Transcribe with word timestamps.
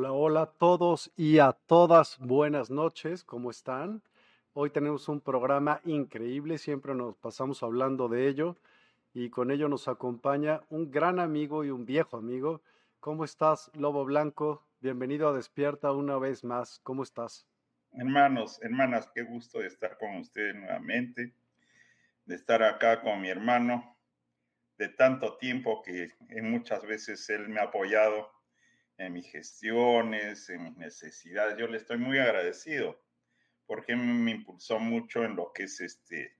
Hola, 0.00 0.12
hola 0.12 0.42
a 0.44 0.46
todos 0.46 1.12
y 1.14 1.40
a 1.40 1.52
todas, 1.52 2.18
buenas 2.20 2.70
noches, 2.70 3.22
¿cómo 3.22 3.50
están? 3.50 4.02
Hoy 4.54 4.70
tenemos 4.70 5.10
un 5.10 5.20
programa 5.20 5.82
increíble, 5.84 6.56
siempre 6.56 6.94
nos 6.94 7.16
pasamos 7.16 7.62
hablando 7.62 8.08
de 8.08 8.26
ello 8.26 8.56
y 9.12 9.28
con 9.28 9.50
ello 9.50 9.68
nos 9.68 9.88
acompaña 9.88 10.62
un 10.70 10.90
gran 10.90 11.20
amigo 11.20 11.66
y 11.66 11.70
un 11.70 11.84
viejo 11.84 12.16
amigo. 12.16 12.62
¿Cómo 12.98 13.26
estás, 13.26 13.70
Lobo 13.74 14.06
Blanco? 14.06 14.64
Bienvenido 14.80 15.28
a 15.28 15.34
Despierta 15.34 15.92
una 15.92 16.16
vez 16.16 16.44
más. 16.44 16.80
¿Cómo 16.82 17.02
estás? 17.02 17.46
Hermanos, 17.92 18.58
hermanas, 18.62 19.10
qué 19.14 19.24
gusto 19.24 19.58
de 19.58 19.66
estar 19.66 19.98
con 19.98 20.16
ustedes 20.16 20.54
nuevamente, 20.54 21.34
de 22.24 22.34
estar 22.36 22.62
acá 22.62 23.02
con 23.02 23.20
mi 23.20 23.28
hermano, 23.28 23.98
de 24.78 24.88
tanto 24.88 25.36
tiempo 25.36 25.82
que 25.82 26.08
muchas 26.40 26.86
veces 26.86 27.28
él 27.28 27.50
me 27.50 27.60
ha 27.60 27.64
apoyado 27.64 28.39
en 29.00 29.14
mis 29.14 29.26
gestiones, 29.26 30.50
en 30.50 30.64
mis 30.64 30.76
necesidades. 30.76 31.56
Yo 31.58 31.66
le 31.66 31.78
estoy 31.78 31.96
muy 31.96 32.18
agradecido 32.18 33.00
porque 33.66 33.96
me 33.96 34.32
impulsó 34.32 34.78
mucho 34.78 35.24
en 35.24 35.36
lo 35.36 35.52
que 35.52 35.64
es 35.64 35.80
este, 35.80 36.36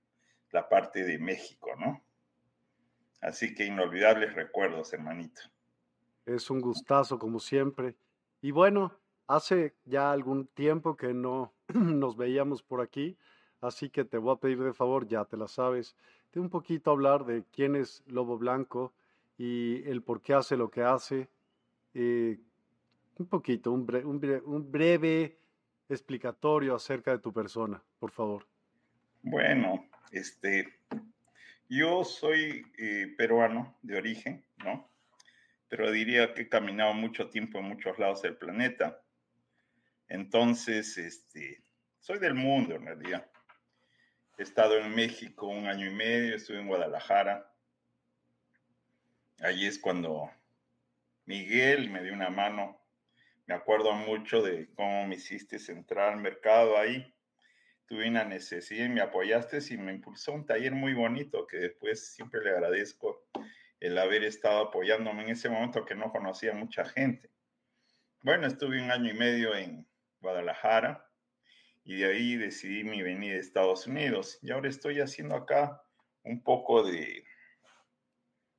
la 0.52 0.68
parte 0.68 1.04
de 1.04 1.18
México, 1.18 1.70
¿no? 1.78 2.04
Así 3.20 3.54
que 3.54 3.64
inolvidables 3.64 4.34
recuerdos, 4.34 4.92
hermanito. 4.92 5.40
Es 6.26 6.50
un 6.50 6.60
gustazo, 6.60 7.18
como 7.18 7.40
siempre. 7.40 7.96
Y 8.42 8.50
bueno, 8.50 8.92
hace 9.26 9.74
ya 9.84 10.12
algún 10.12 10.46
tiempo 10.46 10.96
que 10.96 11.14
no 11.14 11.54
nos 11.74 12.16
veíamos 12.16 12.62
por 12.62 12.82
aquí, 12.82 13.16
así 13.62 13.88
que 13.88 14.04
te 14.04 14.18
voy 14.18 14.34
a 14.34 14.40
pedir 14.40 14.62
de 14.62 14.74
favor, 14.74 15.06
ya 15.08 15.24
te 15.24 15.38
la 15.38 15.48
sabes, 15.48 15.96
de 16.32 16.40
un 16.40 16.50
poquito 16.50 16.90
hablar 16.90 17.24
de 17.24 17.44
quién 17.52 17.74
es 17.74 18.02
Lobo 18.06 18.36
Blanco 18.36 18.92
y 19.38 19.82
el 19.88 20.02
por 20.02 20.20
qué 20.20 20.34
hace 20.34 20.58
lo 20.58 20.70
que 20.70 20.82
hace. 20.82 21.28
Eh, 21.94 22.38
un 23.20 23.26
poquito, 23.26 23.70
un, 23.70 23.86
breve 24.70 25.38
explicatorio 25.88 26.74
acerca 26.74 27.12
de 27.12 27.18
tu 27.18 27.32
persona, 27.32 27.82
por 27.98 28.10
favor. 28.10 28.46
Bueno, 29.22 29.88
este, 30.10 30.80
yo 31.68 32.02
soy 32.02 32.66
eh, 32.78 33.14
peruano 33.16 33.76
de 33.82 33.98
origen, 33.98 34.44
¿no? 34.64 34.88
Pero 35.68 35.92
diría 35.92 36.34
que 36.34 36.42
he 36.42 36.48
caminado 36.48 36.94
mucho 36.94 37.28
tiempo 37.28 37.58
en 37.58 37.66
muchos 37.66 37.98
lados 37.98 38.22
del 38.22 38.36
planeta. 38.36 39.02
Entonces, 40.08 40.96
este, 40.96 41.62
soy 42.00 42.18
del 42.18 42.34
mundo 42.34 42.74
en 42.74 42.86
realidad. 42.86 43.30
He 44.38 44.42
estado 44.42 44.78
en 44.78 44.94
México 44.94 45.46
un 45.46 45.66
año 45.66 45.86
y 45.86 45.94
medio, 45.94 46.34
estuve 46.34 46.58
en 46.58 46.66
Guadalajara. 46.66 47.52
Allí 49.40 49.66
es 49.66 49.78
cuando 49.78 50.30
Miguel 51.26 51.90
me 51.90 52.02
dio 52.02 52.14
una 52.14 52.30
mano 52.30 52.79
me 53.50 53.56
acuerdo 53.56 53.92
mucho 53.92 54.42
de 54.42 54.72
cómo 54.76 55.08
me 55.08 55.16
hiciste 55.16 55.56
entrar 55.72 56.12
al 56.12 56.20
mercado 56.20 56.78
ahí. 56.78 57.12
Tuve 57.84 58.08
una 58.08 58.24
necesidad 58.24 58.86
y 58.86 58.88
me 58.88 59.00
apoyaste 59.00 59.58
y 59.70 59.76
me 59.76 59.92
impulsó 59.92 60.34
un 60.34 60.46
taller 60.46 60.72
muy 60.72 60.94
bonito 60.94 61.48
que 61.48 61.56
después 61.56 62.12
siempre 62.14 62.44
le 62.44 62.50
agradezco 62.50 63.26
el 63.80 63.98
haber 63.98 64.22
estado 64.22 64.68
apoyándome 64.68 65.24
en 65.24 65.30
ese 65.30 65.48
momento 65.48 65.84
que 65.84 65.96
no 65.96 66.12
conocía 66.12 66.54
mucha 66.54 66.84
gente. 66.84 67.28
Bueno, 68.22 68.46
estuve 68.46 68.80
un 68.80 68.92
año 68.92 69.10
y 69.10 69.18
medio 69.18 69.56
en 69.56 69.84
Guadalajara 70.20 71.10
y 71.82 71.96
de 71.96 72.06
ahí 72.06 72.36
decidí 72.36 72.84
mi 72.84 73.02
venida 73.02 73.34
a 73.34 73.40
Estados 73.40 73.84
Unidos 73.88 74.38
y 74.42 74.52
ahora 74.52 74.68
estoy 74.68 75.00
haciendo 75.00 75.34
acá 75.34 75.82
un 76.22 76.44
poco 76.44 76.84
de, 76.84 77.24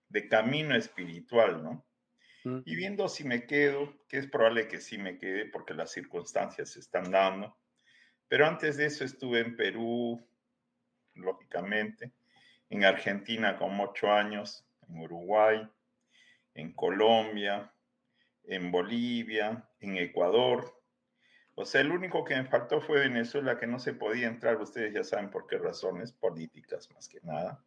de 0.10 0.28
camino 0.28 0.76
espiritual, 0.76 1.64
¿no? 1.64 1.88
Y 2.44 2.76
viendo 2.76 3.08
si 3.08 3.24
me 3.24 3.46
quedo, 3.46 3.94
que 4.08 4.18
es 4.18 4.28
probable 4.28 4.68
que 4.68 4.80
sí 4.80 4.98
me 4.98 5.18
quede 5.18 5.46
porque 5.46 5.74
las 5.74 5.92
circunstancias 5.92 6.70
se 6.70 6.80
están 6.80 7.12
dando. 7.12 7.56
Pero 8.28 8.48
antes 8.48 8.78
de 8.78 8.86
eso 8.86 9.04
estuve 9.04 9.42
en 9.42 9.56
Perú, 9.56 10.26
lógicamente, 11.16 12.12
en 12.70 12.86
Argentina 12.86 13.58
con 13.58 13.80
ocho 13.80 14.12
años, 14.12 14.66
en 14.88 15.00
Uruguay, 15.00 15.68
en 16.54 16.74
Colombia, 16.74 17.74
en 18.44 18.72
Bolivia, 18.72 19.70
en 19.80 19.98
Ecuador. 19.98 20.82
O 21.56 21.66
sea, 21.66 21.82
el 21.82 21.92
único 21.92 22.24
que 22.24 22.36
me 22.36 22.46
faltó 22.46 22.82
fue 22.82 23.02
Venezuela, 23.02 23.60
que 23.60 23.68
no 23.68 23.78
se 23.78 23.94
podía 23.94 24.28
entrar, 24.28 24.60
ustedes 24.60 24.94
ya 24.94 25.04
saben 25.04 25.30
por 25.30 25.46
qué 25.48 25.58
razones, 25.58 26.12
políticas 26.12 26.90
más 26.92 27.08
que 27.08 27.20
nada 27.22 27.64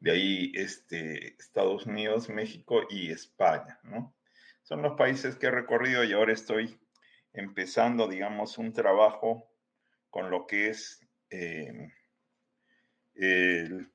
de 0.00 0.10
ahí 0.10 0.52
este, 0.54 1.34
Estados 1.38 1.86
Unidos, 1.86 2.28
México 2.28 2.82
y 2.88 3.10
España, 3.10 3.78
¿no? 3.82 4.14
Son 4.62 4.82
los 4.82 4.96
países 4.96 5.36
que 5.36 5.46
he 5.46 5.50
recorrido 5.50 6.04
y 6.04 6.12
ahora 6.12 6.32
estoy 6.32 6.78
empezando, 7.32 8.08
digamos, 8.08 8.58
un 8.58 8.72
trabajo 8.72 9.50
con 10.08 10.30
lo 10.30 10.46
que 10.46 10.68
es 10.68 11.06
eh, 11.30 11.92
el, 13.14 13.90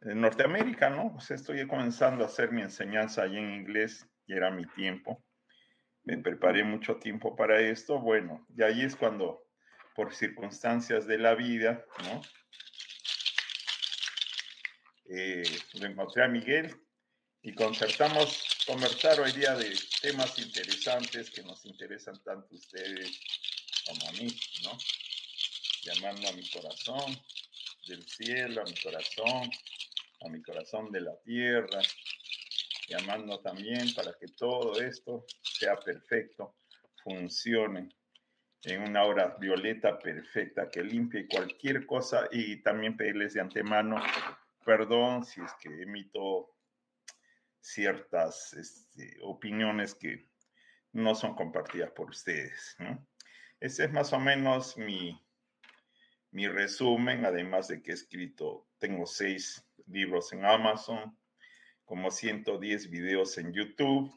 Norteamérica, 0.00 0.90
¿no? 0.90 1.14
O 1.14 1.20
sea, 1.20 1.36
estoy 1.36 1.66
comenzando 1.66 2.24
a 2.24 2.26
hacer 2.26 2.52
mi 2.52 2.60
enseñanza 2.60 3.22
allí 3.22 3.38
en 3.38 3.54
inglés 3.54 4.06
y 4.26 4.34
era 4.34 4.50
mi 4.50 4.66
tiempo. 4.66 5.24
Me 6.02 6.18
preparé 6.18 6.62
mucho 6.62 6.96
tiempo 6.96 7.34
para 7.34 7.60
esto. 7.60 7.98
Bueno, 8.00 8.46
y 8.54 8.62
ahí 8.62 8.82
es 8.82 8.96
cuando 8.96 9.46
por 9.94 10.12
circunstancias 10.12 11.06
de 11.06 11.16
la 11.16 11.34
vida, 11.34 11.86
¿no? 12.04 12.20
Eh, 15.06 15.44
lo 15.74 15.86
encontré 15.86 16.24
a 16.24 16.28
Miguel 16.28 16.74
y 17.42 17.52
concertamos 17.54 18.64
conversar 18.66 19.20
hoy 19.20 19.32
día 19.32 19.54
de 19.54 19.70
temas 20.00 20.38
interesantes 20.38 21.30
que 21.30 21.42
nos 21.42 21.66
interesan 21.66 22.22
tanto 22.22 22.48
a 22.50 22.56
ustedes 22.56 23.20
como 23.86 24.08
a 24.08 24.12
mí, 24.12 24.26
¿no? 24.62 24.78
Llamando 25.82 26.28
a 26.28 26.32
mi 26.32 26.48
corazón 26.48 27.14
del 27.86 28.02
cielo, 28.08 28.62
a 28.62 28.64
mi 28.64 28.74
corazón, 28.82 29.50
a 30.22 30.28
mi 30.30 30.42
corazón 30.42 30.90
de 30.90 31.02
la 31.02 31.14
tierra, 31.22 31.80
llamando 32.88 33.40
también 33.40 33.92
para 33.94 34.14
que 34.18 34.28
todo 34.28 34.80
esto 34.80 35.26
sea 35.42 35.76
perfecto, 35.76 36.56
funcione 37.02 37.90
en 38.62 38.80
una 38.80 39.04
hora 39.04 39.36
violeta 39.38 39.98
perfecta 39.98 40.70
que 40.70 40.82
limpie 40.82 41.28
cualquier 41.28 41.84
cosa 41.84 42.26
y 42.32 42.62
también 42.62 42.96
pedirles 42.96 43.34
de 43.34 43.42
antemano 43.42 44.02
perdón 44.64 45.24
si 45.24 45.40
es 45.40 45.52
que 45.60 45.68
emito 45.82 46.54
ciertas 47.60 48.52
este, 48.54 49.18
opiniones 49.22 49.94
que 49.94 50.28
no 50.92 51.14
son 51.14 51.34
compartidas 51.34 51.90
por 51.92 52.10
ustedes. 52.10 52.76
¿no? 52.78 53.06
Ese 53.60 53.84
es 53.84 53.92
más 53.92 54.12
o 54.12 54.20
menos 54.20 54.76
mi, 54.76 55.20
mi 56.30 56.48
resumen, 56.48 57.24
además 57.24 57.68
de 57.68 57.82
que 57.82 57.92
he 57.92 57.94
escrito, 57.94 58.68
tengo 58.78 59.06
seis 59.06 59.64
libros 59.86 60.32
en 60.32 60.44
Amazon, 60.44 61.16
como 61.84 62.10
110 62.10 62.90
videos 62.90 63.38
en 63.38 63.52
YouTube. 63.52 64.12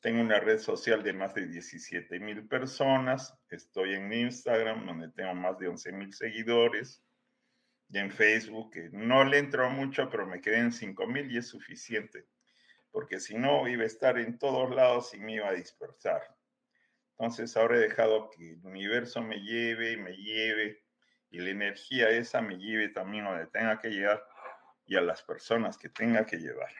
Tengo 0.00 0.20
una 0.20 0.40
red 0.40 0.58
social 0.58 1.02
de 1.02 1.12
más 1.12 1.34
de 1.34 1.46
17 1.46 2.18
mil 2.18 2.46
personas. 2.48 3.34
Estoy 3.48 3.94
en 3.94 4.12
Instagram, 4.12 4.86
donde 4.86 5.08
tengo 5.10 5.34
más 5.34 5.58
de 5.58 5.68
11 5.68 5.92
mil 5.92 6.12
seguidores. 6.12 7.02
Y 7.92 7.98
en 7.98 8.10
Facebook, 8.10 8.72
que 8.72 8.88
no 8.90 9.22
le 9.22 9.38
entro 9.38 9.68
mucho, 9.68 10.08
pero 10.08 10.26
me 10.26 10.40
quedé 10.40 10.58
en 10.58 10.72
5 10.72 11.06
mil 11.06 11.30
y 11.30 11.36
es 11.36 11.46
suficiente. 11.46 12.26
Porque 12.90 13.20
si 13.20 13.36
no, 13.36 13.68
iba 13.68 13.82
a 13.82 13.86
estar 13.86 14.18
en 14.18 14.38
todos 14.38 14.74
lados 14.74 15.12
y 15.12 15.20
me 15.20 15.34
iba 15.34 15.48
a 15.48 15.52
dispersar. 15.52 16.22
Entonces 17.10 17.54
ahora 17.56 17.76
he 17.76 17.80
dejado 17.80 18.30
que 18.30 18.52
el 18.52 18.64
universo 18.64 19.20
me 19.20 19.40
lleve, 19.40 19.98
me 19.98 20.16
lleve, 20.16 20.82
y 21.30 21.38
la 21.40 21.50
energía 21.50 22.08
esa 22.08 22.40
me 22.40 22.56
lleve 22.56 22.88
también 22.88 23.24
donde 23.24 23.46
tenga 23.46 23.78
que 23.78 23.90
llegar 23.90 24.22
y 24.86 24.96
a 24.96 25.02
las 25.02 25.22
personas 25.22 25.76
que 25.76 25.90
tenga 25.90 26.24
que 26.24 26.38
llevar. 26.38 26.72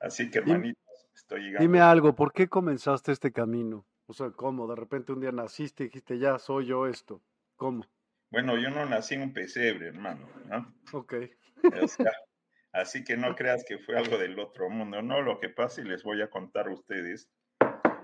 Así 0.00 0.30
que, 0.30 0.38
hermanitos, 0.38 1.08
estoy 1.14 1.42
llegando. 1.42 1.60
Dime 1.60 1.80
algo, 1.80 2.14
¿por 2.14 2.32
qué 2.32 2.48
comenzaste 2.48 3.12
este 3.12 3.32
camino? 3.32 3.86
O 4.06 4.14
sea, 4.14 4.30
¿cómo? 4.30 4.66
De 4.66 4.74
repente 4.74 5.12
un 5.12 5.20
día 5.20 5.30
naciste 5.32 5.84
y 5.84 5.86
dijiste, 5.86 6.18
ya 6.18 6.38
soy 6.38 6.66
yo 6.66 6.86
esto. 6.86 7.22
¿Cómo? 7.56 7.84
Bueno, 8.30 8.56
yo 8.58 8.70
no 8.70 8.86
nací 8.86 9.14
en 9.14 9.22
un 9.22 9.32
pesebre, 9.32 9.88
hermano, 9.88 10.28
¿no? 10.46 10.74
Ok. 10.92 11.14
así 12.72 13.02
que 13.02 13.16
no 13.16 13.34
creas 13.34 13.64
que 13.66 13.78
fue 13.78 13.98
algo 13.98 14.18
del 14.18 14.38
otro 14.38 14.70
mundo, 14.70 15.02
no, 15.02 15.20
lo 15.20 15.40
que 15.40 15.48
pasa 15.48 15.80
y 15.80 15.84
les 15.84 16.04
voy 16.04 16.22
a 16.22 16.30
contar 16.30 16.68
a 16.68 16.72
ustedes, 16.72 17.28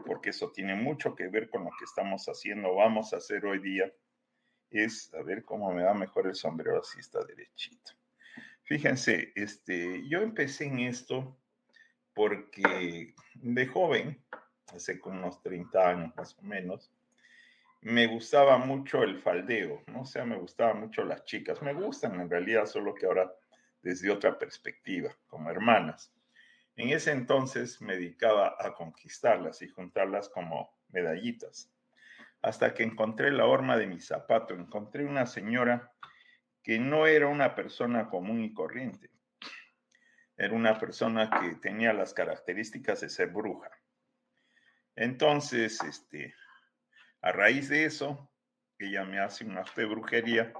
porque 0.04 0.30
eso 0.30 0.50
tiene 0.50 0.74
mucho 0.74 1.14
que 1.14 1.28
ver 1.28 1.48
con 1.48 1.64
lo 1.64 1.70
que 1.78 1.84
estamos 1.84 2.26
haciendo, 2.26 2.74
vamos 2.74 3.12
a 3.12 3.18
hacer 3.18 3.46
hoy 3.46 3.60
día, 3.60 3.92
es, 4.70 5.14
a 5.14 5.22
ver 5.22 5.44
cómo 5.44 5.72
me 5.72 5.84
da 5.84 5.94
mejor 5.94 6.26
el 6.26 6.34
sombrero, 6.34 6.80
así 6.80 6.98
está 6.98 7.24
derechito. 7.24 7.92
Fíjense, 8.64 9.32
este, 9.36 10.08
yo 10.08 10.22
empecé 10.22 10.66
en 10.66 10.80
esto 10.80 11.38
porque 12.14 13.14
de 13.34 13.66
joven, 13.66 14.24
hace 14.74 14.98
como 14.98 15.18
unos 15.18 15.40
30 15.42 15.88
años 15.88 16.16
más 16.16 16.36
o 16.36 16.42
menos, 16.42 16.90
me 17.86 18.08
gustaba 18.08 18.58
mucho 18.58 19.04
el 19.04 19.20
faldeo, 19.20 19.84
¿no? 19.86 20.00
O 20.00 20.04
sea, 20.04 20.24
me 20.24 20.36
gustaban 20.36 20.80
mucho 20.80 21.04
las 21.04 21.24
chicas. 21.24 21.62
Me 21.62 21.72
gustan 21.72 22.20
en 22.20 22.28
realidad, 22.28 22.66
solo 22.66 22.92
que 22.92 23.06
ahora 23.06 23.32
desde 23.80 24.10
otra 24.10 24.36
perspectiva, 24.36 25.16
como 25.28 25.50
hermanas. 25.50 26.12
En 26.74 26.88
ese 26.88 27.12
entonces 27.12 27.80
me 27.80 27.94
dedicaba 27.94 28.56
a 28.58 28.74
conquistarlas 28.74 29.62
y 29.62 29.68
juntarlas 29.68 30.28
como 30.28 30.76
medallitas. 30.88 31.72
Hasta 32.42 32.74
que 32.74 32.82
encontré 32.82 33.30
la 33.30 33.46
horma 33.46 33.76
de 33.76 33.86
mi 33.86 34.00
zapato, 34.00 34.54
encontré 34.54 35.04
una 35.04 35.24
señora 35.24 35.92
que 36.64 36.80
no 36.80 37.06
era 37.06 37.28
una 37.28 37.54
persona 37.54 38.08
común 38.08 38.42
y 38.42 38.52
corriente. 38.52 39.10
Era 40.36 40.54
una 40.54 40.76
persona 40.76 41.30
que 41.30 41.54
tenía 41.54 41.92
las 41.92 42.12
características 42.12 43.02
de 43.02 43.10
ser 43.10 43.28
bruja. 43.28 43.70
Entonces, 44.96 45.80
este, 45.84 46.34
a 47.22 47.32
raíz 47.32 47.68
de 47.68 47.84
eso, 47.84 48.30
ella 48.78 49.04
me 49.04 49.18
hace 49.18 49.44
un 49.44 49.56
acto 49.58 49.80
de 49.80 49.86
brujería 49.86 50.52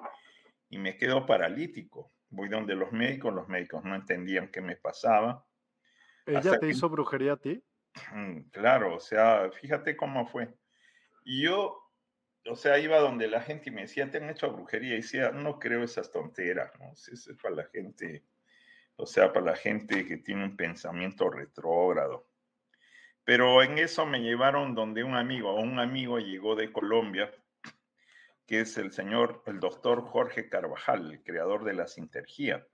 y 0.68 0.78
me 0.78 0.96
quedo 0.96 1.26
paralítico. 1.26 2.12
Voy 2.28 2.48
donde 2.48 2.74
los 2.74 2.92
médicos, 2.92 3.32
los 3.32 3.48
médicos 3.48 3.84
no 3.84 3.94
entendían 3.94 4.50
qué 4.50 4.60
me 4.60 4.76
pasaba. 4.76 5.46
¿Ella 6.26 6.58
te 6.58 6.68
hizo 6.68 6.88
brujería 6.88 7.34
a 7.34 7.36
ti? 7.36 7.62
Claro, 8.50 8.96
o 8.96 9.00
sea, 9.00 9.50
fíjate 9.52 9.96
cómo 9.96 10.26
fue. 10.26 10.52
Y 11.24 11.42
yo 11.42 11.86
o 12.48 12.56
sea, 12.56 12.78
iba 12.78 12.98
donde 12.98 13.28
la 13.28 13.40
gente 13.40 13.70
y 13.70 13.72
me 13.72 13.82
decía, 13.82 14.10
te 14.10 14.18
han 14.18 14.30
hecho 14.30 14.52
brujería. 14.52 14.94
Y 14.94 15.02
decía, 15.02 15.30
no 15.30 15.58
creo 15.58 15.82
esas 15.82 16.10
tonteras, 16.10 16.72
¿no? 16.78 16.92
Eso 16.92 17.12
es 17.12 17.36
para 17.40 17.56
la 17.56 17.64
gente, 17.64 18.24
o 18.96 19.06
sea, 19.06 19.32
para 19.32 19.46
la 19.46 19.56
gente 19.56 20.06
que 20.06 20.18
tiene 20.18 20.44
un 20.44 20.56
pensamiento 20.56 21.28
retrógrado. 21.30 22.28
Pero 23.26 23.60
en 23.64 23.76
eso 23.78 24.06
me 24.06 24.20
llevaron 24.20 24.76
donde 24.76 25.02
un 25.02 25.16
amigo, 25.16 25.52
un 25.56 25.80
amigo 25.80 26.20
llegó 26.20 26.54
de 26.54 26.70
Colombia, 26.70 27.28
que 28.46 28.60
es 28.60 28.78
el 28.78 28.92
señor, 28.92 29.42
el 29.46 29.58
doctor 29.58 30.02
Jorge 30.02 30.48
Carvajal, 30.48 31.10
el 31.10 31.22
creador 31.24 31.64
de 31.64 31.74
la 31.74 31.88
sintergía. 31.88 32.64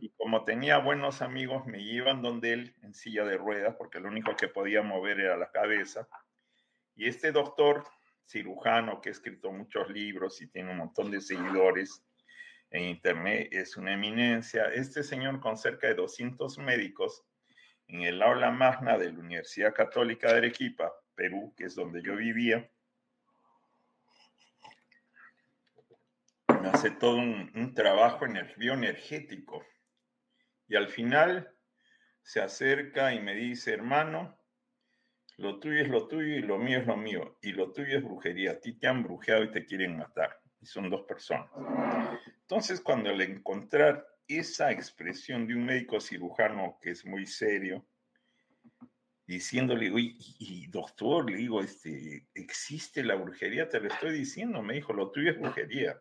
Y 0.00 0.10
como 0.10 0.44
tenía 0.44 0.76
buenos 0.76 1.22
amigos, 1.22 1.66
me 1.66 1.82
llevan 1.82 2.20
donde 2.20 2.52
él 2.52 2.76
en 2.82 2.92
silla 2.92 3.24
de 3.24 3.38
ruedas, 3.38 3.74
porque 3.76 4.00
lo 4.00 4.08
único 4.08 4.36
que 4.36 4.48
podía 4.48 4.82
mover 4.82 5.18
era 5.18 5.38
la 5.38 5.50
cabeza. 5.50 6.06
Y 6.94 7.08
este 7.08 7.32
doctor 7.32 7.84
cirujano 8.26 9.00
que 9.00 9.08
ha 9.08 9.12
escrito 9.12 9.50
muchos 9.50 9.88
libros 9.88 10.42
y 10.42 10.48
tiene 10.48 10.72
un 10.72 10.78
montón 10.78 11.10
de 11.10 11.22
seguidores 11.22 12.04
en 12.70 12.84
Internet, 12.84 13.48
es 13.50 13.78
una 13.78 13.94
eminencia. 13.94 14.64
Este 14.74 15.02
señor 15.02 15.40
con 15.40 15.56
cerca 15.56 15.86
de 15.86 15.94
200 15.94 16.58
médicos 16.58 17.24
en 17.88 18.02
el 18.02 18.22
aula 18.22 18.50
magna 18.50 18.96
de 18.98 19.12
la 19.12 19.18
Universidad 19.18 19.74
Católica 19.74 20.30
de 20.30 20.38
Arequipa, 20.38 20.92
Perú, 21.14 21.54
que 21.56 21.64
es 21.64 21.74
donde 21.74 22.02
yo 22.02 22.16
vivía, 22.16 22.70
me 26.60 26.68
hace 26.68 26.90
todo 26.90 27.16
un, 27.16 27.50
un 27.54 27.74
trabajo 27.74 28.26
bioenergético. 28.56 29.64
Y 30.68 30.76
al 30.76 30.88
final 30.88 31.50
se 32.22 32.40
acerca 32.40 33.14
y 33.14 33.20
me 33.20 33.34
dice, 33.34 33.72
hermano, 33.72 34.38
lo 35.38 35.60
tuyo 35.60 35.80
es 35.80 35.88
lo 35.88 36.08
tuyo 36.08 36.36
y 36.36 36.42
lo 36.42 36.58
mío 36.58 36.80
es 36.80 36.86
lo 36.86 36.96
mío. 36.96 37.38
Y 37.40 37.52
lo 37.52 37.72
tuyo 37.72 37.96
es 37.96 38.04
brujería. 38.04 38.52
A 38.52 38.60
ti 38.60 38.72
te 38.72 38.88
han 38.88 39.02
brujeado 39.02 39.44
y 39.44 39.50
te 39.50 39.64
quieren 39.64 39.96
matar. 39.96 40.40
Y 40.60 40.66
son 40.66 40.90
dos 40.90 41.02
personas. 41.02 41.48
Entonces, 42.40 42.80
cuando 42.80 43.10
al 43.10 43.20
encontrar 43.20 44.04
esa 44.28 44.70
expresión 44.70 45.46
de 45.46 45.54
un 45.54 45.64
médico 45.64 46.00
cirujano 46.00 46.78
que 46.80 46.90
es 46.90 47.04
muy 47.04 47.26
serio, 47.26 47.86
diciéndole, 49.26 49.86
y, 49.86 50.16
y, 50.38 50.66
doctor, 50.68 51.30
le 51.30 51.36
digo, 51.36 51.60
este, 51.60 52.26
¿existe 52.34 53.02
la 53.02 53.14
brujería? 53.14 53.68
Te 53.68 53.80
lo 53.80 53.88
estoy 53.88 54.12
diciendo, 54.12 54.62
me 54.62 54.74
dijo, 54.74 54.92
lo 54.92 55.10
tuyo 55.10 55.30
es 55.30 55.38
brujería. 55.38 56.00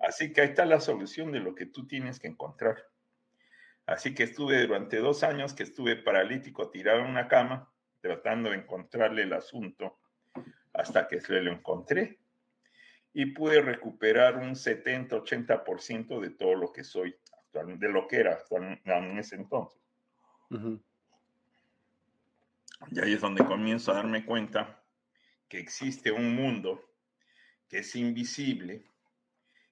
Así 0.00 0.32
que 0.32 0.42
ahí 0.42 0.48
está 0.48 0.66
la 0.66 0.80
solución 0.80 1.32
de 1.32 1.40
lo 1.40 1.54
que 1.54 1.66
tú 1.66 1.86
tienes 1.86 2.18
que 2.18 2.28
encontrar. 2.28 2.76
Así 3.86 4.14
que 4.14 4.24
estuve 4.24 4.66
durante 4.66 4.98
dos 4.98 5.22
años 5.22 5.54
que 5.54 5.62
estuve 5.62 5.96
paralítico, 5.96 6.70
tirado 6.70 7.00
en 7.00 7.06
una 7.06 7.28
cama, 7.28 7.70
tratando 8.00 8.50
de 8.50 8.56
encontrarle 8.56 9.22
el 9.22 9.32
asunto 9.32 9.98
hasta 10.72 11.06
que 11.06 11.20
se 11.20 11.40
lo 11.40 11.52
encontré 11.52 12.18
y 13.14 13.26
pude 13.26 13.62
recuperar 13.62 14.36
un 14.36 14.54
70-80% 14.54 16.20
de 16.20 16.30
todo 16.30 16.56
lo 16.56 16.72
que 16.72 16.82
soy, 16.82 17.16
de 17.52 17.88
lo 17.88 18.08
que 18.08 18.16
era 18.16 18.38
en 18.50 19.18
ese 19.18 19.36
entonces. 19.36 19.80
Y 22.90 23.00
ahí 23.00 23.12
es 23.14 23.20
donde 23.20 23.44
comienzo 23.44 23.92
a 23.92 23.94
darme 23.94 24.26
cuenta 24.26 24.82
que 25.48 25.58
existe 25.58 26.10
un 26.10 26.34
mundo 26.34 26.84
que 27.68 27.78
es 27.78 27.94
invisible 27.94 28.84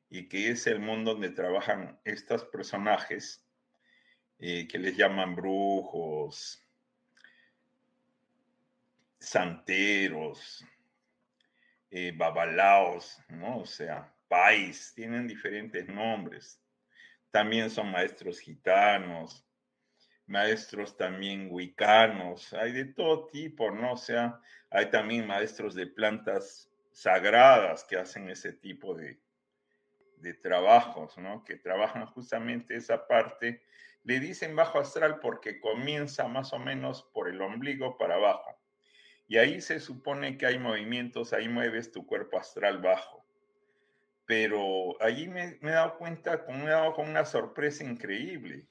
y 0.09 0.29
que 0.29 0.51
es 0.51 0.67
el 0.69 0.79
mundo 0.79 1.13
donde 1.13 1.31
trabajan 1.31 1.99
estos 2.05 2.45
personajes 2.45 3.45
eh, 4.39 4.69
que 4.69 4.79
les 4.79 4.97
llaman 4.97 5.35
brujos, 5.35 6.63
santeros, 9.19 10.65
eh, 11.95 12.11
babalaos, 12.17 13.23
¿no? 13.29 13.59
O 13.59 13.67
sea, 13.67 14.11
pais, 14.27 14.95
tienen 14.95 15.29
diferentes 15.29 15.87
nombres. 15.89 16.59
También 17.31 17.69
son 17.69 17.91
maestros 17.91 18.41
gitanos, 18.41 19.47
maestros 20.27 20.97
también 20.97 21.49
huicanos, 21.51 22.55
hay 22.55 22.73
de 22.73 22.87
todo 22.87 23.27
tipo, 23.27 23.71
¿no? 23.71 23.93
O 23.93 23.97
sea, 23.99 24.41
hay 24.71 24.87
también 24.87 25.27
maestros 25.27 25.75
de 25.75 25.87
plantas 25.87 26.71
sagradas 26.93 27.85
que 27.85 27.99
hacen 27.99 28.31
ese 28.31 28.55
tipo 28.55 28.95
de, 28.95 29.21
de 30.17 30.33
trabajos, 30.33 31.19
¿no? 31.19 31.45
Que 31.45 31.57
trabajan 31.57 32.07
justamente 32.07 32.75
esa 32.75 33.07
parte. 33.07 33.63
Le 34.03 34.19
dicen 34.19 34.57
bajo 34.57 34.79
astral 34.79 35.21
porque 35.21 35.61
comienza 35.61 36.27
más 36.27 36.55
o 36.55 36.59
menos 36.59 37.03
por 37.13 37.29
el 37.29 37.43
ombligo 37.43 37.99
para 37.99 38.15
abajo. 38.15 38.62
Y 39.33 39.39
ahí 39.39 39.63
se 39.63 39.81
supone 39.81 40.37
que 40.37 40.45
hay 40.45 40.59
movimientos, 40.59 41.33
ahí 41.33 41.49
mueves 41.49 41.91
tu 41.91 42.05
cuerpo 42.05 42.39
astral 42.39 42.83
bajo. 42.83 43.25
Pero 44.27 45.03
allí 45.03 45.27
me, 45.27 45.59
he 45.63 45.71
dado 45.71 45.97
cuenta, 45.97 46.45
me 46.49 46.65
he 46.65 46.69
dado 46.69 46.93
con 46.93 47.09
una 47.09 47.25
sorpresa 47.25 47.83
increíble, 47.83 48.67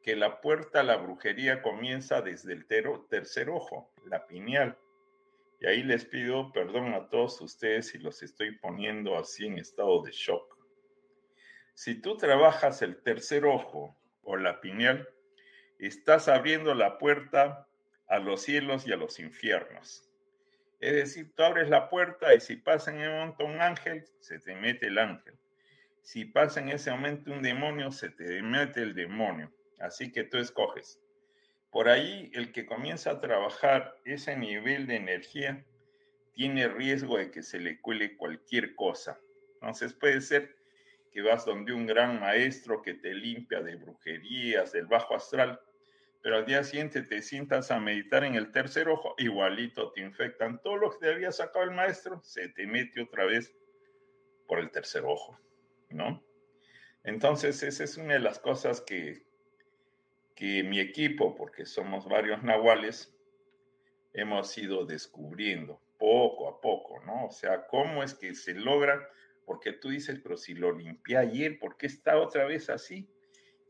que 0.00 0.14
la 0.14 0.40
puerta 0.40 0.78
a 0.78 0.84
la 0.84 0.96
brujería 0.98 1.60
comienza 1.60 2.22
desde 2.22 2.52
el 2.52 2.68
tercer 3.08 3.50
ojo, 3.50 3.92
la 4.06 4.28
pineal. 4.28 4.78
Y 5.58 5.66
ahí 5.66 5.82
les 5.82 6.04
pido 6.04 6.52
perdón 6.52 6.94
a 6.94 7.08
todos 7.08 7.40
ustedes 7.40 7.88
si 7.88 7.98
los 7.98 8.22
estoy 8.22 8.56
poniendo 8.56 9.18
así 9.18 9.46
en 9.46 9.58
estado 9.58 10.04
de 10.04 10.12
shock. 10.12 10.56
Si 11.74 12.00
tú 12.00 12.16
trabajas 12.16 12.80
el 12.82 13.02
tercer 13.02 13.44
ojo 13.44 13.96
o 14.22 14.36
la 14.36 14.60
pineal, 14.60 15.08
estás 15.80 16.28
abriendo 16.28 16.76
la 16.76 16.96
puerta 16.96 17.66
a 18.14 18.18
los 18.20 18.42
cielos 18.42 18.86
y 18.86 18.92
a 18.92 18.96
los 18.96 19.18
infiernos. 19.18 20.08
Es 20.80 20.92
decir, 20.92 21.32
tú 21.34 21.42
abres 21.42 21.68
la 21.68 21.88
puerta 21.88 22.34
y 22.34 22.40
si 22.40 22.56
pasa 22.56 22.92
en 22.92 23.00
ese 23.00 23.08
momento 23.08 23.44
un 23.44 23.60
ángel, 23.60 24.04
se 24.20 24.38
te 24.38 24.54
mete 24.54 24.86
el 24.86 24.98
ángel. 24.98 25.34
Si 26.02 26.24
pasa 26.24 26.60
en 26.60 26.68
ese 26.68 26.90
momento 26.90 27.32
un 27.32 27.42
demonio, 27.42 27.90
se 27.90 28.10
te 28.10 28.40
mete 28.42 28.82
el 28.82 28.94
demonio. 28.94 29.52
Así 29.80 30.12
que 30.12 30.24
tú 30.24 30.38
escoges. 30.38 31.00
Por 31.70 31.88
ahí, 31.88 32.30
el 32.34 32.52
que 32.52 32.66
comienza 32.66 33.10
a 33.10 33.20
trabajar 33.20 33.96
ese 34.04 34.36
nivel 34.36 34.86
de 34.86 34.96
energía 34.96 35.64
tiene 36.34 36.68
riesgo 36.68 37.18
de 37.18 37.30
que 37.30 37.42
se 37.42 37.58
le 37.58 37.80
cuele 37.80 38.16
cualquier 38.16 38.76
cosa. 38.76 39.18
Entonces 39.54 39.92
puede 39.92 40.20
ser 40.20 40.56
que 41.10 41.22
vas 41.22 41.44
donde 41.44 41.72
un 41.72 41.86
gran 41.86 42.20
maestro 42.20 42.82
que 42.82 42.94
te 42.94 43.14
limpia 43.14 43.60
de 43.60 43.76
brujerías, 43.76 44.72
del 44.72 44.86
bajo 44.86 45.16
astral, 45.16 45.60
pero 46.24 46.36
al 46.36 46.46
día 46.46 46.64
siguiente 46.64 47.02
te 47.02 47.20
sientas 47.20 47.70
a 47.70 47.78
meditar 47.78 48.24
en 48.24 48.34
el 48.34 48.50
tercer 48.50 48.88
ojo, 48.88 49.14
igualito 49.18 49.92
te 49.92 50.00
infectan. 50.00 50.58
Todo 50.62 50.78
lo 50.78 50.90
que 50.90 50.96
te 51.00 51.12
había 51.12 51.30
sacado 51.30 51.66
el 51.66 51.72
maestro 51.72 52.22
se 52.22 52.48
te 52.48 52.66
mete 52.66 53.02
otra 53.02 53.26
vez 53.26 53.54
por 54.48 54.58
el 54.58 54.70
tercer 54.70 55.04
ojo, 55.04 55.38
¿no? 55.90 56.24
Entonces, 57.02 57.62
esa 57.62 57.84
es 57.84 57.98
una 57.98 58.14
de 58.14 58.20
las 58.20 58.38
cosas 58.38 58.80
que, 58.80 59.26
que 60.34 60.62
mi 60.62 60.80
equipo, 60.80 61.34
porque 61.34 61.66
somos 61.66 62.08
varios 62.08 62.42
nahuales, 62.42 63.14
hemos 64.14 64.56
ido 64.56 64.86
descubriendo 64.86 65.78
poco 65.98 66.48
a 66.48 66.58
poco, 66.58 67.04
¿no? 67.04 67.26
O 67.26 67.30
sea, 67.32 67.66
cómo 67.66 68.02
es 68.02 68.14
que 68.14 68.34
se 68.34 68.54
logra, 68.54 69.10
porque 69.44 69.74
tú 69.74 69.90
dices, 69.90 70.20
pero 70.22 70.38
si 70.38 70.54
lo 70.54 70.72
limpié 70.72 71.18
ayer, 71.18 71.58
¿por 71.58 71.76
qué 71.76 71.84
está 71.84 72.16
otra 72.16 72.46
vez 72.46 72.70
así? 72.70 73.13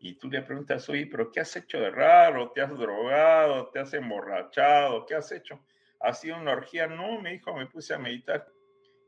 Y 0.05 0.17
tú 0.17 0.29
le 0.29 0.43
preguntas, 0.43 0.87
oye, 0.91 1.07
pero 1.07 1.33
¿qué 1.33 1.41
has 1.41 1.57
hecho 1.57 1.81
de 1.81 1.89
raro? 1.89 2.51
¿Te 2.51 2.61
has 2.61 2.77
drogado? 2.77 3.71
¿Te 3.71 3.79
has 3.79 3.95
emborrachado? 3.95 5.07
¿Qué 5.07 5.15
has 5.15 5.33
hecho? 5.33 5.65
¿Ha 5.99 6.13
sido 6.13 6.37
una 6.37 6.53
orgía? 6.53 6.87
No, 6.87 7.23
me 7.23 7.33
dijo, 7.33 7.57
me 7.57 7.67
puse 7.67 7.95
a 7.95 7.99
meditar. 7.99 8.47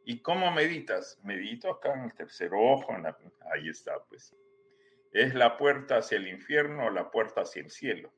¿Y 0.06 0.20
cómo 0.22 0.50
meditas? 0.50 1.20
Medito 1.22 1.70
acá 1.70 1.92
en 1.92 2.04
el 2.04 2.14
tercer 2.14 2.52
ojo, 2.54 2.96
ahí 3.52 3.68
está, 3.68 4.02
pues 4.08 4.34
es 5.12 5.34
la 5.34 5.58
puerta 5.58 5.98
hacia 5.98 6.16
el 6.16 6.28
infierno 6.28 6.86
o 6.86 6.90
la 6.90 7.10
puerta 7.10 7.42
hacia 7.42 7.60
el 7.60 7.70
cielo. 7.70 8.10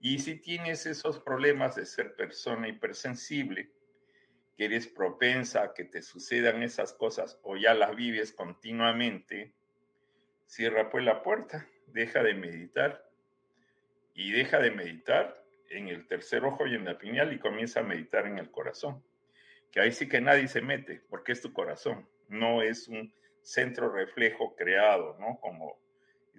Y 0.00 0.20
si 0.20 0.36
tienes 0.36 0.86
esos 0.86 1.18
problemas 1.18 1.74
de 1.74 1.84
ser 1.84 2.14
persona 2.14 2.68
hipersensible, 2.68 3.72
que 4.56 4.66
eres 4.66 4.86
propensa 4.86 5.64
a 5.64 5.74
que 5.74 5.82
te 5.82 6.02
sucedan 6.02 6.62
esas 6.62 6.92
cosas 6.92 7.40
o 7.42 7.56
ya 7.56 7.74
las 7.74 7.96
vives 7.96 8.30
continuamente, 8.30 9.52
cierra 10.46 10.90
pues 10.90 11.02
la 11.04 11.24
puerta, 11.24 11.66
deja 11.92 12.22
de 12.22 12.34
meditar 12.34 13.08
y 14.14 14.32
deja 14.32 14.58
de 14.58 14.70
meditar 14.70 15.44
en 15.70 15.88
el 15.88 16.06
tercer 16.06 16.44
ojo 16.44 16.66
y 16.66 16.74
en 16.74 16.84
la 16.84 16.98
pineal 16.98 17.32
y 17.32 17.38
comienza 17.38 17.80
a 17.80 17.84
meditar 17.84 18.26
en 18.26 18.38
el 18.38 18.50
corazón. 18.50 19.02
Que 19.70 19.80
ahí 19.80 19.92
sí 19.92 20.08
que 20.08 20.20
nadie 20.20 20.48
se 20.48 20.62
mete, 20.62 21.02
porque 21.08 21.32
es 21.32 21.42
tu 21.42 21.52
corazón, 21.52 22.08
no 22.28 22.62
es 22.62 22.88
un 22.88 23.12
centro 23.42 23.90
reflejo 23.92 24.56
creado, 24.56 25.16
¿no? 25.20 25.38
Como 25.40 25.78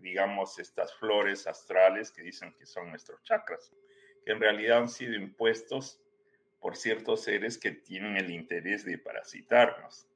digamos, 0.02 0.60
estas 0.60 0.94
flores 0.96 1.48
astrales 1.48 2.12
que 2.12 2.24
dicen 2.24 2.54
que 2.54 2.66
son 2.66 2.90
nuestros 2.90 3.22
chakras, 3.24 3.72
que 4.26 4.32
en 4.32 4.40
realidad 4.40 4.80
han 4.80 4.90
sido 4.90 5.14
impuestos 5.14 6.02
por 6.60 6.76
ciertos 6.76 7.24
seres 7.24 7.58
que 7.58 7.72
tienen 7.72 8.18
el 8.18 8.32
interés 8.32 8.86
de 8.86 8.98
parasitarnos. 8.98 10.08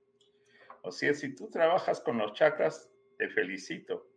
O 0.81 0.91
sea, 0.91 1.13
si 1.13 1.33
tú 1.33 1.49
trabajas 1.49 2.01
con 2.01 2.17
los 2.17 2.33
chakras, 2.33 2.89
te 3.17 3.29
felicito, 3.29 4.07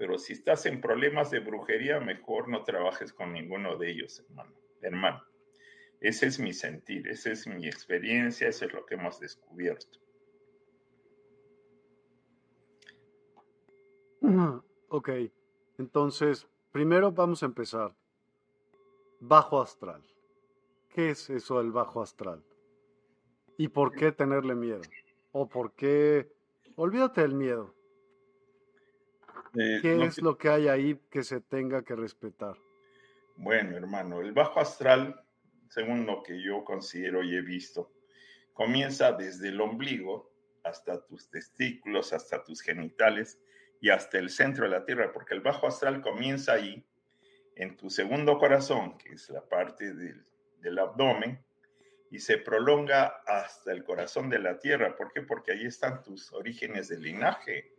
pero 0.00 0.16
si 0.16 0.32
estás 0.32 0.64
en 0.64 0.80
problemas 0.80 1.30
de 1.30 1.40
brujería, 1.40 2.00
mejor 2.00 2.48
no 2.48 2.64
trabajes 2.64 3.12
con 3.12 3.34
ninguno 3.34 3.76
de 3.76 3.90
ellos, 3.90 4.18
hermano. 4.20 4.54
Hermano, 4.80 5.22
ese 6.00 6.26
es 6.26 6.40
mi 6.40 6.54
sentir, 6.54 7.06
esa 7.06 7.30
es 7.30 7.46
mi 7.46 7.66
experiencia, 7.66 8.48
eso 8.48 8.64
es 8.64 8.72
lo 8.72 8.86
que 8.86 8.94
hemos 8.94 9.20
descubierto. 9.20 9.98
Ok, 14.92 15.10
entonces, 15.78 16.48
primero 16.72 17.12
vamos 17.12 17.42
a 17.42 17.46
empezar. 17.46 17.94
Bajo 19.20 19.60
astral. 19.60 20.02
¿Qué 20.88 21.10
es 21.10 21.28
eso 21.30 21.58
del 21.58 21.70
bajo 21.70 22.02
astral? 22.02 22.42
¿Y 23.58 23.68
por 23.68 23.94
qué 23.94 24.10
tenerle 24.10 24.54
miedo? 24.56 24.80
¿O 25.30 25.46
por 25.46 25.74
qué... 25.74 26.32
Olvídate 26.74 27.20
del 27.20 27.34
miedo. 27.34 27.74
Eh, 29.58 29.78
¿Qué 29.82 30.04
es 30.04 30.22
lo 30.22 30.38
que 30.38 30.48
hay 30.48 30.68
ahí 30.68 31.00
que 31.10 31.22
se 31.22 31.40
tenga 31.40 31.82
que 31.82 31.96
respetar? 31.96 32.56
Bueno, 33.36 33.76
hermano, 33.76 34.20
el 34.20 34.32
bajo 34.32 34.60
astral, 34.60 35.24
según 35.68 36.06
lo 36.06 36.22
que 36.22 36.40
yo 36.42 36.64
considero 36.64 37.22
y 37.22 37.36
he 37.36 37.42
visto, 37.42 37.92
comienza 38.52 39.12
desde 39.12 39.48
el 39.48 39.60
ombligo 39.60 40.30
hasta 40.62 41.04
tus 41.06 41.30
testículos, 41.30 42.12
hasta 42.12 42.44
tus 42.44 42.60
genitales 42.60 43.40
y 43.80 43.88
hasta 43.88 44.18
el 44.18 44.30
centro 44.30 44.64
de 44.64 44.70
la 44.70 44.84
Tierra, 44.84 45.12
porque 45.12 45.34
el 45.34 45.40
bajo 45.40 45.66
astral 45.66 46.02
comienza 46.02 46.52
ahí, 46.52 46.84
en 47.56 47.76
tu 47.76 47.90
segundo 47.90 48.38
corazón, 48.38 48.96
que 48.98 49.14
es 49.14 49.28
la 49.30 49.46
parte 49.46 49.94
del, 49.94 50.24
del 50.60 50.78
abdomen, 50.78 51.42
y 52.10 52.18
se 52.18 52.38
prolonga 52.38 53.22
hasta 53.26 53.72
el 53.72 53.84
corazón 53.84 54.28
de 54.28 54.38
la 54.38 54.58
Tierra. 54.58 54.96
¿Por 54.96 55.12
qué? 55.12 55.22
Porque 55.22 55.52
ahí 55.52 55.64
están 55.64 56.02
tus 56.02 56.32
orígenes 56.32 56.88
de 56.88 56.98
linaje. 56.98 57.72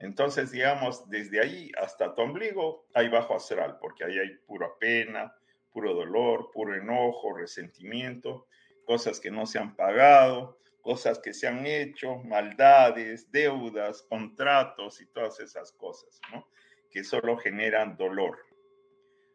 Entonces, 0.00 0.50
digamos, 0.50 1.08
desde 1.10 1.40
ahí 1.40 1.70
hasta 1.78 2.14
tu 2.14 2.22
ombligo 2.22 2.86
hay 2.94 3.08
bajo 3.08 3.36
astral, 3.36 3.76
porque 3.80 4.04
ahí 4.04 4.18
hay 4.18 4.34
pura 4.46 4.70
pena, 4.80 5.34
puro 5.72 5.94
dolor, 5.94 6.50
puro 6.52 6.74
enojo, 6.74 7.36
resentimiento, 7.36 8.46
cosas 8.86 9.20
que 9.20 9.30
no 9.30 9.44
se 9.44 9.58
han 9.58 9.76
pagado, 9.76 10.58
cosas 10.80 11.18
que 11.18 11.34
se 11.34 11.46
han 11.46 11.66
hecho, 11.66 12.16
maldades, 12.16 13.30
deudas, 13.30 14.02
contratos 14.08 15.02
y 15.02 15.06
todas 15.06 15.38
esas 15.38 15.72
cosas, 15.72 16.18
¿no? 16.32 16.48
Que 16.90 17.04
solo 17.04 17.36
generan 17.36 17.98
dolor. 17.98 18.38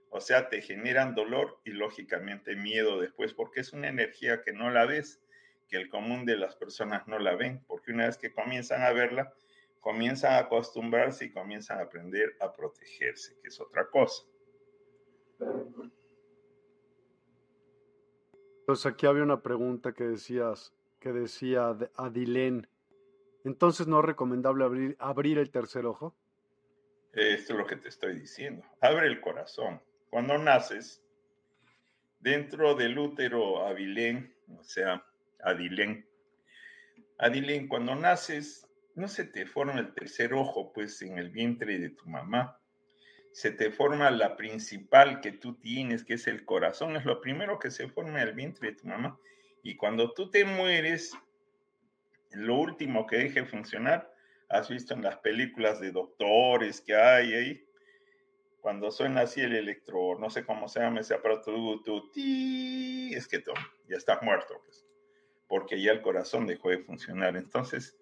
O 0.10 0.19
sea, 0.19 0.50
te 0.50 0.62
generan 0.62 1.13
dolor 1.13 1.60
y 1.63 1.72
lógicamente 1.72 2.55
miedo 2.55 3.00
después, 3.00 3.34
porque 3.34 3.60
es 3.60 3.72
una 3.72 3.89
energía 3.89 4.41
que 4.41 4.51
no 4.51 4.72
la 4.72 4.86
ves, 4.86 5.22
que 5.69 5.77
el 5.77 5.89
común 5.89 6.25
de 6.25 6.38
las 6.38 6.55
personas 6.55 7.07
no 7.07 7.19
la 7.19 7.36
ven, 7.36 7.63
porque 7.67 7.91
una 7.91 8.07
vez 8.07 8.17
que 8.17 8.34
comienzan 8.34 8.81
a 8.81 8.93
verla, 8.93 9.34
comienzan 9.85 10.33
a 10.33 10.39
acostumbrarse 10.39 11.25
y 11.25 11.31
comienzan 11.31 11.77
a 11.77 11.83
aprender 11.83 12.35
a 12.39 12.51
protegerse, 12.51 13.37
que 13.39 13.49
es 13.49 13.61
otra 13.61 13.87
cosa. 13.87 14.23
Pues 18.65 18.83
aquí 18.87 19.05
había 19.05 19.21
una 19.21 19.43
pregunta 19.43 19.93
que 19.93 20.05
decías, 20.05 20.73
que 20.99 21.13
decía 21.13 21.77
Adilén. 21.97 22.67
Entonces, 23.43 23.85
¿no 23.85 23.99
es 23.99 24.05
recomendable 24.05 24.63
abrir, 24.63 24.95
abrir 24.97 25.37
el 25.37 25.51
tercer 25.51 25.85
ojo? 25.85 26.15
Esto 27.13 27.53
es 27.53 27.59
lo 27.59 27.67
que 27.67 27.75
te 27.75 27.89
estoy 27.89 28.19
diciendo. 28.19 28.65
Abre 28.81 29.05
el 29.05 29.21
corazón. 29.21 29.79
Cuando 30.09 30.35
naces, 30.39 31.05
dentro 32.19 32.73
del 32.73 32.97
útero 32.97 33.67
Avilén, 33.67 34.35
o 34.57 34.63
sea, 34.63 35.05
Adilén, 35.43 36.09
Adilén, 37.19 37.67
cuando 37.67 37.93
naces, 37.93 38.64
no 38.95 39.07
se 39.07 39.25
te 39.25 39.45
forma 39.45 39.79
el 39.79 39.93
tercer 39.93 40.33
ojo, 40.33 40.71
pues, 40.73 41.01
en 41.01 41.17
el 41.17 41.29
vientre 41.29 41.77
de 41.79 41.89
tu 41.89 42.07
mamá. 42.07 42.59
Se 43.31 43.51
te 43.51 43.69
forma 43.69 44.09
la 44.11 44.37
principal 44.37 45.19
que 45.19 45.33
tú 45.33 45.55
tienes, 45.55 46.03
que 46.03 46.13
es 46.13 46.27
el 46.27 46.45
corazón. 46.45 46.95
Es 46.95 47.05
lo 47.05 47.19
primero 47.21 47.59
que 47.59 47.71
se 47.71 47.89
forma 47.89 48.21
en 48.21 48.29
el 48.29 48.33
vientre 48.33 48.71
de 48.71 48.77
tu 48.77 48.87
mamá. 48.87 49.19
Y 49.61 49.75
cuando 49.75 50.13
tú 50.13 50.31
te 50.31 50.45
mueres, 50.45 51.13
lo 52.31 52.55
último 52.55 53.05
que 53.05 53.17
deje 53.17 53.45
funcionar, 53.45 54.11
has 54.49 54.69
visto 54.69 54.93
en 54.93 55.01
las 55.01 55.17
películas 55.17 55.81
de 55.81 55.91
doctores 55.91 56.81
que 56.81 56.95
hay 56.95 57.33
ahí, 57.33 57.65
cuando 58.61 58.89
suena 58.91 59.21
así 59.21 59.41
el 59.41 59.53
electro, 59.53 60.17
no 60.17 60.29
sé 60.31 60.43
cómo 60.43 60.67
se 60.67 60.79
llama 60.79 61.01
ese 61.01 61.13
aparato, 61.13 61.51
tú, 61.83 62.11
es 62.15 63.27
que 63.27 63.37
tú 63.37 63.51
ya 63.87 63.97
estás 63.97 64.23
muerto. 64.23 64.59
Pues. 64.65 64.83
porque 65.47 65.79
ya 65.79 65.91
el 65.91 66.01
corazón 66.01 66.47
dejó 66.47 66.69
de 66.69 66.79
funcionar. 66.79 67.37
Entonces, 67.37 67.95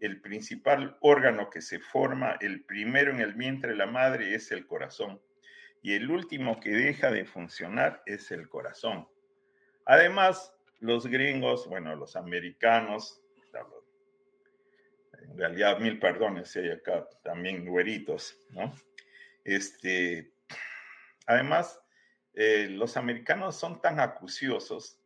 el 0.00 0.20
principal 0.20 0.96
órgano 1.00 1.50
que 1.50 1.60
se 1.60 1.78
forma, 1.78 2.36
el 2.40 2.64
primero 2.64 3.12
en 3.12 3.20
el 3.20 3.34
vientre 3.34 3.70
de 3.72 3.76
la 3.76 3.86
madre, 3.86 4.34
es 4.34 4.50
el 4.52 4.66
corazón. 4.66 5.20
Y 5.82 5.94
el 5.94 6.10
último 6.10 6.60
que 6.60 6.70
deja 6.70 7.10
de 7.10 7.24
funcionar 7.24 8.02
es 8.06 8.30
el 8.30 8.48
corazón. 8.48 9.08
Además, 9.86 10.54
los 10.80 11.06
gringos, 11.06 11.66
bueno, 11.68 11.94
los 11.96 12.16
americanos, 12.16 13.22
en 15.30 15.38
realidad 15.38 15.78
mil 15.78 15.98
perdones 15.98 16.50
si 16.50 16.60
hay 16.60 16.70
acá 16.70 17.08
también 17.22 17.64
güeritos, 17.64 18.36
¿no? 18.50 18.74
Este, 19.44 20.32
además, 21.26 21.80
eh, 22.34 22.68
los 22.70 22.96
americanos 22.96 23.56
son 23.56 23.80
tan 23.80 24.00
acuciosos 24.00 24.98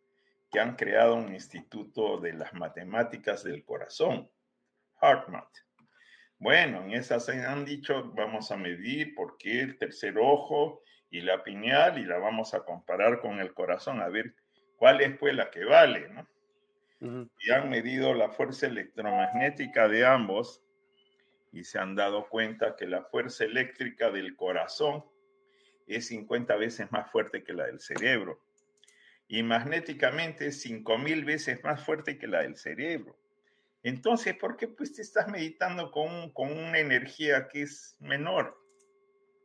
que 0.50 0.60
han 0.60 0.76
creado 0.76 1.14
un 1.16 1.34
instituto 1.34 2.18
de 2.18 2.32
las 2.32 2.52
matemáticas 2.54 3.44
del 3.44 3.64
corazón, 3.64 4.30
HeartMath. 5.04 5.58
Bueno, 6.38 6.82
en 6.82 6.92
esas 6.92 7.28
han 7.28 7.64
dicho, 7.64 8.12
vamos 8.14 8.50
a 8.50 8.56
medir 8.56 9.14
por 9.14 9.36
qué 9.38 9.60
el 9.60 9.78
tercer 9.78 10.18
ojo 10.18 10.82
y 11.10 11.20
la 11.20 11.42
pineal 11.42 11.98
y 11.98 12.04
la 12.04 12.18
vamos 12.18 12.54
a 12.54 12.64
comparar 12.64 13.20
con 13.20 13.38
el 13.38 13.54
corazón, 13.54 14.00
a 14.00 14.08
ver 14.08 14.34
cuál 14.76 15.00
es 15.00 15.16
pues 15.16 15.34
la 15.34 15.50
que 15.50 15.64
vale, 15.64 16.08
¿no? 16.08 16.28
Y 17.40 17.50
han 17.50 17.68
medido 17.68 18.14
la 18.14 18.30
fuerza 18.30 18.66
electromagnética 18.66 19.88
de 19.88 20.06
ambos 20.06 20.62
y 21.52 21.64
se 21.64 21.78
han 21.78 21.94
dado 21.94 22.28
cuenta 22.28 22.76
que 22.76 22.86
la 22.86 23.02
fuerza 23.02 23.44
eléctrica 23.44 24.10
del 24.10 24.34
corazón 24.36 25.04
es 25.86 26.08
50 26.08 26.56
veces 26.56 26.90
más 26.90 27.10
fuerte 27.10 27.44
que 27.44 27.52
la 27.52 27.66
del 27.66 27.78
cerebro 27.78 28.40
y 29.28 29.42
magnéticamente 29.42 30.46
es 30.46 30.60
5000 30.62 31.24
veces 31.24 31.62
más 31.64 31.84
fuerte 31.84 32.18
que 32.18 32.26
la 32.26 32.42
del 32.42 32.56
cerebro. 32.56 33.16
Entonces, 33.84 34.34
¿por 34.34 34.56
qué 34.56 34.66
pues 34.66 34.94
te 34.94 35.02
estás 35.02 35.28
meditando 35.28 35.90
con, 35.90 36.30
con 36.30 36.50
una 36.50 36.78
energía 36.78 37.48
que 37.48 37.62
es 37.62 37.96
menor? 38.00 38.58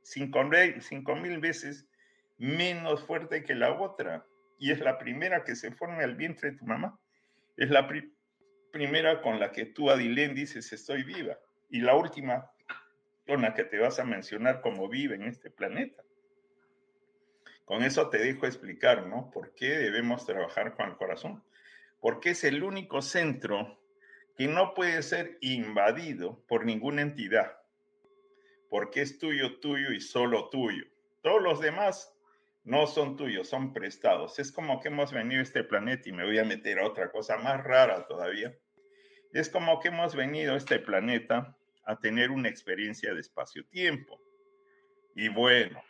5000 0.02 1.40
veces 1.40 1.86
menos 2.38 3.04
fuerte 3.04 3.44
que 3.44 3.54
la 3.54 3.74
otra. 3.74 4.26
Y 4.58 4.72
es 4.72 4.80
la 4.80 4.98
primera 4.98 5.44
que 5.44 5.56
se 5.56 5.72
forma 5.72 6.04
al 6.04 6.16
vientre 6.16 6.52
de 6.52 6.58
tu 6.58 6.66
mamá. 6.66 6.98
Es 7.58 7.70
la 7.70 7.86
primera 8.72 9.22
con 9.22 9.42
la 9.42 9.52
que 9.52 9.66
tú, 9.66 9.90
Adilén, 9.90 10.34
dices 10.34 10.72
estoy 10.72 11.04
viva. 11.04 11.38
Y 11.70 11.82
la 11.82 11.96
última 11.96 12.50
con 13.28 13.42
la 13.42 13.54
que 13.54 13.66
te 13.66 13.78
vas 13.78 14.00
a 14.00 14.06
mencionar 14.06 14.62
como 14.62 14.88
vive 14.88 15.16
en 15.16 15.24
este 15.24 15.52
planeta. 15.52 16.02
Con 17.66 17.84
eso 17.84 18.10
te 18.10 18.20
dejo 18.20 18.46
explicar, 18.46 19.06
¿no? 19.06 19.30
¿Por 19.32 19.54
qué 19.54 19.78
debemos 19.78 20.26
trabajar 20.26 20.76
con 20.76 20.90
el 20.90 20.96
corazón? 20.96 21.44
Porque 22.00 22.30
es 22.30 22.46
el 22.46 22.64
único 22.64 23.02
centro 23.02 23.79
que 24.40 24.48
no 24.48 24.74
puede 24.74 25.04
ser 25.04 25.38
invadido 25.42 26.42
por 26.48 26.64
ninguna 26.64 27.02
entidad. 27.02 27.58
Porque 28.70 29.02
es 29.02 29.20
tuyo, 29.20 29.60
tuyo 29.60 29.92
y 29.92 30.00
solo 30.00 30.48
tuyo. 30.48 30.86
Todos 31.22 31.44
los 31.44 31.60
demás 31.60 32.18
no 32.64 32.88
son 32.88 33.18
tuyos, 33.18 33.50
son 33.50 33.74
prestados. 33.74 34.40
Es 34.40 34.54
como 34.54 34.80
que 34.80 34.88
hemos 34.88 35.12
venido 35.12 35.42
a 35.42 35.44
este 35.44 35.66
planeta 35.66 36.08
y 36.08 36.14
me 36.14 36.24
voy 36.24 36.40
a 36.40 36.46
meter 36.46 36.80
a 36.80 36.88
otra 36.88 37.12
cosa 37.12 37.36
más 37.36 37.62
rara 37.66 38.08
todavía. 38.08 38.58
Es 39.34 39.50
como 39.50 39.82
que 39.82 39.90
hemos 39.90 40.16
venido 40.16 40.54
a 40.54 40.58
este 40.58 40.80
planeta 40.80 41.58
a 41.84 42.00
tener 42.00 42.32
una 42.32 42.48
experiencia 42.48 43.14
de 43.14 43.20
espacio-tiempo. 43.20 44.22
Y 45.16 45.28
bueno, 45.28 45.84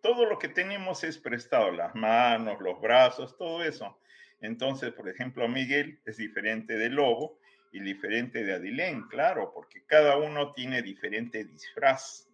todo 0.00 0.26
lo 0.26 0.38
que 0.38 0.46
tenemos 0.46 1.02
es 1.02 1.18
prestado, 1.18 1.72
las 1.72 1.92
manos, 1.96 2.60
los 2.60 2.80
brazos, 2.80 3.36
todo 3.36 3.64
eso. 3.64 3.98
Entonces, 4.40 4.92
por 4.92 5.08
ejemplo, 5.08 5.48
Miguel 5.48 5.98
es 6.04 6.18
diferente 6.18 6.78
de 6.78 6.88
Lobo 6.88 7.39
y 7.72 7.80
diferente 7.80 8.44
de 8.44 8.54
Adilén, 8.54 9.02
claro, 9.08 9.52
porque 9.54 9.84
cada 9.86 10.16
uno 10.16 10.52
tiene 10.52 10.82
diferente 10.82 11.44
disfraz. 11.44 12.28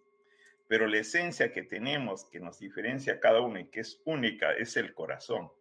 Pero 0.67 0.87
la 0.87 0.97
esencia 0.97 1.53
que 1.53 1.63
tenemos, 1.63 2.25
que 2.25 2.39
nos 2.39 2.59
diferencia 2.59 3.19
cada 3.19 3.41
uno 3.41 3.59
y 3.59 3.67
que 3.69 3.81
es 3.81 4.01
única, 4.05 4.53
es 4.53 4.75
el 4.77 4.93
corazón. 4.93 5.51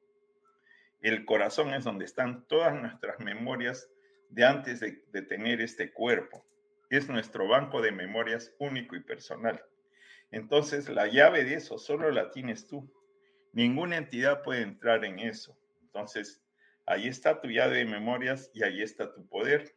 El 1.00 1.24
corazón 1.24 1.74
es 1.74 1.84
donde 1.84 2.04
están 2.04 2.46
todas 2.48 2.74
nuestras 2.74 3.20
memorias 3.20 3.88
de 4.30 4.44
antes 4.44 4.80
de 4.80 5.22
tener 5.22 5.60
este 5.60 5.92
cuerpo. 5.92 6.44
Es 6.90 7.08
nuestro 7.08 7.46
banco 7.46 7.82
de 7.82 7.92
memorias 7.92 8.52
único 8.58 8.96
y 8.96 9.00
personal. 9.00 9.62
Entonces, 10.30 10.88
la 10.88 11.06
llave 11.06 11.44
de 11.44 11.54
eso 11.54 11.78
solo 11.78 12.10
la 12.10 12.30
tienes 12.30 12.66
tú. 12.66 12.90
Ninguna 13.52 13.96
entidad 13.96 14.42
puede 14.42 14.62
entrar 14.62 15.04
en 15.04 15.18
eso. 15.18 15.56
Entonces, 15.82 16.42
ahí 16.86 17.08
está 17.08 17.40
tu 17.40 17.48
llave 17.48 17.78
de 17.78 17.84
memorias 17.84 18.50
y 18.54 18.62
ahí 18.62 18.82
está 18.82 19.12
tu 19.12 19.26
poder. 19.26 19.74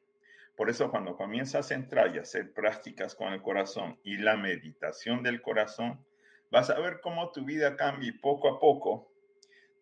Por 0.55 0.69
eso 0.69 0.91
cuando 0.91 1.15
comienzas 1.15 1.71
a 1.71 1.75
entrar 1.75 2.13
y 2.13 2.19
a 2.19 2.21
hacer 2.21 2.53
prácticas 2.53 3.15
con 3.15 3.33
el 3.33 3.41
corazón 3.41 3.99
y 4.03 4.17
la 4.17 4.37
meditación 4.37 5.23
del 5.23 5.41
corazón, 5.41 6.05
vas 6.51 6.69
a 6.69 6.79
ver 6.79 6.99
cómo 7.01 7.31
tu 7.31 7.45
vida 7.45 7.75
cambia 7.75 8.09
y 8.09 8.13
poco 8.13 8.49
a 8.49 8.59
poco 8.59 9.11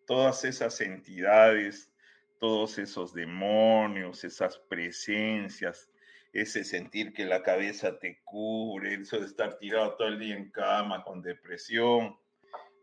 todas 0.06 0.44
esas 0.44 0.80
entidades, 0.80 1.92
todos 2.38 2.78
esos 2.78 3.12
demonios, 3.12 4.24
esas 4.24 4.58
presencias, 4.58 5.90
ese 6.32 6.64
sentir 6.64 7.12
que 7.12 7.24
la 7.24 7.42
cabeza 7.42 7.98
te 7.98 8.20
cubre, 8.24 8.94
eso 8.94 9.18
de 9.18 9.26
estar 9.26 9.58
tirado 9.58 9.96
todo 9.96 10.08
el 10.08 10.18
día 10.18 10.36
en 10.36 10.50
cama 10.50 11.02
con 11.02 11.22
depresión, 11.22 12.16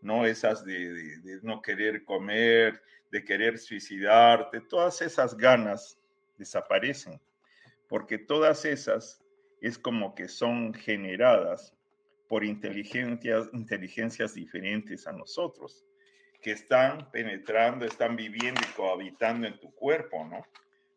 ¿no? 0.01 0.25
Esas 0.25 0.63
de, 0.65 1.19
no 1.43 1.61
querer 1.61 2.03
comer, 2.03 2.81
de 3.11 3.23
querer 3.23 3.57
suicidarte, 3.57 4.61
todas 4.61 5.01
esas 5.01 5.35
ganas 5.35 5.99
desaparecen, 6.37 7.19
porque 7.87 8.17
todas 8.17 8.65
esas 8.65 9.23
es 9.61 9.77
como 9.77 10.15
que 10.15 10.27
son 10.27 10.73
generadas 10.73 11.75
por 12.27 12.43
inteligencias, 12.43 13.49
inteligencias 13.53 14.33
diferentes 14.33 15.07
a 15.07 15.11
nosotros, 15.11 15.85
que 16.41 16.51
están 16.51 17.09
penetrando, 17.11 17.85
están 17.85 18.15
viviendo 18.15 18.61
y 18.61 18.73
cohabitando 18.73 19.47
en 19.47 19.59
tu 19.59 19.71
cuerpo, 19.73 20.25
¿no? 20.25 20.45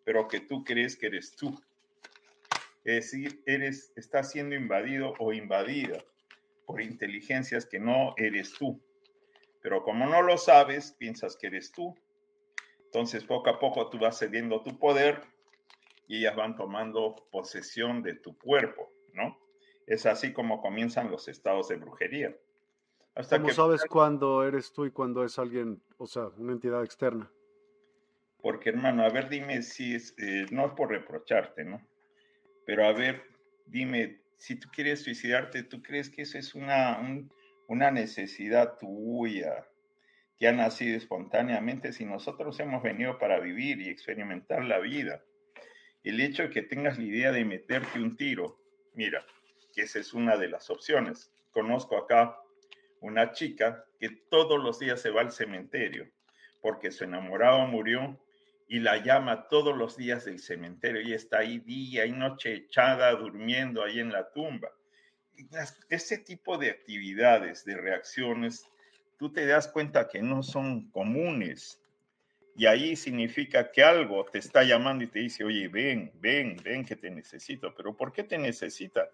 Pero 0.04 0.28
que 0.28 0.40
tú 0.40 0.64
crees 0.64 0.96
que 0.96 1.06
eres 1.06 1.34
tú. 1.37 1.58
Es 2.84 3.12
decir, 3.12 3.42
eres, 3.46 3.92
estás 3.96 4.30
siendo 4.30 4.54
invadido 4.54 5.14
o 5.18 5.32
invadida 5.32 6.02
por 6.66 6.82
inteligencias 6.82 7.64
que 7.64 7.78
no 7.78 8.14
eres 8.16 8.52
tú. 8.52 8.78
Pero 9.61 9.83
como 9.83 10.07
no 10.07 10.23
lo 10.23 10.38
sabes, 10.38 10.92
piensas 10.92 11.37
que 11.37 11.49
eres 11.49 11.73
tú. 11.73 11.94
Entonces, 12.85 13.25
poco 13.25 13.51
a 13.51 13.59
poco 13.59 13.90
tú 13.90 13.99
vas 13.99 14.18
cediendo 14.18 14.62
tu 14.62 14.79
poder 14.79 15.23
y 16.07 16.18
ellas 16.18 16.37
van 16.37 16.57
tomando 16.57 17.16
posesión 17.31 18.03
de 18.03 18.14
tu 18.14 18.37
cuerpo, 18.38 18.90
¿no? 19.12 19.38
Es 19.87 20.07
así 20.07 20.33
como 20.33 20.61
comienzan 20.61 21.11
los 21.11 21.29
estados 21.29 21.68
de 21.68 21.77
brujería. 21.77 22.35
Hasta 23.14 23.37
¿Cómo 23.40 23.53
sabes 23.53 23.85
cuándo 23.85 24.47
eres 24.47 24.73
tú 24.73 24.87
y 24.87 24.90
cuándo 24.90 25.25
es 25.25 25.38
alguien, 25.38 25.83
o 25.99 26.07
sea, 26.07 26.29
una 26.37 26.53
entidad 26.53 26.85
externa? 26.85 27.31
Porque, 28.40 28.71
hermano, 28.71 29.03
a 29.03 29.09
ver, 29.09 29.29
dime 29.29 29.62
si 29.62 29.94
es, 29.94 30.14
eh, 30.18 30.47
no 30.51 30.66
es 30.66 30.73
por 30.73 30.90
reprocharte, 30.90 31.64
¿no? 31.64 31.85
Pero 32.64 32.87
a 32.87 32.92
ver, 32.92 33.25
dime, 33.66 34.21
si 34.37 34.55
tú 34.57 34.68
quieres 34.73 35.03
suicidarte, 35.03 35.64
¿tú 35.64 35.83
crees 35.83 36.09
que 36.09 36.23
eso 36.23 36.38
es 36.38 36.55
una, 36.55 36.99
una 37.68 37.92
necesidad 37.92 38.76
tuya 38.78 39.68
que 40.38 40.48
ha 40.48 40.52
nacido 40.52 40.96
espontáneamente 40.96 41.92
si 41.92 42.04
nosotros 42.04 42.59
hemos 42.59 42.83
venido 42.83 43.18
para 43.18 43.38
vivir 43.38 43.81
y 43.81 43.88
experimentar 43.88 44.64
la 44.64 44.81
vida? 44.81 45.22
El 46.02 46.20
hecho 46.20 46.42
de 46.42 46.50
que 46.50 46.62
tengas 46.62 46.98
la 46.98 47.04
idea 47.04 47.31
de 47.31 47.44
meterte 47.44 48.00
un 48.00 48.16
tiro, 48.16 48.59
mira, 48.94 49.24
que 49.72 49.83
esa 49.83 50.00
es 50.00 50.14
una 50.14 50.37
de 50.37 50.48
las 50.48 50.70
opciones. 50.70 51.33
Conozco 51.52 51.96
acá 51.96 52.37
una 53.00 53.31
chica 53.31 53.85
que 54.00 54.09
todos 54.09 54.61
los 54.61 54.78
días 54.78 55.00
se 55.00 55.11
va 55.11 55.20
al 55.20 55.31
cementerio 55.31 56.11
porque 56.61 56.90
su 56.90 57.04
enamorado 57.04 57.66
murió 57.66 58.18
y 58.68 58.81
la 58.81 59.02
llama 59.02 59.48
todos 59.48 59.76
los 59.76 59.96
días 59.96 60.24
del 60.24 60.38
cementerio 60.38 61.00
y 61.02 61.14
está 61.14 61.38
ahí 61.38 61.59
día 61.59 62.04
y 62.07 62.12
noche 62.12 62.54
echada 62.54 63.11
durmiendo 63.12 63.83
ahí 63.83 64.00
en 64.00 64.12
la 64.12 64.31
tumba. 64.33 64.70
Ese 65.88 66.18
tipo 66.18 66.59
de 66.59 66.70
actividades, 66.70 67.64
de 67.64 67.77
reacciones, 67.77 68.66
tú 69.18 69.33
te 69.33 69.46
das 69.46 69.68
cuenta 69.68 70.09
que 70.09 70.22
no 70.22 70.42
son 70.42 70.90
comunes. 70.90 71.81
Y 72.57 72.66
ahí 72.66 72.96
significa 72.96 73.70
que 73.70 73.85
algo 73.85 74.24
te 74.24 74.38
está 74.38 74.64
llamando 74.64 75.05
y 75.05 75.07
te 75.07 75.20
dice, 75.20 75.44
oye, 75.44 75.68
ven, 75.68 76.11
ven, 76.14 76.57
ven 76.64 76.85
que 76.85 76.96
te 76.96 77.11
necesito. 77.11 77.72
Pero 77.74 77.96
¿por 77.96 78.12
qué 78.12 78.24
te 78.24 78.37
necesita? 78.37 79.09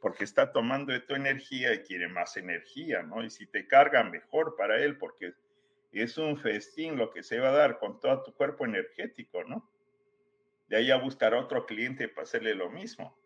Porque 0.00 0.24
está 0.24 0.52
tomando 0.52 0.92
de 0.92 1.00
tu 1.00 1.14
energía 1.14 1.72
y 1.72 1.78
quiere 1.78 2.08
más 2.08 2.36
energía, 2.36 3.02
¿no? 3.02 3.24
Y 3.24 3.30
si 3.30 3.46
te 3.46 3.66
carga, 3.66 4.02
mejor 4.04 4.56
para 4.56 4.78
él, 4.82 4.98
porque 4.98 5.32
es 5.92 6.18
un 6.18 6.36
festín 6.36 6.96
lo 6.96 7.10
que 7.10 7.22
se 7.22 7.38
va 7.38 7.48
a 7.48 7.52
dar 7.52 7.78
con 7.78 8.00
todo 8.00 8.22
tu 8.22 8.34
cuerpo 8.34 8.66
energético, 8.66 9.44
¿no? 9.44 9.70
De 10.68 10.76
ahí 10.76 10.90
a 10.90 10.96
buscar 10.96 11.34
a 11.34 11.40
otro 11.40 11.66
cliente 11.66 12.08
para 12.08 12.24
hacerle 12.24 12.54
lo 12.54 12.70
mismo. 12.70 13.16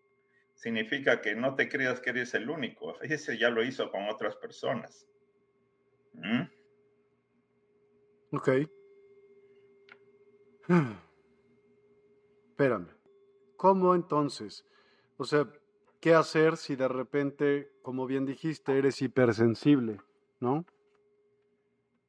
Significa 0.56 1.20
que 1.20 1.34
no 1.34 1.54
te 1.54 1.68
creas 1.68 2.00
que 2.00 2.10
eres 2.10 2.34
el 2.34 2.50
único. 2.50 3.00
Ese 3.02 3.38
ya 3.38 3.50
lo 3.50 3.62
hizo 3.62 3.90
con 3.90 4.08
otras 4.08 4.36
personas. 4.36 5.06
¿Mm? 6.14 6.42
Ok. 8.32 8.48
espérame. 12.48 12.88
¿Cómo 13.56 13.94
entonces? 13.94 14.64
O 15.18 15.24
sea, 15.24 15.46
¿qué 16.00 16.14
hacer 16.14 16.56
si 16.56 16.74
de 16.74 16.88
repente, 16.88 17.70
como 17.82 18.06
bien 18.06 18.24
dijiste, 18.24 18.78
eres 18.78 19.00
hipersensible, 19.02 20.00
¿no? 20.40 20.64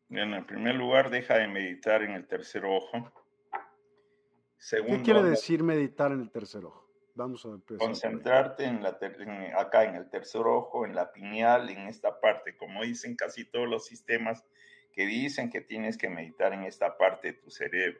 En 0.09 0.45
primer 0.45 0.75
lugar, 0.75 1.09
deja 1.09 1.37
de 1.37 1.49
meditar 1.49 2.01
en 2.01 2.11
el 2.11 2.25
tercer 2.27 2.63
ojo. 2.63 3.11
¿Qué 4.69 5.01
quiere 5.03 5.21
decir 5.23 5.63
meditar 5.63 6.13
en 6.13 6.21
el 6.21 6.31
tercer 6.31 6.63
ojo? 6.63 6.86
Vamos 7.17 7.43
a 7.45 7.49
empezar. 7.49 7.79
Concentrarte 7.79 8.63
en 8.63 8.83
la 8.83 8.97
acá 9.57 9.83
en 9.85 9.95
el 9.95 10.07
tercer 10.07 10.41
ojo, 10.41 10.85
en 10.85 10.93
la 10.93 11.11
pineal, 11.11 11.67
en 11.69 11.87
esta 11.87 12.19
parte, 12.19 12.55
como 12.55 12.83
dicen 12.83 13.15
casi 13.15 13.43
todos 13.43 13.67
los 13.67 13.87
sistemas 13.87 14.45
que 14.93 15.07
dicen 15.07 15.49
que 15.49 15.61
tienes 15.61 15.97
que 15.97 16.09
meditar 16.09 16.53
en 16.53 16.63
esta 16.63 16.95
parte 16.95 17.29
de 17.29 17.33
tu 17.33 17.49
cerebro. 17.49 17.99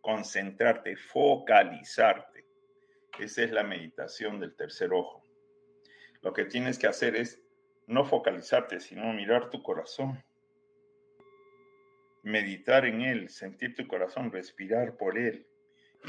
Concentrarte, 0.00 0.96
focalizarte. 0.96 2.44
Esa 3.20 3.44
es 3.44 3.52
la 3.52 3.62
meditación 3.62 4.40
del 4.40 4.56
tercer 4.56 4.92
ojo. 4.92 5.24
Lo 6.20 6.32
que 6.32 6.44
tienes 6.44 6.80
que 6.80 6.88
hacer 6.88 7.14
es 7.14 7.40
no 7.86 8.04
focalizarte, 8.04 8.80
sino 8.80 9.12
mirar 9.12 9.50
tu 9.50 9.62
corazón. 9.62 10.20
Meditar 12.24 12.86
en 12.86 13.02
él, 13.02 13.28
sentir 13.28 13.76
tu 13.76 13.86
corazón, 13.86 14.32
respirar 14.32 14.96
por 14.96 15.16
él 15.16 15.46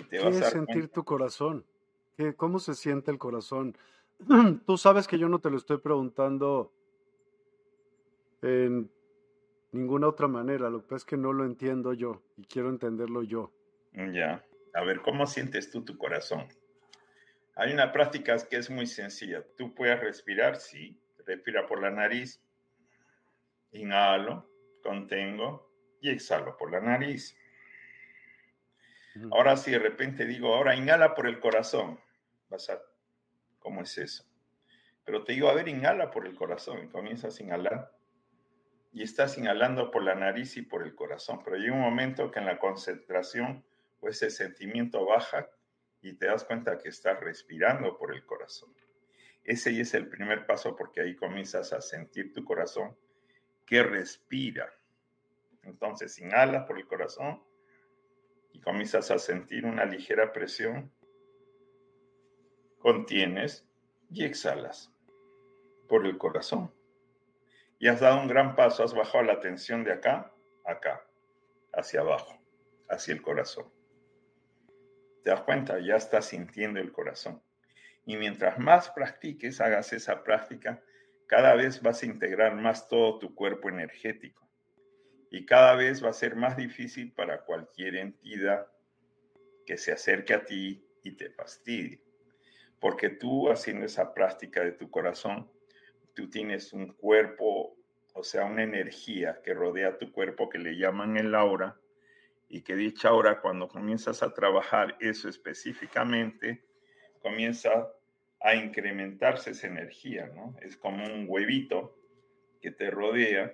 ¿Qué 0.10 0.18
es 0.18 0.50
sentir 0.50 0.90
tu 0.90 1.04
corazón? 1.04 1.66
¿Qué, 2.16 2.36
¿Cómo 2.36 2.60
se 2.60 2.76
siente 2.76 3.12
el 3.12 3.18
corazón? 3.18 3.78
Tú 4.66 4.78
sabes 4.78 5.08
que 5.08 5.18
yo 5.18 5.30
no 5.30 5.40
te 5.40 5.50
lo 5.50 5.58
estoy 5.58 5.78
preguntando 5.78 6.72
en 8.42 8.92
ninguna 9.72 10.08
otra 10.08 10.28
manera. 10.28 10.70
Lo 10.70 10.82
que 10.82 10.88
pasa 10.88 10.98
es 10.98 11.06
que 11.06 11.18
no 11.18 11.34
lo 11.34 11.46
entiendo 11.46 11.94
yo 11.94 12.22
y 12.38 12.46
quiero 12.46 12.70
entenderlo 12.70 13.24
yo. 13.24 13.52
Ya. 13.94 14.46
A 14.74 14.84
ver, 14.84 15.02
¿cómo 15.02 15.26
sientes 15.28 15.70
tú 15.70 15.84
tu 15.84 15.98
corazón? 15.98 16.48
Hay 17.56 17.72
una 17.72 17.92
práctica 17.92 18.36
que 18.50 18.58
es 18.58 18.70
muy 18.70 18.88
sencilla. 18.88 19.46
Tú 19.58 19.74
puedes 19.74 20.00
respirar, 20.00 20.58
sí. 20.58 20.98
Respira 21.26 21.68
por 21.68 21.82
la 21.82 21.92
nariz. 21.92 22.42
Inhalo, 23.72 24.50
contengo 24.82 25.72
y 26.02 26.10
exhalo 26.10 26.58
por 26.58 26.72
la 26.72 26.80
nariz. 26.80 27.36
Ahora 29.32 29.58
si 29.58 29.72
de 29.72 29.80
repente 29.80 30.26
digo, 30.26 30.56
ahora 30.56 30.76
inhala 30.76 31.14
por 31.14 31.28
el 31.28 31.40
corazón, 31.40 32.00
vas 32.50 32.70
a, 32.70 32.82
¿cómo 33.60 33.82
es 33.82 33.98
eso? 33.98 34.26
Pero 35.06 35.24
te 35.24 35.34
digo, 35.34 35.50
a 35.50 35.54
ver, 35.54 35.68
inhala 35.68 36.10
por 36.10 36.26
el 36.26 36.36
corazón 36.36 36.84
y 36.84 36.88
comienzas 36.88 37.40
a 37.40 37.44
inhalar 37.44 37.92
y 38.92 39.04
estás 39.04 39.38
inhalando 39.38 39.92
por 39.92 40.04
la 40.04 40.16
nariz 40.16 40.58
y 40.58 40.62
por 40.62 40.84
el 40.84 40.96
corazón, 40.96 41.42
pero 41.44 41.58
llega 41.58 41.74
un 41.74 41.82
momento 41.82 42.32
que 42.32 42.40
en 42.40 42.46
la 42.46 42.60
concentración 42.60 43.64
o 44.00 44.10
ese 44.10 44.30
sentimiento 44.30 45.06
baja 45.06 45.48
y 46.02 46.14
te 46.14 46.28
das 46.28 46.44
cuenta 46.44 46.78
que 46.78 46.90
estás 46.90 47.20
respirando 47.20 47.98
por 47.98 48.14
el 48.14 48.26
corazón. 48.26 48.74
Ese 49.44 49.80
es 49.80 49.94
el 49.94 50.08
primer 50.08 50.46
paso 50.46 50.76
porque 50.76 51.02
ahí 51.02 51.16
comienzas 51.16 51.74
a 51.74 51.82
sentir 51.82 52.34
tu 52.34 52.44
corazón 52.44 52.96
que 53.66 53.84
respira. 53.84 54.74
Entonces 55.64 56.18
inhalas 56.20 56.66
por 56.66 56.78
el 56.78 56.88
corazón 56.88 57.42
y 58.54 58.62
comienzas 58.62 59.12
a 59.12 59.18
sentir 59.18 59.66
una 59.66 59.84
ligera 59.84 60.32
presión, 60.32 60.94
contienes 62.80 63.68
y 64.10 64.24
exhalas 64.24 64.94
por 65.90 66.06
el 66.06 66.18
corazón. 66.18 66.74
Y 67.80 67.88
has 67.88 68.00
dado 68.00 68.22
un 68.22 68.28
gran 68.28 68.56
paso, 68.56 68.84
has 68.84 68.94
bajado 68.94 69.24
la 69.24 69.40
tensión 69.42 69.84
de 69.84 69.92
acá, 69.92 70.32
acá, 70.66 71.06
hacia 71.74 72.02
abajo, 72.02 72.40
hacia 72.88 73.14
el 73.14 73.22
corazón. 73.22 73.74
¿Te 75.24 75.32
das 75.32 75.42
cuenta? 75.42 75.80
Ya 75.80 75.96
estás 75.96 76.26
sintiendo 76.26 76.80
el 76.80 76.92
corazón. 76.92 77.42
Y 78.06 78.18
mientras 78.18 78.60
más 78.60 78.90
practiques, 78.92 79.60
hagas 79.62 79.92
esa 79.94 80.24
práctica, 80.24 80.82
cada 81.28 81.56
vez 81.56 81.82
vas 81.82 82.04
a 82.04 82.06
integrar 82.06 82.56
más 82.56 82.88
todo 82.88 83.18
tu 83.18 83.34
cuerpo 83.34 83.70
energético 83.70 84.43
y 85.34 85.48
cada 85.48 85.74
vez 85.74 86.06
va 86.06 86.10
a 86.10 86.14
ser 86.14 86.36
más 86.36 86.56
difícil 86.56 87.12
para 87.12 87.42
cualquier 87.42 87.96
entidad 87.96 88.68
que 89.66 89.78
se 89.78 89.92
acerque 89.92 90.36
a 90.36 90.46
ti 90.46 90.86
y 91.02 91.14
te 91.14 91.32
fastidie. 91.32 92.04
Porque 92.80 93.10
tú 93.10 93.50
haciendo 93.50 93.88
esa 93.88 94.14
práctica 94.14 94.64
de 94.64 94.74
tu 94.74 94.92
corazón, 94.92 95.50
tú 96.14 96.30
tienes 96.30 96.72
un 96.72 96.94
cuerpo, 96.94 97.76
o 98.14 98.24
sea, 98.24 98.46
una 98.46 98.62
energía 98.62 99.42
que 99.44 99.56
rodea 99.56 99.98
tu 99.98 100.12
cuerpo 100.12 100.50
que 100.50 100.60
le 100.60 100.78
llaman 100.78 101.18
el 101.18 101.34
aura 101.34 101.80
y 102.48 102.62
que 102.62 102.76
dicha 102.76 103.10
aura 103.10 103.42
cuando 103.42 103.68
comienzas 103.68 104.22
a 104.22 104.36
trabajar 104.36 104.98
eso 105.00 105.30
específicamente, 105.30 106.64
comienza 107.24 107.92
a 108.40 108.54
incrementarse 108.54 109.50
esa 109.50 109.66
energía, 109.66 110.28
¿no? 110.28 110.56
Es 110.62 110.78
como 110.78 111.04
un 111.04 111.26
huevito 111.28 111.98
que 112.62 112.70
te 112.70 112.92
rodea 112.92 113.52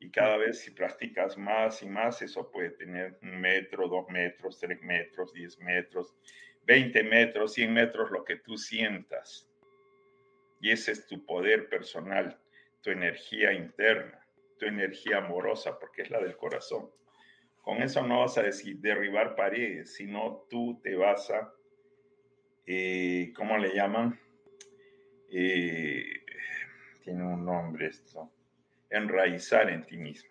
y 0.00 0.10
cada 0.10 0.38
vez 0.38 0.60
si 0.60 0.70
practicas 0.70 1.36
más 1.36 1.82
y 1.82 1.86
más, 1.86 2.22
eso 2.22 2.50
puede 2.50 2.70
tener 2.70 3.18
un 3.22 3.38
metro, 3.38 3.86
dos 3.86 4.08
metros, 4.08 4.58
tres 4.58 4.80
metros, 4.82 5.32
diez 5.34 5.58
metros, 5.58 6.16
veinte 6.64 7.02
metros, 7.02 7.52
cien 7.52 7.74
metros, 7.74 8.10
lo 8.10 8.24
que 8.24 8.36
tú 8.36 8.56
sientas. 8.56 9.46
Y 10.58 10.70
ese 10.70 10.92
es 10.92 11.06
tu 11.06 11.24
poder 11.26 11.68
personal, 11.68 12.40
tu 12.80 12.90
energía 12.90 13.52
interna, 13.52 14.26
tu 14.58 14.64
energía 14.64 15.18
amorosa, 15.18 15.78
porque 15.78 16.02
es 16.02 16.10
la 16.10 16.20
del 16.20 16.36
corazón. 16.36 16.90
Con 17.60 17.82
eso 17.82 18.02
no 18.02 18.20
vas 18.20 18.38
a 18.38 18.42
decir 18.42 18.78
derribar 18.78 19.36
paredes, 19.36 19.94
sino 19.94 20.46
tú 20.48 20.80
te 20.82 20.96
vas 20.96 21.30
a, 21.30 21.52
eh, 22.66 23.34
¿cómo 23.36 23.58
le 23.58 23.74
llaman? 23.74 24.18
Eh, 25.30 26.24
tiene 27.04 27.22
un 27.22 27.44
nombre 27.44 27.88
esto 27.88 28.32
enraizar 28.90 29.70
en 29.70 29.84
ti 29.86 29.96
mismo. 29.96 30.30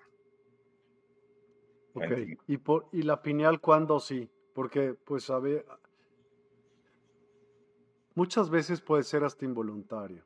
¿Y, 2.48 2.58
por, 2.58 2.88
¿Y 2.92 3.02
la 3.02 3.22
pineal 3.22 3.60
cuándo 3.60 4.00
sí? 4.00 4.30
Porque, 4.54 4.94
pues, 4.94 5.30
a 5.30 5.40
ver, 5.40 5.66
muchas 8.16 8.50
veces 8.50 8.82
puede 8.82 9.04
ser 9.04 9.24
hasta 9.24 9.46
involuntario. 9.46 10.24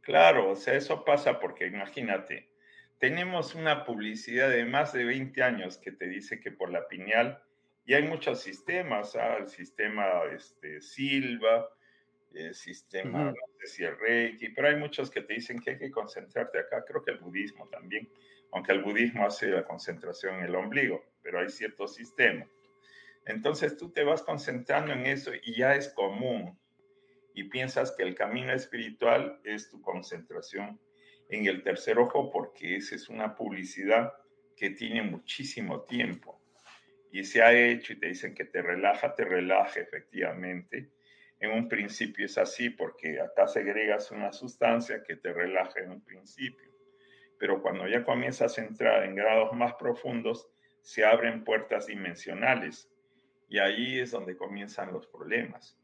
Claro, 0.00 0.50
o 0.50 0.56
sea, 0.56 0.74
eso 0.74 1.04
pasa 1.04 1.38
porque 1.38 1.66
imagínate, 1.66 2.48
tenemos 2.98 3.54
una 3.54 3.84
publicidad 3.84 4.48
de 4.48 4.64
más 4.64 4.92
de 4.92 5.04
20 5.04 5.42
años 5.42 5.78
que 5.78 5.92
te 5.92 6.06
dice 6.06 6.40
que 6.40 6.50
por 6.50 6.70
la 6.70 6.88
pineal, 6.88 7.42
y 7.84 7.94
hay 7.94 8.04
muchos 8.04 8.40
sistemas, 8.40 9.16
¿ah? 9.16 9.36
el 9.38 9.48
sistema 9.48 10.24
este, 10.32 10.80
Silva, 10.80 11.68
el 12.34 12.54
sistema, 12.54 13.24
no 13.24 13.34
sé 13.60 13.66
si 13.66 13.84
el 13.84 13.98
Reiki, 13.98 14.50
pero 14.50 14.68
hay 14.68 14.76
muchos 14.76 15.10
que 15.10 15.22
te 15.22 15.34
dicen 15.34 15.60
que 15.60 15.70
hay 15.70 15.78
que 15.78 15.90
concentrarte 15.90 16.58
acá, 16.58 16.84
creo 16.86 17.02
que 17.02 17.12
el 17.12 17.18
budismo 17.18 17.68
también, 17.68 18.08
aunque 18.52 18.72
el 18.72 18.82
budismo 18.82 19.26
hace 19.26 19.48
la 19.48 19.64
concentración 19.64 20.36
en 20.36 20.44
el 20.44 20.54
ombligo, 20.54 21.04
pero 21.22 21.40
hay 21.40 21.48
ciertos 21.48 21.94
sistemas. 21.94 22.48
Entonces 23.26 23.76
tú 23.76 23.90
te 23.90 24.04
vas 24.04 24.22
concentrando 24.22 24.92
en 24.92 25.06
eso 25.06 25.32
y 25.42 25.56
ya 25.56 25.74
es 25.74 25.92
común 25.92 26.58
y 27.34 27.44
piensas 27.44 27.92
que 27.92 28.02
el 28.02 28.14
camino 28.14 28.52
espiritual 28.52 29.40
es 29.44 29.68
tu 29.68 29.80
concentración 29.80 30.80
en 31.28 31.46
el 31.46 31.62
tercer 31.62 31.98
ojo 31.98 32.30
porque 32.30 32.76
esa 32.76 32.94
es 32.94 33.08
una 33.08 33.36
publicidad 33.36 34.12
que 34.56 34.70
tiene 34.70 35.02
muchísimo 35.02 35.82
tiempo 35.82 36.40
y 37.12 37.24
se 37.24 37.42
ha 37.42 37.52
hecho 37.52 37.92
y 37.92 37.98
te 37.98 38.08
dicen 38.08 38.34
que 38.34 38.44
te 38.44 38.62
relaja, 38.62 39.14
te 39.14 39.24
relaja 39.24 39.80
efectivamente 39.80 40.90
en 41.40 41.52
un 41.52 41.68
principio 41.68 42.26
es 42.26 42.36
así 42.36 42.68
porque 42.70 43.20
acá 43.20 43.48
segregas 43.48 44.10
una 44.10 44.32
sustancia 44.32 45.02
que 45.02 45.16
te 45.16 45.32
relaja 45.32 45.80
en 45.80 45.90
un 45.90 46.04
principio. 46.04 46.70
Pero 47.38 47.62
cuando 47.62 47.88
ya 47.88 48.04
comienzas 48.04 48.58
a 48.58 48.62
entrar 48.62 49.04
en 49.04 49.14
grados 49.14 49.54
más 49.54 49.74
profundos, 49.74 50.48
se 50.82 51.04
abren 51.04 51.42
puertas 51.42 51.86
dimensionales 51.86 52.90
y 53.48 53.58
ahí 53.58 53.98
es 53.98 54.10
donde 54.10 54.36
comienzan 54.36 54.92
los 54.92 55.06
problemas, 55.06 55.78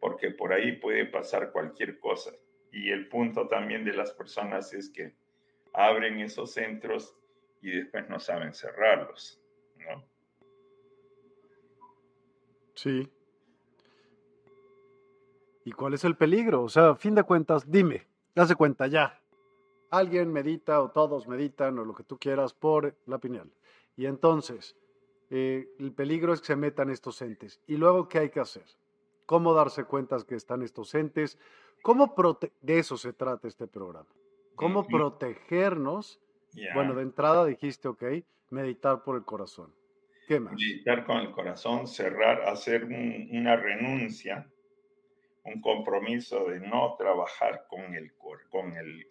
porque 0.00 0.30
por 0.30 0.52
ahí 0.52 0.72
puede 0.72 1.04
pasar 1.04 1.50
cualquier 1.50 1.98
cosa. 1.98 2.30
Y 2.70 2.90
el 2.90 3.08
punto 3.08 3.48
también 3.48 3.84
de 3.84 3.92
las 3.92 4.12
personas 4.12 4.72
es 4.72 4.90
que 4.90 5.14
abren 5.72 6.20
esos 6.20 6.52
centros 6.52 7.16
y 7.60 7.70
después 7.72 8.08
no 8.08 8.20
saben 8.20 8.54
cerrarlos, 8.54 9.42
¿no? 9.78 10.04
Sí, 12.74 13.10
¿Y 15.66 15.72
cuál 15.72 15.94
es 15.94 16.04
el 16.04 16.16
peligro? 16.16 16.62
O 16.62 16.68
sea, 16.68 16.90
a 16.90 16.94
fin 16.94 17.16
de 17.16 17.24
cuentas, 17.24 17.68
dime, 17.68 18.06
hace 18.36 18.54
cuenta 18.54 18.86
ya. 18.86 19.20
Alguien 19.90 20.32
medita 20.32 20.80
o 20.80 20.92
todos 20.92 21.26
meditan 21.26 21.76
o 21.80 21.84
lo 21.84 21.92
que 21.92 22.04
tú 22.04 22.18
quieras 22.18 22.54
por 22.54 22.96
la 23.04 23.18
pineal. 23.18 23.50
Y 23.96 24.06
entonces, 24.06 24.76
eh, 25.28 25.68
el 25.80 25.92
peligro 25.92 26.32
es 26.32 26.40
que 26.40 26.46
se 26.46 26.56
metan 26.56 26.88
estos 26.88 27.20
entes. 27.20 27.60
¿Y 27.66 27.78
luego 27.78 28.08
qué 28.08 28.20
hay 28.20 28.30
que 28.30 28.38
hacer? 28.38 28.62
¿Cómo 29.26 29.54
darse 29.54 29.82
cuenta 29.82 30.16
que 30.24 30.36
están 30.36 30.62
estos 30.62 30.94
entes? 30.94 31.36
¿Cómo 31.82 32.14
de 32.60 32.78
eso 32.78 32.96
se 32.96 33.12
trata 33.12 33.48
este 33.48 33.66
programa. 33.66 34.06
¿Cómo 34.54 34.86
protegernos? 34.86 36.20
Bueno, 36.74 36.94
de 36.94 37.02
entrada 37.02 37.44
dijiste, 37.44 37.88
ok, 37.88 38.04
meditar 38.50 39.02
por 39.02 39.16
el 39.16 39.24
corazón. 39.24 39.74
¿Qué 40.28 40.38
más? 40.38 40.52
Meditar 40.52 41.04
con 41.04 41.16
el 41.16 41.32
corazón, 41.32 41.88
cerrar, 41.88 42.42
hacer 42.42 42.84
una 42.84 43.56
renuncia, 43.56 44.48
un 45.46 45.60
compromiso 45.60 46.44
de 46.46 46.60
no 46.60 46.96
trabajar 46.98 47.66
con 47.68 47.94
el, 47.94 48.12
con 48.14 48.76
el, 48.76 49.06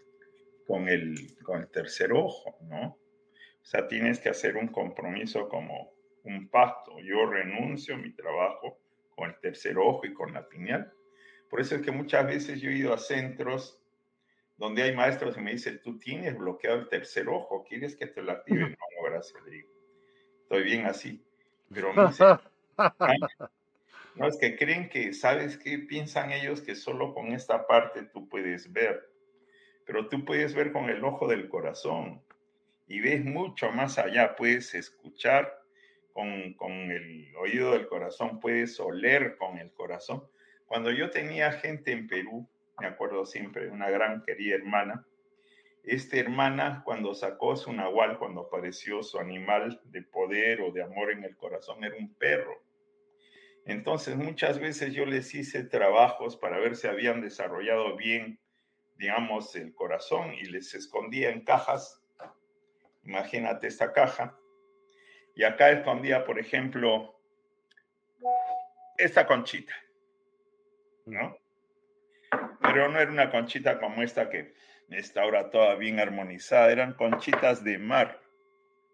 con 0.67 0.89
el, 0.89 1.37
con 1.43 1.61
el 1.61 1.69
tercer 1.69 2.11
ojo, 2.13 2.57
¿no? 2.61 2.87
O 2.87 3.67
sea, 3.67 3.87
tienes 3.87 4.19
que 4.19 4.29
hacer 4.29 4.57
un 4.57 4.67
compromiso 4.67 5.49
como 5.49 5.91
un 6.23 6.49
pacto. 6.49 6.99
Yo 6.99 7.25
renuncio 7.25 7.95
a 7.95 7.97
mi 7.97 8.13
trabajo 8.13 8.79
con 9.15 9.29
el 9.29 9.39
tercer 9.39 9.77
ojo 9.77 10.05
y 10.05 10.13
con 10.13 10.33
la 10.33 10.47
pineal. 10.47 10.93
Por 11.49 11.61
eso 11.61 11.75
es 11.75 11.81
que 11.81 11.91
muchas 11.91 12.27
veces 12.27 12.61
yo 12.61 12.69
he 12.69 12.75
ido 12.75 12.93
a 12.93 12.97
centros 12.97 13.81
donde 14.57 14.83
hay 14.83 14.95
maestros 14.95 15.37
y 15.37 15.41
me 15.41 15.51
dicen, 15.51 15.81
tú 15.83 15.97
tienes 15.99 16.37
bloqueado 16.37 16.79
el 16.79 16.89
tercer 16.89 17.27
ojo, 17.27 17.63
¿quieres 17.67 17.95
que 17.95 18.07
te 18.07 18.21
lo 18.21 18.31
active? 18.31 18.75
No, 18.97 19.09
gracias, 19.09 19.43
le 19.43 19.51
digo. 19.51 19.69
Estoy 20.43 20.63
bien 20.63 20.85
así. 20.85 21.23
Pero 21.73 21.93
me 21.93 22.07
dicen, 22.07 22.37
no, 24.15 24.27
es 24.27 24.37
que 24.37 24.55
creen 24.55 24.89
que, 24.89 25.13
¿sabes 25.13 25.57
qué? 25.57 25.79
Piensan 25.79 26.31
ellos 26.31 26.61
que 26.61 26.75
solo 26.75 27.13
con 27.13 27.27
esta 27.33 27.67
parte 27.67 28.03
tú 28.03 28.29
puedes 28.29 28.71
ver. 28.71 29.09
Pero 29.85 30.07
tú 30.09 30.25
puedes 30.25 30.53
ver 30.53 30.71
con 30.71 30.89
el 30.89 31.03
ojo 31.03 31.27
del 31.27 31.47
corazón 31.49 32.23
y 32.87 32.99
ves 32.99 33.23
mucho 33.23 33.71
más 33.71 33.97
allá, 33.97 34.35
puedes 34.35 34.73
escuchar 34.73 35.59
con, 36.13 36.53
con 36.53 36.71
el 36.71 37.35
oído 37.35 37.71
del 37.71 37.87
corazón, 37.87 38.39
puedes 38.39 38.79
oler 38.79 39.37
con 39.37 39.57
el 39.57 39.71
corazón. 39.73 40.23
Cuando 40.65 40.91
yo 40.91 41.09
tenía 41.09 41.51
gente 41.51 41.91
en 41.91 42.07
Perú, 42.07 42.47
me 42.79 42.87
acuerdo 42.87 43.25
siempre 43.25 43.65
de 43.65 43.71
una 43.71 43.89
gran 43.89 44.23
querida 44.23 44.55
hermana, 44.55 45.05
esta 45.83 46.17
hermana 46.17 46.81
cuando 46.83 47.13
sacó 47.13 47.55
su 47.55 47.71
nahual, 47.71 48.17
cuando 48.17 48.41
apareció 48.41 49.03
su 49.03 49.19
animal 49.19 49.79
de 49.83 50.01
poder 50.01 50.61
o 50.61 50.71
de 50.71 50.81
amor 50.81 51.11
en 51.11 51.23
el 51.23 51.35
corazón, 51.37 51.83
era 51.83 51.95
un 51.95 52.11
perro. 52.15 52.64
Entonces 53.65 54.15
muchas 54.15 54.59
veces 54.59 54.93
yo 54.93 55.05
les 55.05 55.33
hice 55.33 55.63
trabajos 55.63 56.37
para 56.37 56.59
ver 56.59 56.75
si 56.75 56.87
habían 56.87 57.21
desarrollado 57.21 57.95
bien, 57.95 58.39
digamos, 58.97 59.55
el 59.55 59.73
corazón 59.73 60.33
y 60.33 60.45
les 60.45 60.73
escondía 60.75 61.31
en 61.31 61.43
cajas. 61.43 62.03
Imagínate 63.03 63.67
esta 63.67 63.91
caja. 63.91 64.37
Y 65.35 65.43
acá 65.43 65.71
escondía, 65.71 66.23
por 66.23 66.39
ejemplo, 66.39 67.19
esta 68.97 69.25
conchita, 69.27 69.73
¿no? 71.05 71.37
Pero 72.61 72.89
no 72.89 72.99
era 72.99 73.11
una 73.11 73.31
conchita 73.31 73.79
como 73.79 74.01
esta 74.01 74.29
que 74.29 74.53
está 74.89 75.23
ahora 75.23 75.49
toda 75.49 75.75
bien 75.75 75.99
armonizada, 75.99 76.71
eran 76.71 76.93
conchitas 76.93 77.63
de 77.63 77.77
mar, 77.77 78.21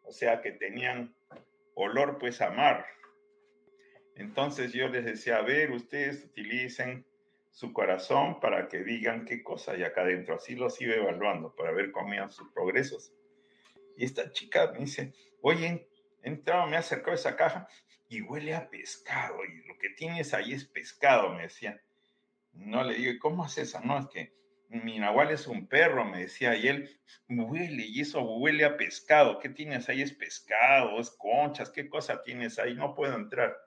o 0.04 0.12
sea 0.12 0.42
que 0.42 0.52
tenían 0.52 1.14
olor 1.76 2.18
pues 2.18 2.42
a 2.42 2.50
mar. 2.50 2.86
Entonces 4.22 4.72
yo 4.72 4.88
les 4.88 5.04
decía, 5.04 5.38
a 5.38 5.42
ver, 5.42 5.72
ustedes 5.72 6.26
utilicen 6.26 7.08
su 7.50 7.74
corazón 7.74 8.40
para 8.40 8.68
que 8.70 8.84
digan 8.84 9.26
qué 9.26 9.42
cosa 9.42 9.72
hay 9.72 9.84
acá 9.84 10.02
adentro. 10.02 10.36
Así 10.36 10.56
los 10.56 10.80
iba 10.80 10.94
evaluando 10.94 11.56
para 11.56 11.72
ver 11.72 11.92
cómo 11.92 12.14
iban 12.14 12.32
sus 12.32 12.52
progresos. 12.52 13.12
Y 13.98 14.06
esta 14.06 14.32
chica 14.32 14.72
me 14.74 14.80
dice, 14.80 15.14
oye, 15.42 15.90
entrado, 16.22 16.68
me 16.68 16.78
acercó 16.78 17.12
esa 17.12 17.36
caja 17.36 17.68
y 18.10 18.22
huele 18.22 18.54
a 18.54 18.70
pescado. 18.70 19.44
Y 19.44 19.68
lo 19.68 19.76
que 19.80 19.90
tienes 19.90 20.36
ahí 20.36 20.54
es 20.54 20.66
pescado, 20.66 21.34
me 21.34 21.44
decía. 21.44 21.82
No 22.54 22.84
le 22.84 22.94
digo, 22.94 23.14
¿cómo 23.20 23.44
haces 23.44 23.70
eso? 23.70 23.80
No, 23.84 23.98
es 23.98 24.06
que 24.08 24.34
mi 24.70 25.00
nahual 25.00 25.32
es 25.32 25.48
un 25.48 25.68
perro, 25.68 26.06
me 26.06 26.20
decía, 26.20 26.56
y 26.56 26.68
él 26.68 27.02
huele, 27.28 27.86
y 27.88 28.02
eso 28.02 28.22
huele 28.22 28.66
a 28.66 28.78
pescado. 28.78 29.40
¿Qué 29.40 29.50
tienes 29.50 29.90
ahí? 29.90 30.04
Es 30.04 30.14
pescado, 30.14 31.00
es 31.00 31.10
conchas, 31.10 31.72
¿qué 31.72 31.90
cosa 31.90 32.22
tienes 32.22 32.60
ahí? 32.60 32.76
No 32.76 32.94
puedo 32.94 33.16
entrar. 33.16 33.58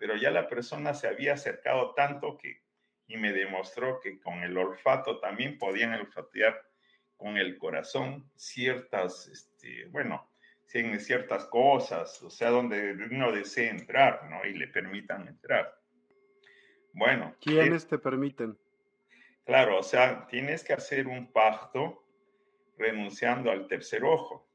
Pero 0.00 0.16
ya 0.16 0.30
la 0.30 0.48
persona 0.48 0.94
se 0.94 1.06
había 1.06 1.34
acercado 1.34 1.92
tanto 1.94 2.38
que, 2.38 2.62
y 3.06 3.18
me 3.18 3.32
demostró 3.32 4.00
que 4.00 4.18
con 4.18 4.42
el 4.42 4.56
olfato 4.56 5.20
también 5.20 5.58
podían 5.58 5.92
olfatear 5.92 6.58
con 7.18 7.36
el 7.36 7.58
corazón 7.58 8.28
ciertas, 8.34 9.28
este, 9.28 9.84
bueno, 9.90 10.26
ciertas 10.98 11.44
cosas, 11.46 12.22
o 12.22 12.30
sea, 12.30 12.48
donde 12.48 12.92
uno 13.10 13.30
desee 13.30 13.68
entrar, 13.68 14.30
¿no? 14.30 14.44
Y 14.46 14.54
le 14.54 14.68
permitan 14.68 15.28
entrar. 15.28 15.78
Bueno. 16.94 17.36
¿Quiénes 17.40 17.86
te 17.86 17.98
permiten? 17.98 18.56
Claro, 19.44 19.78
o 19.80 19.82
sea, 19.82 20.26
tienes 20.28 20.64
que 20.64 20.72
hacer 20.72 21.08
un 21.08 21.30
pacto 21.30 22.06
renunciando 22.78 23.50
al 23.50 23.66
tercer 23.66 24.02
ojo. 24.04 24.48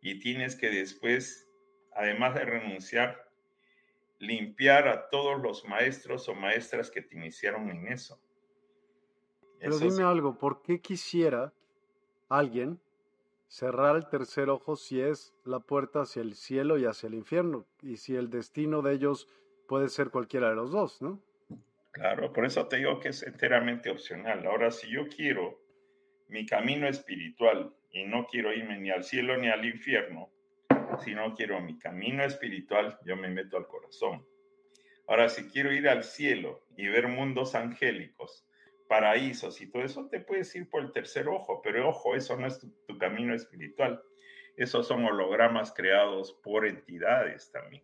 Y 0.00 0.20
tienes 0.20 0.56
que 0.56 0.70
después, 0.70 1.50
además 1.92 2.34
de 2.34 2.44
renunciar, 2.46 3.23
limpiar 4.18 4.88
a 4.88 5.08
todos 5.08 5.40
los 5.40 5.64
maestros 5.64 6.28
o 6.28 6.34
maestras 6.34 6.90
que 6.90 7.02
te 7.02 7.16
iniciaron 7.16 7.70
en 7.70 7.88
eso. 7.88 8.20
Pero 9.58 9.78
dime 9.78 10.02
algo, 10.02 10.36
¿por 10.38 10.62
qué 10.62 10.80
quisiera 10.80 11.52
alguien 12.28 12.80
cerrar 13.48 13.96
el 13.96 14.08
tercer 14.08 14.50
ojo 14.50 14.76
si 14.76 15.00
es 15.00 15.34
la 15.44 15.60
puerta 15.60 16.02
hacia 16.02 16.22
el 16.22 16.34
cielo 16.34 16.78
y 16.78 16.84
hacia 16.84 17.06
el 17.06 17.14
infierno? 17.14 17.66
Y 17.82 17.96
si 17.96 18.14
el 18.14 18.30
destino 18.30 18.82
de 18.82 18.94
ellos 18.94 19.28
puede 19.66 19.88
ser 19.88 20.10
cualquiera 20.10 20.50
de 20.50 20.56
los 20.56 20.70
dos, 20.70 21.00
¿no? 21.00 21.22
Claro, 21.92 22.32
por 22.32 22.44
eso 22.44 22.66
te 22.66 22.76
digo 22.76 22.98
que 22.98 23.08
es 23.10 23.22
enteramente 23.22 23.88
opcional. 23.88 24.44
Ahora, 24.46 24.70
si 24.70 24.90
yo 24.90 25.06
quiero 25.08 25.60
mi 26.28 26.44
camino 26.44 26.88
espiritual 26.88 27.72
y 27.90 28.04
no 28.04 28.26
quiero 28.26 28.52
irme 28.52 28.78
ni 28.80 28.90
al 28.90 29.04
cielo 29.04 29.36
ni 29.36 29.48
al 29.48 29.64
infierno, 29.64 30.33
si 30.98 31.14
no 31.14 31.34
quiero 31.34 31.60
mi 31.60 31.78
camino 31.78 32.24
espiritual, 32.24 32.98
yo 33.04 33.16
me 33.16 33.28
meto 33.28 33.56
al 33.56 33.66
corazón. 33.66 34.26
Ahora, 35.06 35.28
si 35.28 35.48
quiero 35.50 35.72
ir 35.72 35.88
al 35.88 36.02
cielo 36.02 36.64
y 36.76 36.86
ver 36.86 37.08
mundos 37.08 37.54
angélicos, 37.54 38.46
paraísos 38.88 39.60
y 39.60 39.70
todo 39.70 39.82
eso, 39.82 40.08
te 40.08 40.20
puedes 40.20 40.54
ir 40.54 40.68
por 40.68 40.82
el 40.82 40.92
tercer 40.92 41.28
ojo, 41.28 41.60
pero 41.62 41.88
ojo, 41.88 42.14
eso 42.14 42.36
no 42.36 42.46
es 42.46 42.58
tu, 42.58 42.98
camino 42.98 43.34
espiritual. 43.34 44.02
Esos 44.56 44.86
son 44.86 45.04
hologramas 45.04 45.72
creados 45.72 46.32
por 46.42 46.66
entidades 46.66 47.50
también. 47.50 47.82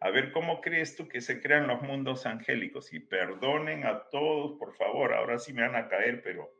A 0.00 0.10
ver, 0.10 0.32
¿cómo 0.32 0.60
crees 0.60 0.96
tú 0.96 1.08
que 1.08 1.20
se 1.20 1.40
crean 1.40 1.66
los 1.66 1.80
mundos 1.82 2.26
angélicos? 2.26 2.92
Y 2.92 3.00
perdonen 3.00 3.86
a 3.86 4.08
todos, 4.10 4.58
por 4.58 4.74
favor, 4.76 5.14
ahora 5.14 5.38
sí 5.38 5.52
me 5.52 5.62
van 5.62 5.76
a 5.76 5.88
caer, 5.88 6.22
pero 6.22 6.52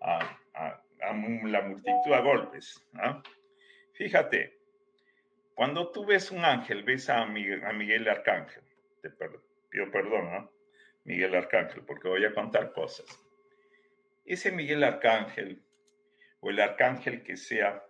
a, 0.00 0.38
la 0.98 1.62
multitud 1.62 2.12
a 2.12 2.20
golpes. 2.20 2.82
Fíjate, 3.92 4.61
cuando 5.54 5.90
tú 5.90 6.04
ves 6.04 6.30
un 6.30 6.44
ángel, 6.44 6.82
ves 6.82 7.08
a 7.10 7.24
Miguel, 7.26 8.08
Arcángel, 8.08 8.62
te 9.00 9.10
pido 9.70 9.90
perdón, 9.90 10.32
¿no? 10.32 10.50
Miguel 11.04 11.34
Arcángel, 11.34 11.82
porque 11.84 12.08
voy 12.08 12.24
a 12.24 12.32
contar 12.32 12.72
cosas. 12.72 13.06
Ese 14.24 14.52
Miguel 14.52 14.84
Arcángel, 14.84 15.62
o 16.40 16.50
el 16.50 16.60
arcángel 16.60 17.22
que 17.22 17.36
sea, 17.36 17.84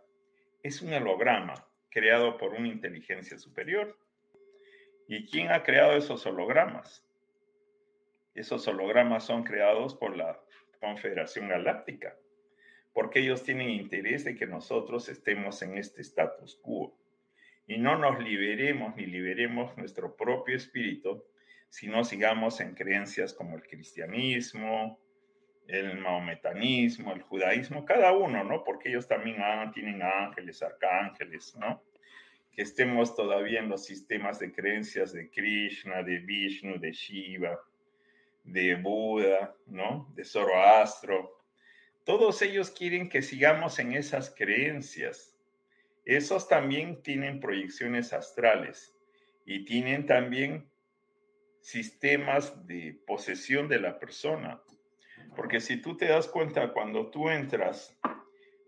es 0.63 0.83
un 0.83 0.93
holograma 0.93 1.55
creado 1.91 2.37
por 2.39 2.55
una 2.55 2.69
inteligencia 2.69 3.39
superior 3.39 3.97
¿Y 5.09 5.27
quién 5.27 5.53
ha 5.53 5.63
creado 5.63 5.97
esos 5.97 6.25
hologramas? 6.25 7.05
Esos 8.35 8.67
hologramas 8.67 9.25
son 9.25 9.45
creados 9.45 9.95
por 9.95 10.17
la 10.17 10.41
Confederación 10.81 11.49
Galáctica, 11.49 12.17
porque 12.95 13.19
ellos 13.19 13.43
tienen 13.43 13.69
interés 13.69 14.25
de 14.25 14.35
que 14.35 14.47
nosotros 14.47 15.11
estemos 15.11 15.61
en 15.61 15.77
este 15.77 16.01
status 16.01 16.59
quo 16.63 16.97
y 17.73 17.79
no 17.79 17.97
nos 17.97 18.23
liberemos 18.23 18.95
ni 18.97 19.07
liberemos 19.07 19.77
nuestro 19.77 20.15
propio 20.17 20.57
espíritu 20.57 21.25
si 21.69 21.87
no 21.87 22.05
sigamos 22.05 22.61
en 22.61 22.75
creencias 22.75 23.33
como 23.33 23.57
el 23.57 23.63
cristianismo, 23.63 25.01
el 25.67 25.99
maometanismo, 25.99 27.13
el 27.13 27.23
judaísmo, 27.23 27.85
cada 27.85 28.13
uno, 28.13 28.45
¿no? 28.45 28.63
Porque 28.63 28.91
ellos 28.91 29.09
también 29.09 29.39
tienen 29.73 30.03
ángeles, 30.03 30.63
arcángeles, 30.63 31.57
¿no? 31.57 31.83
que 32.53 32.63
estemos 32.63 33.17
todavía 33.17 33.61
en 33.61 33.71
los 33.71 33.87
sistemas 33.87 34.39
de 34.39 34.53
creencias 34.53 35.13
de 35.13 35.31
Krishna, 35.31 36.03
de 36.03 36.19
Vishnu, 36.19 36.79
de 36.79 36.93
Shiva, 36.93 37.59
de 38.45 38.75
Buda, 38.75 39.55
¿no? 39.67 40.13
De 40.15 40.25
Zoroastro. 40.25 41.43
Todos 42.05 42.43
ellos 42.43 42.71
quieren 42.71 43.09
que 43.09 43.23
sigamos 43.23 43.79
en 43.79 43.93
esas 43.93 44.35
creencias. 44.35 45.32
Esos 46.05 46.49
también 46.49 47.03
tienen 47.03 47.41
proyecciones 47.41 48.13
astrales 48.13 48.95
y 49.45 49.65
tienen 49.65 50.07
también 50.07 50.69
sistemas 51.61 52.67
de 52.67 53.01
posesión 53.07 53.69
de 53.69 53.81
la 53.81 53.99
persona. 53.99 54.61
Porque 55.37 55.61
si 55.61 55.81
tú 55.81 55.97
te 55.97 56.07
das 56.07 56.29
cuenta, 56.29 56.73
cuando 56.73 57.11
tú 57.11 57.29
entras 57.29 57.97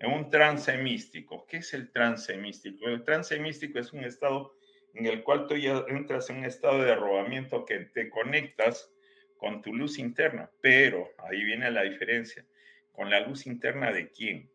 en 0.05 0.12
un 0.12 0.31
trance 0.31 0.77
místico. 0.79 1.47
¿Qué 1.47 1.59
es 1.59 1.73
el 1.75 1.90
trance 1.90 2.37
místico? 2.37 2.88
El 2.88 3.05
trance 3.05 3.38
místico 3.38 3.79
es 3.79 3.92
un 3.92 4.05
estado 4.05 4.55
en 4.92 5.07
el 5.07 5.23
cual 5.23 5.47
tú 5.47 5.57
ya 5.57 5.85
entras 5.88 6.31
en 6.31 6.38
un 6.38 6.44
estado 6.44 6.83
de 6.83 6.92
arrobamiento 6.92 7.64
que 7.64 7.81
te 7.87 8.11
conectas 8.11 8.92
con 9.37 9.62
tu 9.62 9.75
luz 9.75 9.99
interna, 9.99 10.51
pero 10.61 11.11
ahí 11.18 11.42
viene 11.44 11.70
la 11.70 11.83
diferencia. 11.83 12.47
¿Con 12.92 13.11
la 13.11 13.20
luz 13.20 13.47
interna 13.47 13.92
de 13.92 14.11
quién? 14.11 14.51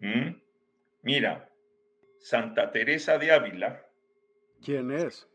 ¿Mm? 0.00 0.43
Mira, 1.04 1.50
Santa 2.18 2.72
Teresa 2.72 3.18
de 3.18 3.30
Ávila. 3.30 3.86
¿Quién 4.64 4.90
es? 4.90 5.28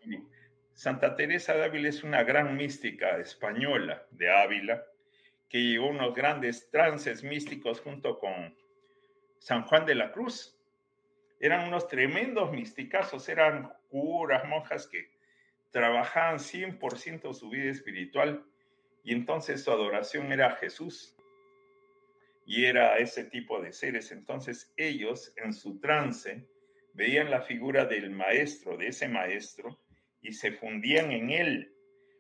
Santa 0.73 1.15
Teresa 1.15 1.53
de 1.53 1.63
Ávila 1.63 1.89
es 1.89 2.03
una 2.03 2.23
gran 2.23 2.58
mística 2.58 3.19
española 3.19 4.03
de 4.10 4.32
Ávila 4.32 4.84
que 5.47 5.60
llevó 5.60 5.89
unos 5.89 6.15
grandes 6.15 6.71
trances 6.71 7.23
místicos 7.23 7.82
junto 7.82 8.17
con 8.17 8.58
San 9.38 9.63
Juan 9.65 9.86
de 9.86 9.93
la 9.93 10.12
Cruz. 10.12 10.60
Eran 11.39 11.67
unos 11.67 11.88
tremendos 11.88 12.51
misticazos, 12.51 13.29
eran 13.29 13.71
curas, 13.89 14.45
monjas 14.45 14.88
que 14.88 15.12
trabajaban 15.69 16.39
100% 16.39 17.32
su 17.32 17.47
vida 17.47 17.69
espiritual 17.69 18.43
y 19.03 19.13
entonces 19.13 19.63
su 19.63 19.69
adoración 19.69 20.32
era 20.32 20.47
a 20.47 20.55
Jesús 20.55 21.15
y 22.49 22.65
era 22.65 22.97
ese 22.97 23.25
tipo 23.25 23.62
de 23.62 23.71
seres. 23.71 24.12
Entonces 24.12 24.73
ellos 24.75 25.31
en 25.38 25.53
su 25.53 25.79
trance 25.79 26.47
veían 26.93 27.29
la 27.29 27.43
figura 27.43 27.85
del 27.85 28.09
maestro, 28.09 28.75
de 28.75 28.88
ese 28.88 29.07
maestro, 29.07 29.79
y 30.23 30.33
se 30.33 30.53
fundían 30.53 31.12
en 31.12 31.29
él. 31.29 31.71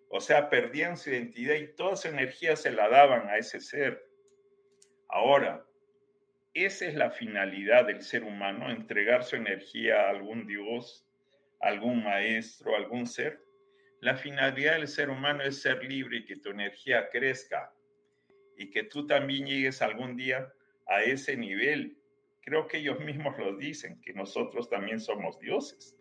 O 0.07 0.21
sea, 0.21 0.51
perdían 0.51 0.97
su 0.97 1.09
identidad 1.09 1.55
y 1.55 1.73
toda 1.73 1.95
su 1.95 2.09
energía 2.09 2.55
se 2.55 2.69
la 2.69 2.87
daban 2.89 3.27
a 3.27 3.37
ese 3.37 3.59
ser. 3.59 4.05
Ahora, 5.07 5.65
esa 6.53 6.85
es 6.85 6.93
la 6.93 7.09
finalidad 7.09 7.87
del 7.87 8.03
ser 8.03 8.23
humano, 8.23 8.69
entregar 8.69 9.23
su 9.23 9.35
energía 9.35 9.99
a 10.01 10.09
algún 10.11 10.45
Dios, 10.45 11.09
algún 11.59 12.03
maestro, 12.03 12.75
algún 12.75 13.07
ser. 13.07 13.41
La 13.99 14.15
finalidad 14.15 14.73
del 14.73 14.87
ser 14.87 15.09
humano 15.09 15.41
es 15.41 15.59
ser 15.59 15.83
libre 15.83 16.17
y 16.17 16.25
que 16.25 16.35
tu 16.35 16.51
energía 16.51 17.09
crezca 17.09 17.73
y 18.59 18.69
que 18.69 18.83
tú 18.83 19.07
también 19.07 19.47
llegues 19.47 19.81
algún 19.81 20.17
día 20.17 20.53
a 20.85 21.01
ese 21.01 21.37
nivel. 21.37 21.97
Creo 22.41 22.67
que 22.67 22.79
ellos 22.79 22.99
mismos 22.99 23.37
lo 23.37 23.55
dicen, 23.55 24.01
que 24.01 24.13
nosotros 24.13 24.69
también 24.69 24.99
somos 24.99 25.39
dioses. 25.39 25.95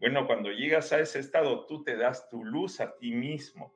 Bueno, 0.00 0.26
cuando 0.26 0.50
llegas 0.52 0.92
a 0.92 1.00
ese 1.00 1.18
estado, 1.18 1.64
tú 1.64 1.82
te 1.82 1.96
das 1.96 2.28
tu 2.28 2.44
luz 2.44 2.78
a 2.80 2.94
ti 2.96 3.12
mismo, 3.12 3.74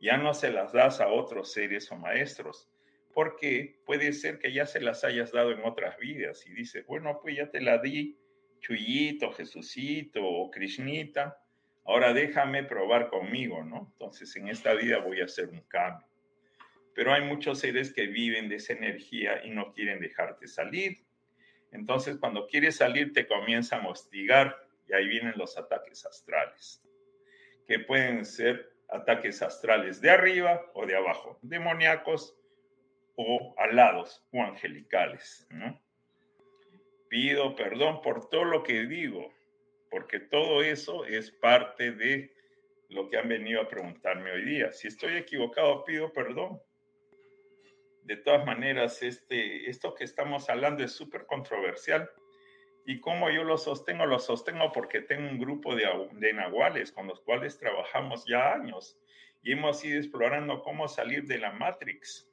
ya 0.00 0.16
no 0.16 0.34
se 0.34 0.50
las 0.50 0.72
das 0.72 1.00
a 1.00 1.06
otros 1.08 1.52
seres 1.52 1.90
o 1.92 1.96
maestros, 1.96 2.68
porque 3.14 3.80
puede 3.86 4.12
ser 4.12 4.40
que 4.40 4.52
ya 4.52 4.66
se 4.66 4.80
las 4.80 5.04
hayas 5.04 5.30
dado 5.30 5.52
en 5.52 5.64
otras 5.64 5.96
vidas 5.98 6.44
y 6.46 6.52
dices, 6.52 6.84
bueno, 6.84 7.20
pues 7.22 7.36
ya 7.36 7.48
te 7.48 7.60
la 7.60 7.78
di, 7.78 8.18
Chuyito, 8.58 9.30
Jesucito 9.30 10.24
o 10.24 10.50
Krishnita, 10.50 11.40
ahora 11.84 12.12
déjame 12.12 12.64
probar 12.64 13.08
conmigo, 13.08 13.62
¿no? 13.62 13.88
Entonces 13.92 14.34
en 14.34 14.48
esta 14.48 14.74
vida 14.74 14.98
voy 14.98 15.20
a 15.20 15.26
hacer 15.26 15.48
un 15.48 15.60
cambio. 15.68 16.07
Pero 16.98 17.12
hay 17.12 17.22
muchos 17.22 17.60
seres 17.60 17.92
que 17.92 18.08
viven 18.08 18.48
de 18.48 18.56
esa 18.56 18.72
energía 18.72 19.44
y 19.44 19.50
no 19.50 19.72
quieren 19.72 20.00
dejarte 20.00 20.48
salir. 20.48 21.04
Entonces 21.70 22.16
cuando 22.16 22.48
quieres 22.48 22.74
salir 22.74 23.12
te 23.12 23.28
comienza 23.28 23.76
a 23.76 23.80
mostigar 23.80 24.66
y 24.88 24.94
ahí 24.94 25.06
vienen 25.06 25.34
los 25.36 25.56
ataques 25.56 26.04
astrales, 26.04 26.82
que 27.68 27.78
pueden 27.78 28.24
ser 28.24 28.72
ataques 28.88 29.42
astrales 29.42 30.00
de 30.00 30.10
arriba 30.10 30.60
o 30.74 30.86
de 30.86 30.96
abajo, 30.96 31.38
demoníacos 31.40 32.36
o 33.14 33.54
alados 33.58 34.26
o 34.32 34.42
angelicales. 34.42 35.46
¿no? 35.52 35.80
Pido 37.08 37.54
perdón 37.54 38.02
por 38.02 38.28
todo 38.28 38.42
lo 38.42 38.64
que 38.64 38.86
digo, 38.86 39.32
porque 39.88 40.18
todo 40.18 40.64
eso 40.64 41.04
es 41.04 41.30
parte 41.30 41.92
de 41.92 42.34
lo 42.88 43.08
que 43.08 43.18
han 43.18 43.28
venido 43.28 43.62
a 43.62 43.68
preguntarme 43.68 44.32
hoy 44.32 44.44
día. 44.44 44.72
Si 44.72 44.88
estoy 44.88 45.16
equivocado, 45.16 45.84
pido 45.84 46.12
perdón. 46.12 46.60
De 48.08 48.16
todas 48.16 48.44
maneras, 48.46 49.02
este, 49.02 49.68
esto 49.68 49.94
que 49.94 50.04
estamos 50.04 50.48
hablando 50.48 50.82
es 50.82 50.92
súper 50.92 51.26
controversial 51.26 52.10
¿Y 52.88 53.00
cómo 53.00 53.28
yo 53.28 53.44
lo 53.44 53.58
sostengo? 53.58 54.06
Lo 54.06 54.18
sostengo 54.18 54.72
porque 54.72 55.02
tengo 55.02 55.28
un 55.28 55.38
grupo 55.38 55.74
de, 55.74 55.84
de 56.12 56.32
nahuales 56.32 56.90
con 56.90 57.06
los 57.06 57.20
cuales 57.20 57.58
trabajamos 57.58 58.24
ya 58.24 58.54
años 58.54 58.98
y 59.42 59.52
hemos 59.52 59.84
ido 59.84 59.98
explorando 59.98 60.62
cómo 60.62 60.88
salir 60.88 61.26
de 61.26 61.36
la 61.36 61.52
Matrix. 61.52 62.26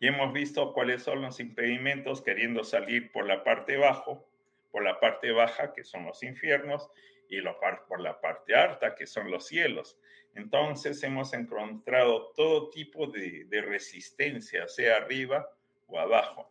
Y 0.00 0.06
hemos 0.06 0.32
visto 0.32 0.72
cuáles 0.72 1.02
son 1.02 1.20
los 1.20 1.40
impedimentos 1.40 2.22
queriendo 2.22 2.64
salir 2.64 3.12
por 3.12 3.26
la 3.26 3.44
parte 3.44 3.76
bajo, 3.76 4.26
por 4.70 4.82
la 4.82 4.98
parte 4.98 5.30
baja, 5.30 5.74
que 5.74 5.84
son 5.84 6.06
los 6.06 6.22
infiernos, 6.22 6.88
y 7.28 7.42
por 7.88 8.00
la 8.00 8.20
parte 8.20 8.54
alta, 8.54 8.94
que 8.94 9.06
son 9.06 9.30
los 9.30 9.46
cielos. 9.46 9.98
Entonces 10.34 11.02
hemos 11.02 11.32
encontrado 11.34 12.32
todo 12.36 12.70
tipo 12.70 13.06
de, 13.06 13.44
de 13.44 13.60
resistencia, 13.60 14.66
sea 14.68 14.96
arriba 14.96 15.48
o 15.86 15.98
abajo. 15.98 16.50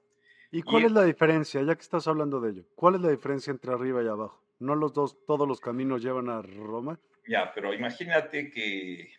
¿Y 0.52 0.62
cuál 0.62 0.86
es 0.86 0.92
la 0.92 1.04
diferencia, 1.04 1.62
ya 1.62 1.76
que 1.76 1.82
estás 1.82 2.08
hablando 2.08 2.40
de 2.40 2.52
ello? 2.52 2.64
¿Cuál 2.76 2.96
es 2.96 3.02
la 3.02 3.10
diferencia 3.10 3.52
entre 3.52 3.74
arriba 3.74 4.04
y 4.04 4.08
abajo? 4.08 4.42
¿No 4.60 4.76
los 4.76 4.94
dos, 4.94 5.26
todos 5.26 5.48
los 5.48 5.60
caminos 5.60 6.02
llevan 6.02 6.30
a 6.30 6.42
Roma? 6.42 7.00
Ya, 7.28 7.52
pero 7.54 7.74
imagínate 7.74 8.50
que, 8.50 9.12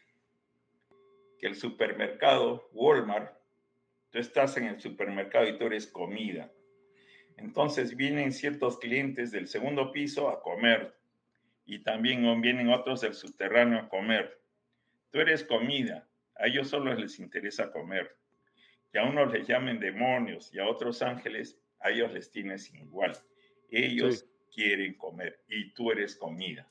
que 1.39 1.47
el 1.47 1.55
supermercado 1.55 2.69
Walmart, 2.73 3.37
tú 4.11 4.19
estás 4.19 4.57
en 4.57 4.65
el 4.65 4.81
supermercado 4.81 5.47
y 5.47 5.59
tú 5.59 5.67
eres 5.67 5.87
comida. 5.87 6.51
Entonces 7.37 7.95
vienen 7.95 8.33
ciertos 8.33 8.79
clientes 8.79 9.31
del 9.31 9.47
segundo 9.47 9.93
piso 9.93 10.29
a 10.29 10.43
comer 10.43 10.98
y 11.69 11.81
también 11.81 12.41
vienen 12.41 12.71
otros 12.71 13.03
del 13.03 13.15
subterráneo 13.15 13.79
a 13.79 13.89
comer. 13.89 14.41
Tú 15.11 15.21
eres 15.21 15.45
comida, 15.45 16.09
a 16.35 16.47
ellos 16.47 16.69
solo 16.69 16.93
les 16.95 17.21
interesa 17.21 17.71
comer 17.71 18.19
que 18.91 18.99
a 18.99 19.05
unos 19.05 19.33
les 19.33 19.47
llamen 19.47 19.79
demonios 19.79 20.53
y 20.53 20.59
a 20.59 20.67
otros 20.67 21.03
ángeles, 21.03 21.61
a 21.81 21.91
ellos 21.91 22.13
les 22.13 22.31
tienes 22.31 22.73
igual. 22.75 23.13
Ellos 23.71 24.27
quieren 24.53 24.95
comer 24.95 25.43
y 25.47 25.73
tú 25.75 25.91
eres 25.91 26.17
comida. 26.17 26.67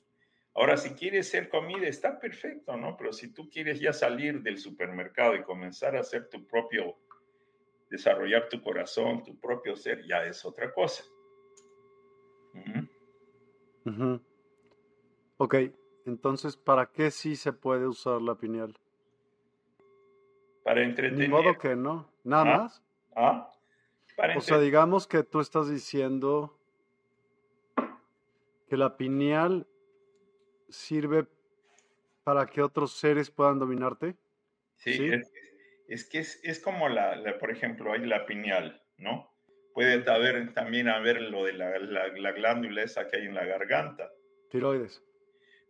Ahora, 0.55 0.77
si 0.77 0.89
quieres 0.95 1.29
ser 1.29 1.49
comida, 1.49 1.87
está 1.87 2.19
perfecto, 2.19 2.75
¿no? 2.75 2.97
Pero 2.97 3.13
si 3.13 3.31
tú 3.31 3.47
quieres 3.47 3.79
ya 3.79 3.93
salir 3.93 4.41
del 4.41 4.57
supermercado 4.57 5.35
y 5.35 5.43
comenzar 5.43 5.95
a 5.95 5.99
hacer 5.99 6.27
tu 6.29 6.47
propio, 6.47 6.97
desarrollar 7.91 8.49
tu 8.49 8.63
corazón, 8.63 9.23
tu 9.23 9.39
propio 9.39 9.75
ser, 9.75 10.03
ya 10.07 10.25
es 10.25 10.43
otra 10.43 10.73
cosa. 10.73 11.03
Ok, 15.37 15.55
entonces, 16.05 16.57
¿para 16.57 16.87
qué 16.91 17.11
sí 17.11 17.35
se 17.35 17.53
puede 17.53 17.87
usar 17.87 18.21
la 18.21 18.35
pineal? 18.35 18.77
para 20.67 20.83
entretener. 20.83 21.17
Ni 21.17 21.27
modo 21.29 21.57
que 21.57 21.77
no, 21.77 22.11
nada 22.25 22.41
¿Ah? 22.41 22.57
más. 22.57 22.83
¿Ah? 23.15 23.49
Para 24.17 24.37
O 24.37 24.41
sea, 24.41 24.59
digamos 24.59 25.07
que 25.07 25.23
tú 25.23 25.39
estás 25.39 25.69
diciendo 25.69 26.59
que 28.67 28.75
la 28.75 28.97
pineal 28.97 29.65
sirve 30.67 31.25
para 32.25 32.47
que 32.47 32.61
otros 32.61 32.91
seres 32.97 33.31
puedan 33.31 33.59
dominarte. 33.59 34.17
Sí, 34.75 34.91
¿sí? 34.91 35.07
Es, 35.07 35.31
es 35.87 36.09
que 36.09 36.19
es, 36.19 36.41
es 36.43 36.59
como 36.59 36.89
la, 36.89 37.15
la, 37.15 37.39
por 37.39 37.49
ejemplo, 37.49 37.93
hay 37.93 38.05
la 38.05 38.25
pineal, 38.25 38.83
¿no? 38.97 39.31
Puede 39.73 40.03
haber 40.11 40.53
también 40.53 40.89
haber 40.89 41.21
lo 41.21 41.45
de 41.45 41.53
la, 41.53 41.79
la, 41.79 42.09
la 42.09 42.31
glándula 42.33 42.83
esa 42.83 43.07
que 43.07 43.15
hay 43.15 43.25
en 43.25 43.35
la 43.35 43.45
garganta. 43.45 44.11
Tiroides. 44.49 45.01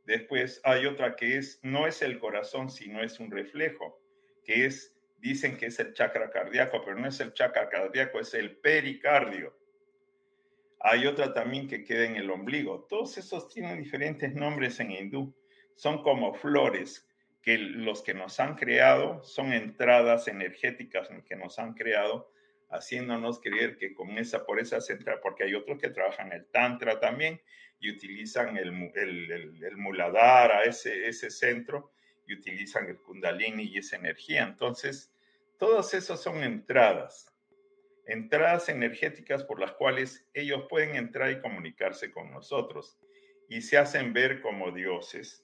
Después 0.08 0.62
hay 0.64 0.86
otra 0.86 1.18
que 1.18 1.36
es, 1.36 1.60
no 1.64 1.86
es 1.86 2.02
el 2.02 2.18
corazón, 2.18 2.70
sino 2.70 3.04
es 3.04 3.20
un 3.20 3.30
reflejo, 3.30 4.02
que 4.46 4.66
es, 4.66 4.96
dicen 5.18 5.58
que 5.58 5.66
es 5.66 5.78
el 5.80 5.94
chakra 5.94 6.30
cardíaco, 6.30 6.82
pero 6.86 6.98
no 6.98 7.10
es 7.10 7.20
el 7.20 7.34
chakra 7.34 7.68
cardíaco, 7.68 8.22
es 8.22 8.34
el 8.34 8.56
pericardio. 8.56 9.54
Hay 10.80 11.06
otra 11.08 11.34
también 11.34 11.68
que 11.68 11.84
queda 11.84 12.06
en 12.06 12.16
el 12.16 12.32
ombligo. 12.32 12.86
Todos 12.88 13.18
esos 13.18 13.50
tienen 13.50 13.84
diferentes 13.84 14.34
nombres 14.34 14.80
en 14.80 14.92
hindú. 14.92 15.36
Son 15.76 16.02
como 16.02 16.34
flores 16.34 17.06
que 17.42 17.58
los 17.58 18.02
que 18.02 18.14
nos 18.14 18.40
han 18.40 18.56
creado 18.56 19.22
son 19.24 19.52
entradas 19.52 20.30
energéticas 20.30 21.10
que 21.28 21.36
nos 21.36 21.60
han 21.60 21.74
creado, 21.74 22.32
haciéndonos 22.70 23.42
creer 23.42 23.78
que 23.78 23.94
con 23.94 24.18
esa, 24.18 24.46
por 24.46 24.62
esas 24.62 24.90
entradas, 24.90 25.20
porque 25.22 25.44
hay 25.44 25.54
otros 25.54 25.78
que 25.80 25.90
trabajan 25.90 26.32
el 26.32 26.46
tantra 26.46 27.02
también 27.02 27.42
y 27.80 27.92
utilizan 27.92 28.58
el, 28.58 28.70
el, 28.96 29.32
el, 29.32 29.64
el 29.64 30.68
ese, 30.68 31.08
ese 31.08 31.30
centro, 31.30 31.92
y 32.28 32.34
utilizan 32.34 32.88
el 32.88 32.98
kundalini 32.98 33.64
y 33.64 33.78
esa 33.78 33.96
energía. 33.96 34.44
Entonces, 34.44 35.12
todos 35.58 35.94
esos 35.94 36.22
son 36.22 36.44
entradas, 36.44 37.34
entradas 38.06 38.70
energéticas 38.70 39.44
por 39.44 39.60
las 39.60 39.72
cuales 39.72 40.28
ellos 40.34 40.66
pueden 40.70 40.96
entrar 40.96 41.32
y 41.32 41.42
comunicarse 41.42 42.12
con 42.12 42.32
nosotros 42.32 43.00
y 43.50 43.62
se 43.62 43.78
hacen 43.78 44.14
ver 44.14 44.42
como 44.42 44.72
dioses, 44.72 45.44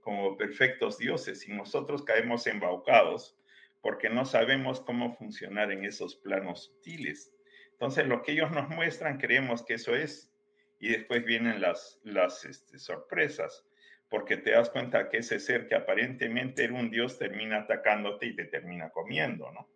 como 0.00 0.36
perfectos 0.36 0.98
dioses 0.98 1.48
y 1.48 1.52
nosotros 1.52 2.02
caemos 2.02 2.46
embaucados 2.46 3.38
porque 3.80 4.10
no 4.10 4.24
sabemos 4.24 4.80
cómo 4.80 5.14
funcionar 5.16 5.72
en 5.72 5.84
esos 5.84 6.16
planos 6.16 6.64
sutiles. 6.64 7.32
Entonces, 7.72 8.06
lo 8.06 8.22
que 8.22 8.32
ellos 8.32 8.50
nos 8.52 8.68
muestran, 8.68 9.18
creemos 9.18 9.64
que 9.64 9.74
eso 9.74 9.94
es 9.96 10.31
y 10.82 10.88
después 10.88 11.24
vienen 11.24 11.60
las, 11.60 12.00
las 12.02 12.44
este, 12.44 12.80
sorpresas 12.80 13.64
porque 14.10 14.36
te 14.36 14.50
das 14.50 14.68
cuenta 14.68 15.08
que 15.08 15.18
ese 15.18 15.38
ser 15.38 15.68
que 15.68 15.76
aparentemente 15.76 16.64
era 16.64 16.74
un 16.74 16.90
dios 16.90 17.18
termina 17.18 17.60
atacándote 17.60 18.26
y 18.26 18.34
te 18.34 18.46
termina 18.46 18.90
comiendo, 18.90 19.50
¿no? 19.52 19.68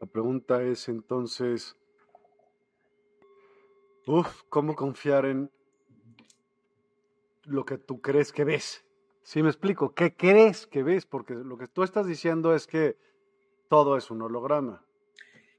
La 0.00 0.06
pregunta 0.06 0.62
es 0.62 0.88
entonces, 0.88 1.76
Uf, 4.06 4.44
¿cómo 4.48 4.74
confiar 4.74 5.26
en 5.26 5.50
lo 7.44 7.66
que 7.66 7.76
tú 7.76 8.00
crees 8.00 8.32
que 8.32 8.44
ves? 8.44 8.86
Sí, 9.24 9.42
me 9.42 9.48
explico. 9.50 9.94
¿Qué 9.94 10.14
crees 10.14 10.66
que 10.66 10.82
ves? 10.82 11.04
Porque 11.04 11.34
lo 11.34 11.58
que 11.58 11.66
tú 11.66 11.82
estás 11.82 12.06
diciendo 12.06 12.54
es 12.54 12.66
que 12.66 12.96
todo 13.68 13.96
es 13.96 14.10
un 14.10 14.22
holograma. 14.22 14.85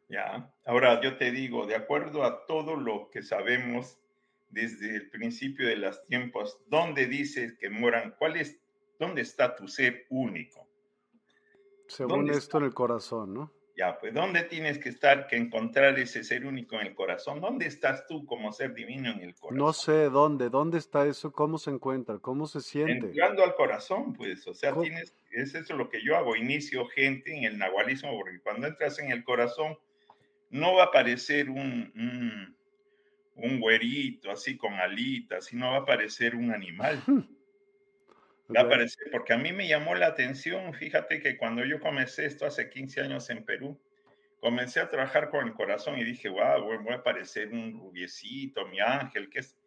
Ya, 0.10 0.54
ahora 0.66 1.02
yo 1.02 1.18
te 1.18 1.32
digo, 1.32 1.66
de 1.66 1.76
acuerdo 1.76 2.24
a 2.24 2.46
todo 2.46 2.76
lo 2.76 3.10
que 3.10 3.22
sabemos 3.22 4.00
desde 4.50 4.96
el 4.96 5.10
principio 5.10 5.68
de 5.68 5.76
los 5.76 6.06
tiempos, 6.06 6.60
¿dónde 6.68 7.08
dice 7.08 7.58
que 7.60 7.70
mueran? 7.70 8.16
¿Cuál 8.18 8.38
es, 8.38 8.58
dónde 9.00 9.22
está 9.22 9.56
tu 9.56 9.68
ser 9.68 10.06
único? 10.10 10.68
Según 11.88 12.30
esto 12.30 12.58
en 12.58 12.66
el 12.66 12.74
corazón, 12.74 13.34
¿no? 13.34 13.52
Ya, 13.78 14.00
pues 14.00 14.12
¿dónde 14.12 14.42
tienes 14.42 14.80
que 14.80 14.90
estar, 14.90 15.28
que 15.28 15.36
encontrar 15.36 16.00
ese 16.00 16.24
ser 16.24 16.48
único 16.48 16.80
en 16.80 16.88
el 16.88 16.96
corazón? 16.96 17.40
¿Dónde 17.40 17.68
estás 17.68 18.08
tú 18.08 18.26
como 18.26 18.52
ser 18.52 18.74
divino 18.74 19.12
en 19.12 19.22
el 19.22 19.36
corazón? 19.36 19.60
No 19.60 19.72
sé 19.72 20.10
dónde, 20.10 20.50
¿dónde 20.50 20.80
está 20.80 21.06
eso? 21.06 21.32
¿Cómo 21.32 21.60
se 21.60 21.70
encuentra? 21.70 22.18
¿Cómo 22.18 22.48
se 22.48 22.62
siente? 22.62 23.08
Entrando 23.08 23.44
al 23.44 23.54
corazón, 23.54 24.14
pues, 24.14 24.48
o 24.48 24.54
sea, 24.56 24.74
tienes, 24.74 25.16
es 25.30 25.54
eso 25.54 25.76
lo 25.76 25.90
que 25.90 26.04
yo 26.04 26.18
hago, 26.18 26.36
inicio 26.36 26.88
gente 26.88 27.38
en 27.38 27.44
el 27.44 27.60
nahualismo, 27.60 28.18
porque 28.18 28.40
cuando 28.40 28.66
entras 28.66 28.98
en 28.98 29.12
el 29.12 29.24
corazón, 29.24 29.78
no 30.50 30.76
va 30.76 30.84
a 30.84 30.86
aparecer 30.88 31.50
un, 31.50 31.92
un, 31.96 32.58
un 33.36 33.60
güerito 33.60 34.32
así 34.32 34.58
con 34.58 34.74
alitas, 34.74 35.46
sino 35.46 35.72
va 35.72 35.78
a 35.78 35.82
aparecer 35.82 36.36
un 36.36 36.52
animal. 36.52 37.02
Va 38.56 38.62
a 38.62 38.64
aparecer, 38.64 39.10
porque 39.12 39.34
a 39.34 39.38
mí 39.38 39.52
me 39.52 39.68
llamó 39.68 39.94
la 39.94 40.08
atención, 40.08 40.74
fíjate 40.74 41.20
que 41.20 41.36
cuando 41.36 41.66
yo 41.66 41.82
comencé 41.82 42.26
esto 42.26 42.46
hace 42.46 42.70
15 42.70 43.02
años 43.02 43.30
en 43.30 43.44
Perú, 43.44 43.78
comencé 44.40 44.80
a 44.80 44.90
trabajar 44.90 45.30
con 45.30 45.46
el 45.46 45.54
corazón 45.54 45.98
y 45.98 46.06
dije, 46.06 46.30
wow, 46.30 46.64
voy 46.64 46.94
a 46.94 46.98
aparecer 46.98 47.50
un 47.50 47.78
rubiecito, 47.78 48.66
mi 48.68 48.80
ángel, 48.80 49.30
que 49.30 49.40
es... 49.40 49.58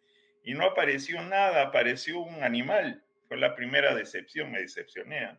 Y 0.42 0.54
no 0.54 0.64
apareció 0.64 1.22
nada, 1.22 1.62
apareció 1.62 2.20
un 2.20 2.42
animal. 2.42 3.04
Fue 3.28 3.36
la 3.36 3.54
primera 3.54 3.94
decepción, 3.94 4.50
me 4.50 4.60
decepcioné, 4.60 5.24
¿ah? 5.26 5.38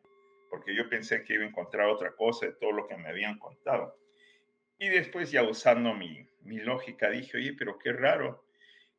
porque 0.51 0.75
yo 0.75 0.87
pensé 0.87 1.23
que 1.23 1.33
iba 1.33 1.43
a 1.43 1.47
encontrar 1.47 1.87
otra 1.87 2.15
cosa 2.15 2.45
de 2.45 2.53
todo 2.53 2.71
lo 2.71 2.87
que 2.87 2.97
me 2.97 3.09
habían 3.09 3.39
contado. 3.39 3.97
Y 4.81 4.89
después 4.89 5.29
ya 5.29 5.43
usando 5.43 5.93
mi, 5.93 6.27
mi 6.41 6.57
lógica 6.57 7.11
dije, 7.11 7.37
oye, 7.37 7.53
pero 7.53 7.77
qué 7.77 7.93
raro 7.93 8.43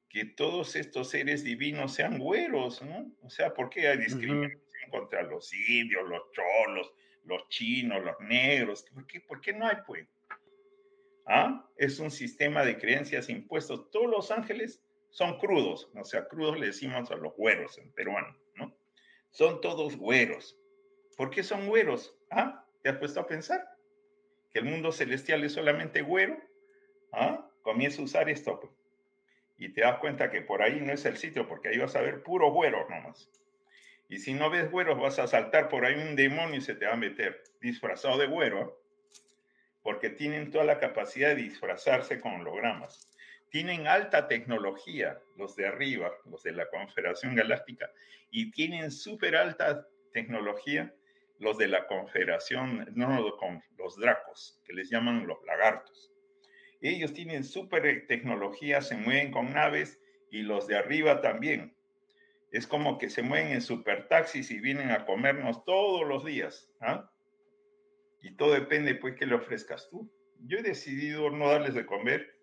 que 0.08 0.24
todos 0.24 0.76
estos 0.76 1.10
seres 1.10 1.42
divinos 1.42 1.94
sean 1.94 2.20
güeros, 2.20 2.80
¿no? 2.82 3.12
O 3.20 3.28
sea, 3.28 3.52
¿por 3.52 3.68
qué 3.68 3.88
hay 3.88 3.98
discriminación 3.98 4.60
contra 4.92 5.22
los 5.24 5.52
indios, 5.52 6.08
los 6.08 6.22
cholos, 6.30 6.92
los 7.24 7.48
chinos, 7.48 8.00
los 8.04 8.14
negros? 8.20 8.84
¿Por 8.94 9.08
qué, 9.08 9.20
¿Por 9.22 9.40
qué 9.40 9.54
no 9.54 9.66
hay, 9.66 9.74
pues? 9.84 10.06
¿Ah? 11.26 11.68
Es 11.76 11.98
un 11.98 12.12
sistema 12.12 12.64
de 12.64 12.78
creencias 12.78 13.28
impuestos. 13.28 13.90
Todos 13.90 14.08
los 14.08 14.30
ángeles 14.30 14.80
son 15.10 15.36
crudos, 15.36 15.90
o 15.96 16.04
sea, 16.04 16.28
crudos 16.28 16.60
le 16.60 16.66
decimos 16.66 17.10
a 17.10 17.16
los 17.16 17.34
güeros 17.34 17.76
en 17.78 17.90
peruano, 17.90 18.38
¿no? 18.54 18.72
Son 19.32 19.60
todos 19.60 19.96
güeros. 19.96 20.56
¿Por 21.16 21.30
qué 21.30 21.42
son 21.42 21.66
güeros? 21.66 22.16
¿Ah? 22.30 22.64
¿Te 22.84 22.90
has 22.90 22.98
puesto 22.98 23.18
a 23.18 23.26
pensar? 23.26 23.71
¿Que 24.53 24.61
el 24.61 24.66
mundo 24.66 24.92
celestial 24.92 25.44
es 25.44 25.53
solamente 25.53 26.03
güero? 26.03 26.38
¿Ah? 27.12 27.48
Comienza 27.62 28.00
a 28.00 28.05
usar 28.05 28.28
esto, 28.28 28.61
pues 28.61 28.72
y 29.62 29.68
te 29.68 29.82
das 29.82 29.98
cuenta 29.98 30.28
que 30.28 30.42
por 30.42 30.61
ahí 30.61 30.80
no 30.80 30.92
es 30.92 31.05
el 31.05 31.16
sitio, 31.16 31.46
porque 31.46 31.68
ahí 31.68 31.78
vas 31.78 31.94
a 31.94 32.00
ver 32.00 32.24
puro 32.24 32.50
güeros 32.50 32.90
nomás. 32.90 33.30
Y 34.09 34.18
si 34.18 34.34
no 34.34 34.50
ves 34.50 34.68
güeros, 34.68 34.98
vas 34.98 35.20
a 35.20 35.28
saltar 35.28 35.68
por 35.68 35.84
ahí 35.84 35.94
un 35.94 36.16
demonio 36.16 36.57
y 36.57 36.61
se 36.61 36.74
te 36.74 36.84
va 36.84 36.94
a 36.94 36.96
meter 36.96 37.44
disfrazado 37.61 38.18
de 38.18 38.26
güero, 38.26 38.82
porque 39.84 40.11
tienen 40.11 40.50
toda 40.50 40.64
la 40.64 40.80
capacidad 40.80 41.28
de 41.28 41.36
disfrazarse 41.36 42.20
con 42.20 42.40
hologramas. 42.40 43.09
Tienen 43.50 43.86
alta 43.86 44.26
tecnología 44.26 45.20
los 45.36 45.55
de 45.55 45.68
arriba, 45.68 46.11
los 46.24 46.42
de 46.42 46.53
la 46.53 46.68
Confederación 46.68 47.36
Galáctica, 47.36 47.88
y 48.32 48.50
tienen 48.50 48.90
súper 48.90 49.36
alta 49.36 49.86
tecnología 50.12 50.92
los 51.43 51.59
de 51.59 51.66
la 51.66 51.88
Confederación, 51.88 52.86
no, 52.95 53.20
los 53.76 53.97
dracos, 53.97 54.62
que 54.64 54.72
les 54.72 54.88
llaman 54.88 55.26
los 55.26 55.43
lagartos. 55.45 56.12
Ellos 56.80 57.12
tienen 57.12 57.43
súper 57.43 58.07
tecnología, 58.07 58.80
se 58.80 58.97
mueven 58.97 59.32
con 59.32 59.53
naves 59.53 60.01
y 60.30 60.43
los 60.43 60.68
de 60.68 60.76
arriba 60.76 61.20
también. 61.20 61.76
Es 62.53 62.68
como 62.68 62.97
que 62.97 63.11
se 63.11 63.22
mueven 63.22 63.49
en 63.49 63.61
super 63.61 64.07
taxis 64.07 64.53
y 64.53 64.61
vienen 64.61 64.90
a 64.90 65.05
comernos 65.05 65.64
todos 65.64 66.07
los 66.07 66.24
días. 66.24 66.70
¿ah? 66.80 67.11
Y 68.22 68.36
todo 68.36 68.53
depende, 68.55 68.95
pues, 68.95 69.16
que 69.16 69.26
le 69.26 69.34
ofrezcas 69.34 69.88
tú. 69.90 70.12
Yo 70.47 70.59
he 70.59 70.62
decidido 70.62 71.28
no 71.30 71.49
darles 71.49 71.74
de 71.74 71.86
comer 71.86 72.36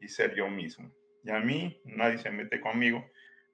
y 0.00 0.08
ser 0.08 0.34
yo 0.36 0.48
mismo. 0.48 0.94
Y 1.24 1.30
a 1.30 1.40
mí 1.40 1.80
nadie 1.84 2.18
se 2.18 2.30
mete 2.30 2.60
conmigo, 2.60 3.04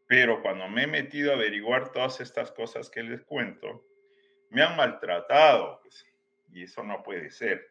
pero 0.06 0.42
cuando 0.42 0.68
me 0.68 0.82
he 0.82 0.86
metido 0.86 1.30
a 1.30 1.36
averiguar 1.36 1.90
todas 1.92 2.20
estas 2.20 2.50
cosas 2.52 2.90
que 2.90 3.02
les 3.02 3.22
cuento, 3.22 3.86
me 4.50 4.62
han 4.62 4.76
maltratado. 4.76 5.80
Pues, 5.82 6.06
y 6.52 6.64
eso 6.64 6.82
no 6.82 7.02
puede 7.02 7.30
ser 7.30 7.70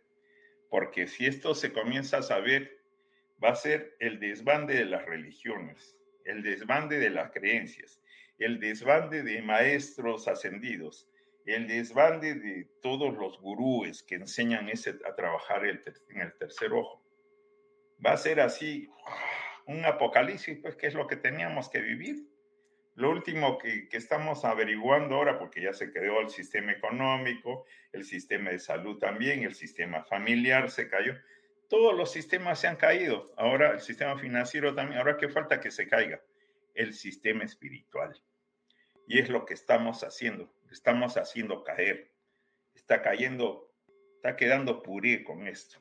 porque 0.70 1.08
si 1.08 1.26
esto 1.26 1.56
se 1.56 1.74
comienza 1.74 2.18
a 2.20 2.24
saber, 2.24 2.80
va 3.44 3.50
a 3.50 3.56
ser 3.56 3.96
el 4.00 4.20
desbande 4.20 4.76
de 4.76 4.86
las 4.86 5.06
religiones, 5.06 5.98
el 6.26 6.44
desbande 6.44 7.00
de 7.00 7.10
las 7.10 7.32
creencias, 7.32 8.00
el 8.38 8.60
desbande 8.60 9.24
de 9.24 9.42
maestros 9.42 10.28
ascendidos, 10.28 11.10
el 11.46 11.68
desbande 11.68 12.36
de 12.36 12.68
todos 12.82 13.18
los 13.18 13.40
gurúes 13.40 14.04
que 14.04 14.16
enseñan 14.16 14.70
a 14.70 15.16
trabajar 15.16 15.66
en 15.66 16.22
el 16.22 16.34
tercer 16.38 16.74
ojo. 16.74 17.04
Va 18.06 18.14
a 18.14 18.18
ser 18.18 18.40
así 18.40 18.90
un 19.66 19.84
apocalipsis, 19.86 20.60
pues, 20.62 20.76
que 20.76 20.88
es 20.88 20.94
lo 20.94 21.08
que 21.08 21.16
teníamos 21.16 21.70
que 21.70 21.80
vivir. 21.80 22.29
Lo 23.00 23.12
último 23.12 23.58
que, 23.58 23.88
estamos 23.94 24.44
averiguando 24.44 25.16
ahora, 25.16 25.40
porque 25.40 25.62
ya 25.62 25.72
se 25.72 25.90
quedó 25.90 26.20
el 26.20 26.30
sistema 26.30 26.74
económico, 26.74 27.66
el 27.94 28.04
sistema 28.04 28.50
de 28.50 28.60
salud 28.60 29.00
también, 29.00 29.44
el 29.44 29.56
sistema 29.56 30.04
familiar 30.04 30.70
se 30.70 30.90
cayó, 30.90 31.14
todos 31.70 31.96
los 31.96 32.12
sistemas 32.12 32.60
se 32.60 32.68
han 32.68 32.76
caído. 32.76 33.32
Ahora 33.38 33.72
el 33.72 33.80
sistema 33.80 34.18
financiero 34.18 34.76
también, 34.76 35.00
ahora 35.00 35.16
qué 35.16 35.30
falta 35.30 35.62
que 35.62 35.72
se 35.72 35.88
caiga 35.88 36.22
el 36.74 36.94
sistema 36.94 37.46
espiritual. 37.46 38.22
Y 39.08 39.20
es 39.20 39.30
lo 39.30 39.46
que 39.46 39.54
estamos 39.54 40.04
haciendo, 40.04 40.54
estamos 40.70 41.16
haciendo 41.16 41.64
caer. 41.64 42.12
Está 42.76 43.02
cayendo, 43.02 43.74
está 44.16 44.36
quedando 44.36 44.84
puré 44.84 45.24
con 45.24 45.48
esto. 45.48 45.80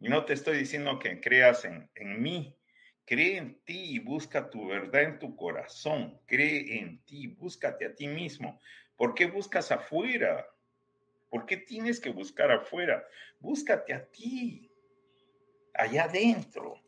Y 0.00 0.10
no 0.10 0.26
te 0.26 0.34
estoy 0.34 0.58
diciendo 0.58 0.98
que 0.98 1.18
creas 1.18 1.64
en, 1.64 1.90
en 1.94 2.20
mí, 2.20 2.57
Cree 3.08 3.38
en 3.38 3.58
ti 3.64 3.94
y 3.94 3.98
busca 4.00 4.50
tu 4.50 4.66
verdad 4.66 5.00
en 5.00 5.18
tu 5.18 5.34
corazón. 5.34 6.20
Cree 6.26 6.78
en 6.78 7.02
ti, 7.06 7.26
búscate 7.26 7.86
a 7.86 7.94
ti 7.94 8.06
mismo. 8.06 8.60
¿Por 8.98 9.14
qué 9.14 9.24
buscas 9.24 9.72
afuera? 9.72 10.46
¿Por 11.30 11.46
qué 11.46 11.56
tienes 11.56 12.00
que 12.00 12.10
buscar 12.10 12.50
afuera? 12.50 13.02
Búscate 13.40 13.94
a 13.94 14.04
ti, 14.04 14.70
allá 15.72 16.04
adentro. 16.04 16.82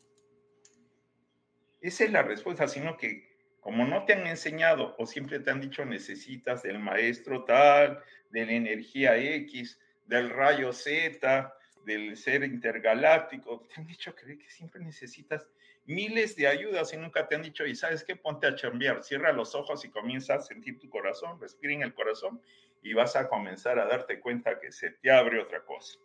Esa 1.81 2.03
es 2.03 2.11
la 2.11 2.21
respuesta, 2.21 2.67
sino 2.67 2.97
que 2.97 3.27
como 3.59 3.87
no 3.87 4.05
te 4.05 4.13
han 4.13 4.27
enseñado 4.27 4.95
o 4.99 5.07
siempre 5.07 5.39
te 5.39 5.49
han 5.49 5.59
dicho 5.59 5.83
necesitas 5.85 6.61
del 6.61 6.77
maestro 6.77 7.45
tal, 7.45 7.99
de 8.29 8.45
la 8.45 8.51
energía 8.51 9.17
X, 9.17 9.79
del 10.05 10.29
rayo 10.29 10.71
Z, 10.71 11.51
del 11.83 12.15
ser 12.15 12.43
intergaláctico, 12.43 13.67
te 13.67 13.81
han 13.81 13.87
dicho 13.87 14.13
que 14.13 14.37
siempre 14.49 14.83
necesitas 14.83 15.47
miles 15.91 16.35
de 16.35 16.47
ayudas 16.47 16.93
y 16.93 16.97
nunca 16.97 17.27
te 17.27 17.35
han 17.35 17.43
dicho, 17.43 17.65
y 17.65 17.75
sabes 17.75 18.03
qué, 18.03 18.15
ponte 18.15 18.47
a 18.47 18.55
chambear, 18.55 19.03
cierra 19.03 19.31
los 19.31 19.55
ojos 19.55 19.85
y 19.85 19.89
comienza 19.89 20.35
a 20.35 20.41
sentir 20.41 20.79
tu 20.79 20.89
corazón, 20.89 21.39
respira 21.39 21.73
en 21.73 21.83
el 21.83 21.93
corazón 21.93 22.41
y 22.81 22.93
vas 22.93 23.15
a 23.15 23.27
comenzar 23.27 23.79
a 23.79 23.85
darte 23.85 24.19
cuenta 24.19 24.59
que 24.59 24.71
se 24.71 24.91
te 24.91 25.11
abre 25.11 25.39
otra 25.39 25.63
cosa. 25.63 25.99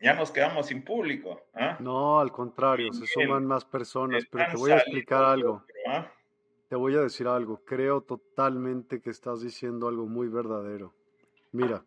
Ya 0.00 0.14
nos 0.14 0.30
quedamos 0.30 0.66
sin 0.66 0.82
público. 0.82 1.42
¿ah? 1.54 1.76
No, 1.78 2.20
al 2.20 2.32
contrario, 2.32 2.92
se 2.92 3.06
suman 3.06 3.46
más 3.46 3.64
personas, 3.64 4.24
pero 4.30 4.50
te 4.50 4.56
voy 4.56 4.70
a 4.70 4.76
explicar 4.76 5.24
algo. 5.24 5.64
¿ah? 5.86 6.10
Te 6.68 6.76
voy 6.76 6.96
a 6.96 7.00
decir 7.00 7.26
algo. 7.26 7.62
Creo 7.64 8.00
totalmente 8.00 9.00
que 9.00 9.10
estás 9.10 9.42
diciendo 9.42 9.88
algo 9.88 10.06
muy 10.06 10.28
verdadero. 10.28 10.94
Mira, 11.52 11.84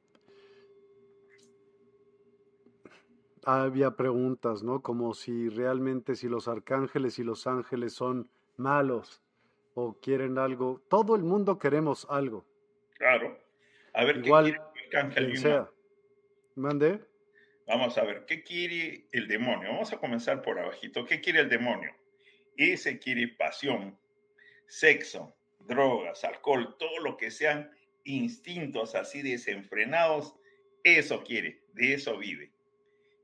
había 3.46 3.92
preguntas, 3.92 4.64
¿no? 4.64 4.82
Como 4.82 5.14
si 5.14 5.50
realmente 5.50 6.16
si 6.16 6.28
los 6.28 6.48
arcángeles 6.48 7.20
y 7.20 7.24
los 7.24 7.48
ángeles 7.48 7.94
son 7.94 8.30
malos 8.58 9.22
o 9.74 10.00
quieren 10.00 10.38
algo. 10.38 10.82
Todo 10.90 11.16
el 11.16 11.24
mundo 11.24 11.60
queremos 11.60 12.08
algo. 12.10 12.46
Claro. 12.96 13.38
A 13.94 14.06
ver, 14.06 14.26
Igual, 14.26 14.46
¿qué 14.46 14.52
quiere 14.52 14.68
el 14.76 14.86
arcángel? 14.86 15.38
sea. 15.38 15.70
¿Mande? 16.56 17.00
Vamos 17.68 17.98
a 17.98 18.04
ver, 18.04 18.26
¿qué 18.26 18.44
quiere 18.44 19.08
el 19.12 19.28
demonio? 19.28 19.70
Vamos 19.70 19.94
a 19.94 19.98
comenzar 19.98 20.42
por 20.42 20.60
abajito. 20.60 21.06
¿Qué 21.06 21.22
quiere 21.22 21.40
el 21.40 21.50
demonio? 21.50 21.92
Ese 22.58 23.00
quiere 23.00 23.30
pasión, 23.30 23.98
sexo, 24.68 25.34
drogas, 25.62 26.24
alcohol, 26.24 26.76
todo 26.78 27.00
lo 27.00 27.18
que 27.18 27.32
sean 27.32 27.72
instintos 28.04 28.96
así 28.96 29.22
desenfrenados, 29.22 30.36
eso 30.84 31.24
quiere, 31.24 31.64
de 31.74 31.94
eso 31.94 32.18
vive 32.18 32.54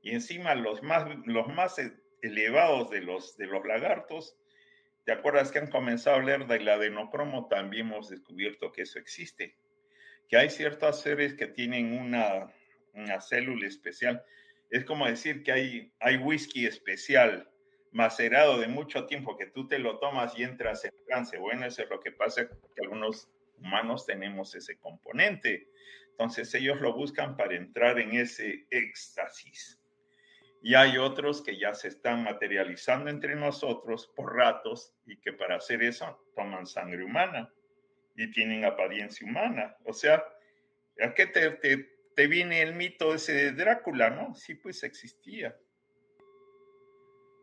y 0.02 0.12
encima 0.12 0.54
los 0.54 0.82
más, 0.82 1.06
los 1.26 1.48
más 1.48 1.76
elevados 2.22 2.90
de 2.90 3.00
los, 3.00 3.36
de 3.36 3.46
los 3.46 3.64
lagartos, 3.66 4.36
¿te 5.04 5.12
acuerdas 5.12 5.50
que 5.50 5.58
han 5.58 5.70
comenzado 5.70 6.16
a 6.16 6.18
hablar 6.20 6.46
del 6.46 6.68
adenocromo? 6.68 7.48
También 7.48 7.86
hemos 7.86 8.08
descubierto 8.08 8.72
que 8.72 8.82
eso 8.82 8.98
existe, 8.98 9.56
que 10.28 10.36
hay 10.36 10.50
ciertos 10.50 11.00
seres 11.00 11.34
que 11.34 11.46
tienen 11.46 11.98
una, 11.98 12.52
una 12.94 13.20
célula 13.20 13.66
especial. 13.66 14.22
Es 14.70 14.84
como 14.84 15.06
decir 15.06 15.42
que 15.42 15.52
hay, 15.52 15.92
hay 16.00 16.16
whisky 16.16 16.66
especial 16.66 17.50
macerado 17.92 18.58
de 18.58 18.68
mucho 18.68 19.06
tiempo 19.06 19.36
que 19.36 19.46
tú 19.46 19.66
te 19.66 19.78
lo 19.78 19.98
tomas 19.98 20.38
y 20.38 20.44
entras 20.44 20.84
en 20.84 20.94
trance. 21.06 21.38
Bueno, 21.38 21.66
eso 21.66 21.82
es 21.82 21.90
lo 21.90 22.00
que 22.00 22.12
pasa, 22.12 22.48
que 22.48 22.82
algunos 22.82 23.28
humanos 23.58 24.06
tenemos 24.06 24.54
ese 24.54 24.78
componente. 24.78 25.68
Entonces 26.10 26.54
ellos 26.54 26.80
lo 26.80 26.94
buscan 26.94 27.36
para 27.36 27.56
entrar 27.56 27.98
en 27.98 28.14
ese 28.14 28.66
éxtasis. 28.70 29.79
Y 30.62 30.74
hay 30.74 30.98
otros 30.98 31.42
que 31.42 31.58
ya 31.58 31.74
se 31.74 31.88
están 31.88 32.22
materializando 32.22 33.08
entre 33.08 33.34
nosotros 33.34 34.12
por 34.14 34.34
ratos 34.34 34.94
y 35.06 35.16
que 35.16 35.32
para 35.32 35.56
hacer 35.56 35.82
eso 35.82 36.22
toman 36.36 36.66
sangre 36.66 37.02
humana 37.04 37.50
y 38.14 38.30
tienen 38.30 38.64
apariencia 38.64 39.26
humana. 39.26 39.76
O 39.84 39.92
sea, 39.92 40.22
¿a 41.02 41.14
qué 41.14 41.26
te, 41.26 41.50
te, 41.52 41.90
te 42.14 42.26
viene 42.26 42.60
el 42.60 42.74
mito 42.74 43.14
ese 43.14 43.32
de 43.32 43.52
Drácula, 43.52 44.10
no? 44.10 44.34
Sí, 44.34 44.54
pues 44.54 44.82
existía 44.82 45.56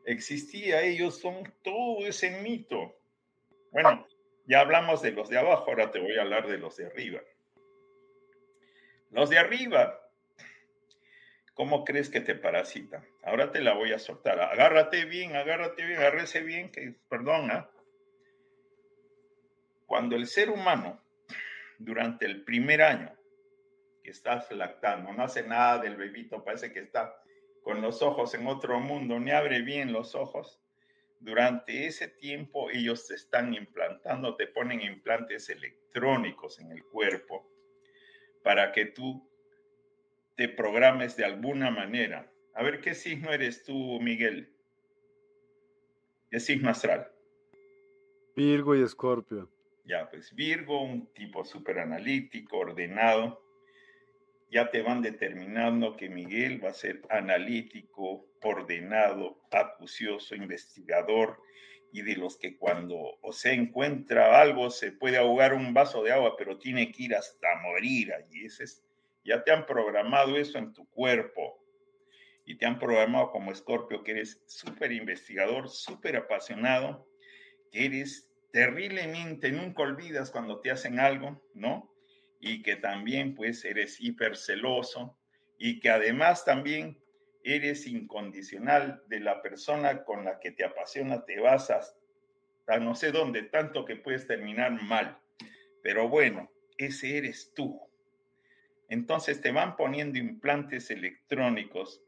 existía, 0.08 0.82
ellos 0.84 1.20
son 1.20 1.54
todo 1.64 2.08
ese 2.08 2.42
mito. 2.42 2.98
Bueno, 3.72 4.08
ya 4.46 4.62
hablamos 4.62 5.02
de 5.02 5.12
los 5.12 5.28
de 5.30 5.38
abajo, 5.38 5.66
ahora 5.68 5.92
te 5.92 6.00
voy 6.00 6.18
a 6.18 6.22
hablar 6.22 6.48
de 6.48 6.58
los 6.58 6.78
de 6.78 6.86
arriba. 6.86 7.22
Los 9.12 9.30
de 9.30 9.38
arriba, 9.38 10.00
¿cómo 11.58 11.84
crees 11.84 12.10
que 12.12 12.22
te 12.22 12.36
parasitan? 12.36 13.04
Ahora 13.24 13.52
te 13.52 13.62
la 13.62 13.74
voy 13.74 13.92
a 13.92 13.98
soltar. 13.98 14.40
Agárrate 14.40 15.06
bien, 15.06 15.36
agárrate 15.36 15.84
bien, 15.84 15.98
agárrese 15.98 16.44
bien, 16.44 16.72
que 16.72 16.94
perdona. 17.10 17.68
Cuando 19.88 20.16
el 20.16 20.28
ser 20.28 20.52
humano, 20.52 21.02
durante 21.80 22.28
el 22.28 22.44
primer 22.44 22.84
año 22.84 23.12
que 24.04 24.12
estás 24.12 24.52
lactando, 24.52 25.12
no 25.12 25.24
hace 25.24 25.48
nada 25.48 25.80
del 25.80 25.96
bebito, 25.96 26.44
parece 26.44 26.72
que 26.72 26.82
está 26.82 27.20
con 27.64 27.82
los 27.82 28.04
ojos 28.04 28.36
en 28.36 28.46
otro 28.46 28.80
mundo, 28.80 29.20
ni 29.20 29.32
abre 29.32 29.64
bien 29.64 29.92
los 29.92 30.14
ojos, 30.14 30.62
durante 31.20 31.88
ese 31.88 32.08
tiempo 32.08 32.70
ellos 32.70 33.08
te 33.08 33.16
están 33.16 33.56
implantando, 33.56 34.36
te 34.36 34.46
ponen 34.46 34.82
implantes 34.82 35.50
electrónicos 35.50 36.60
en 36.60 36.72
el 36.72 36.84
cuerpo 36.84 37.50
para 38.44 38.72
que 38.72 38.86
tú 38.86 39.27
te 40.38 40.48
programes 40.48 41.18
de 41.18 41.26
alguna 41.26 41.72
manera. 41.72 42.32
A 42.54 42.64
ver, 42.64 42.80
¿qué 42.80 42.94
signo 42.94 43.32
eres 43.34 43.64
tú, 43.64 44.00
Miguel? 44.00 44.54
¿Qué 46.30 46.40
signo 46.40 46.70
astral? 46.70 47.12
Virgo 48.36 48.76
y 48.76 48.84
Escorpio. 48.84 49.50
Ya, 49.86 50.10
pues 50.10 50.34
Virgo, 50.36 50.84
un 50.84 51.12
tipo 51.14 51.44
súper 51.44 51.80
analítico, 51.80 52.60
ordenado, 52.60 53.42
ya 54.52 54.70
te 54.70 54.82
van 54.82 55.02
determinando 55.02 55.98
que 55.98 56.08
Miguel 56.08 56.64
va 56.64 56.70
a 56.70 56.74
ser 56.74 57.02
analítico, 57.10 58.28
ordenado, 58.44 59.42
acucioso, 59.52 60.36
investigador 60.36 61.42
y 61.92 62.04
de 62.04 62.16
los 62.16 62.38
que 62.38 62.58
cuando 62.58 63.18
se 63.32 63.54
encuentra 63.54 64.40
algo 64.40 64.70
se 64.70 64.92
puede 64.92 65.18
ahogar 65.18 65.54
un 65.54 65.74
vaso 65.74 66.04
de 66.04 66.12
agua, 66.12 66.36
pero 66.38 66.60
tiene 66.60 66.92
que 66.92 67.04
ir 67.04 67.16
hasta 67.16 67.48
morir 67.64 68.14
allí. 68.14 68.46
Ese 68.46 68.66
es, 68.66 68.87
ya 69.28 69.44
te 69.44 69.52
han 69.52 69.66
programado 69.66 70.38
eso 70.38 70.58
en 70.58 70.74
tu 70.74 70.90
cuerpo 70.90 71.64
y 72.46 72.58
te 72.58 72.66
han 72.66 72.80
programado 72.80 73.32
como 73.32 73.52
escorpio 73.52 74.04
que 74.04 74.12
eres 74.12 74.42
súper 74.48 74.92
investigador, 74.92 75.70
súper 75.70 76.16
apasionado, 76.16 77.08
que 77.72 77.86
eres 77.86 78.32
terriblemente, 78.52 79.52
nunca 79.52 79.84
olvidas 79.84 80.32
cuando 80.32 80.62
te 80.62 80.72
hacen 80.72 81.00
algo, 81.00 81.44
¿no? 81.54 81.94
y 82.40 82.62
que 82.62 82.76
también 82.76 83.36
pues 83.36 83.66
eres 83.66 84.00
hiperceloso 84.00 85.18
y 85.58 85.80
que 85.80 85.90
además 85.90 86.46
también 86.46 87.02
eres 87.44 87.88
incondicional 87.88 89.02
de 89.08 89.20
la 89.20 89.42
persona 89.42 90.04
con 90.04 90.26
la 90.26 90.40
que 90.40 90.52
te 90.52 90.64
apasiona, 90.64 91.26
te 91.26 91.40
vas 91.40 91.72
a 91.72 92.80
no 92.80 92.96
sé 92.96 93.12
dónde, 93.12 93.44
tanto 93.44 93.86
que 93.86 93.96
puedes 93.96 94.28
terminar 94.28 94.72
mal. 94.84 95.18
Pero 95.82 96.10
bueno, 96.10 96.52
ese 96.78 97.18
eres 97.18 97.54
tú. 97.56 97.80
Entonces 98.90 99.42
te 99.42 99.52
van 99.52 99.76
poniendo 99.76 100.18
implantes 100.18 100.90
electrónicos 100.92 102.02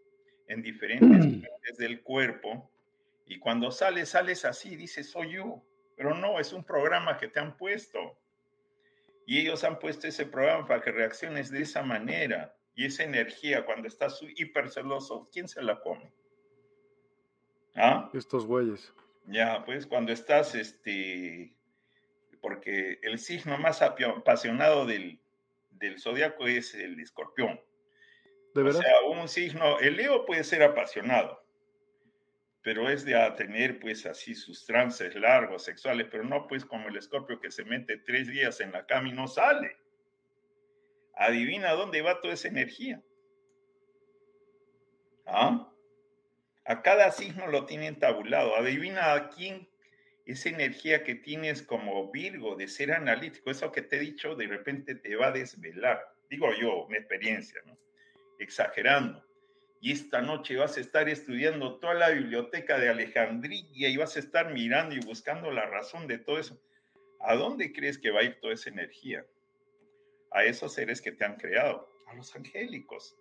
en 0.48 0.62
diferentes 0.62 1.50
partes 1.50 1.78
del 1.78 2.02
cuerpo 2.02 2.70
y 3.30 3.38
cuando 3.38 3.72
sales, 3.72 4.10
sales 4.10 4.44
así, 4.44 4.76
dices, 4.76 5.12
soy 5.12 5.34
yo. 5.34 5.64
Pero 5.96 6.16
no, 6.16 6.40
es 6.40 6.52
un 6.52 6.64
programa 6.64 7.18
que 7.18 7.28
te 7.28 7.40
han 7.40 7.56
puesto. 7.56 8.18
Y 9.28 9.40
ellos 9.40 9.64
han 9.64 9.78
puesto 9.78 10.08
ese 10.08 10.26
programa 10.26 10.66
para 10.66 10.82
que 10.82 10.92
reacciones 10.92 11.52
de 11.52 11.62
esa 11.62 11.84
manera. 11.84 12.56
Y 12.74 12.86
esa 12.86 13.04
energía, 13.04 13.66
cuando 13.66 13.88
estás 13.88 14.20
hiperceloso, 14.36 15.30
¿quién 15.32 15.48
se 15.48 15.62
la 15.62 15.80
come? 15.80 16.12
¿Ah? 17.76 18.10
Estos 18.14 18.48
güeyes. 18.48 18.92
Ya, 19.28 19.64
pues 19.64 19.86
cuando 19.86 20.12
estás, 20.12 20.56
este, 20.56 21.54
porque 22.42 22.98
el 23.04 23.20
signo 23.20 23.60
más 23.60 23.84
apasionado 23.84 24.88
del, 24.88 25.20
del 25.80 26.00
zodiaco 26.00 26.48
es 26.48 26.76
el 26.76 27.00
escorpión. 27.00 27.60
¿De 28.54 28.64
verdad? 28.64 28.80
O 28.80 28.84
sea, 28.84 29.22
un 29.22 29.28
signo, 29.28 29.80
el 29.80 29.96
Leo 29.96 30.26
puede 30.26 30.44
ser 30.44 30.64
apasionado, 30.64 31.44
pero 32.62 32.90
es 32.90 33.06
de 33.06 33.16
tener 33.38 33.80
pues 33.80 34.06
así 34.06 34.36
sus 34.36 34.66
trances 34.66 35.16
largos 35.16 35.64
sexuales, 35.64 36.08
pero 36.10 36.24
no 36.24 36.48
pues 36.48 36.66
como 36.66 36.90
el 36.90 36.98
escorpio 36.98 37.40
que 37.40 37.52
se 37.52 37.64
mete 37.64 37.98
tres 37.98 38.28
días 38.28 38.60
en 38.60 38.72
la 38.72 38.86
cama 38.86 39.10
y 39.10 39.14
no 39.14 39.28
sale. 39.28 39.78
Adivina 41.16 41.74
dónde 41.74 42.02
va 42.02 42.22
toda 42.22 42.34
esa 42.34 42.48
energía. 42.48 43.02
¿Ah? 45.26 45.72
A 46.66 46.82
cada 46.82 47.12
signo 47.12 47.48
lo 47.48 47.66
tienen 47.66 48.00
tabulado. 48.00 48.56
Adivina 48.56 49.14
a 49.14 49.30
quién 49.30 49.69
esa 50.32 50.50
energía 50.50 51.04
que 51.04 51.16
tienes 51.16 51.62
como 51.62 52.12
Virgo 52.12 52.56
de 52.56 52.68
ser 52.68 52.92
analítico, 52.92 53.52
eso 53.52 53.72
que 53.72 53.82
te 53.82 53.98
he 53.98 54.00
dicho, 54.00 54.36
de 54.36 54.48
repente 54.48 54.96
te 54.96 55.16
va 55.16 55.28
a 55.28 55.32
desvelar. 55.32 56.14
Digo 56.30 56.54
yo, 56.54 56.86
una 56.86 56.98
experiencia, 56.98 57.62
¿no? 57.66 57.78
Exagerando 58.38 59.24
y 59.82 59.94
esta 59.94 60.22
noche 60.22 60.58
vas 60.58 60.78
a 60.78 60.82
estar 60.82 61.08
estudiando 61.08 61.80
toda 61.80 61.94
la 61.94 62.10
biblioteca 62.10 62.78
de 62.78 62.90
Alejandría 62.90 63.90
y 63.90 63.98
vas 63.98 64.16
a 64.18 64.20
estar 64.20 64.54
mirando 64.54 64.96
y 64.96 65.00
buscando 65.00 65.52
la 65.52 65.66
razón 65.66 66.08
de 66.08 66.18
todo 66.18 66.38
eso. 66.38 66.60
¿A 67.22 67.36
dónde 67.36 67.72
crees 67.72 67.98
que 67.98 68.12
va 68.12 68.20
a 68.20 68.24
ir 68.24 68.40
toda 68.42 68.54
esa 68.54 68.70
energía? 68.70 69.26
A 70.32 70.44
esos 70.44 70.74
seres 70.74 71.02
que 71.02 71.12
te 71.12 71.24
han 71.24 71.38
creado, 71.38 71.90
a 72.08 72.14
los 72.14 72.36
angélicos. 72.36 73.18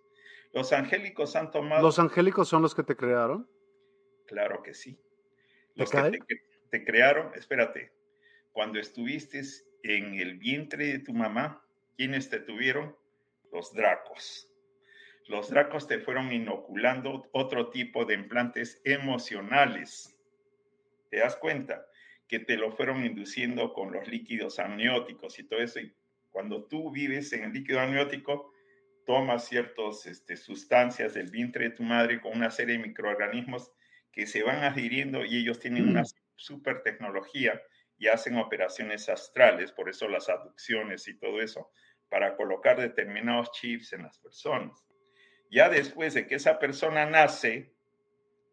Los 0.51 0.73
angélicos 0.73 1.35
han 1.35 1.51
tomado... 1.51 1.81
¿Los 1.81 1.99
angélicos 1.99 2.49
son 2.49 2.61
los 2.61 2.75
que 2.75 2.83
te 2.83 2.95
crearon? 2.95 3.49
Claro 4.25 4.61
que 4.61 4.73
sí. 4.73 4.99
Los 5.75 5.91
que 5.91 6.01
te, 6.01 6.43
te 6.69 6.83
crearon, 6.83 7.31
espérate, 7.35 7.91
cuando 8.51 8.79
estuviste 8.79 9.41
en 9.83 10.15
el 10.15 10.37
vientre 10.37 10.87
de 10.87 10.99
tu 10.99 11.13
mamá, 11.13 11.63
¿quiénes 11.95 12.29
te 12.29 12.39
tuvieron? 12.39 12.95
Los 13.51 13.73
dracos 13.73 14.49
los 15.29 15.51
dracos 15.51 15.87
te 15.87 15.99
fueron 15.99 16.33
inoculando 16.33 17.29
otro 17.33 17.69
tipo 17.69 18.03
de 18.03 18.15
implantes 18.15 18.81
emocionales. 18.83 20.17
¿Te 21.11 21.19
das 21.19 21.35
cuenta? 21.35 21.85
Que 22.27 22.39
te 22.39 22.57
lo 22.57 22.71
fueron 22.71 23.05
induciendo 23.05 23.71
con 23.73 23.93
los 23.93 24.07
líquidos 24.07 24.57
amnióticos 24.57 25.37
y 25.37 25.43
todo 25.43 25.61
eso. 25.61 25.79
Y 25.79 25.93
cuando 26.31 26.63
tú 26.63 26.91
vives 26.91 27.31
en 27.33 27.43
el 27.43 27.53
líquido 27.53 27.79
amniótico, 27.79 28.51
tomas 29.05 29.47
ciertas 29.47 30.07
este, 30.07 30.35
sustancias 30.35 31.13
del 31.13 31.29
vientre 31.29 31.69
de 31.69 31.75
tu 31.75 31.83
madre 31.83 32.19
con 32.21 32.35
una 32.35 32.49
serie 32.49 32.77
de 32.77 32.87
microorganismos 32.87 33.71
que 34.11 34.25
se 34.25 34.41
van 34.41 34.63
adhiriendo 34.63 35.23
y 35.25 35.37
ellos 35.37 35.59
tienen 35.59 35.89
una 35.89 36.05
super 36.39 36.81
tecnología 36.81 37.61
y 37.97 38.07
hacen 38.07 38.37
operaciones 38.37 39.09
astrales, 39.09 39.71
por 39.71 39.89
eso 39.89 40.07
las 40.07 40.29
aducciones 40.29 41.07
y 41.07 41.19
todo 41.19 41.41
eso, 41.41 41.71
para 42.09 42.35
colocar 42.35 42.79
determinados 42.79 43.51
chips 43.51 43.93
en 43.93 44.03
las 44.03 44.17
personas. 44.19 44.85
Ya 45.51 45.69
después 45.69 46.13
de 46.13 46.25
que 46.27 46.35
esa 46.35 46.59
persona 46.59 47.05
nace, 47.05 47.73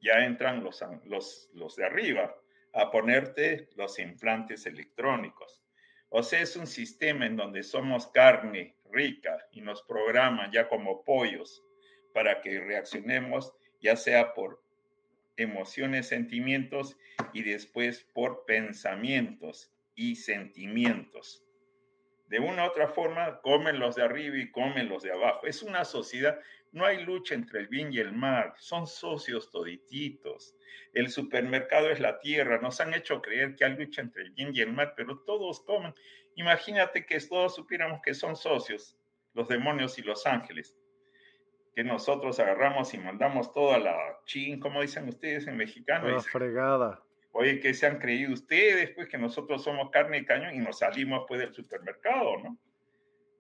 ya 0.01 0.24
entran 0.24 0.62
los, 0.64 0.84
los, 1.05 1.51
los 1.55 1.76
de 1.76 1.84
arriba 1.84 2.34
a 2.72 2.91
ponerte 2.91 3.68
los 3.76 3.99
implantes 3.99 4.66
electrónicos. 4.66 5.62
O 6.09 6.22
sea, 6.22 6.41
es 6.41 6.57
un 6.57 6.66
sistema 6.66 7.26
en 7.26 7.37
donde 7.37 7.62
somos 7.62 8.09
carne 8.09 8.76
rica 8.91 9.39
y 9.51 9.61
nos 9.61 9.82
programan 9.82 10.53
ya 10.53 10.68
como 10.68 11.03
pollos 11.05 11.64
para 12.12 12.41
que 12.41 12.61
reaccionemos, 12.61 13.53
ya 13.80 13.97
sea 13.97 14.32
por 14.34 14.62
emociones, 15.37 16.09
sentimientos 16.09 16.97
y 17.32 17.43
después 17.43 18.05
por 18.14 18.45
pensamientos 18.47 19.72
y 19.95 20.16
sentimientos. 20.16 21.43
De 22.28 22.41
una 22.41 22.64
u 22.64 22.66
otra 22.68 22.89
forma, 22.89 23.41
comen 23.41 23.78
los 23.78 23.95
de 23.95 24.03
arriba 24.03 24.37
y 24.37 24.51
comen 24.51 24.89
los 24.89 25.03
de 25.03 25.12
abajo. 25.12 25.47
Es 25.47 25.62
una 25.62 25.84
sociedad, 25.84 26.41
no 26.72 26.84
hay 26.84 27.05
lucha 27.05 27.34
entre 27.34 27.61
el 27.61 27.68
bien 27.68 27.93
y 27.93 27.99
el 27.99 28.12
mal, 28.12 28.53
son 28.59 28.87
socios 28.87 29.51
todititos. 29.51 30.57
El 30.93 31.09
supermercado 31.11 31.89
es 31.91 32.01
la 32.01 32.18
tierra, 32.18 32.61
nos 32.61 32.80
han 32.80 32.95
hecho 32.95 33.22
creer 33.22 33.55
que 33.55 33.64
hay 33.64 33.76
lucha 33.76 34.03
entre 34.03 34.22
el 34.22 34.30
bien 34.32 34.51
y 34.53 34.61
el 34.61 34.72
mal, 34.72 34.93
pero 34.97 35.20
todos 35.20 35.61
comen. 35.61 35.95
Imagínate 36.34 37.07
que 37.07 37.20
todos 37.20 37.55
supiéramos 37.55 38.01
que 38.03 38.12
son 38.12 38.34
socios, 38.34 38.97
los 39.32 39.49
demonios 39.49 39.99
y 39.99 40.03
los 40.03 40.26
ángeles, 40.26 40.76
que 41.76 41.84
nosotros 41.84 42.40
agarramos 42.40 42.94
y 42.94 42.98
mandamos 42.98 43.52
toda 43.52 43.78
la 43.78 44.18
chin, 44.24 44.58
como 44.58 44.80
dicen 44.80 45.06
ustedes 45.10 45.46
en 45.46 45.58
mexicano. 45.58 46.08
La 46.08 46.22
fregada. 46.22 47.02
Oye, 47.32 47.60
que 47.60 47.74
se 47.74 47.86
han 47.86 47.98
creído 47.98 48.32
ustedes, 48.32 48.92
pues 48.92 49.08
que 49.08 49.18
nosotros 49.18 49.62
somos 49.62 49.90
carne 49.90 50.16
y 50.16 50.24
cañón 50.24 50.54
y 50.54 50.58
nos 50.58 50.78
salimos 50.78 51.26
pues 51.28 51.38
del 51.38 51.52
supermercado, 51.52 52.38
¿no? 52.38 52.58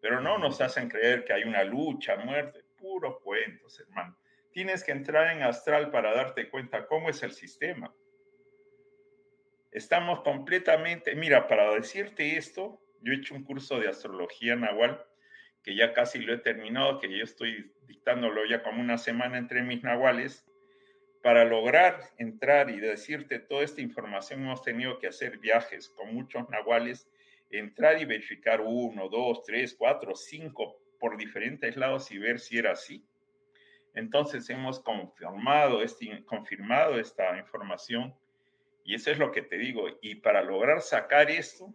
Pero 0.02 0.20
no 0.20 0.36
nos 0.36 0.60
hacen 0.60 0.90
creer 0.90 1.24
que 1.24 1.32
hay 1.32 1.44
una 1.44 1.64
lucha, 1.64 2.16
muerte, 2.16 2.62
puros 2.78 3.22
cuentos, 3.22 3.80
hermano. 3.80 4.14
Tienes 4.52 4.84
que 4.84 4.92
entrar 4.92 5.34
en 5.34 5.42
astral 5.42 5.90
para 5.90 6.14
darte 6.14 6.50
cuenta 6.50 6.86
cómo 6.86 7.08
es 7.08 7.22
el 7.22 7.32
sistema. 7.32 7.90
Estamos 9.72 10.20
completamente, 10.20 11.14
mira, 11.14 11.48
para 11.48 11.72
decirte 11.72 12.36
esto, 12.36 12.82
yo 13.00 13.14
he 13.14 13.16
hecho 13.16 13.34
un 13.34 13.44
curso 13.44 13.80
de 13.80 13.88
astrología 13.88 14.56
nahual 14.56 15.02
que 15.66 15.74
ya 15.74 15.92
casi 15.92 16.20
lo 16.20 16.32
he 16.32 16.38
terminado, 16.38 17.00
que 17.00 17.10
yo 17.10 17.24
estoy 17.24 17.72
dictándolo 17.88 18.46
ya 18.46 18.62
como 18.62 18.80
una 18.80 18.98
semana 18.98 19.36
entre 19.36 19.62
mis 19.62 19.82
nahuales 19.82 20.46
para 21.24 21.44
lograr 21.44 21.98
entrar 22.18 22.70
y 22.70 22.78
decirte 22.78 23.40
toda 23.40 23.64
esta 23.64 23.80
información 23.80 24.44
hemos 24.44 24.62
tenido 24.62 25.00
que 25.00 25.08
hacer 25.08 25.38
viajes 25.38 25.88
con 25.88 26.14
muchos 26.14 26.48
nahuales, 26.50 27.10
entrar 27.50 28.00
y 28.00 28.04
verificar 28.04 28.60
uno, 28.60 29.08
dos, 29.08 29.42
tres, 29.42 29.74
cuatro, 29.74 30.14
cinco 30.14 30.80
por 31.00 31.16
diferentes 31.16 31.76
lados 31.76 32.12
y 32.12 32.18
ver 32.18 32.38
si 32.38 32.58
era 32.58 32.70
así. 32.70 33.04
Entonces 33.92 34.48
hemos 34.50 34.78
confirmado, 34.78 35.82
este, 35.82 36.24
confirmado 36.26 37.00
esta 37.00 37.36
información 37.38 38.14
y 38.84 38.94
eso 38.94 39.10
es 39.10 39.18
lo 39.18 39.32
que 39.32 39.42
te 39.42 39.58
digo. 39.58 39.88
Y 40.00 40.14
para 40.14 40.42
lograr 40.42 40.80
sacar 40.80 41.28
esto, 41.28 41.74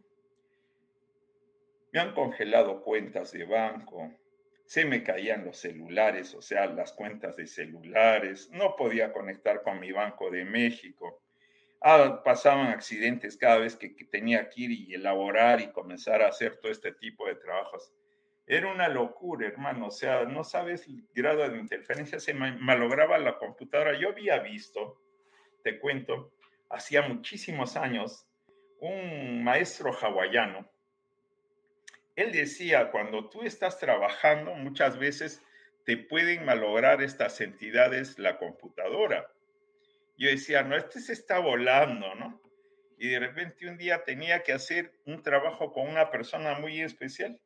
me 1.92 2.00
han 2.00 2.14
congelado 2.14 2.82
cuentas 2.82 3.32
de 3.32 3.46
banco, 3.46 4.12
se 4.66 4.86
me 4.86 5.04
caían 5.04 5.44
los 5.44 5.58
celulares, 5.58 6.34
o 6.34 6.42
sea, 6.42 6.66
las 6.68 6.94
cuentas 6.94 7.36
de 7.36 7.46
celulares, 7.46 8.50
no 8.52 8.78
podía 8.78 9.12
conectar 9.12 9.64
con 9.64 9.82
mi 9.82 9.92
Banco 9.92 10.32
de 10.32 10.46
México. 10.46 11.22
Ah, 11.82 12.22
pasaban 12.24 12.68
accidentes 12.68 13.36
cada 13.36 13.58
vez 13.58 13.76
que, 13.76 13.90
tenía 14.10 14.50
que 14.50 14.62
ir 14.62 14.72
y 14.72 14.94
elaborar 14.94 15.60
y 15.60 15.72
comenzar 15.72 16.22
a 16.22 16.30
hacer 16.30 16.56
todo 16.62 16.72
este 16.72 16.94
tipo 16.94 17.28
de 17.28 17.36
trabajos. 17.36 17.92
Era 18.48 18.72
una 18.72 18.88
locura, 18.88 19.46
hermano, 19.46 19.88
o 19.88 19.92
sea, 19.92 20.24
no 20.24 20.46
sabes 20.46 20.88
el 20.88 21.06
grado 21.14 21.48
de 21.50 21.58
interferencia, 21.58 22.22
se 22.22 22.34
malograba 22.34 23.18
la 23.18 23.38
computadora. 23.38 24.00
Yo 24.00 24.10
había 24.10 24.40
visto, 24.40 25.02
te 25.66 25.80
cuento, 25.80 26.32
hacía 26.70 27.02
muchísimos 27.02 27.76
años, 27.76 28.26
un 28.80 29.44
maestro 29.44 29.92
hawaiano 29.92 30.71
él 32.22 32.32
decía, 32.32 32.92
cuando 32.92 33.30
tú 33.30 33.44
estás 33.44 33.78
trabajando, 33.80 34.54
muchas 34.56 34.98
veces 34.98 35.44
te 35.86 35.98
pueden 35.98 36.46
malograr 36.46 37.02
estas 37.02 37.42
entidades 37.42 38.20
la 38.20 38.38
computadora. 38.38 39.32
Yo 40.18 40.30
decía, 40.30 40.64
no, 40.64 40.76
este 40.76 41.00
se 41.00 41.14
está 41.14 41.40
volando, 41.40 42.14
¿no? 42.16 42.42
Y 42.98 43.10
de 43.10 43.20
repente 43.20 43.68
un 43.68 43.78
día 43.78 44.04
tenía 44.04 44.44
que 44.44 44.54
hacer 44.54 44.94
un 45.06 45.24
trabajo 45.24 45.74
con 45.74 45.88
una 45.88 46.12
persona 46.12 46.60
muy 46.60 46.82
especial 46.82 47.40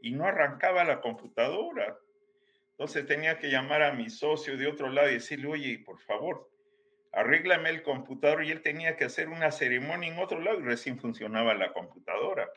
y 0.00 0.12
no 0.12 0.24
arrancaba 0.24 0.84
la 0.84 1.00
computadora. 1.00 1.98
Entonces 2.70 3.06
tenía 3.06 3.38
que 3.38 3.50
llamar 3.50 3.82
a 3.82 3.92
mi 3.92 4.08
socio 4.08 4.56
de 4.56 4.68
otro 4.68 4.88
lado 4.88 5.10
y 5.10 5.14
decirle, 5.14 5.48
oye, 5.48 5.82
por 5.84 5.98
favor, 5.98 6.48
arréglame 7.12 7.70
el 7.70 7.82
computador. 7.82 8.44
Y 8.44 8.52
él 8.52 8.62
tenía 8.62 8.96
que 8.96 9.04
hacer 9.04 9.28
una 9.28 9.50
ceremonia 9.50 10.12
en 10.12 10.18
otro 10.18 10.40
lado 10.40 10.60
y 10.60 10.62
recién 10.62 10.98
funcionaba 10.98 11.54
la 11.54 11.72
computadora. 11.72 12.48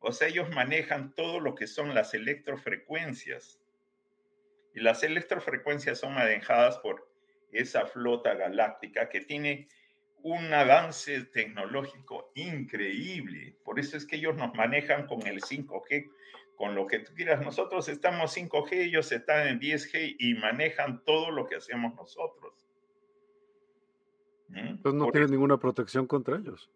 O 0.00 0.12
sea, 0.12 0.28
ellos 0.28 0.48
manejan 0.54 1.14
todo 1.14 1.40
lo 1.40 1.54
que 1.54 1.66
son 1.66 1.94
las 1.94 2.14
electrofrecuencias. 2.14 3.60
Y 4.74 4.80
las 4.80 5.02
electrofrecuencias 5.02 5.98
son 5.98 6.14
manejadas 6.14 6.78
por 6.78 7.08
esa 7.50 7.86
flota 7.86 8.34
galáctica 8.34 9.08
que 9.08 9.20
tiene 9.22 9.68
un 10.22 10.52
avance 10.52 11.22
tecnológico 11.24 12.30
increíble. 12.34 13.56
Por 13.64 13.78
eso 13.78 13.96
es 13.96 14.04
que 14.04 14.16
ellos 14.16 14.36
nos 14.36 14.54
manejan 14.54 15.06
con 15.06 15.26
el 15.26 15.40
5G, 15.40 16.10
con 16.56 16.74
lo 16.74 16.86
que 16.86 16.98
tú 16.98 17.14
quieras. 17.14 17.42
Nosotros 17.42 17.88
estamos 17.88 18.36
5G, 18.36 18.72
ellos 18.72 19.10
están 19.12 19.46
en 19.48 19.60
10G 19.60 20.16
y 20.18 20.34
manejan 20.34 21.02
todo 21.04 21.30
lo 21.30 21.46
que 21.46 21.56
hacemos 21.56 21.94
nosotros. 21.94 22.66
¿Mm? 24.48 24.58
Entonces 24.58 24.98
no 24.98 25.10
tienes 25.10 25.30
ninguna 25.30 25.58
protección 25.58 26.06
contra 26.06 26.36
ellos. 26.36 26.68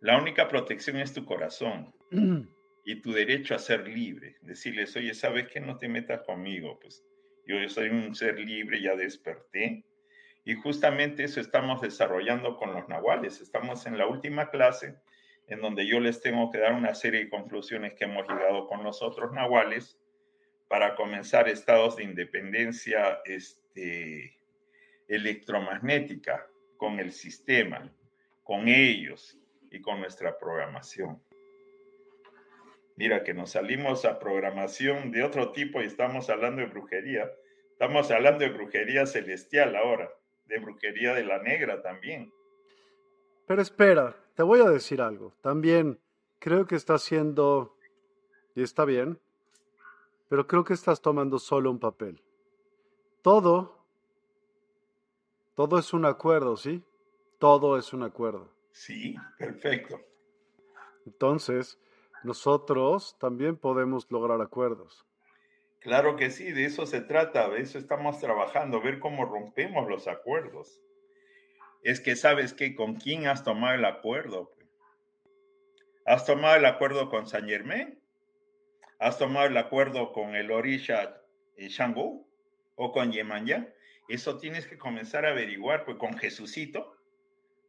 La 0.00 0.16
única 0.18 0.48
protección 0.48 0.96
es 0.96 1.12
tu 1.12 1.24
corazón 1.24 1.92
y 2.84 3.00
tu 3.02 3.12
derecho 3.12 3.54
a 3.54 3.58
ser 3.58 3.86
libre. 3.88 4.36
Decirles, 4.42 4.96
oye, 4.96 5.14
¿sabes 5.14 5.48
qué? 5.48 5.60
No 5.60 5.78
te 5.78 5.88
metas 5.88 6.22
conmigo. 6.22 6.78
Pues 6.80 7.04
yo 7.46 7.56
soy 7.68 7.88
un 7.88 8.14
ser 8.14 8.38
libre, 8.38 8.80
ya 8.80 8.96
desperté. 8.96 9.84
Y 10.44 10.54
justamente 10.54 11.24
eso 11.24 11.40
estamos 11.40 11.80
desarrollando 11.80 12.56
con 12.56 12.72
los 12.72 12.88
nahuales. 12.88 13.40
Estamos 13.40 13.86
en 13.86 13.98
la 13.98 14.06
última 14.06 14.50
clase 14.50 14.96
en 15.50 15.60
donde 15.60 15.86
yo 15.86 16.00
les 16.00 16.20
tengo 16.20 16.50
que 16.50 16.58
dar 16.58 16.72
una 16.72 16.94
serie 16.94 17.24
de 17.24 17.28
conclusiones 17.28 17.94
que 17.94 18.04
hemos 18.04 18.26
llegado 18.28 18.68
con 18.68 18.84
los 18.84 19.02
otros 19.02 19.32
nahuales 19.32 19.98
para 20.68 20.94
comenzar 20.94 21.48
estados 21.48 21.96
de 21.96 22.04
independencia 22.04 23.20
este, 23.24 24.38
electromagnética 25.08 26.46
con 26.76 27.00
el 27.00 27.10
sistema, 27.10 27.92
con 28.44 28.68
ellos 28.68 29.36
y 29.72 29.80
con 29.80 29.98
nuestra 29.98 30.38
programación. 30.38 31.20
Mira 33.00 33.24
que 33.24 33.32
nos 33.32 33.52
salimos 33.52 34.04
a 34.04 34.18
programación 34.18 35.10
de 35.10 35.22
otro 35.22 35.52
tipo 35.52 35.80
y 35.80 35.86
estamos 35.86 36.28
hablando 36.28 36.60
de 36.60 36.66
brujería. 36.66 37.32
Estamos 37.72 38.10
hablando 38.10 38.40
de 38.40 38.50
brujería 38.50 39.06
celestial 39.06 39.74
ahora, 39.74 40.12
de 40.48 40.58
brujería 40.58 41.14
de 41.14 41.24
la 41.24 41.42
negra 41.42 41.80
también. 41.80 42.30
Pero 43.46 43.62
espera, 43.62 44.14
te 44.34 44.42
voy 44.42 44.60
a 44.60 44.68
decir 44.68 45.00
algo. 45.00 45.32
También 45.40 45.98
creo 46.40 46.66
que 46.66 46.74
estás 46.74 47.02
haciendo, 47.02 47.74
y 48.54 48.62
está 48.62 48.84
bien, 48.84 49.18
pero 50.28 50.46
creo 50.46 50.64
que 50.64 50.74
estás 50.74 51.00
tomando 51.00 51.38
solo 51.38 51.70
un 51.70 51.78
papel. 51.78 52.20
Todo, 53.22 53.82
todo 55.54 55.78
es 55.78 55.94
un 55.94 56.04
acuerdo, 56.04 56.54
¿sí? 56.58 56.82
Todo 57.38 57.78
es 57.78 57.94
un 57.94 58.02
acuerdo. 58.02 58.50
Sí, 58.72 59.16
perfecto. 59.38 59.98
Entonces, 61.06 61.78
nosotros 62.22 63.16
también 63.18 63.56
podemos 63.56 64.10
lograr 64.10 64.40
acuerdos. 64.40 65.06
Claro 65.80 66.16
que 66.16 66.30
sí, 66.30 66.52
de 66.52 66.66
eso 66.66 66.86
se 66.86 67.00
trata, 67.00 67.48
de 67.48 67.60
eso 67.60 67.78
estamos 67.78 68.18
trabajando, 68.18 68.82
ver 68.82 68.98
cómo 68.98 69.24
rompemos 69.24 69.88
los 69.88 70.08
acuerdos. 70.08 70.82
Es 71.82 72.00
que 72.00 72.16
sabes 72.16 72.52
que 72.52 72.74
con 72.74 72.96
quién 72.96 73.26
has 73.26 73.44
tomado 73.44 73.74
el 73.74 73.84
acuerdo. 73.84 74.52
¿Has 76.04 76.26
tomado 76.26 76.56
el 76.56 76.66
acuerdo 76.66 77.08
con 77.08 77.26
San 77.26 77.48
Germain? 77.48 77.98
¿Has 78.98 79.18
tomado 79.18 79.46
el 79.46 79.56
acuerdo 79.56 80.12
con 80.12 80.34
el 80.34 80.50
Orisha 80.50 81.22
Shango 81.56 82.26
o 82.74 82.92
con 82.92 83.12
Yemanya? 83.12 83.72
Eso 84.08 84.36
tienes 84.36 84.66
que 84.66 84.76
comenzar 84.76 85.24
a 85.24 85.30
averiguar, 85.30 85.84
pues 85.84 85.96
con 85.96 86.18
Jesucito 86.18 86.96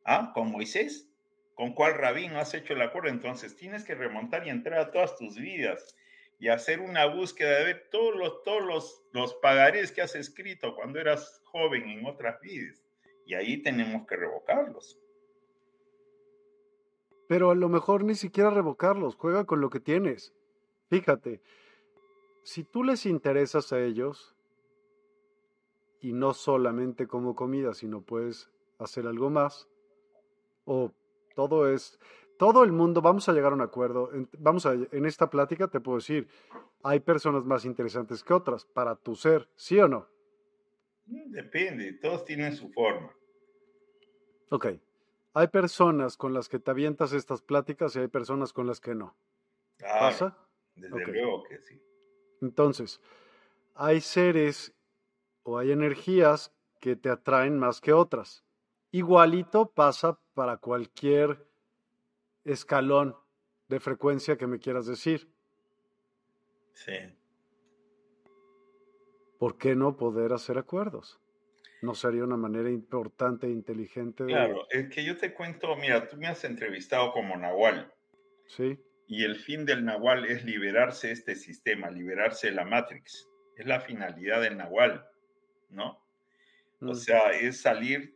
¿Ah? 0.04 0.32
¿Con 0.34 0.52
Moisés? 0.52 1.11
¿Con 1.62 1.74
cuál 1.74 1.94
rabino 1.94 2.40
has 2.40 2.56
hecho 2.56 2.74
el 2.74 2.82
acuerdo? 2.82 3.10
Entonces 3.10 3.56
tienes 3.56 3.84
que 3.84 3.94
remontar 3.94 4.48
y 4.48 4.50
entrar 4.50 4.80
a 4.80 4.90
todas 4.90 5.16
tus 5.16 5.36
vidas 5.36 5.96
y 6.40 6.48
hacer 6.48 6.80
una 6.80 7.06
búsqueda 7.06 7.60
de 7.60 7.66
ver 7.66 7.88
todos 7.92 8.16
los, 8.16 8.42
todos 8.42 8.64
los, 8.64 9.04
los 9.12 9.36
pagarés 9.36 9.92
que 9.92 10.02
has 10.02 10.16
escrito 10.16 10.74
cuando 10.74 11.00
eras 11.00 11.40
joven 11.44 11.88
en 11.88 12.08
otras 12.08 12.42
vidas. 12.42 12.84
Y 13.28 13.36
ahí 13.36 13.62
tenemos 13.62 14.08
que 14.08 14.16
revocarlos. 14.16 15.00
Pero 17.28 17.52
a 17.52 17.56
lo 17.56 17.70
mejor 17.70 18.06
ni 18.06 18.16
siquiera 18.16 18.50
revocarlos, 18.50 19.14
juega 19.14 19.46
con 19.46 19.62
lo 19.62 19.70
que 19.70 19.80
tienes. 19.80 20.34
Fíjate, 20.90 21.44
si 22.42 22.64
tú 22.64 22.84
les 22.84 23.06
interesas 23.06 23.72
a 23.72 23.80
ellos, 23.80 24.36
y 26.00 26.14
no 26.14 26.34
solamente 26.34 27.06
como 27.06 27.36
comida, 27.36 27.76
sino 27.76 28.02
puedes 28.02 28.50
hacer 28.80 29.06
algo 29.06 29.30
más, 29.30 29.70
o 30.66 30.92
todo 31.42 31.68
es, 31.68 32.00
todo 32.38 32.64
el 32.64 32.72
mundo, 32.72 33.02
vamos 33.02 33.28
a 33.28 33.34
llegar 33.34 33.52
a 33.52 33.56
un 33.56 33.62
acuerdo, 33.62 34.12
vamos 34.38 34.68
a, 34.68 34.74
en 34.74 35.06
esta 35.06 35.30
plática 35.30 35.68
te 35.68 35.80
puedo 35.80 35.98
decir, 35.98 36.28
hay 36.84 37.00
personas 37.00 37.46
más 37.46 37.66
interesantes 37.66 38.24
que 38.24 38.34
otras 38.34 38.64
para 38.66 38.96
tu 38.96 39.16
ser, 39.16 39.50
¿sí 39.56 39.80
o 39.80 39.88
no? 39.88 40.08
Mm, 41.08 41.32
depende, 41.32 41.94
todos 41.94 42.24
tienen 42.26 42.56
su 42.56 42.72
forma. 42.72 43.12
Ok, 44.50 44.68
hay 45.34 45.48
personas 45.48 46.16
con 46.16 46.34
las 46.34 46.48
que 46.48 46.60
te 46.60 46.70
avientas 46.70 47.14
estas 47.14 47.42
pláticas 47.42 47.96
y 47.96 48.00
hay 48.00 48.08
personas 48.08 48.54
con 48.54 48.68
las 48.68 48.80
que 48.80 48.94
no. 48.94 49.16
¿Pasa? 49.80 50.38
Desde 50.76 51.08
luego 51.08 51.44
que 51.44 51.60
sí. 51.60 51.82
Entonces, 52.40 53.02
hay 53.74 54.00
seres 54.00 54.76
o 55.42 55.58
hay 55.58 55.72
energías 55.72 56.54
que 56.80 56.96
te 56.96 57.10
atraen 57.10 57.58
más 57.58 57.82
que 57.82 57.94
otras. 57.94 58.44
Igualito 58.92 59.72
pasa 59.72 60.20
para 60.34 60.58
cualquier 60.58 61.46
escalón 62.44 63.16
de 63.68 63.80
frecuencia 63.80 64.38
que 64.38 64.48
me 64.48 64.60
quieras 64.60 64.86
decir. 64.86 65.32
Sí. 66.74 66.94
¿Por 69.38 69.58
qué 69.58 69.76
no 69.76 69.98
poder 69.98 70.34
hacer 70.34 70.58
acuerdos? 70.58 71.20
¿No 71.82 71.96
sería 71.96 72.24
una 72.24 72.38
manera 72.38 72.70
importante 72.70 73.48
e 73.48 73.50
inteligente 73.50 74.24
de... 74.24 74.30
Claro, 74.30 74.68
es 74.70 74.90
que 74.90 75.04
yo 75.04 75.18
te 75.18 75.34
cuento, 75.34 75.76
mira, 75.76 76.08
tú 76.08 76.18
me 76.18 76.28
has 76.28 76.44
entrevistado 76.44 77.12
como 77.12 77.36
Nahual. 77.36 77.92
Sí. 78.46 78.78
Y 79.08 79.24
el 79.24 79.36
fin 79.36 79.66
del 79.66 79.84
Nahual 79.84 80.26
es 80.26 80.46
liberarse 80.46 81.12
este 81.12 81.36
sistema, 81.36 81.90
liberarse 81.90 82.48
de 82.48 82.54
la 82.54 82.66
Matrix. 82.66 83.28
Es 83.56 83.66
la 83.66 83.82
finalidad 83.82 84.42
del 84.42 84.58
Nahual, 84.58 85.08
¿no? 85.70 86.02
O 86.82 86.92
mm. 86.92 86.96
sea, 86.96 87.32
es 87.32 87.62
salir 87.62 88.16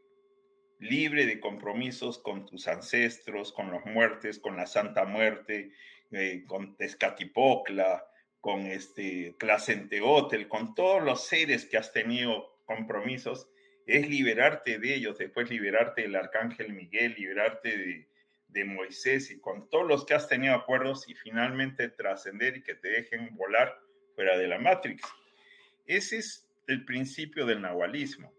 libre 0.89 1.25
de 1.25 1.39
compromisos 1.39 2.19
con 2.19 2.45
tus 2.45 2.67
ancestros, 2.67 3.51
con 3.51 3.71
los 3.71 3.85
muertes, 3.85 4.39
con 4.39 4.55
la 4.55 4.67
Santa 4.67 5.05
Muerte, 5.05 5.71
eh, 6.11 6.43
con 6.47 6.75
Tezcatipocla, 6.75 8.05
con 8.39 8.61
este 8.67 9.35
con 10.47 10.75
todos 10.75 11.03
los 11.03 11.25
seres 11.25 11.65
que 11.65 11.77
has 11.77 11.91
tenido 11.91 12.59
compromisos, 12.65 13.49
es 13.87 14.07
liberarte 14.07 14.79
de 14.79 14.95
ellos, 14.95 15.17
después 15.17 15.49
liberarte 15.49 16.03
del 16.03 16.15
Arcángel 16.15 16.73
Miguel, 16.73 17.15
liberarte 17.17 17.77
de, 17.77 18.07
de 18.49 18.65
Moisés 18.65 19.31
y 19.31 19.39
con 19.39 19.69
todos 19.69 19.87
los 19.87 20.05
que 20.05 20.13
has 20.13 20.27
tenido 20.27 20.55
acuerdos 20.55 21.07
y 21.09 21.13
finalmente 21.13 21.89
trascender 21.89 22.57
y 22.57 22.63
que 22.63 22.75
te 22.75 22.89
dejen 22.89 23.35
volar 23.35 23.79
fuera 24.15 24.37
de 24.37 24.47
la 24.47 24.59
Matrix. 24.59 25.03
Ese 25.85 26.17
es 26.17 26.47
el 26.67 26.85
principio 26.85 27.45
del 27.45 27.61
nahualismo. 27.61 28.33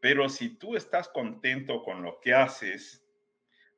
Pero 0.00 0.28
si 0.28 0.56
tú 0.56 0.76
estás 0.76 1.08
contento 1.08 1.82
con 1.82 2.02
lo 2.02 2.20
que 2.20 2.32
haces, 2.32 3.04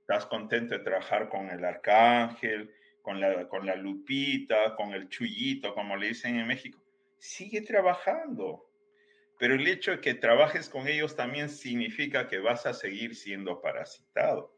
estás 0.00 0.26
contento 0.26 0.76
de 0.76 0.84
trabajar 0.84 1.28
con 1.28 1.50
el 1.50 1.64
arcángel, 1.64 2.72
con 3.02 3.20
la, 3.20 3.48
con 3.48 3.66
la 3.66 3.74
lupita, 3.74 4.76
con 4.76 4.94
el 4.94 5.08
chullito, 5.08 5.74
como 5.74 5.96
le 5.96 6.08
dicen 6.08 6.38
en 6.38 6.46
México, 6.46 6.80
sigue 7.18 7.60
trabajando. 7.62 8.68
Pero 9.38 9.54
el 9.54 9.66
hecho 9.66 9.90
de 9.90 10.00
que 10.00 10.14
trabajes 10.14 10.68
con 10.68 10.86
ellos 10.86 11.16
también 11.16 11.48
significa 11.48 12.28
que 12.28 12.38
vas 12.38 12.64
a 12.64 12.74
seguir 12.74 13.16
siendo 13.16 13.60
parasitado. 13.60 14.56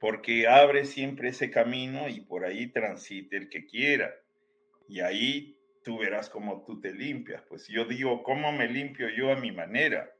Porque 0.00 0.48
abre 0.48 0.86
siempre 0.86 1.28
ese 1.28 1.50
camino 1.50 2.08
y 2.08 2.22
por 2.22 2.46
ahí 2.46 2.68
transite 2.68 3.36
el 3.36 3.48
que 3.50 3.66
quiera. 3.66 4.14
Y 4.88 5.00
ahí 5.00 5.58
tú 5.84 5.98
verás 5.98 6.30
cómo 6.30 6.64
tú 6.64 6.80
te 6.80 6.92
limpias. 6.92 7.42
Pues 7.48 7.68
yo 7.68 7.84
digo, 7.84 8.22
¿cómo 8.22 8.50
me 8.52 8.68
limpio 8.68 9.08
yo 9.10 9.30
a 9.30 9.36
mi 9.36 9.52
manera? 9.52 10.10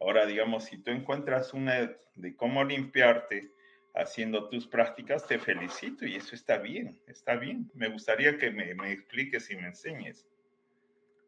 Ahora, 0.00 0.26
digamos, 0.26 0.64
si 0.64 0.78
tú 0.78 0.90
encuentras 0.90 1.54
una 1.54 1.96
de 2.14 2.36
cómo 2.36 2.64
limpiarte, 2.64 3.50
haciendo 3.94 4.48
tus 4.48 4.66
prácticas, 4.66 5.26
te 5.26 5.38
felicito 5.38 6.04
y 6.04 6.16
eso 6.16 6.34
está 6.34 6.58
bien, 6.58 7.00
está 7.06 7.36
bien. 7.36 7.70
Me 7.74 7.88
gustaría 7.88 8.38
que 8.38 8.50
me, 8.50 8.74
me 8.74 8.92
expliques 8.92 9.50
y 9.50 9.56
me 9.56 9.68
enseñes. 9.68 10.26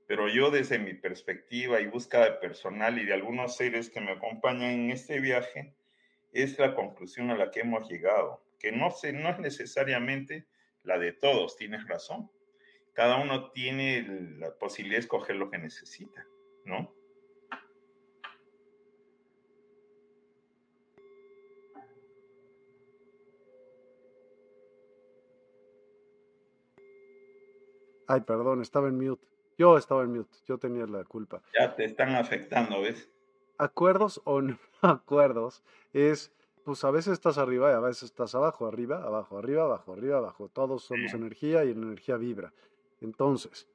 Pero 0.08 0.28
yo 0.28 0.50
desde 0.50 0.78
mi 0.78 0.94
perspectiva 0.94 1.80
y 1.80 1.86
búsqueda 1.86 2.40
personal 2.40 2.98
y 2.98 3.04
de 3.04 3.14
algunos 3.14 3.56
seres 3.56 3.88
que 3.88 4.00
me 4.00 4.12
acompañan 4.12 4.70
en 4.70 4.90
este 4.90 5.20
viaje, 5.20 5.74
es 6.32 6.58
la 6.58 6.74
conclusión 6.74 7.30
a 7.30 7.36
la 7.36 7.50
que 7.50 7.60
hemos 7.60 7.88
llegado, 7.88 8.44
que 8.58 8.72
no, 8.72 8.90
se, 8.90 9.12
no 9.12 9.30
es 9.30 9.38
necesariamente 9.38 10.46
la 10.82 10.98
de 10.98 11.12
todos, 11.12 11.56
tienes 11.56 11.86
razón. 11.86 12.30
Cada 12.92 13.16
uno 13.16 13.50
tiene 13.50 14.02
la 14.38 14.54
posibilidad 14.58 14.98
de 14.98 15.00
escoger 15.00 15.36
lo 15.36 15.50
que 15.50 15.58
necesita, 15.58 16.26
¿no? 16.64 16.94
Ay, 28.06 28.20
perdón, 28.20 28.62
estaba 28.62 28.88
en 28.88 28.98
mute. 28.98 29.26
Yo 29.58 29.78
estaba 29.78 30.02
en 30.02 30.12
mute, 30.12 30.36
yo 30.46 30.58
tenía 30.58 30.86
la 30.86 31.04
culpa. 31.04 31.42
Ya 31.58 31.74
te 31.74 31.84
están 31.84 32.14
afectando, 32.14 32.82
¿ves? 32.82 33.10
Acuerdos 33.58 34.20
o 34.24 34.42
no 34.42 34.58
acuerdos 34.82 35.62
es, 35.92 36.32
pues 36.64 36.84
a 36.84 36.90
veces 36.90 37.14
estás 37.14 37.38
arriba 37.38 37.70
y 37.70 37.74
a 37.74 37.80
veces 37.80 38.04
estás 38.04 38.34
abajo, 38.34 38.66
arriba, 38.66 39.02
abajo, 39.02 39.38
arriba, 39.38 39.64
abajo, 39.64 39.94
arriba, 39.94 40.18
abajo. 40.18 40.50
Todos 40.52 40.84
somos 40.84 41.14
energía 41.14 41.64
y 41.64 41.74
la 41.74 41.86
energía 41.86 42.16
vibra. 42.16 42.52
Entonces, 43.00 43.66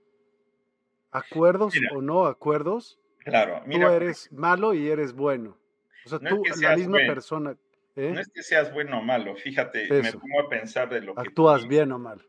acuerdos 1.11 1.73
o 1.95 2.01
no 2.01 2.25
acuerdos, 2.25 2.99
claro, 3.19 3.61
tú 3.65 3.77
eres 3.88 4.32
malo 4.32 4.73
y 4.73 4.88
eres 4.88 5.13
bueno. 5.13 5.57
O 6.05 6.09
sea, 6.09 6.19
tú, 6.19 6.43
la 6.61 6.75
misma 6.75 6.99
persona. 6.99 7.55
¿eh? 7.95 8.11
No 8.13 8.19
es 8.19 8.29
que 8.29 8.43
seas 8.43 8.71
bueno 8.71 8.99
o 8.99 9.01
malo, 9.01 9.36
fíjate, 9.36 9.88
me 9.89 10.13
pongo 10.13 10.41
a 10.41 10.49
pensar 10.49 10.89
de 10.89 11.01
lo 11.01 11.15
que. 11.15 11.21
Actúas 11.21 11.67
bien 11.67 11.91
o 11.91 11.99
mal 11.99 12.23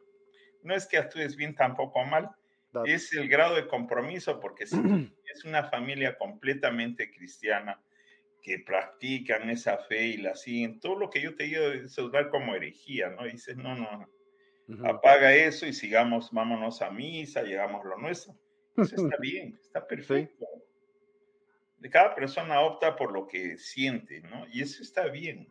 no 0.63 0.75
es 0.75 0.87
que 0.87 0.99
actúes 0.99 1.37
bien 1.37 1.55
tampoco 1.55 2.05
mal, 2.05 2.31
es 2.85 3.13
el 3.13 3.29
grado 3.29 3.57
de 3.57 3.67
compromiso, 3.67 4.41
porque 4.41 4.67
si 4.67 4.77
es 5.33 5.45
una 5.45 5.65
familia 5.65 6.17
completamente 6.17 7.11
cristiana 7.11 7.81
que 8.41 8.59
practican 8.59 9.51
esa 9.51 9.79
fe 9.79 10.07
y 10.07 10.17
la 10.17 10.35
siguen, 10.35 10.81
todo 10.81 10.99
lo 10.99 11.11
que 11.11 11.21
yo 11.21 11.35
te 11.37 11.45
digo 11.45 11.63
es 11.65 11.97
ver 12.11 12.29
como 12.29 12.55
herejía, 12.55 13.11
¿no? 13.11 13.25
dices, 13.25 13.57
no, 13.57 13.77
no, 13.77 14.09
apaga 14.85 15.35
eso 15.35 15.67
y 15.67 15.73
sigamos, 15.73 16.31
vámonos 16.33 16.83
a 16.83 16.91
misa, 16.91 17.43
llegamos 17.43 17.85
a 17.85 17.89
lo 17.89 17.99
nuestro. 17.99 18.35
Eso 18.77 18.97
está 19.13 19.17
bien, 19.21 19.59
está 19.61 19.87
perfecto. 19.87 20.47
De 21.79 21.91
cada 21.91 22.15
persona 22.15 22.61
opta 22.61 22.97
por 22.97 23.13
lo 23.13 23.27
que 23.27 23.59
siente, 23.59 24.21
¿no? 24.21 24.47
Y 24.53 24.63
eso 24.63 24.83
está 24.83 25.09
bien, 25.09 25.49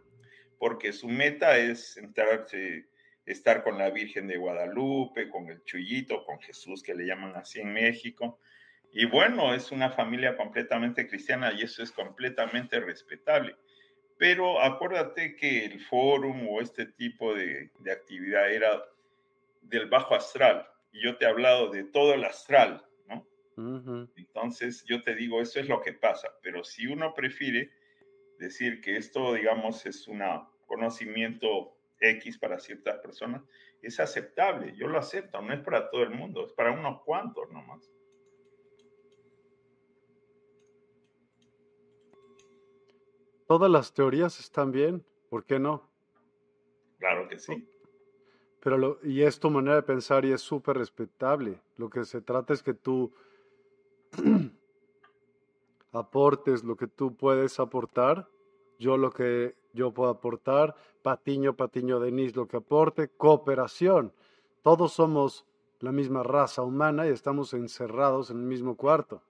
porque 0.57 0.93
su 0.93 1.07
meta 1.07 1.57
es 1.57 1.97
entrarse 1.97 2.87
estar 3.25 3.63
con 3.63 3.77
la 3.77 3.89
Virgen 3.89 4.27
de 4.27 4.37
Guadalupe, 4.37 5.29
con 5.29 5.47
el 5.49 5.63
Chuyito, 5.63 6.25
con 6.25 6.39
Jesús, 6.39 6.81
que 6.81 6.95
le 6.95 7.05
llaman 7.05 7.35
así 7.35 7.59
en 7.59 7.73
México. 7.73 8.39
Y 8.91 9.05
bueno, 9.05 9.53
es 9.53 9.71
una 9.71 9.89
familia 9.89 10.35
completamente 10.35 11.07
cristiana 11.07 11.53
y 11.53 11.61
eso 11.61 11.81
es 11.81 11.91
completamente 11.91 12.79
respetable. 12.79 13.55
Pero 14.17 14.61
acuérdate 14.61 15.35
que 15.35 15.65
el 15.65 15.79
fórum 15.79 16.47
o 16.49 16.61
este 16.61 16.85
tipo 16.85 17.33
de, 17.33 17.71
actividad 17.91 18.51
era 18.51 18.83
del 19.61 19.87
bajo 19.87 20.15
astral. 20.15 20.67
Y 20.91 21.03
yo 21.03 21.17
te 21.17 21.25
he 21.25 21.27
hablado 21.27 21.69
de 21.69 21.85
todo 21.85 22.13
el 22.13 22.25
astral, 22.25 22.85
¿no? 23.07 23.25
Entonces 24.17 24.83
yo 24.85 25.01
te 25.03 25.15
digo, 25.15 25.41
eso 25.41 25.59
es 25.59 25.69
lo 25.69 25.81
que 25.81 25.93
pasa. 25.93 26.27
Pero 26.43 26.63
si 26.63 26.85
uno 26.87 27.13
prefiere 27.13 27.71
decir 28.37 28.81
que 28.81 28.97
esto, 28.97 29.33
digamos, 29.33 29.85
es 29.85 30.07
un 30.07 30.21
conocimiento 30.65 31.77
X 32.01 32.37
para 32.39 32.59
ciertas 32.59 32.99
personas, 32.99 33.43
es 33.81 33.99
aceptable. 33.99 34.75
Yo 34.75 34.87
lo 34.87 34.97
acepto, 34.97 35.41
no 35.41 35.53
es 35.53 35.61
para 35.61 35.89
todo 35.89 36.03
el 36.03 36.09
mundo, 36.09 36.45
es 36.45 36.53
para 36.53 36.71
unos 36.71 37.01
cuantos 37.03 37.49
nomás. 37.51 37.89
Todas 43.47 43.69
las 43.69 43.93
teorías 43.93 44.39
están 44.39 44.71
bien, 44.71 45.05
¿por 45.29 45.45
qué 45.45 45.59
no? 45.59 45.89
Claro 46.99 47.27
que 47.27 47.37
sí. 47.37 47.67
Pero 48.61 48.77
lo, 48.77 48.99
y 49.03 49.23
es 49.23 49.39
tu 49.39 49.49
manera 49.49 49.75
de 49.75 49.83
pensar 49.83 50.23
y 50.23 50.31
es 50.31 50.41
súper 50.41 50.77
respetable. 50.77 51.59
Lo 51.77 51.89
que 51.89 52.05
se 52.05 52.21
trata 52.21 52.53
es 52.53 52.63
que 52.63 52.73
tú 52.73 53.11
aportes 55.91 56.63
lo 56.63 56.77
que 56.77 56.87
tú 56.87 57.15
puedes 57.15 57.59
aportar. 57.59 58.29
Yo 58.79 58.97
lo 58.97 59.11
que 59.11 59.55
yo 59.73 59.93
puedo 59.93 60.09
aportar, 60.09 60.75
Patiño, 61.01 61.55
Patiño 61.55 61.99
Denis 61.99 62.35
lo 62.35 62.47
que 62.47 62.57
aporte, 62.57 63.09
cooperación. 63.09 64.13
Todos 64.61 64.93
somos 64.93 65.45
la 65.79 65.91
misma 65.91 66.23
raza 66.23 66.61
humana 66.61 67.07
y 67.07 67.09
estamos 67.09 67.53
encerrados 67.53 68.29
en 68.29 68.37
el 68.37 68.43
mismo 68.43 68.75
cuarto. 68.77 69.23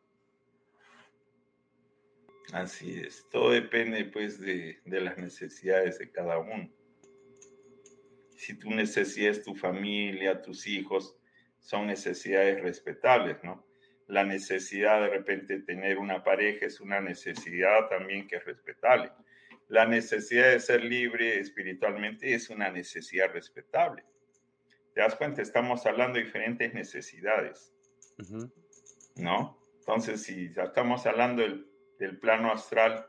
Así 2.52 3.00
es, 3.00 3.26
todo 3.32 3.52
depende 3.52 4.04
pues 4.06 4.40
de, 4.42 4.80
las 4.86 5.18
necesidades 5.18 6.00
de 6.00 6.12
cada 6.12 6.38
uno. 6.40 6.70
Si 8.36 8.56
tu 8.56 8.72
necesidad 8.72 9.32
es 9.32 9.44
tu 9.44 9.56
familia, 9.56 10.42
tus 10.42 10.68
hijos, 10.68 11.16
son 11.60 11.88
necesidades 11.88 12.62
respetables, 12.62 13.38
¿no? 13.44 13.66
La 14.08 14.26
necesidad 14.26 15.00
de 15.00 15.10
repente 15.10 15.60
tener 15.60 15.98
una 15.98 16.24
pareja 16.24 16.66
es 16.66 16.82
una 16.82 17.00
necesidad 17.00 17.88
también 17.88 18.28
que 18.28 18.38
es 18.38 18.46
respetable 18.46 19.12
la 19.72 19.86
necesidad 19.86 20.52
de 20.52 20.60
ser 20.60 20.84
libre 20.84 21.40
espiritualmente 21.40 22.34
es 22.34 22.50
una 22.50 22.70
necesidad 22.70 23.32
respetable. 23.32 24.04
¿Te 24.94 25.00
das 25.00 25.16
cuenta? 25.16 25.42
Estamos 25.42 25.86
hablando 25.86 26.20
de 26.20 26.26
diferentes 26.26 26.74
necesidades, 26.74 27.74
¿no? 29.16 29.58
Entonces, 29.80 30.24
si 30.24 30.52
estamos 30.58 31.06
hablando 31.06 31.42
del, 31.42 32.20
plano 32.20 32.52
astral, 32.52 33.08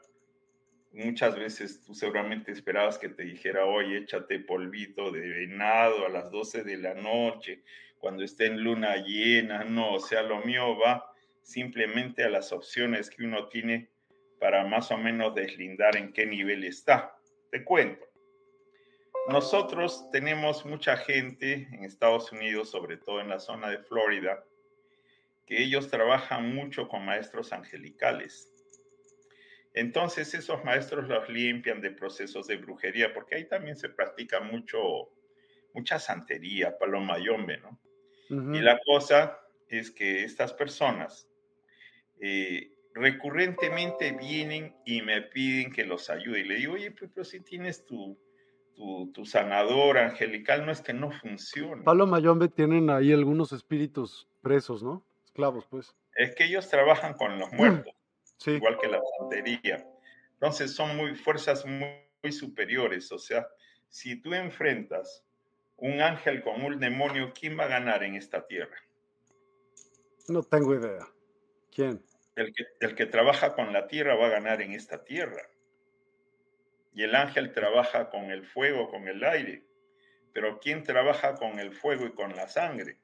muchas 0.92 1.34
veces 1.36 1.82
tú 1.82 1.94
seguramente 1.94 2.52
esperabas 2.52 2.96
que 2.96 3.08
te 3.08 3.24
dijera, 3.24 3.64
oye, 3.64 3.98
échate 3.98 4.38
polvito 4.38 5.10
de 5.10 5.20
venado 5.20 6.06
a 6.06 6.10
las 6.10 6.30
12 6.30 6.62
de 6.62 6.76
la 6.76 6.94
noche, 6.94 7.64
cuando 7.98 8.22
esté 8.22 8.46
en 8.46 8.62
luna 8.62 8.98
llena. 8.98 9.64
No, 9.64 9.94
o 9.94 10.00
sea, 10.00 10.22
lo 10.22 10.44
mío 10.44 10.78
va 10.78 11.12
simplemente 11.42 12.22
a 12.22 12.30
las 12.30 12.52
opciones 12.52 13.10
que 13.10 13.24
uno 13.24 13.48
tiene 13.48 13.90
para 14.42 14.64
más 14.64 14.90
o 14.90 14.98
menos 14.98 15.36
deslindar 15.36 15.96
en 15.96 16.12
qué 16.12 16.26
nivel 16.26 16.64
está. 16.64 17.16
Te 17.52 17.62
cuento. 17.64 18.04
Nosotros 19.28 20.10
tenemos 20.10 20.66
mucha 20.66 20.96
gente 20.96 21.68
en 21.70 21.84
Estados 21.84 22.32
Unidos, 22.32 22.68
sobre 22.68 22.96
todo 22.96 23.20
en 23.20 23.28
la 23.28 23.38
zona 23.38 23.70
de 23.70 23.78
Florida, 23.78 24.44
que 25.46 25.62
ellos 25.62 25.88
trabajan 25.88 26.52
mucho 26.56 26.88
con 26.88 27.04
maestros 27.04 27.52
angelicales. 27.52 28.52
Entonces 29.74 30.34
esos 30.34 30.64
maestros 30.64 31.06
los 31.06 31.28
limpian 31.28 31.80
de 31.80 31.92
procesos 31.92 32.48
de 32.48 32.56
brujería, 32.56 33.14
porque 33.14 33.36
ahí 33.36 33.44
también 33.48 33.76
se 33.76 33.90
practica 33.90 34.40
mucho, 34.40 35.12
mucha 35.72 36.00
santería, 36.00 36.76
paloma 36.76 37.16
yombe, 37.20 37.58
¿no? 37.58 37.78
Y 38.28 38.60
la 38.60 38.80
cosa 38.84 39.38
es 39.68 39.92
que 39.92 40.24
estas 40.24 40.52
personas 40.52 41.28
eh, 42.18 42.72
recurrentemente 42.94 44.12
vienen 44.12 44.74
y 44.84 45.02
me 45.02 45.22
piden 45.22 45.72
que 45.72 45.84
los 45.84 46.10
ayude. 46.10 46.40
Y 46.40 46.44
le 46.44 46.54
digo, 46.56 46.74
oye, 46.74 46.90
pero, 46.90 47.24
si 47.24 47.40
tienes 47.40 47.84
tu, 47.84 48.18
tu, 48.74 49.24
sanador 49.24 49.98
angelical, 49.98 50.66
no 50.66 50.72
es 50.72 50.80
que 50.80 50.92
no 50.92 51.10
funcione. 51.10 51.84
Paloma 51.84 52.20
Yombe 52.20 52.48
tienen 52.48 52.90
ahí 52.90 53.12
algunos 53.12 53.52
espíritus 53.52 54.28
presos, 54.40 54.82
¿no? 54.82 55.02
Esclavos, 55.24 55.66
pues. 55.66 55.94
Es 56.16 56.34
que 56.34 56.44
ellos 56.44 56.68
trabajan 56.68 57.14
con 57.14 57.38
los 57.38 57.52
muertos 57.52 57.94
igual 58.46 58.78
que 58.78 58.88
la 58.88 59.00
santería. 59.18 59.86
Entonces 60.34 60.74
son 60.74 60.96
muy 60.96 61.14
fuerzas 61.14 61.64
muy, 61.64 62.32
superiores. 62.32 63.10
O 63.10 63.18
sea, 63.18 63.48
si 63.88 64.16
tú 64.16 64.32
enfrentas 64.32 65.24
un 65.76 66.00
ángel 66.00 66.42
con 66.42 66.62
un 66.62 66.78
demonio, 66.78 67.32
¿quién 67.32 67.58
va 67.58 67.64
a 67.64 67.68
ganar 67.68 68.04
en 68.04 68.14
esta 68.14 68.46
tierra? 68.46 68.76
No 70.28 70.42
tengo 70.42 70.74
idea. 70.74 71.08
¿Quién? 71.74 72.00
El 72.34 72.52
que, 72.54 72.66
el 72.80 72.94
que 72.94 73.06
trabaja 73.06 73.54
con 73.54 73.72
la 73.72 73.86
tierra 73.86 74.14
va 74.14 74.26
a 74.26 74.30
ganar 74.30 74.62
en 74.62 74.72
esta 74.72 75.04
tierra. 75.04 75.42
Y 76.94 77.02
el 77.02 77.14
ángel 77.14 77.52
trabaja 77.52 78.10
con 78.10 78.30
el 78.30 78.44
fuego, 78.44 78.90
con 78.90 79.08
el 79.08 79.22
aire. 79.24 79.64
Pero 80.32 80.58
¿quién 80.60 80.82
trabaja 80.82 81.34
con 81.34 81.58
el 81.58 81.72
fuego 81.72 82.06
y 82.06 82.12
con 82.12 82.34
la 82.34 82.48
sangre? 82.48 82.98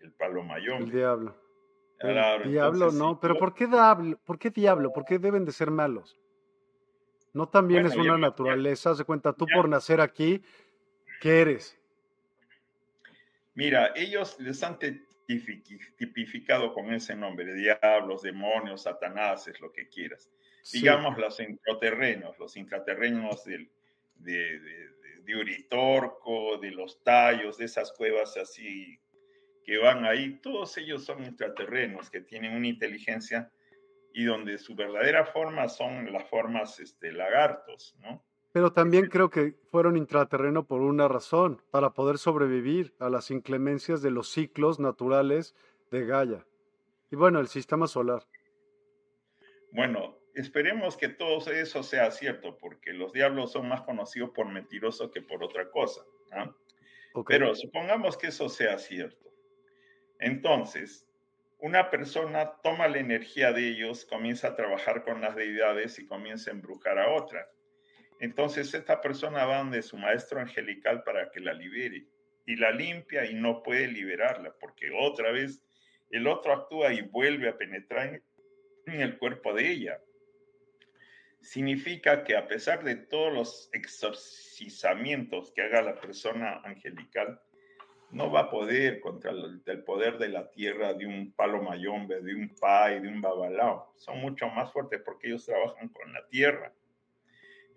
El 0.00 0.12
palomayón. 0.12 0.82
El 0.82 0.90
diablo 0.92 1.48
diablo 2.44 2.92
no, 2.92 3.18
pero 3.20 3.36
¿por 3.36 3.54
qué, 3.54 3.66
diablo? 3.66 4.18
¿por 4.24 4.38
qué 4.38 4.50
diablo? 4.50 4.92
¿Por 4.92 5.04
qué 5.04 5.18
deben 5.18 5.44
de 5.44 5.52
ser 5.52 5.70
malos? 5.70 6.18
No 7.32 7.48
también 7.48 7.86
es 7.86 7.96
una 7.96 8.16
naturaleza, 8.16 8.94
se 8.94 9.04
cuenta 9.04 9.32
tú 9.32 9.46
por 9.52 9.68
nacer 9.68 10.00
aquí, 10.00 10.42
¿qué 11.20 11.40
eres? 11.40 11.78
Mira, 13.54 13.92
ellos 13.96 14.36
les 14.38 14.62
han 14.62 14.78
tipificado 15.96 16.72
con 16.72 16.92
ese 16.92 17.14
nombre, 17.14 17.54
diablos, 17.54 18.22
demonios, 18.22 18.82
satanás, 18.82 19.46
es 19.46 19.60
lo 19.60 19.70
que 19.70 19.88
quieras. 19.88 20.30
Digamos 20.72 21.16
los 21.18 21.38
intraterrenos, 21.40 22.38
los 22.38 22.56
intraterrenos 22.56 23.44
del, 23.44 23.70
de, 24.16 24.58
de, 24.58 24.88
de 25.22 25.36
Uritorco, 25.36 26.58
de 26.58 26.70
los 26.70 27.02
tallos, 27.02 27.58
de 27.58 27.66
esas 27.66 27.92
cuevas 27.92 28.36
así 28.36 28.98
que 29.68 29.76
van 29.76 30.06
ahí, 30.06 30.40
todos 30.40 30.78
ellos 30.78 31.04
son 31.04 31.22
intraterrenos 31.22 32.08
que 32.08 32.22
tienen 32.22 32.54
una 32.54 32.68
inteligencia 32.68 33.52
y 34.14 34.24
donde 34.24 34.56
su 34.56 34.74
verdadera 34.74 35.26
forma 35.26 35.68
son 35.68 36.10
las 36.10 36.26
formas 36.26 36.80
este, 36.80 37.12
lagartos, 37.12 37.94
¿no? 38.00 38.24
Pero 38.58 38.72
también 38.72 39.06
creo 39.06 39.30
que 39.30 39.54
fueron 39.70 39.96
intraterreno 39.96 40.66
por 40.66 40.80
una 40.80 41.06
razón, 41.06 41.62
para 41.70 41.90
poder 41.90 42.18
sobrevivir 42.18 42.92
a 42.98 43.08
las 43.08 43.30
inclemencias 43.30 44.02
de 44.02 44.10
los 44.10 44.32
ciclos 44.32 44.80
naturales 44.80 45.54
de 45.92 46.04
Gaia. 46.04 46.44
Y 47.08 47.14
bueno, 47.14 47.38
el 47.38 47.46
sistema 47.46 47.86
solar. 47.86 48.26
Bueno, 49.70 50.18
esperemos 50.34 50.96
que 50.96 51.08
todo 51.08 51.38
eso 51.52 51.84
sea 51.84 52.10
cierto, 52.10 52.58
porque 52.58 52.92
los 52.92 53.12
diablos 53.12 53.52
son 53.52 53.68
más 53.68 53.82
conocidos 53.82 54.30
por 54.30 54.48
mentirosos 54.48 55.12
que 55.12 55.22
por 55.22 55.44
otra 55.44 55.70
cosa. 55.70 56.02
Pero 57.28 57.54
supongamos 57.54 58.16
que 58.16 58.26
eso 58.26 58.48
sea 58.48 58.76
cierto. 58.78 59.30
Entonces, 60.18 61.06
una 61.60 61.90
persona 61.90 62.54
toma 62.64 62.88
la 62.88 62.98
energía 62.98 63.52
de 63.52 63.68
ellos, 63.68 64.04
comienza 64.04 64.48
a 64.48 64.56
trabajar 64.56 65.04
con 65.04 65.20
las 65.20 65.36
deidades 65.36 66.00
y 66.00 66.06
comienza 66.08 66.50
a 66.50 66.54
embrujar 66.54 66.98
a 66.98 67.12
otra. 67.12 67.48
Entonces, 68.20 68.74
esta 68.74 69.00
persona 69.00 69.44
va 69.44 69.58
donde 69.58 69.82
su 69.82 69.96
maestro 69.96 70.40
angelical 70.40 71.02
para 71.04 71.30
que 71.30 71.40
la 71.40 71.52
libere 71.52 72.06
y 72.46 72.56
la 72.56 72.70
limpia 72.70 73.26
y 73.26 73.34
no 73.34 73.62
puede 73.62 73.88
liberarla 73.88 74.54
porque 74.58 74.90
otra 74.90 75.30
vez 75.30 75.62
el 76.10 76.26
otro 76.26 76.52
actúa 76.52 76.92
y 76.92 77.02
vuelve 77.02 77.48
a 77.48 77.56
penetrar 77.56 78.22
en 78.86 79.00
el 79.00 79.18
cuerpo 79.18 79.52
de 79.52 79.70
ella. 79.70 80.00
Significa 81.40 82.24
que 82.24 82.36
a 82.36 82.48
pesar 82.48 82.82
de 82.82 82.96
todos 82.96 83.32
los 83.32 83.70
exorcizamientos 83.72 85.52
que 85.52 85.62
haga 85.62 85.82
la 85.82 86.00
persona 86.00 86.60
angelical, 86.64 87.40
no 88.10 88.30
va 88.30 88.40
a 88.40 88.50
poder 88.50 89.00
contra 89.00 89.30
el, 89.30 89.84
poder 89.84 90.18
de 90.18 90.28
la 90.28 90.50
tierra 90.50 90.94
de 90.94 91.06
un 91.06 91.32
palo 91.32 91.62
mayombe, 91.62 92.20
de 92.22 92.34
un 92.34 92.54
pai, 92.58 93.00
de 93.00 93.08
un 93.08 93.20
babalao. 93.20 93.92
Son 93.96 94.18
mucho 94.18 94.48
más 94.48 94.72
fuertes 94.72 95.02
porque 95.04 95.28
ellos 95.28 95.44
trabajan 95.44 95.88
con 95.90 96.12
la 96.12 96.26
tierra. 96.28 96.72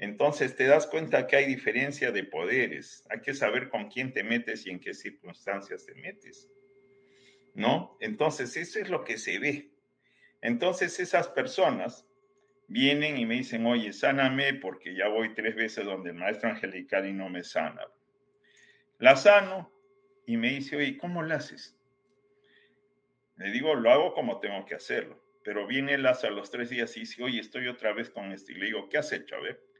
Entonces 0.01 0.55
te 0.55 0.65
das 0.65 0.87
cuenta 0.87 1.27
que 1.27 1.35
hay 1.35 1.45
diferencia 1.45 2.11
de 2.11 2.23
poderes. 2.23 3.05
Hay 3.11 3.21
que 3.21 3.35
saber 3.35 3.69
con 3.69 3.87
quién 3.87 4.11
te 4.11 4.23
metes 4.23 4.65
y 4.65 4.71
en 4.71 4.79
qué 4.79 4.95
circunstancias 4.95 5.85
te 5.85 5.93
metes. 5.93 6.49
¿No? 7.53 7.97
Entonces 7.99 8.57
eso 8.57 8.79
es 8.79 8.89
lo 8.89 9.03
que 9.03 9.19
se 9.19 9.37
ve. 9.37 9.69
Entonces 10.41 10.99
esas 10.99 11.27
personas 11.27 12.07
vienen 12.67 13.15
y 13.19 13.27
me 13.27 13.35
dicen, 13.35 13.63
oye, 13.67 13.93
sáname 13.93 14.55
porque 14.55 14.95
ya 14.95 15.07
voy 15.07 15.35
tres 15.35 15.55
veces 15.55 15.85
donde 15.85 16.09
el 16.09 16.15
maestro 16.15 16.49
angelical 16.49 17.07
y 17.07 17.13
no 17.13 17.29
me 17.29 17.43
sana. 17.43 17.85
La 18.97 19.15
sano, 19.15 19.71
y 20.25 20.35
me 20.35 20.49
dice, 20.49 20.77
oye, 20.77 20.97
¿cómo 20.97 21.21
lo 21.21 21.35
haces? 21.35 21.77
Le 23.35 23.51
digo, 23.51 23.75
lo 23.75 23.91
hago 23.91 24.13
como 24.15 24.39
tengo 24.39 24.65
que 24.65 24.73
hacerlo. 24.73 25.23
Pero 25.43 25.67
viene 25.67 25.93
el 25.93 26.07
a 26.07 26.15
los 26.31 26.49
tres 26.49 26.71
días 26.71 26.97
y 26.97 27.01
dice, 27.01 27.21
oye, 27.21 27.39
estoy 27.39 27.67
otra 27.67 27.93
vez 27.93 28.09
con 28.09 28.31
esto. 28.31 28.51
Y 28.51 28.55
le 28.55 28.65
digo, 28.65 28.89
¿qué 28.89 28.97
has 28.97 29.11
hecho? 29.11 29.35
A 29.35 29.41
ver. 29.41 29.70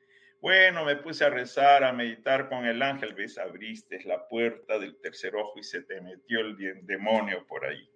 Bueno, 0.41 0.83
me 0.85 0.95
puse 0.95 1.23
a 1.23 1.29
rezar, 1.29 1.83
a 1.83 1.93
meditar 1.93 2.49
con 2.49 2.65
el 2.65 2.81
ángel. 2.81 3.13
¿Ves? 3.13 3.37
Abriste 3.37 4.03
la 4.05 4.27
puerta 4.27 4.79
del 4.79 4.99
tercer 4.99 5.35
ojo 5.35 5.59
y 5.59 5.63
se 5.63 5.83
te 5.83 6.01
metió 6.01 6.39
el 6.39 6.57
demonio 6.87 7.45
por 7.45 7.63
ahí. 7.63 7.87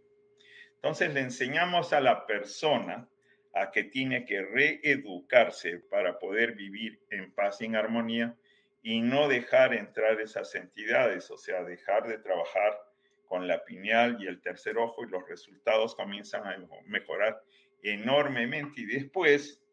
Entonces 0.75 1.11
le 1.11 1.21
enseñamos 1.21 1.91
a 1.91 1.99
la 1.99 2.27
persona 2.27 3.09
a 3.55 3.71
que 3.71 3.85
tiene 3.85 4.25
que 4.25 4.43
reeducarse 4.43 5.79
para 5.89 6.19
poder 6.19 6.53
vivir 6.53 6.99
en 7.09 7.31
paz 7.31 7.61
y 7.61 7.65
en 7.65 7.77
armonía 7.77 8.35
y 8.83 9.01
no 9.01 9.27
dejar 9.27 9.73
entrar 9.73 10.21
esas 10.21 10.53
entidades, 10.53 11.31
o 11.31 11.37
sea, 11.37 11.63
dejar 11.63 12.07
de 12.07 12.19
trabajar 12.19 12.79
con 13.25 13.47
la 13.47 13.65
pineal 13.65 14.17
y 14.19 14.27
el 14.27 14.39
tercer 14.39 14.77
ojo 14.77 15.03
y 15.03 15.09
los 15.09 15.27
resultados 15.27 15.95
comienzan 15.95 16.45
a 16.45 16.55
mejorar 16.85 17.41
enormemente. 17.81 18.81
Y 18.81 18.85
después 18.85 19.64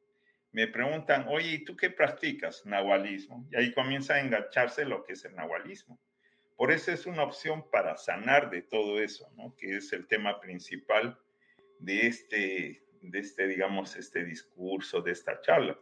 me 0.53 0.69
preguntan, 0.69 1.27
oye, 1.29 1.53
¿y 1.53 1.65
tú 1.65 1.77
qué 1.77 1.91
practicas? 1.91 2.65
Nahualismo. 2.67 3.47
Y 3.51 3.57
ahí 3.57 3.73
comienza 3.73 4.15
a 4.15 4.21
engancharse 4.21 4.85
lo 4.85 5.03
que 5.05 5.15
es 5.15 5.25
el 5.25 5.35
nahualismo. 5.35 5.99
Por 6.57 6.71
eso 6.71 6.93
es 6.93 7.07
una 7.07 7.25
opción 7.25 7.69
para 7.71 7.97
sanar 7.97 8.51
de 8.51 8.63
todo 8.63 9.01
eso, 9.01 9.31
¿no? 9.37 9.57
que 9.57 9.77
es 9.77 9.93
el 9.93 10.07
tema 10.07 10.41
principal 10.41 11.19
de 11.79 12.07
este, 12.07 12.85
de 13.01 13.19
este, 13.19 13.49
digamos, 13.49 13.97
este 13.97 14.25
discurso, 14.25 15.01
de 15.01 15.13
esta 15.13 15.41
charla 15.41 15.77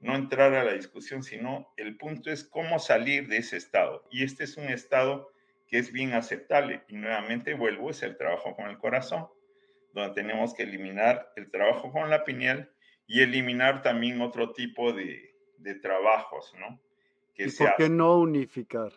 no 0.00 0.14
entrar 0.14 0.54
a 0.54 0.64
la 0.64 0.72
discusión, 0.72 1.22
sino 1.22 1.72
el 1.76 1.96
punto 1.96 2.30
es 2.30 2.44
cómo 2.44 2.78
salir 2.78 3.28
de 3.28 3.38
ese 3.38 3.56
estado. 3.56 4.06
Y 4.10 4.24
este 4.24 4.44
es 4.44 4.56
un 4.56 4.68
estado 4.68 5.32
que 5.66 5.78
es 5.78 5.92
bien 5.92 6.12
aceptable. 6.12 6.82
Y 6.88 6.96
nuevamente 6.96 7.54
vuelvo, 7.54 7.90
es 7.90 8.02
el 8.02 8.16
trabajo 8.16 8.54
con 8.54 8.68
el 8.68 8.78
corazón, 8.78 9.28
donde 9.92 10.14
tenemos 10.14 10.54
que 10.54 10.62
eliminar 10.62 11.32
el 11.36 11.50
trabajo 11.50 11.90
con 11.92 12.10
la 12.10 12.24
pineal 12.24 12.70
y 13.08 13.22
eliminar 13.22 13.82
también 13.82 14.20
otro 14.20 14.52
tipo 14.52 14.92
de, 14.92 15.34
trabajos, 15.82 16.54
¿no? 16.60 16.78
Que 17.34 17.46
¿Y 17.46 17.50
por 17.50 17.74
qué 17.76 17.88
no 17.88 18.16
unificar? 18.18 18.92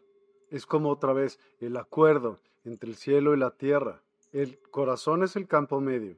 Es 0.52 0.68
como 0.68 0.90
otra 0.90 1.14
vez 1.14 1.40
el 1.60 1.78
acuerdo 1.78 2.40
entre 2.64 2.90
el 2.90 2.96
cielo 2.96 3.34
y 3.34 3.40
la 3.40 3.52
tierra. 3.52 4.02
El 4.32 4.60
corazón 4.70 5.24
es 5.24 5.36
el 5.36 5.48
campo 5.48 5.82
medio 5.82 6.18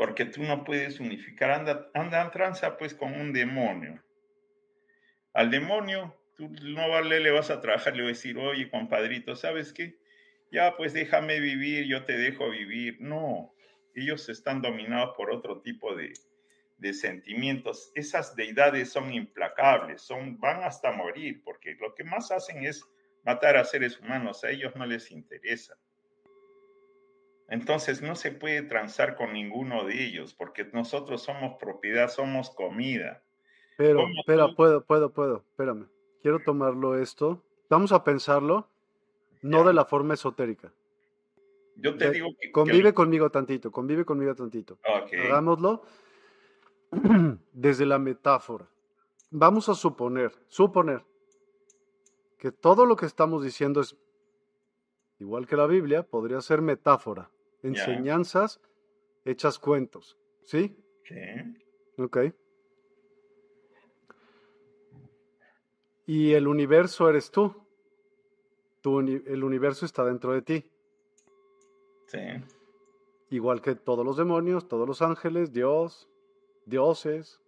porque 0.00 0.24
tú 0.24 0.42
no 0.42 0.64
puedes 0.64 0.98
unificar, 0.98 1.50
anda, 1.50 1.90
anda 1.92 2.22
en 2.22 2.30
tranza 2.30 2.78
pues 2.78 2.94
con 2.94 3.12
un 3.20 3.34
demonio. 3.34 4.02
Al 5.34 5.50
demonio, 5.50 6.18
tú 6.38 6.50
no 6.62 6.88
vale, 6.88 7.20
le 7.20 7.30
vas 7.30 7.50
a 7.50 7.60
trabajar, 7.60 7.94
le 7.94 8.04
vas 8.04 8.12
a 8.12 8.14
decir, 8.14 8.38
oye, 8.38 8.70
compadrito, 8.70 9.36
¿sabes 9.36 9.74
qué? 9.74 9.98
Ya, 10.50 10.74
pues 10.78 10.94
déjame 10.94 11.38
vivir, 11.38 11.84
yo 11.84 12.06
te 12.06 12.16
dejo 12.16 12.48
vivir. 12.48 12.96
No, 12.98 13.52
ellos 13.94 14.28
están 14.28 14.62
dominados 14.62 15.14
por 15.16 15.30
otro 15.30 15.60
tipo 15.60 15.94
de, 15.94 16.12
de 16.78 16.94
sentimientos. 16.94 17.92
Esas 17.94 18.34
deidades 18.34 18.90
son 18.90 19.12
implacables, 19.12 20.02
son, 20.02 20.38
van 20.40 20.62
hasta 20.62 20.92
morir, 20.92 21.42
porque 21.44 21.76
lo 21.80 21.94
que 21.94 22.04
más 22.04 22.30
hacen 22.30 22.64
es 22.64 22.84
matar 23.24 23.56
a 23.56 23.64
seres 23.64 24.00
humanos, 24.00 24.44
a 24.44 24.50
ellos 24.50 24.74
no 24.76 24.86
les 24.86 25.10
interesa. 25.10 25.76
Entonces 27.48 28.00
no 28.00 28.14
se 28.14 28.30
puede 28.30 28.62
transar 28.62 29.16
con 29.16 29.32
ninguno 29.32 29.84
de 29.84 30.04
ellos, 30.04 30.34
porque 30.34 30.64
nosotros 30.72 31.22
somos 31.22 31.56
propiedad, 31.58 32.08
somos 32.08 32.50
comida. 32.50 33.22
Pero, 33.76 34.06
espera, 34.18 34.54
puedo, 34.54 34.84
puedo, 34.84 35.12
puedo, 35.12 35.44
espérame. 35.50 35.88
Quiero 36.22 36.38
tomarlo 36.40 36.98
esto. 36.98 37.42
Vamos 37.68 37.92
a 37.92 38.04
pensarlo, 38.04 38.68
no 39.42 39.64
de 39.64 39.72
la 39.72 39.84
forma 39.84 40.14
esotérica. 40.14 40.72
Yo 41.80 41.96
te 41.96 42.10
digo 42.10 42.28
que... 42.38 42.50
Convive 42.52 42.92
conmigo 42.92 43.30
tantito, 43.30 43.70
convive 43.70 44.04
conmigo 44.04 44.34
tantito. 44.34 44.78
Hagámoslo 44.84 45.82
desde 47.52 47.86
la 47.86 47.98
metáfora. 47.98 48.68
Vamos 49.30 49.68
a 49.68 49.74
suponer, 49.74 50.32
suponer 50.48 51.04
que 52.38 52.50
todo 52.52 52.86
lo 52.86 52.96
que 52.96 53.06
estamos 53.06 53.44
diciendo 53.44 53.80
es, 53.80 53.96
igual 55.18 55.46
que 55.46 55.56
la 55.56 55.66
Biblia, 55.66 56.02
podría 56.02 56.40
ser 56.40 56.62
metáfora, 56.62 57.30
enseñanzas 57.62 58.60
hechas 59.24 59.58
cuentos, 59.58 60.18
¿sí? 60.42 60.76
Sí. 61.04 61.14
Ok. 61.98 62.18
Y 66.06 66.32
el 66.32 66.48
universo 66.48 67.08
eres 67.08 67.30
tú. 67.30 67.54
el 68.84 69.44
universo 69.44 69.86
está 69.86 70.04
dentro 70.04 70.32
de 70.32 70.42
ti. 70.42 70.64
Sí. 72.10 72.18
Igual 73.30 73.62
que 73.62 73.76
todos 73.76 74.04
los 74.04 74.16
demonios, 74.16 74.66
todos 74.66 74.88
los 74.88 75.00
ángeles, 75.00 75.52
Dios, 75.52 76.08
dioses, 76.66 77.40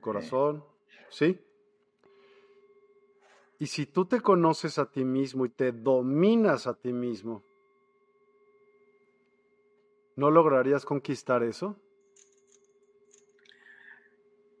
corazón, 0.00 0.64
¿sí? 1.10 1.38
Y 3.58 3.66
si 3.66 3.84
tú 3.84 4.06
te 4.06 4.22
conoces 4.22 4.78
a 4.78 4.90
ti 4.90 5.04
mismo 5.04 5.44
y 5.44 5.50
te 5.50 5.72
dominas 5.72 6.66
a 6.66 6.74
ti 6.74 6.94
mismo, 6.94 7.42
¿no 10.16 10.30
lograrías 10.30 10.86
conquistar 10.86 11.42
eso? 11.42 11.76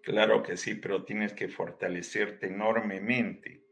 Claro 0.02 0.42
que 0.42 0.58
sí, 0.58 0.74
pero 0.74 1.04
tienes 1.04 1.32
que 1.32 1.48
fortalecerte 1.48 2.48
enormemente. 2.48 3.62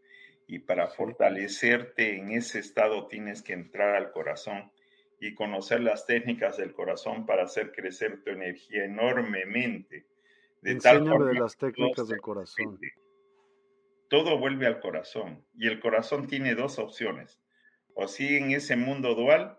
Y 0.47 0.61
para 0.61 0.89
fortalecerte 0.89 2.17
en 2.17 2.31
ese 2.31 2.61
estado 2.61 3.09
tienes 3.09 3.43
que 3.43 3.53
entrar 3.53 3.97
al 3.97 4.13
corazón 4.13 4.71
y 5.19 5.35
conocer 5.35 5.81
las 5.81 6.07
técnicas 6.07 6.57
del 6.57 6.73
corazón 6.73 7.27
para 7.27 7.45
hacer 7.45 7.73
crecer 7.73 8.23
tu 8.23 8.31
energía 8.31 8.85
enormemente. 8.85 10.07
De 10.61 10.73
Enséñame 10.73 11.25
de 11.25 11.35
las 11.35 11.57
técnicas 11.57 12.09
del 12.09 12.21
corazón. 12.21 12.79
Todo 14.09 14.39
vuelve 14.39 14.67
al 14.67 14.81
corazón 14.81 15.45
y 15.55 15.67
el 15.67 15.81
corazón 15.81 16.27
tiene 16.27 16.55
dos 16.55 16.79
opciones. 16.79 17.41
O 17.95 18.09
sigue 18.09 18.39
en 18.39 18.51
ese 18.53 18.77
mundo 18.77 19.15
dual 19.15 19.59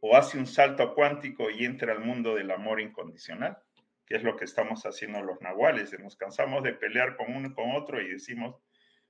o 0.00 0.16
hace 0.16 0.38
un 0.38 0.46
salto 0.46 0.94
cuántico 0.94 1.50
y 1.50 1.64
entra 1.64 1.92
al 1.92 2.00
mundo 2.00 2.34
del 2.34 2.50
amor 2.50 2.80
incondicional, 2.80 3.58
que 4.06 4.16
es 4.16 4.22
lo 4.22 4.36
que 4.36 4.44
estamos 4.44 4.84
haciendo 4.84 5.22
los 5.22 5.40
nahuales. 5.40 5.98
Nos 5.98 6.16
cansamos 6.16 6.62
de 6.62 6.74
pelear 6.74 7.16
con 7.16 7.34
uno 7.34 7.48
y 7.48 7.54
con 7.54 7.72
otro 7.72 8.00
y 8.00 8.10
decimos, 8.10 8.56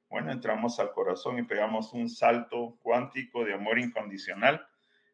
bueno, 0.09 0.33
entramos 0.33 0.79
al 0.81 0.93
corazón 0.93 1.39
y 1.39 1.43
pegamos 1.43 1.93
un 1.93 2.09
salto 2.09 2.79
cuántico 2.83 3.45
de 3.45 3.55
amor 3.55 3.79
incondicional 3.79 4.67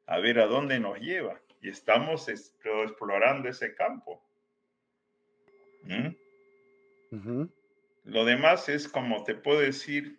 a 0.06 0.18
ver 0.18 0.38
a 0.38 0.46
dónde 0.46 0.78
nos 0.80 0.98
lleva. 0.98 1.40
Y 1.60 1.68
estamos 1.68 2.28
explorando 2.28 3.48
ese 3.48 3.74
campo. 3.74 4.22
¿Mm? 5.82 7.44
Lo 8.04 8.24
demás 8.24 8.68
es 8.68 8.88
como 8.88 9.24
te 9.24 9.34
puedo 9.34 9.60
decir, 9.60 10.18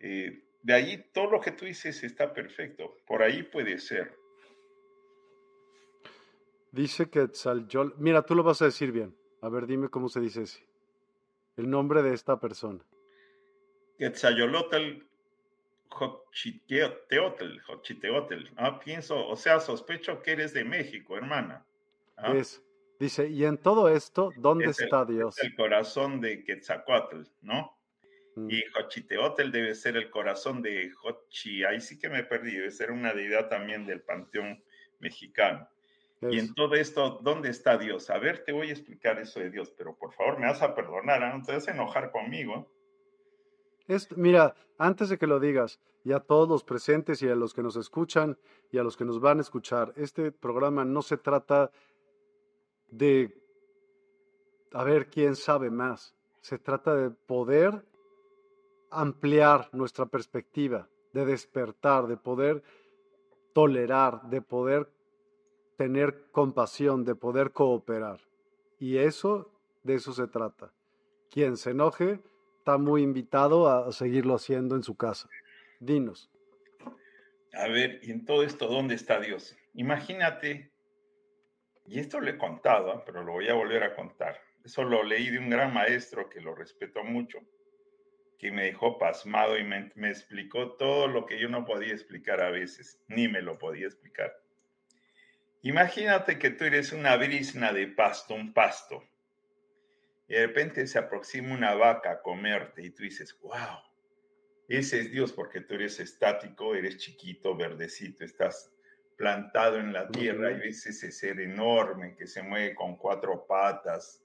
eh, 0.00 0.44
de 0.62 0.74
ahí 0.74 1.04
todo 1.12 1.30
lo 1.30 1.40
que 1.40 1.52
tú 1.52 1.64
dices 1.64 2.02
está 2.02 2.32
perfecto. 2.32 2.96
Por 3.06 3.22
ahí 3.22 3.42
puede 3.42 3.78
ser. 3.78 4.16
Dice 6.72 7.10
que 7.10 7.20
Quetzalcoatl. 7.20 7.94
Mira, 7.98 8.22
tú 8.22 8.34
lo 8.34 8.42
vas 8.42 8.62
a 8.62 8.66
decir 8.66 8.92
bien. 8.92 9.14
A 9.42 9.48
ver, 9.48 9.66
dime 9.66 9.88
cómo 9.90 10.08
se 10.08 10.20
dice 10.20 10.42
ese. 10.42 10.66
El 11.56 11.68
nombre 11.68 12.02
de 12.02 12.14
esta 12.14 12.40
persona. 12.40 12.84
Quetzalcoatl 13.98 15.04
Xochiteotl, 15.92 17.60
Xochiteotl. 17.66 18.50
Ah, 18.56 18.78
pienso, 18.78 19.26
o 19.26 19.36
sea, 19.36 19.60
sospecho 19.60 20.22
que 20.22 20.32
eres 20.32 20.52
de 20.52 20.64
México, 20.64 21.16
hermana. 21.16 21.64
¿Ah? 22.16 22.34
Es, 22.34 22.62
dice, 22.98 23.28
y 23.28 23.44
en 23.44 23.58
todo 23.58 23.88
esto, 23.88 24.30
¿dónde 24.36 24.66
está 24.66 25.04
Dios? 25.04 25.38
el 25.38 25.54
corazón 25.54 26.20
de 26.20 26.44
Quetzalcoatl, 26.44 27.22
¿no? 27.42 27.78
Mm. 28.36 28.50
Y 28.50 28.62
Xochiteotl 28.72 29.50
debe 29.50 29.74
ser 29.74 29.96
el 29.96 30.10
corazón 30.10 30.62
de 30.62 30.90
Xochi, 30.90 31.64
ahí 31.64 31.80
sí 31.80 31.98
que 31.98 32.08
me 32.08 32.24
perdí, 32.24 32.52
debe 32.52 32.70
ser 32.70 32.90
una 32.90 33.12
deidad 33.12 33.48
también 33.48 33.86
del 33.86 34.02
panteón 34.02 34.62
mexicano. 34.98 35.68
Y 36.30 36.38
en 36.38 36.54
todo 36.54 36.76
esto, 36.76 37.18
¿dónde 37.20 37.50
está 37.50 37.76
Dios? 37.76 38.08
A 38.08 38.16
ver, 38.16 38.44
te 38.44 38.52
voy 38.52 38.68
a 38.68 38.72
explicar 38.72 39.18
eso 39.18 39.40
de 39.40 39.50
Dios, 39.50 39.74
pero 39.76 39.96
por 39.96 40.12
favor 40.12 40.38
me 40.38 40.46
vas 40.46 40.62
a 40.62 40.72
perdonar, 40.72 41.20
¿ah? 41.24 41.36
no 41.36 41.42
te 41.42 41.50
vas 41.50 41.66
a 41.66 41.72
enojar 41.72 42.12
conmigo 42.12 42.70
mira, 44.16 44.54
antes 44.78 45.08
de 45.08 45.18
que 45.18 45.26
lo 45.26 45.40
digas, 45.40 45.80
y 46.04 46.12
a 46.12 46.20
todos 46.20 46.48
los 46.48 46.64
presentes 46.64 47.22
y 47.22 47.28
a 47.28 47.34
los 47.34 47.54
que 47.54 47.62
nos 47.62 47.76
escuchan 47.76 48.38
y 48.70 48.78
a 48.78 48.82
los 48.82 48.96
que 48.96 49.04
nos 49.04 49.20
van 49.20 49.38
a 49.38 49.42
escuchar, 49.42 49.92
este 49.96 50.32
programa 50.32 50.84
no 50.84 51.02
se 51.02 51.16
trata 51.16 51.70
de 52.90 53.38
a 54.72 54.84
ver 54.84 55.08
quién 55.08 55.36
sabe 55.36 55.70
más, 55.70 56.14
se 56.40 56.58
trata 56.58 56.94
de 56.94 57.10
poder 57.10 57.84
ampliar 58.90 59.68
nuestra 59.72 60.06
perspectiva, 60.06 60.88
de 61.12 61.24
despertar, 61.24 62.06
de 62.06 62.16
poder 62.16 62.62
tolerar, 63.52 64.28
de 64.28 64.42
poder 64.42 64.90
tener 65.76 66.30
compasión, 66.30 67.04
de 67.04 67.14
poder 67.14 67.52
cooperar. 67.52 68.20
Y 68.78 68.98
eso, 68.98 69.50
de 69.82 69.94
eso 69.94 70.12
se 70.12 70.26
trata. 70.26 70.72
Quien 71.30 71.56
se 71.56 71.70
enoje, 71.70 72.20
está 72.62 72.78
muy 72.78 73.02
invitado 73.02 73.68
a 73.68 73.90
seguirlo 73.90 74.36
haciendo 74.36 74.76
en 74.76 74.84
su 74.84 74.96
casa. 74.96 75.28
Dinos. 75.80 76.30
A 77.54 77.66
ver, 77.66 77.98
y 78.04 78.12
en 78.12 78.24
todo 78.24 78.44
esto, 78.44 78.68
¿dónde 78.68 78.94
está 78.94 79.18
Dios? 79.18 79.56
Imagínate, 79.74 80.70
y 81.88 81.98
esto 81.98 82.20
lo 82.20 82.30
he 82.30 82.38
contado, 82.38 82.92
¿ah? 82.92 83.02
pero 83.04 83.24
lo 83.24 83.32
voy 83.32 83.48
a 83.48 83.54
volver 83.54 83.82
a 83.82 83.96
contar. 83.96 84.40
Eso 84.64 84.84
lo 84.84 85.02
leí 85.02 85.28
de 85.28 85.40
un 85.40 85.50
gran 85.50 85.74
maestro 85.74 86.30
que 86.30 86.40
lo 86.40 86.54
respeto 86.54 87.02
mucho, 87.02 87.40
que 88.38 88.52
me 88.52 88.66
dejó 88.66 88.96
pasmado 88.96 89.58
y 89.58 89.64
me, 89.64 89.90
me 89.96 90.10
explicó 90.10 90.76
todo 90.76 91.08
lo 91.08 91.26
que 91.26 91.40
yo 91.40 91.48
no 91.48 91.64
podía 91.64 91.92
explicar 91.92 92.40
a 92.40 92.52
veces, 92.52 93.02
ni 93.08 93.26
me 93.26 93.42
lo 93.42 93.58
podía 93.58 93.86
explicar. 93.86 94.32
Imagínate 95.62 96.38
que 96.38 96.50
tú 96.50 96.64
eres 96.64 96.92
una 96.92 97.16
brisna 97.16 97.72
de 97.72 97.88
pasto, 97.88 98.34
un 98.34 98.52
pasto, 98.52 99.02
y 100.32 100.34
de 100.34 100.46
repente 100.46 100.86
se 100.86 100.98
aproxima 100.98 101.52
una 101.52 101.74
vaca 101.74 102.10
a 102.10 102.22
comerte 102.22 102.82
y 102.82 102.88
tú 102.88 103.02
dices, 103.02 103.38
wow, 103.42 103.80
ese 104.66 105.00
es 105.00 105.10
Dios 105.10 105.30
porque 105.30 105.60
tú 105.60 105.74
eres 105.74 106.00
estático, 106.00 106.74
eres 106.74 106.96
chiquito, 106.96 107.54
verdecito, 107.54 108.24
estás 108.24 108.72
plantado 109.18 109.76
en 109.76 109.92
la 109.92 110.08
tierra 110.08 110.50
y 110.52 110.58
ves 110.58 110.86
ese 110.86 111.12
ser 111.12 111.38
enorme 111.38 112.16
que 112.16 112.26
se 112.26 112.42
mueve 112.42 112.74
con 112.74 112.96
cuatro 112.96 113.46
patas, 113.46 114.24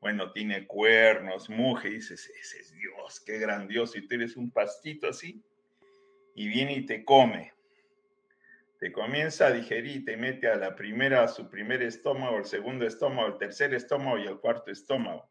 bueno, 0.00 0.30
tiene 0.30 0.64
cuernos, 0.64 1.50
muge, 1.50 1.88
y 1.88 1.94
dices, 1.94 2.32
ese 2.40 2.60
es 2.60 2.72
Dios, 2.74 3.18
qué 3.26 3.38
grandioso, 3.38 3.98
y 3.98 4.06
tú 4.06 4.14
eres 4.14 4.36
un 4.36 4.52
pastito 4.52 5.08
así, 5.08 5.42
y 6.36 6.46
viene 6.46 6.74
y 6.74 6.86
te 6.86 7.04
come, 7.04 7.52
te 8.78 8.92
comienza 8.92 9.48
a 9.48 9.50
digerir, 9.50 10.04
te 10.04 10.16
mete 10.16 10.46
a 10.46 10.54
la 10.54 10.76
primera, 10.76 11.24
a 11.24 11.26
su 11.26 11.50
primer 11.50 11.82
estómago, 11.82 12.38
el 12.38 12.44
segundo 12.44 12.86
estómago, 12.86 13.26
el 13.26 13.38
tercer 13.38 13.74
estómago 13.74 14.18
y 14.18 14.28
el 14.28 14.38
cuarto 14.38 14.70
estómago. 14.70 15.28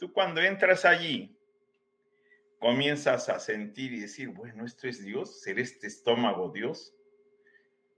Tú 0.00 0.10
cuando 0.14 0.40
entras 0.40 0.86
allí, 0.86 1.38
comienzas 2.58 3.28
a 3.28 3.38
sentir 3.38 3.92
y 3.92 4.00
decir, 4.00 4.28
bueno, 4.28 4.64
esto 4.64 4.88
es 4.88 5.04
Dios, 5.04 5.42
¿será 5.42 5.60
este 5.60 5.86
estómago 5.86 6.50
Dios? 6.50 6.94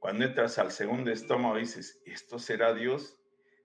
Cuando 0.00 0.24
entras 0.24 0.58
al 0.58 0.72
segundo 0.72 1.12
estómago 1.12 1.58
dices, 1.58 2.02
¿esto 2.04 2.40
será 2.40 2.74
Dios? 2.74 3.20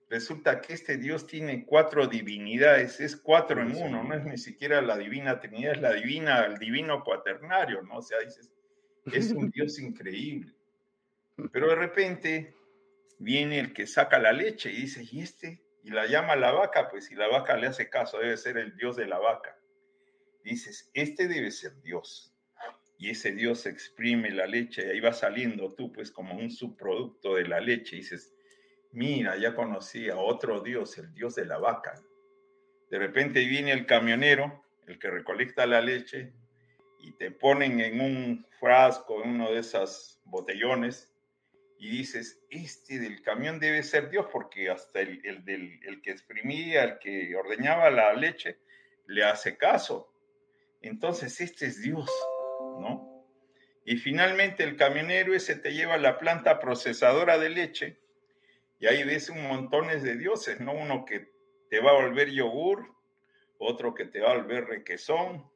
Resulta 0.08 0.60
que 0.60 0.72
este 0.72 0.98
Dios 0.98 1.26
tiene 1.26 1.66
cuatro 1.66 2.06
divinidades, 2.06 3.00
es 3.00 3.16
cuatro 3.16 3.60
en 3.60 3.74
uno, 3.74 4.04
no 4.04 4.14
es 4.14 4.24
ni 4.24 4.38
siquiera 4.38 4.80
la 4.82 4.96
divina 4.96 5.40
Trinidad, 5.40 5.72
es 5.72 5.82
la 5.82 5.92
divina, 5.94 6.46
el 6.46 6.58
divino 6.58 7.02
cuaternario, 7.02 7.82
¿no? 7.82 7.96
O 7.96 8.02
sea, 8.02 8.20
dices, 8.20 8.52
es 9.12 9.32
un 9.32 9.50
Dios 9.50 9.78
increíble. 9.80 10.54
Pero 11.50 11.70
de 11.70 11.74
repente 11.74 12.54
viene 13.18 13.58
el 13.58 13.72
que 13.72 13.88
saca 13.88 14.20
la 14.20 14.32
leche 14.32 14.70
y 14.70 14.82
dice, 14.82 15.04
¿y 15.10 15.22
este? 15.22 15.67
Y 15.82 15.90
la 15.90 16.06
llama 16.06 16.36
la 16.36 16.52
vaca, 16.52 16.88
pues 16.88 17.06
si 17.06 17.14
la 17.14 17.28
vaca 17.28 17.56
le 17.56 17.68
hace 17.68 17.88
caso, 17.88 18.18
debe 18.18 18.36
ser 18.36 18.58
el 18.58 18.76
Dios 18.76 18.96
de 18.96 19.06
la 19.06 19.18
vaca. 19.18 19.56
Dices, 20.42 20.90
este 20.94 21.28
debe 21.28 21.50
ser 21.50 21.80
Dios. 21.82 22.34
Y 22.98 23.10
ese 23.10 23.32
Dios 23.32 23.64
exprime 23.66 24.30
la 24.30 24.46
leche 24.46 24.84
y 24.84 24.90
ahí 24.90 25.00
va 25.00 25.12
saliendo 25.12 25.72
tú, 25.74 25.92
pues 25.92 26.10
como 26.10 26.34
un 26.34 26.50
subproducto 26.50 27.36
de 27.36 27.46
la 27.46 27.60
leche. 27.60 27.96
dices, 27.96 28.34
mira, 28.92 29.36
ya 29.36 29.54
conocí 29.54 30.08
a 30.08 30.16
otro 30.16 30.60
Dios, 30.60 30.98
el 30.98 31.12
Dios 31.14 31.36
de 31.36 31.46
la 31.46 31.58
vaca. 31.58 31.94
De 32.90 32.98
repente 32.98 33.44
viene 33.46 33.72
el 33.72 33.86
camionero, 33.86 34.64
el 34.86 34.98
que 34.98 35.10
recolecta 35.10 35.66
la 35.66 35.80
leche, 35.80 36.32
y 37.00 37.12
te 37.12 37.30
ponen 37.30 37.80
en 37.80 38.00
un 38.00 38.46
frasco, 38.58 39.22
en 39.22 39.30
uno 39.30 39.52
de 39.52 39.60
esos 39.60 40.20
botellones, 40.24 41.12
y 41.78 41.90
dices, 41.90 42.40
este 42.50 42.98
del 42.98 43.22
camión 43.22 43.60
debe 43.60 43.82
ser 43.82 44.10
Dios, 44.10 44.26
porque 44.32 44.68
hasta 44.68 45.00
el, 45.00 45.24
el, 45.24 45.44
del, 45.44 45.80
el 45.84 46.02
que 46.02 46.10
exprimía, 46.10 46.84
el 46.84 46.98
que 46.98 47.34
ordeñaba 47.36 47.90
la 47.90 48.12
leche, 48.14 48.58
le 49.06 49.24
hace 49.24 49.56
caso. 49.56 50.12
Entonces, 50.82 51.40
este 51.40 51.66
es 51.66 51.80
Dios, 51.80 52.10
¿no? 52.80 53.24
Y 53.84 53.96
finalmente 53.96 54.64
el 54.64 54.76
camionero 54.76 55.34
ese 55.34 55.54
te 55.54 55.72
lleva 55.72 55.94
a 55.94 55.98
la 55.98 56.18
planta 56.18 56.58
procesadora 56.58 57.38
de 57.38 57.48
leche, 57.48 58.00
y 58.80 58.86
ahí 58.86 59.02
ves 59.04 59.28
un 59.28 59.42
montones 59.42 60.02
de 60.02 60.16
dioses, 60.16 60.60
¿no? 60.60 60.72
Uno 60.72 61.04
que 61.04 61.32
te 61.70 61.80
va 61.80 61.90
a 61.90 62.02
volver 62.02 62.30
yogur, 62.30 62.94
otro 63.58 63.94
que 63.94 64.04
te 64.04 64.20
va 64.20 64.32
a 64.32 64.36
volver 64.36 64.66
requesón, 64.66 65.50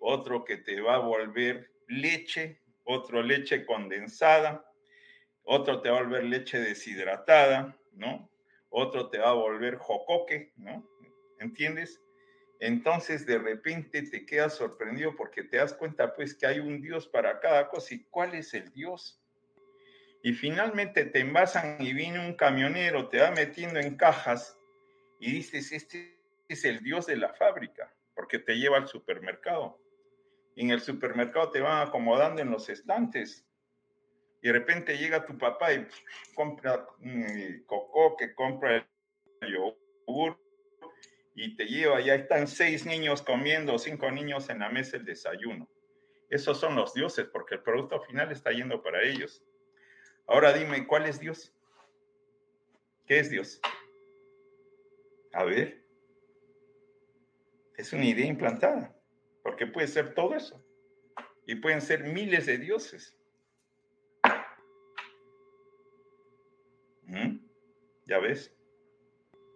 otro 0.00 0.44
que 0.44 0.56
te 0.56 0.80
va 0.80 0.96
a 0.96 0.98
volver 0.98 1.70
leche, 1.88 2.60
otro 2.84 3.22
leche 3.22 3.64
condensada, 3.64 4.67
otro 5.50 5.80
te 5.80 5.88
va 5.88 5.98
a 5.98 6.02
volver 6.02 6.24
leche 6.24 6.60
deshidratada, 6.60 7.74
¿no? 7.94 8.30
Otro 8.68 9.08
te 9.08 9.16
va 9.16 9.30
a 9.30 9.32
volver 9.32 9.76
jocoque, 9.76 10.52
¿no? 10.56 10.86
¿Entiendes? 11.40 12.02
Entonces 12.60 13.24
de 13.24 13.38
repente 13.38 14.02
te 14.02 14.26
quedas 14.26 14.56
sorprendido 14.56 15.16
porque 15.16 15.42
te 15.42 15.56
das 15.56 15.72
cuenta 15.72 16.14
pues 16.14 16.34
que 16.34 16.46
hay 16.46 16.60
un 16.60 16.82
Dios 16.82 17.08
para 17.08 17.40
cada 17.40 17.70
cosa 17.70 17.94
y 17.94 18.04
cuál 18.10 18.34
es 18.34 18.52
el 18.52 18.70
Dios. 18.74 19.22
Y 20.22 20.34
finalmente 20.34 21.06
te 21.06 21.20
envasan 21.20 21.78
y 21.80 21.94
viene 21.94 22.20
un 22.20 22.34
camionero, 22.34 23.08
te 23.08 23.18
va 23.18 23.30
metiendo 23.30 23.80
en 23.80 23.96
cajas 23.96 24.58
y 25.18 25.32
dices, 25.32 25.72
este 25.72 26.20
es 26.48 26.66
el 26.66 26.82
Dios 26.82 27.06
de 27.06 27.16
la 27.16 27.32
fábrica, 27.32 27.90
porque 28.14 28.38
te 28.38 28.56
lleva 28.56 28.76
al 28.76 28.86
supermercado. 28.86 29.80
Y 30.54 30.64
en 30.64 30.72
el 30.72 30.80
supermercado 30.82 31.50
te 31.50 31.60
van 31.62 31.88
acomodando 31.88 32.42
en 32.42 32.50
los 32.50 32.68
estantes 32.68 33.47
y 34.40 34.46
de 34.46 34.52
repente 34.52 34.96
llega 34.96 35.26
tu 35.26 35.36
papá 35.36 35.72
y 35.72 35.86
compra 36.34 36.86
un 37.00 37.64
coco, 37.66 38.16
que 38.16 38.34
compra 38.34 38.76
el 38.76 39.52
yogur 39.52 40.38
y 41.34 41.56
te 41.56 41.66
lleva, 41.66 42.00
ya 42.00 42.14
están 42.14 42.48
seis 42.48 42.84
niños 42.84 43.22
comiendo, 43.22 43.78
cinco 43.78 44.10
niños 44.10 44.48
en 44.48 44.58
la 44.60 44.70
mesa 44.70 44.96
el 44.96 45.04
desayuno. 45.04 45.68
Esos 46.30 46.58
son 46.58 46.74
los 46.74 46.92
dioses, 46.94 47.26
porque 47.26 47.54
el 47.54 47.62
producto 47.62 48.00
final 48.02 48.30
está 48.32 48.50
yendo 48.50 48.82
para 48.82 49.02
ellos. 49.02 49.42
Ahora 50.26 50.52
dime, 50.52 50.86
¿cuál 50.86 51.06
es 51.06 51.20
Dios? 51.20 51.54
¿Qué 53.06 53.20
es 53.20 53.30
Dios? 53.30 53.60
A 55.32 55.44
ver, 55.44 55.82
es 57.76 57.92
una 57.92 58.04
idea 58.04 58.26
implantada, 58.26 58.94
porque 59.42 59.66
puede 59.66 59.86
ser 59.86 60.14
todo 60.14 60.34
eso. 60.34 60.62
Y 61.46 61.54
pueden 61.54 61.80
ser 61.80 62.04
miles 62.04 62.44
de 62.44 62.58
dioses. 62.58 63.16
¿Mm? 67.04 67.38
¿Ya 68.08 68.18
ves? 68.18 68.54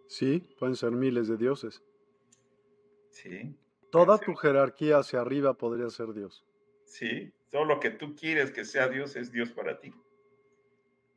Sí, 0.08 0.46
pueden 0.58 0.76
ser 0.76 0.90
miles 0.90 1.26
de 1.26 1.38
dioses. 1.38 1.82
Sí. 3.08 3.56
Toda 3.90 4.18
tu 4.18 4.34
jerarquía 4.34 4.98
hacia 4.98 5.20
arriba 5.20 5.54
podría 5.54 5.88
ser 5.88 6.12
Dios. 6.12 6.44
Sí, 6.84 7.32
todo 7.50 7.64
lo 7.64 7.80
que 7.80 7.90
tú 7.90 8.14
quieres 8.14 8.50
que 8.50 8.66
sea 8.66 8.88
Dios 8.88 9.16
es 9.16 9.32
Dios 9.32 9.50
para 9.52 9.80
ti. 9.80 9.94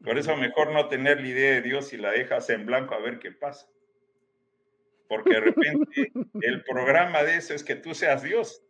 Por 0.01 0.17
eso 0.17 0.35
mejor 0.37 0.71
no 0.71 0.87
tener 0.87 1.19
la 1.19 1.27
idea 1.27 1.53
de 1.55 1.61
Dios 1.61 1.91
y 1.91 1.97
la 1.97 2.11
dejas 2.11 2.49
en 2.49 2.65
blanco 2.65 2.95
a 2.95 2.99
ver 2.99 3.19
qué 3.19 3.31
pasa. 3.31 3.67
Porque 5.09 5.33
de 5.33 5.39
repente 5.41 6.11
el 6.41 6.63
programa 6.63 7.23
de 7.23 7.35
eso 7.35 7.53
es 7.53 7.63
que 7.63 7.75
tú 7.75 7.93
seas 7.93 8.23
Dios. 8.23 8.63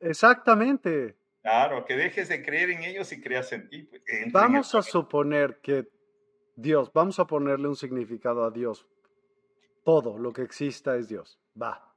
Exactamente. 0.00 1.16
Claro, 1.42 1.84
que 1.84 1.96
dejes 1.96 2.28
de 2.28 2.44
creer 2.44 2.70
en 2.70 2.84
ellos 2.84 3.10
y 3.12 3.20
creas 3.20 3.52
en 3.52 3.68
ti. 3.68 3.82
Pues, 3.82 4.02
Vamos 4.30 4.74
a 4.76 4.82
suponer 4.82 5.58
que 5.60 5.88
Dios, 6.56 6.92
vamos 6.92 7.18
a 7.18 7.26
ponerle 7.26 7.68
un 7.68 7.76
significado 7.76 8.44
a 8.44 8.50
Dios. 8.50 8.86
Todo 9.84 10.18
lo 10.18 10.32
que 10.32 10.42
exista 10.42 10.96
es 10.96 11.08
Dios. 11.08 11.38
Va. 11.60 11.94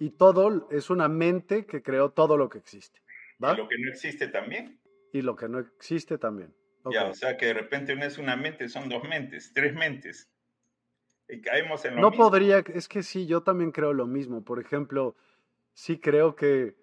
Y 0.00 0.10
todo 0.10 0.68
es 0.70 0.90
una 0.90 1.08
mente 1.08 1.66
que 1.66 1.82
creó 1.82 2.10
todo 2.10 2.36
lo 2.36 2.48
que 2.48 2.58
existe. 2.58 3.00
¿va? 3.42 3.52
Y 3.52 3.56
lo 3.56 3.68
que 3.68 3.78
no 3.78 3.90
existe 3.90 4.28
también. 4.28 4.80
Y 5.12 5.22
lo 5.22 5.36
que 5.36 5.48
no 5.48 5.58
existe 5.58 6.18
también. 6.18 6.54
Ya, 6.90 7.06
o 7.06 7.14
sea 7.14 7.36
que 7.36 7.46
de 7.46 7.54
repente 7.54 7.94
no 7.96 8.04
es 8.04 8.18
una 8.18 8.36
mente, 8.36 8.68
son 8.68 8.88
dos 8.88 9.02
mentes, 9.04 9.52
tres 9.52 9.74
mentes. 9.74 10.30
Y 11.28 11.40
caemos 11.42 11.84
en 11.84 11.96
lo 11.96 12.00
No 12.00 12.10
mismo. 12.10 12.24
podría, 12.24 12.58
es 12.60 12.88
que 12.88 13.02
sí, 13.02 13.26
yo 13.26 13.42
también 13.42 13.72
creo 13.72 13.92
lo 13.92 14.06
mismo. 14.06 14.42
Por 14.42 14.58
ejemplo, 14.58 15.14
sí 15.74 15.98
creo 15.98 16.34
que 16.34 16.76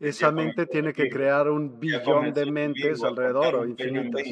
esa 0.00 0.32
mente 0.32 0.66
tiene 0.66 0.92
que 0.92 1.10
crear 1.10 1.50
un 1.50 1.78
billón 1.78 2.32
de 2.32 2.50
mentes 2.50 3.02
alrededor 3.02 3.56
o 3.56 3.66
infinitas. 3.66 4.22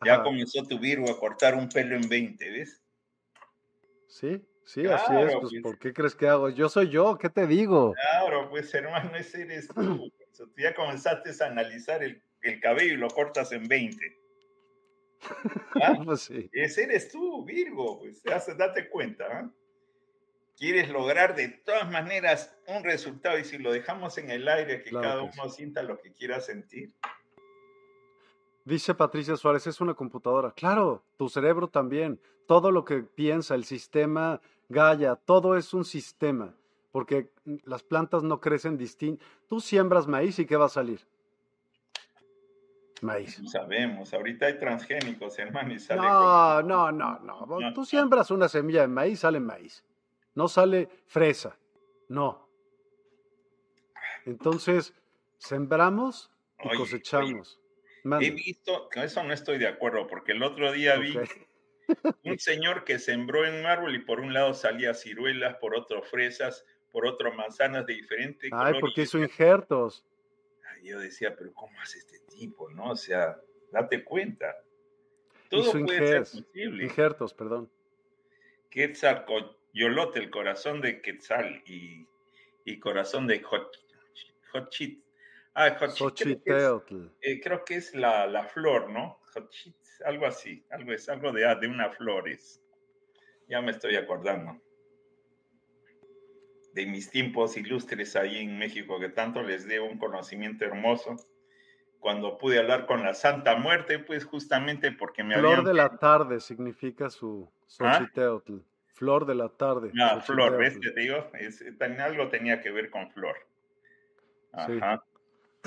20. 0.00 0.06
Ya 0.06 0.14
Ajá. 0.14 0.22
comenzó 0.22 0.62
tu 0.64 0.78
Virgo 0.78 1.10
a 1.10 1.18
cortar 1.18 1.54
un 1.54 1.68
pelo 1.68 1.96
en 1.96 2.08
20, 2.08 2.50
¿ves? 2.50 2.82
Sí, 4.06 4.42
sí, 4.64 4.86
así 4.86 5.12
es. 5.14 5.34
Pues, 5.34 5.50
pues. 5.50 5.62
¿por 5.62 5.78
qué 5.78 5.92
crees 5.92 6.14
que 6.14 6.28
hago? 6.28 6.48
Yo 6.48 6.68
soy 6.68 6.88
yo, 6.88 7.18
¿qué 7.18 7.28
te 7.28 7.46
digo? 7.46 7.94
Claro, 7.94 8.48
pues 8.50 8.72
hermano, 8.74 9.14
ese 9.16 9.42
eres 9.42 9.68
tú. 9.68 10.12
Tú 10.38 10.52
ya 10.56 10.72
comenzaste 10.72 11.32
a 11.42 11.46
analizar 11.48 12.00
el, 12.04 12.22
el 12.42 12.60
cabello 12.60 12.94
y 12.94 12.96
lo 12.96 13.08
cortas 13.08 13.50
en 13.50 13.66
20. 13.66 14.18
¿Ah? 15.82 15.98
Pues 16.04 16.20
sí. 16.20 16.48
Ese 16.52 16.84
eres 16.84 17.10
tú, 17.10 17.44
Virgo, 17.44 17.98
pues 17.98 18.22
date 18.22 18.88
cuenta. 18.88 19.26
¿ah? 19.30 19.50
Quieres 20.56 20.88
lograr 20.90 21.34
de 21.34 21.48
todas 21.48 21.90
maneras 21.90 22.56
un 22.66 22.84
resultado 22.84 23.38
y 23.38 23.44
si 23.44 23.58
lo 23.58 23.72
dejamos 23.72 24.18
en 24.18 24.30
el 24.30 24.48
aire, 24.48 24.82
que 24.82 24.90
Claro 24.90 25.08
cada 25.08 25.30
que 25.30 25.40
uno 25.40 25.50
sienta 25.50 25.82
lo 25.82 26.00
que 26.00 26.12
quiera 26.12 26.40
sentir. 26.40 26.92
Dice 28.68 28.94
Patricia 28.94 29.34
Suárez, 29.34 29.66
es 29.66 29.80
una 29.80 29.94
computadora. 29.94 30.52
Claro, 30.52 31.02
tu 31.16 31.30
cerebro 31.30 31.68
también. 31.68 32.20
Todo 32.46 32.70
lo 32.70 32.84
que 32.84 32.98
piensa, 33.02 33.54
el 33.54 33.64
sistema 33.64 34.42
Gaia, 34.68 35.16
todo 35.16 35.56
es 35.56 35.72
un 35.72 35.86
sistema. 35.86 36.54
Porque 36.92 37.30
las 37.64 37.82
plantas 37.82 38.22
no 38.24 38.40
crecen 38.40 38.76
distinto. 38.76 39.24
Tú 39.48 39.60
siembras 39.60 40.06
maíz 40.06 40.38
y 40.38 40.44
¿qué 40.44 40.58
va 40.58 40.66
a 40.66 40.68
salir? 40.68 41.00
Maíz. 43.00 43.40
No 43.40 43.48
sabemos, 43.48 44.12
ahorita 44.12 44.44
hay 44.44 44.58
transgénicos, 44.58 45.38
hermano, 45.38 45.72
y 45.72 45.78
sale 45.78 46.02
No, 46.02 46.60
no, 46.62 46.92
no, 46.92 47.18
no. 47.20 47.46
No, 47.46 47.72
Tú 47.72 47.86
siembras 47.86 48.30
una 48.30 48.50
semilla 48.50 48.82
de 48.82 48.88
maíz, 48.88 49.20
sale 49.20 49.40
maíz. 49.40 49.82
No 50.34 50.46
sale 50.46 50.90
fresa. 51.06 51.56
No. 52.08 52.46
Entonces, 54.26 54.92
sembramos 55.38 56.30
y 56.62 56.68
Oye, 56.68 56.76
cosechamos. 56.76 57.58
He 58.20 58.30
visto, 58.30 58.88
con 58.92 59.02
eso 59.02 59.22
no 59.22 59.32
estoy 59.32 59.58
de 59.58 59.68
acuerdo, 59.68 60.06
porque 60.06 60.32
el 60.32 60.42
otro 60.42 60.72
día 60.72 60.96
vi 60.96 61.14
un 62.24 62.38
señor 62.38 62.84
que 62.84 62.98
sembró 62.98 63.44
en 63.46 63.54
un 63.54 63.66
árbol 63.66 63.94
y 63.94 64.00
por 64.00 64.20
un 64.20 64.32
lado 64.32 64.54
salía 64.54 64.94
ciruelas, 64.94 65.56
por 65.56 65.74
otro 65.74 66.02
fresas, 66.02 66.64
por 66.92 67.06
otro 67.06 67.32
manzanas 67.34 67.86
de 67.86 67.94
diferente 67.94 68.48
Ay, 68.52 68.72
color. 68.72 68.80
porque 68.80 69.02
hizo 69.02 69.18
injertos. 69.18 70.04
yo 70.82 70.98
decía, 71.00 71.34
pero 71.36 71.52
¿cómo 71.52 71.78
hace 71.80 71.98
este 71.98 72.18
tipo? 72.30 72.70
¿No? 72.70 72.90
O 72.90 72.96
sea, 72.96 73.38
date 73.72 74.04
cuenta. 74.04 74.56
Todo 75.50 75.70
puede 75.72 75.80
injertos. 75.80 76.28
ser 76.30 76.44
posible. 76.44 76.84
Injertos, 76.84 77.34
perdón. 77.34 77.70
Quetzalcoyolote, 78.70 80.18
el 80.18 80.30
corazón 80.30 80.80
de 80.80 81.00
Quetzal 81.00 81.62
y, 81.66 82.06
y 82.64 82.78
corazón 82.78 83.26
de 83.26 83.42
Jochit. 84.52 85.02
Ah, 85.54 85.76
Jochit, 85.78 86.42
creo 86.42 86.44
que 86.44 86.50
es, 86.52 86.62
Xochiteotl. 86.62 87.06
eh, 87.20 87.40
creo 87.40 87.64
que 87.64 87.74
es 87.76 87.94
la, 87.94 88.26
la 88.26 88.44
flor, 88.44 88.90
¿no? 88.90 89.20
Algo 90.04 90.26
así, 90.26 90.64
algo 90.70 90.92
es 90.92 91.08
algo 91.08 91.32
de, 91.32 91.46
ah, 91.46 91.56
de 91.56 91.66
una 91.66 91.90
flor 91.90 92.28
es. 92.28 92.62
Ya 93.48 93.60
me 93.60 93.72
estoy 93.72 93.96
acordando. 93.96 94.60
De 96.74 96.86
mis 96.86 97.10
tiempos 97.10 97.56
ilustres 97.56 98.14
ahí 98.14 98.38
en 98.38 98.58
México, 98.58 99.00
que 99.00 99.08
tanto 99.08 99.42
les 99.42 99.66
debo 99.66 99.86
un 99.86 99.98
conocimiento 99.98 100.64
hermoso. 100.64 101.16
Cuando 101.98 102.38
pude 102.38 102.58
hablar 102.58 102.86
con 102.86 103.02
la 103.02 103.14
Santa 103.14 103.56
Muerte, 103.56 103.98
pues 103.98 104.24
justamente 104.24 104.92
porque 104.92 105.24
me 105.24 105.34
Flor 105.34 105.58
habían 105.58 105.64
de 105.64 105.74
la 105.74 105.96
tarde 105.98 106.38
significa 106.38 107.10
su 107.10 107.50
¿Ah? 107.80 107.98
Xochiteotl. 107.98 108.58
Flor 108.94 109.26
de 109.26 109.34
la 109.34 109.48
tarde. 109.48 109.92
Ah, 110.00 110.20
flor, 110.20 110.58
¿ves? 110.58 110.78
Te 110.80 110.92
digo, 111.00 111.30
es, 111.34 111.64
algo 112.00 112.28
tenía 112.28 112.60
que 112.60 112.72
ver 112.72 112.90
con 112.90 113.08
flor. 113.10 113.36
Sí. 114.66 114.80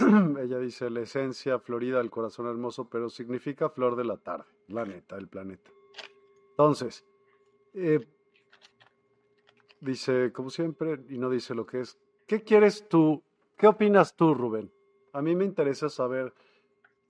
Ella 0.42 0.60
dice 0.60 0.90
la 0.90 1.02
esencia 1.02 1.60
florida 1.60 1.98
del 2.00 2.10
corazón 2.10 2.48
hermoso, 2.48 2.90
pero 2.90 3.10
significa 3.10 3.70
flor 3.70 3.96
de 3.96 4.04
la 4.06 4.18
tarde, 4.18 4.46
la 4.68 4.86
neta, 4.86 5.16
el 5.18 5.28
planeta. 5.28 5.70
Entonces, 6.52 7.06
eh, 7.74 8.00
dice, 9.80 10.32
como 10.32 10.50
siempre, 10.50 11.00
y 11.10 11.18
no 11.18 11.30
dice 11.30 11.54
lo 11.56 11.66
que 11.66 11.82
es. 11.82 11.98
¿Qué 12.28 12.42
quieres 12.44 12.88
tú? 12.88 13.22
¿Qué 13.58 13.68
opinas 13.68 14.16
tú, 14.16 14.34
Rubén? 14.34 14.72
A 15.14 15.22
mí 15.22 15.36
me 15.36 15.46
interesa 15.46 15.90
saber 15.90 16.34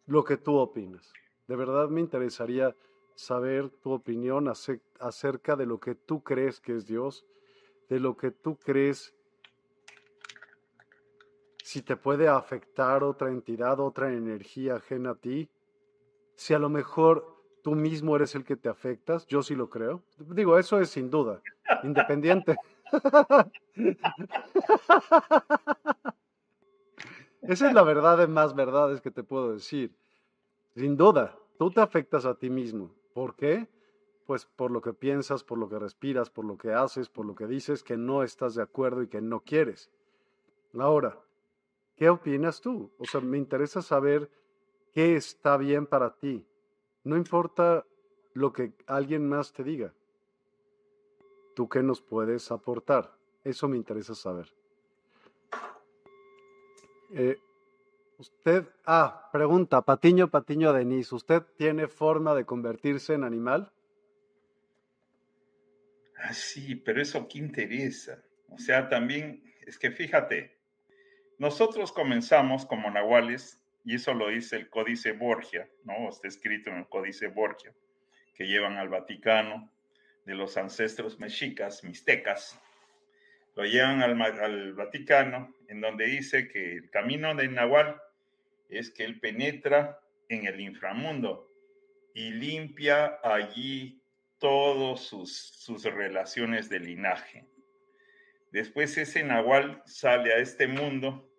lo 0.07 0.23
que 0.23 0.37
tú 0.37 0.57
opinas. 0.57 1.11
De 1.47 1.55
verdad 1.55 1.89
me 1.89 2.01
interesaría 2.01 2.75
saber 3.15 3.69
tu 3.69 3.91
opinión 3.91 4.47
ace- 4.47 4.81
acerca 4.99 5.55
de 5.55 5.65
lo 5.65 5.79
que 5.79 5.95
tú 5.95 6.23
crees 6.23 6.59
que 6.59 6.75
es 6.75 6.85
Dios, 6.85 7.25
de 7.89 7.99
lo 7.99 8.17
que 8.17 8.31
tú 8.31 8.57
crees, 8.57 9.13
si 11.71 11.81
te 11.81 11.95
puede 11.95 12.27
afectar 12.27 13.01
otra 13.01 13.29
entidad, 13.29 13.79
otra 13.79 14.11
energía 14.11 14.75
ajena 14.75 15.11
a 15.11 15.15
ti, 15.15 15.49
si 16.35 16.53
a 16.53 16.59
lo 16.59 16.67
mejor 16.67 17.41
tú 17.63 17.75
mismo 17.75 18.13
eres 18.17 18.35
el 18.35 18.43
que 18.43 18.57
te 18.57 18.67
afectas, 18.67 19.25
yo 19.27 19.41
sí 19.41 19.55
lo 19.55 19.69
creo. 19.69 20.03
Digo, 20.17 20.57
eso 20.59 20.81
es 20.81 20.89
sin 20.89 21.09
duda, 21.09 21.41
independiente. 21.83 22.57
Esa 27.41 27.67
es 27.69 27.73
la 27.73 27.83
verdad 27.83 28.17
de 28.17 28.27
más 28.27 28.53
verdades 28.53 28.99
que 28.99 29.11
te 29.11 29.23
puedo 29.23 29.53
decir. 29.53 29.95
Sin 30.75 30.97
duda, 30.97 31.37
tú 31.57 31.71
te 31.71 31.79
afectas 31.79 32.25
a 32.25 32.35
ti 32.35 32.49
mismo. 32.49 32.93
¿Por 33.13 33.33
qué? 33.37 33.69
Pues 34.25 34.45
por 34.45 34.71
lo 34.71 34.81
que 34.81 34.91
piensas, 34.91 35.45
por 35.45 35.57
lo 35.57 35.69
que 35.69 35.79
respiras, 35.79 36.29
por 36.29 36.43
lo 36.43 36.57
que 36.57 36.73
haces, 36.73 37.07
por 37.07 37.25
lo 37.25 37.33
que 37.33 37.47
dices 37.47 37.81
que 37.81 37.95
no 37.95 38.23
estás 38.23 38.55
de 38.55 38.61
acuerdo 38.61 39.03
y 39.03 39.07
que 39.07 39.21
no 39.21 39.39
quieres. 39.39 39.89
Ahora, 40.77 41.17
¿qué 42.01 42.09
opinas 42.09 42.59
tú? 42.61 42.91
O 42.97 43.05
sea, 43.05 43.21
me 43.21 43.37
interesa 43.37 43.79
saber 43.83 44.27
qué 44.91 45.15
está 45.15 45.55
bien 45.55 45.85
para 45.85 46.15
ti. 46.17 46.43
No 47.03 47.15
importa 47.15 47.85
lo 48.33 48.51
que 48.51 48.73
alguien 48.87 49.29
más 49.29 49.53
te 49.53 49.63
diga. 49.63 49.93
¿Tú 51.55 51.69
qué 51.69 51.83
nos 51.83 52.01
puedes 52.01 52.51
aportar? 52.51 53.15
Eso 53.43 53.67
me 53.67 53.77
interesa 53.77 54.15
saber. 54.15 54.51
Eh, 57.11 57.37
usted, 58.17 58.67
ah, 58.87 59.29
pregunta, 59.31 59.83
Patiño, 59.83 60.27
Patiño 60.27 60.73
Denis, 60.73 61.13
¿usted 61.13 61.43
tiene 61.55 61.87
forma 61.87 62.33
de 62.33 62.45
convertirse 62.45 63.13
en 63.13 63.23
animal? 63.23 63.71
Ah, 66.17 66.33
sí, 66.33 66.73
pero 66.77 66.99
eso 66.99 67.27
qué 67.27 67.37
interesa. 67.37 68.23
O 68.49 68.57
sea, 68.57 68.89
también, 68.89 69.43
es 69.67 69.77
que 69.77 69.91
fíjate, 69.91 70.60
nosotros 71.41 71.91
comenzamos 71.91 72.67
como 72.67 72.91
nahuales, 72.91 73.65
y 73.83 73.95
eso 73.95 74.13
lo 74.13 74.27
dice 74.27 74.57
el 74.57 74.69
Códice 74.69 75.13
Borgia, 75.13 75.67
¿no? 75.85 76.07
Está 76.07 76.27
escrito 76.27 76.69
en 76.69 76.77
el 76.77 76.87
Códice 76.87 77.29
Borgia, 77.29 77.73
que 78.35 78.45
llevan 78.45 78.77
al 78.77 78.89
Vaticano 78.89 79.71
de 80.23 80.35
los 80.35 80.55
ancestros 80.55 81.19
mexicas, 81.19 81.83
mixtecas, 81.83 82.61
lo 83.55 83.65
llevan 83.65 84.03
al, 84.03 84.73
Vaticano, 84.73 85.51
en 85.67 85.81
donde 85.81 86.05
dice 86.05 86.47
que 86.47 86.73
el 86.73 86.91
camino 86.91 87.33
de 87.33 87.47
Nahual 87.47 87.99
es 88.69 88.91
que 88.91 89.03
él 89.03 89.19
penetra 89.19 89.99
en 90.29 90.45
el 90.45 90.61
inframundo 90.61 91.51
y 92.13 92.29
limpia 92.29 93.17
allí 93.23 93.99
todas 94.37 94.99
sus, 94.99 95.35
sus 95.35 95.85
relaciones 95.85 96.69
de 96.69 96.81
linaje. 96.81 97.47
Después 98.51 98.95
ese 98.99 99.23
Nahual 99.23 99.81
sale 99.87 100.33
a 100.33 100.37
este 100.37 100.67
mundo 100.67 101.30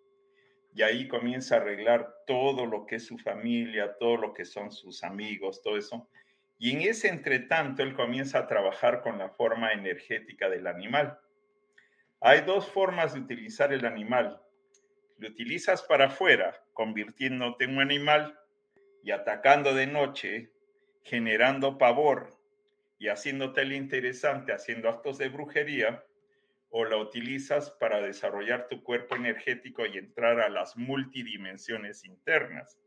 y 0.75 0.83
ahí 0.83 1.07
comienza 1.07 1.57
a 1.57 1.59
arreglar 1.61 2.15
todo 2.27 2.67
lo 2.67 2.87
que 2.87 2.97
es 2.97 3.07
su 3.07 3.19
familia, 3.19 3.97
todo 3.99 4.17
lo 4.17 4.33
que 4.33 4.45
son 4.45 4.73
sus 4.73 5.05
amigos, 5.05 5.61
todo 5.63 5.77
eso. 5.77 6.09
Y 6.59 6.71
en 6.71 6.83
ese 6.83 7.09
entretanto, 7.09 7.83
él 7.83 7.95
comienza 7.95 8.39
a 8.39 8.47
trabajar 8.47 9.03
con 9.03 9.19
la 9.19 9.29
forma 9.29 9.73
energética 9.73 10.49
del 10.49 10.67
animal. 10.67 11.19
Hay 12.21 12.43
dos 12.43 12.69
formas 12.69 13.15
de 13.15 13.21
utilizar 13.21 13.73
el 13.73 13.85
animal. 13.85 14.41
Lo 15.19 15.29
utilizas 15.29 15.83
para 15.83 16.07
afuera, 16.07 16.63
convirtiéndote 16.73 17.65
en 17.65 17.75
un 17.75 17.81
animal 17.83 18.39
y 19.03 19.11
atacando 19.11 19.75
de 19.75 19.87
noche, 19.87 20.53
generando 21.03 21.79
pavor 21.79 22.39
y 22.99 23.09
haciéndote 23.09 23.63
el 23.63 23.73
interesante, 23.73 24.53
haciendo 24.53 24.89
actos 24.89 25.19
de 25.19 25.29
brujería, 25.29 26.05
o 26.73 26.85
la 26.85 26.97
utilizas 26.97 27.71
para 27.71 28.01
desarrollar 28.01 28.67
tu 28.67 28.83
cuerpo 28.83 29.15
energético 29.15 29.87
y 29.87 29.99
entrar 29.99 30.41
a 30.41 30.49
las 30.49 30.77
multidimensiones 30.77 32.05
internas. 32.05 32.81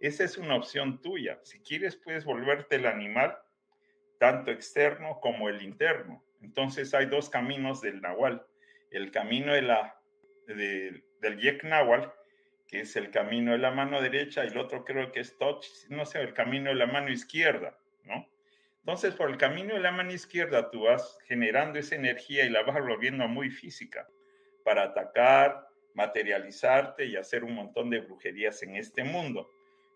Esa 0.00 0.24
es 0.24 0.38
una 0.38 0.56
opción 0.56 1.02
tuya. 1.02 1.38
Si 1.42 1.60
quieres, 1.60 1.96
puedes 1.96 2.24
volverte 2.24 2.76
el 2.76 2.86
animal, 2.86 3.36
tanto 4.18 4.50
externo 4.50 5.18
como 5.20 5.48
el 5.48 5.62
interno. 5.62 6.24
Entonces 6.40 6.94
hay 6.94 7.06
dos 7.06 7.28
caminos 7.28 7.80
del 7.82 8.00
Nahual 8.00 8.46
el 8.94 9.10
camino 9.10 9.52
de 9.52 9.62
la, 9.62 10.00
del 10.46 11.40
Yek 11.40 11.64
Nahual, 11.64 12.12
que 12.68 12.80
es 12.80 12.96
el 12.96 13.10
camino 13.10 13.52
de 13.52 13.58
la 13.58 13.72
mano 13.72 14.00
derecha, 14.00 14.44
y 14.44 14.48
el 14.48 14.58
otro 14.58 14.84
creo 14.84 15.10
que 15.10 15.20
es 15.20 15.36
Toch, 15.36 15.64
no 15.88 16.06
sé, 16.06 16.20
el 16.20 16.32
camino 16.32 16.70
de 16.70 16.76
la 16.76 16.86
mano 16.86 17.10
izquierda. 17.10 17.76
Entonces, 18.84 19.14
por 19.14 19.30
el 19.30 19.38
camino 19.38 19.72
de 19.72 19.80
la 19.80 19.92
mano 19.92 20.12
izquierda, 20.12 20.70
tú 20.70 20.82
vas 20.82 21.16
generando 21.24 21.78
esa 21.78 21.94
energía 21.94 22.44
y 22.44 22.50
la 22.50 22.64
vas 22.64 22.78
volviendo 22.84 23.26
muy 23.26 23.48
física 23.48 24.06
para 24.62 24.82
atacar, 24.82 25.66
materializarte 25.94 27.06
y 27.06 27.16
hacer 27.16 27.44
un 27.44 27.54
montón 27.54 27.88
de 27.88 28.00
brujerías 28.00 28.62
en 28.62 28.76
este 28.76 29.02
mundo. 29.02 29.50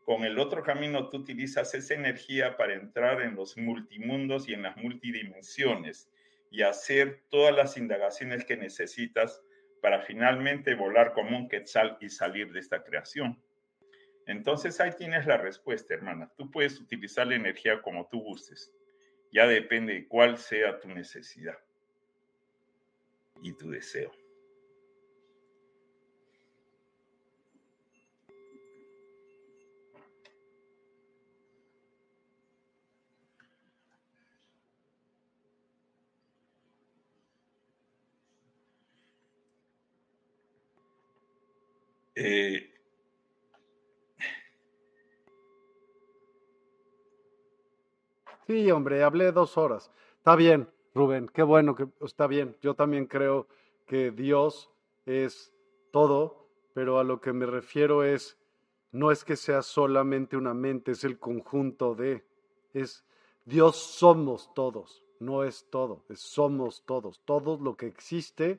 Con 0.06 0.24
el 0.24 0.38
otro 0.38 0.62
camino, 0.62 1.10
tú 1.10 1.18
utilizas 1.18 1.74
esa 1.74 1.92
energía 1.92 2.56
para 2.56 2.76
entrar 2.76 3.20
en 3.20 3.34
los 3.34 3.58
multimundos 3.58 4.48
y 4.48 4.54
en 4.54 4.62
las 4.62 4.74
multidimensiones 4.78 6.08
y 6.50 6.62
hacer 6.62 7.20
todas 7.28 7.54
las 7.54 7.76
indagaciones 7.76 8.46
que 8.46 8.56
necesitas 8.56 9.42
para 9.82 10.00
finalmente 10.00 10.74
volar 10.74 11.12
como 11.12 11.36
un 11.36 11.50
quetzal 11.50 11.98
y 12.00 12.08
salir 12.08 12.52
de 12.52 12.60
esta 12.60 12.82
creación. 12.82 13.38
Entonces 14.28 14.78
ahí 14.78 14.90
tienes 14.92 15.26
la 15.26 15.38
respuesta, 15.38 15.94
hermana. 15.94 16.30
Tú 16.36 16.50
puedes 16.50 16.78
utilizar 16.78 17.26
la 17.26 17.36
energía 17.36 17.80
como 17.80 18.06
tú 18.08 18.20
gustes. 18.20 18.70
Ya 19.32 19.46
depende 19.46 19.94
de 19.94 20.06
cuál 20.06 20.36
sea 20.36 20.78
tu 20.78 20.88
necesidad 20.88 21.58
y 23.42 23.54
tu 23.54 23.70
deseo. 23.70 24.12
Eh, 42.14 42.77
sí, 48.48 48.68
hombre, 48.72 49.04
hablé 49.04 49.30
dos 49.30 49.56
horas. 49.56 49.92
Está 50.16 50.34
bien, 50.34 50.68
Rubén, 50.92 51.30
qué 51.32 51.44
bueno 51.44 51.76
que 51.76 51.86
está 52.00 52.26
bien. 52.26 52.56
Yo 52.60 52.74
también 52.74 53.06
creo 53.06 53.46
que 53.86 54.10
Dios 54.10 54.70
es 55.06 55.54
todo, 55.92 56.48
pero 56.74 56.98
a 56.98 57.04
lo 57.04 57.20
que 57.20 57.32
me 57.32 57.46
refiero 57.46 58.02
es, 58.02 58.36
no 58.90 59.12
es 59.12 59.24
que 59.24 59.36
sea 59.36 59.62
solamente 59.62 60.36
una 60.36 60.54
mente, 60.54 60.90
es 60.90 61.04
el 61.04 61.20
conjunto 61.20 61.94
de, 61.94 62.24
es 62.74 63.04
Dios 63.44 63.76
somos 63.76 64.52
todos, 64.52 65.04
no 65.20 65.44
es 65.44 65.68
todo, 65.70 66.02
es 66.08 66.18
somos 66.18 66.82
todos. 66.84 67.20
Todo 67.24 67.56
lo 67.62 67.76
que 67.76 67.86
existe 67.86 68.58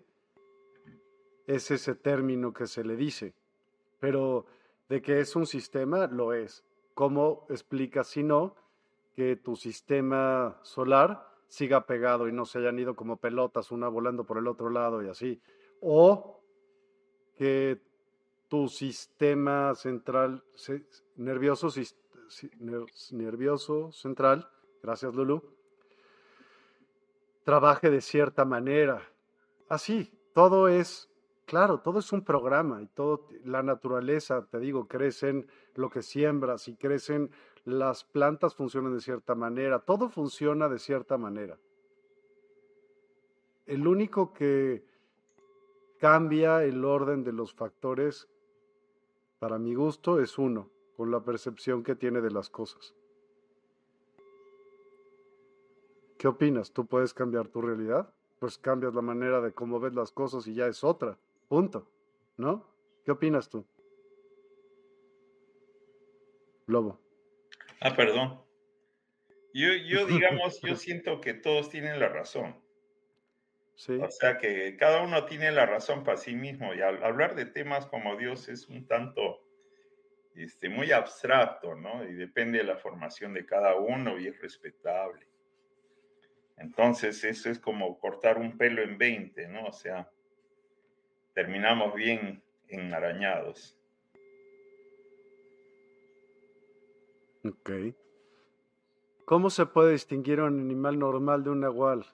es 1.48 1.72
ese 1.72 1.96
término 1.96 2.54
que 2.54 2.68
se 2.68 2.86
le 2.86 2.96
dice 2.96 3.34
pero 4.00 4.46
de 4.88 5.02
que 5.02 5.20
es 5.20 5.36
un 5.36 5.46
sistema, 5.46 6.08
lo 6.08 6.34
es. 6.34 6.64
¿Cómo 6.94 7.46
explicas, 7.50 8.08
si 8.08 8.24
no, 8.24 8.56
que 9.20 9.36
tu 9.36 9.58
sistema 9.58 10.58
solar 10.62 11.28
siga 11.50 11.86
pegado 11.86 12.30
y 12.30 12.32
no 12.32 12.46
se 12.46 12.60
hayan 12.60 12.80
ido 12.80 12.96
como 12.96 13.18
pelotas, 13.18 13.70
una 13.70 13.90
volando 13.90 14.24
por 14.24 14.38
el 14.38 14.48
otro 14.48 14.70
lado 14.70 15.04
y 15.04 15.10
así? 15.10 15.42
O 15.82 16.42
que 17.36 17.82
tu 18.48 18.70
sistema 18.70 19.76
central, 19.76 20.46
nervioso, 21.18 21.68
nervioso 23.12 23.92
central, 23.92 24.50
gracias 24.82 25.14
Lulu, 25.14 25.44
trabaje 27.44 27.90
de 27.90 28.00
cierta 28.00 28.46
manera. 28.46 29.02
Así, 29.68 30.18
todo 30.34 30.70
es 30.70 31.10
Claro, 31.50 31.80
todo 31.80 31.98
es 31.98 32.14
un 32.14 32.24
programa 32.24 32.80
y 32.80 32.86
todo, 32.86 33.26
la 33.44 33.64
naturaleza, 33.64 34.46
te 34.52 34.60
digo, 34.60 34.88
crecen 34.88 35.48
lo 35.74 35.90
que 35.90 36.04
siembras 36.04 36.68
y 36.68 36.76
crecen 36.76 37.32
las 37.70 38.04
plantas 38.04 38.56
funcionan 38.56 38.94
de 38.94 39.02
cierta 39.02 39.36
manera, 39.36 39.80
todo 39.80 40.10
funciona 40.10 40.68
de 40.68 40.80
cierta 40.80 41.18
manera. 41.18 41.58
El 43.66 43.88
único 43.88 44.34
que 44.34 44.84
cambia 46.00 46.64
el 46.64 46.84
orden 46.84 47.24
de 47.24 47.34
los 47.34 47.54
factores, 47.54 48.28
para 49.40 49.60
mi 49.60 49.76
gusto, 49.76 50.20
es 50.20 50.38
uno, 50.38 50.70
con 50.98 51.12
la 51.12 51.24
percepción 51.24 51.84
que 51.84 51.96
tiene 51.96 52.22
de 52.22 52.32
las 52.32 52.50
cosas. 52.50 52.96
¿Qué 56.18 56.28
opinas? 56.28 56.72
¿Tú 56.72 56.86
puedes 56.86 57.14
cambiar 57.14 57.48
tu 57.48 57.62
realidad? 57.62 58.14
Pues 58.40 58.58
cambias 58.58 58.94
la 58.94 59.02
manera 59.02 59.40
de 59.40 59.54
cómo 59.54 59.80
ves 59.80 59.94
las 59.94 60.12
cosas 60.12 60.48
y 60.48 60.54
ya 60.54 60.68
es 60.68 60.84
otra. 60.84 61.18
Punto. 61.48 61.88
¿No? 62.36 62.66
¿Qué 63.06 63.12
opinas 63.12 63.50
tú? 63.50 63.64
Lobo. 66.68 67.00
Ah, 67.82 67.96
perdón. 67.96 68.44
Yo, 69.54 69.74
yo 69.74 70.06
digamos, 70.08 70.62
yo 70.62 70.76
siento 70.76 71.22
que 71.22 71.34
todos 71.34 71.70
tienen 71.70 72.00
la 72.00 72.10
razón. 72.10 72.62
O 73.88 74.12
sea 74.12 74.38
que 74.38 74.76
cada 74.76 75.02
uno 75.02 75.26
tiene 75.26 75.52
la 75.52 75.66
razón 75.66 76.04
para 76.04 76.18
sí 76.18 76.36
mismo 76.36 76.74
y 76.74 76.82
al 76.82 77.02
hablar 77.02 77.36
de 77.36 77.46
temas 77.46 77.86
como 77.86 78.18
Dios 78.18 78.50
es 78.50 78.68
un 78.68 78.86
tanto 78.86 79.42
este, 80.36 80.68
muy 80.68 80.92
abstracto, 80.92 81.76
¿no? 81.76 82.04
Y 82.04 82.14
depende 82.14 82.58
de 82.58 82.66
la 82.66 82.76
formación 82.76 83.34
de 83.34 83.46
cada 83.46 83.76
uno 83.76 84.20
y 84.20 84.28
es 84.28 84.42
respetable. 84.42 85.26
Entonces 86.58 87.24
eso 87.24 87.50
es 87.50 87.58
como 87.58 87.98
cortar 88.00 88.38
un 88.38 88.58
pelo 88.58 88.82
en 88.82 88.98
20, 88.98 89.48
¿no? 89.48 89.68
O 89.68 89.72
sea, 89.72 90.12
terminamos 91.34 91.96
bien 91.96 92.44
enarañados. 92.68 93.79
Ok. 97.46 97.72
¿Cómo 99.26 99.50
se 99.50 99.66
puede 99.66 99.94
distinguir 99.94 100.42
un 100.42 100.60
animal 100.60 101.00
normal 101.00 101.44
de 101.44 101.50
un 101.52 101.62
nahual? 101.62 102.06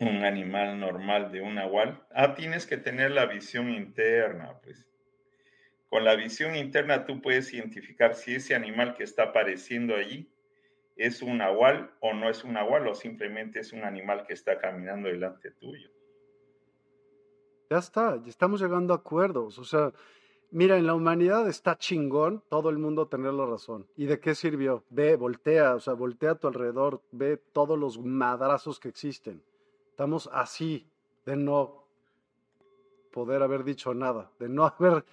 Un 0.00 0.24
animal 0.24 0.78
normal 0.78 1.32
de 1.32 1.40
un 1.40 1.54
nahual. 1.54 2.04
Ah, 2.12 2.34
tienes 2.34 2.66
que 2.66 2.76
tener 2.76 3.12
la 3.12 3.26
visión 3.26 3.70
interna, 3.70 4.58
pues. 4.62 4.86
Con 5.88 6.04
la 6.04 6.16
visión 6.16 6.56
interna 6.56 7.06
tú 7.06 7.22
puedes 7.22 7.54
identificar 7.54 8.14
si 8.14 8.34
ese 8.34 8.54
animal 8.54 8.94
que 8.94 9.04
está 9.04 9.24
apareciendo 9.24 9.94
allí 9.94 10.28
es 10.96 11.22
un 11.22 11.38
nahual 11.38 11.94
o 12.00 12.12
no 12.12 12.28
es 12.28 12.42
un 12.42 12.54
nahual 12.54 12.88
o 12.88 12.94
simplemente 12.94 13.60
es 13.60 13.72
un 13.72 13.84
animal 13.84 14.26
que 14.26 14.34
está 14.34 14.58
caminando 14.58 15.08
delante 15.08 15.50
tuyo. 15.52 15.90
Ya 17.70 17.78
está, 17.78 18.16
ya 18.22 18.28
estamos 18.28 18.60
llegando 18.60 18.92
a 18.92 18.96
acuerdos. 18.96 19.58
O 19.58 19.64
sea, 19.64 19.92
mira, 20.50 20.76
en 20.76 20.86
la 20.86 20.94
humanidad 20.94 21.48
está 21.48 21.76
chingón 21.78 22.42
todo 22.48 22.70
el 22.70 22.78
mundo 22.78 23.08
tener 23.08 23.34
la 23.34 23.46
razón. 23.46 23.86
¿Y 23.96 24.06
de 24.06 24.20
qué 24.20 24.34
sirvió? 24.34 24.84
Ve, 24.90 25.16
voltea, 25.16 25.74
o 25.74 25.80
sea, 25.80 25.94
voltea 25.94 26.32
a 26.32 26.34
tu 26.34 26.48
alrededor, 26.48 27.02
ve 27.12 27.36
todos 27.52 27.78
los 27.78 27.98
madrazos 27.98 28.80
que 28.80 28.88
existen. 28.88 29.42
Estamos 29.90 30.28
así 30.32 30.86
de 31.24 31.36
no 31.36 31.84
poder 33.12 33.42
haber 33.42 33.64
dicho 33.64 33.94
nada, 33.94 34.30
de 34.38 34.48
no 34.48 34.64
haber 34.78 35.04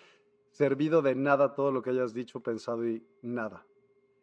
servido 0.51 1.01
de 1.01 1.15
nada 1.15 1.55
todo 1.55 1.71
lo 1.71 1.81
que 1.81 1.89
hayas 1.89 2.13
dicho, 2.13 2.39
pensado 2.41 2.87
y 2.87 3.03
nada. 3.21 3.65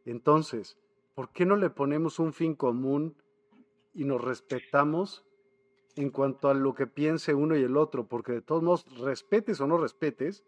Entonces, 0.04 0.76
¿por 1.14 1.30
qué 1.30 1.44
no 1.44 1.56
le 1.56 1.70
ponemos 1.70 2.18
un 2.18 2.32
fin 2.32 2.54
común 2.54 3.14
y 3.94 4.04
nos 4.04 4.22
respetamos 4.22 5.24
en 5.96 6.10
cuanto 6.10 6.48
a 6.48 6.54
lo 6.54 6.74
que 6.74 6.86
piense 6.86 7.34
uno 7.34 7.56
y 7.56 7.62
el 7.62 7.76
otro? 7.76 8.06
Porque 8.06 8.32
de 8.32 8.42
todos 8.42 8.62
modos, 8.62 8.86
respetes 8.98 9.60
o 9.60 9.66
no 9.66 9.76
respetes, 9.76 10.44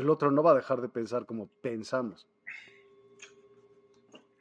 el 0.00 0.10
otro 0.10 0.30
no 0.30 0.42
va 0.42 0.52
a 0.52 0.54
dejar 0.54 0.80
de 0.80 0.88
pensar 0.88 1.26
como 1.26 1.48
pensamos. 1.60 2.28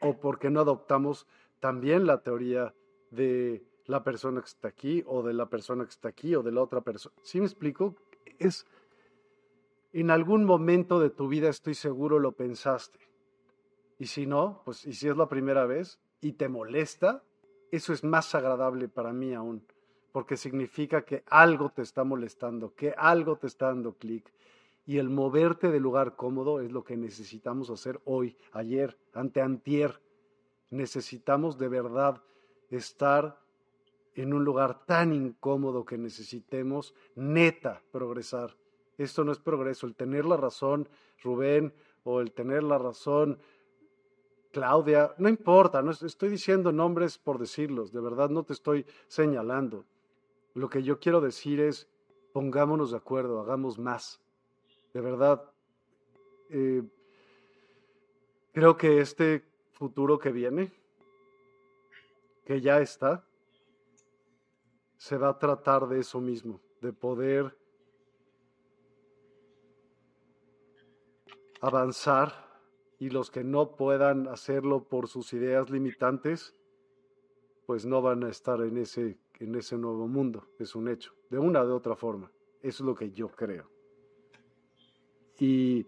O 0.02 0.18
porque 0.18 0.50
no 0.50 0.62
adoptamos 0.62 1.28
también 1.60 2.08
la 2.08 2.22
teoría 2.22 2.74
de 3.12 3.64
la 3.86 4.04
persona 4.04 4.42
que 4.42 4.48
está 4.48 4.68
aquí 4.68 5.04
o 5.06 5.24
de 5.24 5.34
la 5.34 5.50
persona 5.50 5.84
que 5.84 5.90
está 5.90 6.10
aquí 6.10 6.36
o 6.36 6.44
de 6.44 6.52
la 6.52 6.62
otra 6.62 6.82
persona. 6.82 7.16
¿Sí 7.24 7.40
me 7.40 7.46
explico? 7.46 7.96
Es 8.38 8.66
en 9.94 10.12
algún 10.12 10.46
momento 10.46 11.00
de 11.00 11.10
tu 11.10 11.28
vida 11.28 11.50
estoy 11.50 11.74
seguro 11.74 12.20
lo 12.20 12.34
pensaste. 12.34 13.00
Y 13.98 14.06
si 14.06 14.26
no, 14.26 14.62
pues 14.64 14.86
y 14.86 14.94
si 14.94 15.08
es 15.08 15.18
la 15.18 15.28
primera 15.28 15.66
vez 15.66 16.00
y 16.22 16.34
te 16.34 16.48
molesta, 16.48 17.24
eso 17.72 17.94
es 17.94 18.04
más 18.04 18.34
agradable 18.36 18.88
para 18.88 19.12
mí 19.12 19.34
aún, 19.34 19.66
porque 20.12 20.38
significa 20.38 21.04
que 21.04 21.24
algo 21.28 21.70
te 21.70 21.82
está 21.82 22.04
molestando, 22.04 22.74
que 22.76 22.94
algo 22.98 23.38
te 23.38 23.48
está 23.48 23.68
dando 23.68 23.94
clic. 23.94 24.32
Y 24.90 24.98
el 24.98 25.08
moverte 25.08 25.70
del 25.70 25.84
lugar 25.84 26.16
cómodo 26.16 26.62
es 26.62 26.72
lo 26.72 26.84
que 26.84 26.98
necesitamos 26.98 27.70
hacer 27.70 28.02
hoy, 28.06 28.36
ayer, 28.54 28.98
ante 29.14 29.40
antier. 29.40 30.02
Necesitamos 30.72 31.60
de 31.60 31.68
verdad 31.68 32.24
estar 32.72 33.40
en 34.16 34.34
un 34.34 34.44
lugar 34.44 34.88
tan 34.88 35.14
incómodo 35.14 35.86
que 35.86 36.00
necesitemos 36.00 36.96
neta 37.14 37.84
progresar. 37.92 38.58
Esto 38.98 39.24
no 39.24 39.32
es 39.32 39.38
progreso. 39.38 39.86
El 39.86 39.94
tener 39.94 40.26
la 40.26 40.38
razón, 40.38 40.90
Rubén, 41.22 41.72
o 42.04 42.20
el 42.20 42.32
tener 42.32 42.64
la 42.64 42.80
razón, 42.80 43.38
Claudia, 44.52 45.14
no 45.20 45.30
importa, 45.30 45.84
no 45.84 45.92
estoy 45.92 46.30
diciendo 46.30 46.72
nombres 46.72 47.20
por 47.20 47.38
decirlos, 47.38 47.92
de 47.92 48.02
verdad 48.02 48.32
no 48.32 48.42
te 48.42 48.54
estoy 48.54 48.88
señalando. 49.08 49.86
Lo 50.56 50.68
que 50.68 50.82
yo 50.82 51.00
quiero 51.00 51.22
decir 51.22 51.60
es, 51.60 51.88
pongámonos 52.34 52.90
de 52.90 52.98
acuerdo, 52.98 53.40
hagamos 53.40 53.78
más. 53.78 54.20
De 54.94 55.02
verdad, 55.02 55.52
eh, 56.50 56.84
creo 58.52 58.76
que 58.76 59.02
este 59.02 59.44
futuro 59.74 60.18
que 60.18 60.32
viene, 60.32 60.72
que 62.46 62.60
ya 62.60 62.80
está, 62.82 63.24
se 64.98 65.18
va 65.18 65.30
a 65.30 65.40
tratar 65.40 65.88
de 65.88 66.00
eso 66.00 66.20
mismo, 66.20 66.60
de 66.82 66.92
poder 66.92 67.56
avanzar 71.62 72.34
y 73.00 73.10
los 73.10 73.32
que 73.32 73.44
no 73.44 73.76
puedan 73.76 74.28
hacerlo 74.28 74.84
por 74.84 75.08
sus 75.08 75.32
ideas 75.34 75.70
limitantes, 75.70 76.56
pues 77.66 77.86
no 77.86 78.02
van 78.02 78.24
a 78.24 78.30
estar 78.30 78.62
en 78.62 78.78
ese, 78.78 79.18
en 79.40 79.56
ese 79.56 79.78
nuevo 79.78 80.08
mundo, 80.08 80.48
es 80.58 80.76
un 80.76 80.90
hecho, 80.90 81.14
de 81.30 81.38
una 81.38 81.62
o 81.62 81.68
de 81.68 81.74
otra 81.74 81.96
forma. 81.96 82.32
Eso 82.62 82.84
es 82.84 82.88
lo 82.88 82.96
que 82.96 83.12
yo 83.12 83.30
creo. 83.30 83.79
Y 85.40 85.88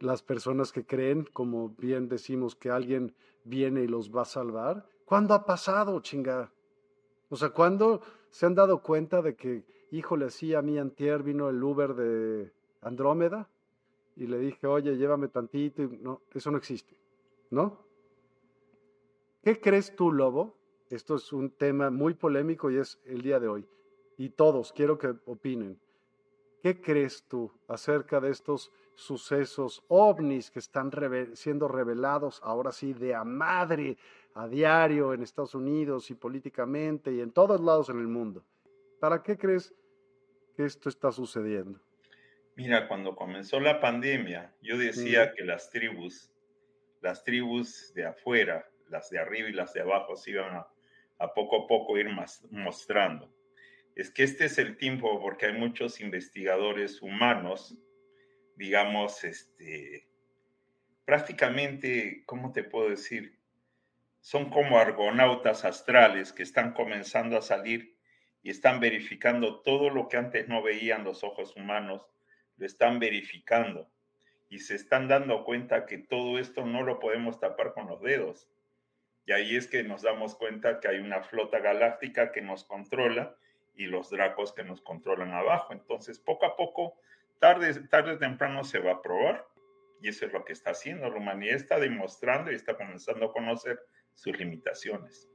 las 0.00 0.22
personas 0.22 0.72
que 0.72 0.84
creen, 0.84 1.24
como 1.32 1.70
bien 1.70 2.08
decimos, 2.08 2.54
que 2.54 2.70
alguien 2.70 3.14
viene 3.44 3.82
y 3.82 3.86
los 3.86 4.14
va 4.14 4.22
a 4.22 4.26
salvar, 4.26 4.88
¿cuándo 5.04 5.34
ha 5.34 5.44
pasado, 5.44 6.00
chinga? 6.00 6.52
O 7.28 7.36
sea, 7.36 7.50
¿cuándo 7.50 8.00
se 8.30 8.46
han 8.46 8.54
dado 8.54 8.82
cuenta 8.82 9.22
de 9.22 9.34
que, 9.34 9.64
híjole, 9.90 10.30
sí, 10.30 10.54
a 10.54 10.62
mí 10.62 10.78
antier 10.78 11.22
vino 11.22 11.48
el 11.48 11.62
Uber 11.62 11.94
de 11.94 12.52
Andrómeda 12.82 13.48
y 14.16 14.26
le 14.26 14.38
dije, 14.38 14.66
oye, 14.66 14.96
llévame 14.96 15.28
tantito. 15.28 15.82
no, 16.00 16.22
eso 16.32 16.50
no 16.50 16.58
existe, 16.58 16.96
¿no? 17.50 17.84
¿Qué 19.42 19.60
crees 19.60 19.94
tú, 19.94 20.10
Lobo? 20.10 20.56
Esto 20.90 21.16
es 21.16 21.32
un 21.32 21.50
tema 21.50 21.90
muy 21.90 22.14
polémico 22.14 22.70
y 22.70 22.78
es 22.78 23.00
el 23.04 23.22
día 23.22 23.38
de 23.38 23.48
hoy. 23.48 23.66
Y 24.16 24.30
todos, 24.30 24.72
quiero 24.72 24.98
que 24.98 25.14
opinen. 25.26 25.78
¿Qué 26.62 26.80
crees 26.80 27.24
tú 27.28 27.52
acerca 27.68 28.20
de 28.20 28.30
estos 28.30 28.72
sucesos 28.96 29.84
ovnis 29.88 30.50
que 30.50 30.58
están 30.58 30.90
siendo 31.34 31.68
revelados 31.68 32.40
ahora 32.42 32.72
sí 32.72 32.92
de 32.94 33.14
a 33.14 33.22
madre 33.24 33.96
a 34.34 34.48
diario 34.48 35.14
en 35.14 35.22
Estados 35.22 35.54
Unidos 35.54 36.10
y 36.10 36.14
políticamente 36.14 37.12
y 37.12 37.20
en 37.20 37.30
todos 37.30 37.60
lados 37.60 37.88
en 37.90 38.00
el 38.00 38.08
mundo? 38.08 38.44
¿Para 38.98 39.22
qué 39.22 39.36
crees 39.36 39.74
que 40.56 40.64
esto 40.64 40.88
está 40.88 41.12
sucediendo? 41.12 41.78
Mira, 42.56 42.88
cuando 42.88 43.14
comenzó 43.14 43.60
la 43.60 43.80
pandemia, 43.80 44.54
yo 44.62 44.78
decía 44.78 45.34
que 45.34 45.44
las 45.44 45.70
tribus, 45.70 46.32
las 47.02 47.22
tribus 47.22 47.92
de 47.94 48.06
afuera, 48.06 48.66
las 48.88 49.10
de 49.10 49.18
arriba 49.18 49.50
y 49.50 49.52
las 49.52 49.74
de 49.74 49.82
abajo, 49.82 50.16
se 50.16 50.30
iban 50.30 50.64
a, 51.18 51.34
poco 51.34 51.64
a 51.64 51.66
poco 51.66 51.98
ir 51.98 52.08
mostrando. 52.50 53.30
Es 53.94 54.10
que 54.10 54.22
este 54.22 54.46
es 54.46 54.56
el 54.56 54.78
tiempo 54.78 55.20
porque 55.20 55.46
hay 55.46 55.52
muchos 55.52 56.00
investigadores 56.00 57.02
humanos, 57.02 57.76
digamos, 58.56 59.22
este, 59.24 60.08
prácticamente, 61.04 62.24
¿cómo 62.26 62.52
te 62.52 62.64
puedo 62.64 62.90
decir? 62.90 63.38
Son 64.20 64.50
como 64.50 64.78
argonautas 64.78 65.64
astrales 65.64 66.32
que 66.32 66.42
están 66.42 66.72
comenzando 66.72 67.36
a 67.36 67.42
salir 67.42 67.96
y 68.42 68.50
están 68.50 68.80
verificando 68.80 69.60
todo 69.60 69.90
lo 69.90 70.08
que 70.08 70.16
antes 70.16 70.48
no 70.48 70.62
veían 70.62 71.04
los 71.04 71.22
ojos 71.22 71.54
humanos 71.56 72.02
lo 72.56 72.66
están 72.66 72.98
verificando 72.98 73.90
y 74.48 74.60
se 74.60 74.74
están 74.74 75.08
dando 75.08 75.44
cuenta 75.44 75.86
que 75.86 75.98
todo 75.98 76.38
esto 76.38 76.64
no 76.64 76.82
lo 76.82 76.98
podemos 76.98 77.38
tapar 77.40 77.72
con 77.74 77.86
los 77.88 78.00
dedos. 78.00 78.48
Y 79.26 79.32
ahí 79.32 79.56
es 79.56 79.66
que 79.66 79.82
nos 79.82 80.02
damos 80.02 80.36
cuenta 80.36 80.78
que 80.80 80.88
hay 80.88 80.98
una 80.98 81.22
flota 81.22 81.58
galáctica 81.58 82.30
que 82.32 82.42
nos 82.42 82.64
controla 82.64 83.36
y 83.74 83.86
los 83.86 84.10
dracos 84.10 84.52
que 84.52 84.62
nos 84.62 84.80
controlan 84.80 85.32
abajo. 85.32 85.72
Entonces, 85.72 86.18
poco 86.18 86.46
a 86.46 86.56
poco, 86.56 86.98
tarde, 87.38 87.74
tarde 87.88 88.12
o 88.12 88.18
temprano 88.18 88.64
se 88.64 88.78
va 88.78 88.92
a 88.92 89.02
probar. 89.02 89.46
Y 90.00 90.08
eso 90.08 90.26
es 90.26 90.32
lo 90.32 90.44
que 90.44 90.52
está 90.52 90.70
haciendo. 90.70 91.08
Humanidad 91.08 91.56
está 91.56 91.78
demostrando 91.78 92.52
y 92.52 92.54
está 92.54 92.76
comenzando 92.76 93.26
a 93.26 93.32
conocer 93.32 93.80
sus 94.14 94.36
limitaciones. 94.38 95.30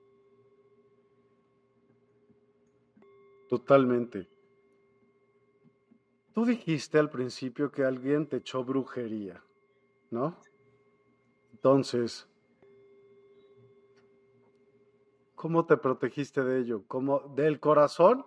Totalmente. 3.50 4.30
Tú 6.34 6.46
dijiste 6.46 6.98
al 6.98 7.10
principio 7.10 7.72
que 7.72 7.84
alguien 7.84 8.28
te 8.28 8.38
echó 8.38 8.64
brujería, 8.64 9.44
¿no? 10.10 10.40
Entonces, 11.52 12.30
¿cómo 15.36 15.66
te 15.66 15.76
protegiste 15.76 16.44
de 16.44 16.60
ello? 16.60 16.86
¿Cómo 16.88 17.20
del 17.36 17.60
corazón? 17.60 18.26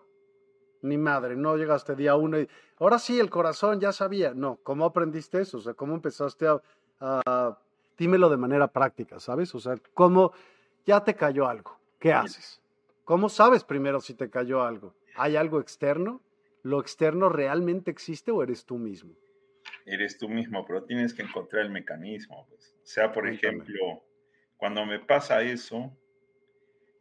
Ni 0.85 0.99
madre, 0.99 1.35
no 1.35 1.57
llegaste 1.57 1.97
día 1.97 2.15
uno 2.15 2.39
y 2.39 2.47
ahora 2.79 2.99
sí 2.99 3.19
el 3.19 3.31
corazón 3.31 3.81
ya 3.81 3.91
sabía. 3.91 4.35
No, 4.35 4.59
¿cómo 4.63 4.85
aprendiste 4.85 5.41
eso? 5.41 5.57
O 5.57 5.61
sea, 5.63 5.73
¿cómo 5.73 5.95
empezaste 5.95 6.47
a, 6.47 6.61
a 7.01 7.59
dímelo 7.97 8.29
de 8.29 8.37
manera 8.37 8.69
práctica, 8.69 9.19
¿sabes? 9.19 9.55
O 9.55 9.61
sea, 9.61 9.77
¿cómo 9.95 10.33
ya 10.85 11.03
te 11.03 11.15
cayó 11.15 11.49
algo? 11.49 11.79
¿Qué 11.99 12.13
haces? 12.13 12.61
¿Cómo 13.05 13.31
sabes 13.31 13.65
primero 13.65 13.99
si 13.99 14.13
te 14.13 14.29
cayó 14.29 14.63
algo? 14.63 14.95
¿Hay 15.17 15.37
algo 15.37 15.59
externo? 15.59 16.21
¿Lo 16.63 16.81
externo 16.81 17.31
realmente 17.31 17.91
existe 17.91 18.31
o 18.31 18.43
eres 18.43 18.67
tú 18.67 18.77
mismo? 18.77 19.15
Eres 19.87 20.19
tú 20.19 20.29
mismo, 20.29 20.67
pero 20.67 20.85
tienes 20.85 21.15
que 21.15 21.23
encontrar 21.23 21.63
el 21.63 21.71
mecanismo. 21.71 22.47
Pues. 22.51 22.75
O 22.83 22.87
sea, 22.87 23.11
por 23.11 23.27
ejemplo, 23.27 24.03
cuando 24.59 24.85
me 24.85 24.99
pasa 24.99 25.41
eso, 25.41 25.97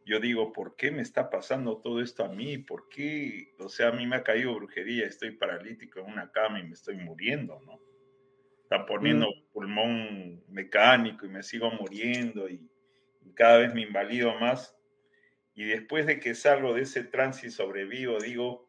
yo 0.06 0.20
digo, 0.20 0.52
¿por 0.52 0.76
qué 0.76 0.90
me 0.90 1.02
está 1.02 1.30
pasando 1.30 1.78
todo 1.78 2.00
esto 2.02 2.24
a 2.24 2.28
mí? 2.28 2.58
¿Por 2.58 2.88
qué? 2.88 3.54
O 3.58 3.68
sea, 3.68 3.88
a 3.88 3.92
mí 3.92 4.06
me 4.06 4.16
ha 4.16 4.22
caído 4.22 4.54
brujería, 4.54 5.06
estoy 5.06 5.32
paralítico 5.32 6.00
en 6.00 6.06
una 6.06 6.30
cama 6.30 6.60
y 6.60 6.64
me 6.64 6.74
estoy 6.74 6.96
muriendo, 6.96 7.60
¿no? 7.60 7.80
Están 8.62 8.86
poniendo 8.86 9.28
mm. 9.28 9.52
pulmón 9.52 10.44
mecánico 10.48 11.24
y 11.24 11.30
me 11.30 11.42
sigo 11.42 11.70
muriendo 11.70 12.48
y, 12.48 12.70
y, 13.24 13.32
cada 13.32 13.58
vez 13.58 13.74
me 13.74 13.82
invalido 13.82 14.34
más. 14.38 14.76
Y 15.54 15.64
después 15.64 16.06
de 16.06 16.20
que 16.20 16.34
salgo 16.34 16.74
de 16.74 16.82
ese 16.82 17.04
trance 17.04 17.46
y 17.46 17.50
sobrevivo, 17.50 18.18
digo, 18.18 18.68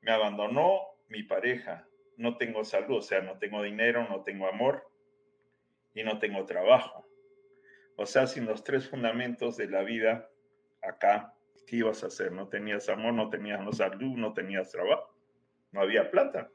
me 0.00 0.10
abandonó 0.10 0.80
mi 1.08 1.22
pareja, 1.22 1.86
no 2.16 2.36
tengo 2.36 2.64
salud, 2.64 2.98
o 2.98 3.02
sea, 3.02 3.20
no 3.20 3.38
tengo 3.38 3.62
dinero, 3.62 4.08
no 4.08 4.22
tengo 4.22 4.48
amor 4.48 4.88
y 5.94 6.02
no 6.02 6.18
tengo 6.18 6.44
trabajo. 6.44 7.06
O 7.96 8.06
sea, 8.06 8.26
sin 8.26 8.46
los 8.46 8.64
tres 8.64 8.88
fundamentos 8.88 9.56
de 9.56 9.68
la 9.68 9.82
vida, 9.82 10.28
acá, 10.82 11.34
¿qué 11.66 11.76
ibas 11.76 12.02
a 12.02 12.08
hacer? 12.08 12.32
No 12.32 12.48
tenías 12.48 12.88
amor, 12.88 13.14
no 13.14 13.30
tenías 13.30 13.76
salud, 13.76 14.16
no 14.16 14.32
tenías 14.32 14.70
trabajo, 14.70 15.16
no 15.72 15.80
había 15.80 16.10
plata. 16.10 16.50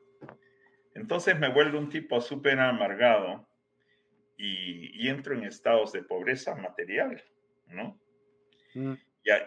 Entonces 0.95 1.40
me 1.40 1.52
vuelvo 1.52 1.80
un 1.80 1.90
tipo 1.90 2.20
súper 2.20 2.60
amargado 2.60 3.48
y, 4.38 5.07
entro 5.07 5.34
en 5.34 5.44
estados 5.44 5.91
de 5.91 6.03
pobreza 6.03 6.56
material, 6.56 7.22
¿no? 7.68 7.99
Mm. 8.74 8.94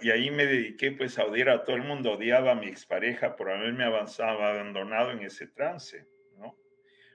Y, 0.03 0.11
ahí 0.11 0.31
me 0.31 0.47
dediqué 0.47 0.93
pues 0.93 1.19
a 1.19 1.25
odiar 1.25 1.51
a 1.51 1.65
todo 1.65 1.77
el 1.77 1.83
mundo, 1.83 2.13
odiaba 2.13 2.53
a 2.53 2.55
mi 2.55 2.69
expareja 2.69 3.37
por 3.37 3.51
haberme 3.51 3.85
avanzado, 3.85 4.43
abandonado 4.43 5.11
en 5.11 5.23
ese 5.23 5.47
trance 5.47 6.07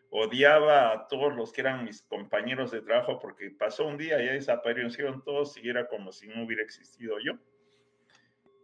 odiaba 0.09 0.91
a 0.91 1.07
todos 1.07 1.35
los 1.35 1.51
que 1.51 1.61
eran 1.61 1.83
mis 1.83 2.01
compañeros 2.03 2.71
de 2.71 2.81
trabajo 2.81 3.19
porque 3.19 3.51
pasó 3.51 3.85
un 3.85 3.97
día, 3.97 4.23
ya 4.23 4.33
desaparecieron 4.33 5.23
todos 5.23 5.57
y 5.57 5.69
era 5.69 5.87
como 5.87 6.11
si 6.11 6.27
no 6.27 6.43
hubiera 6.43 6.63
existido 6.63 7.17
yo. 7.19 7.33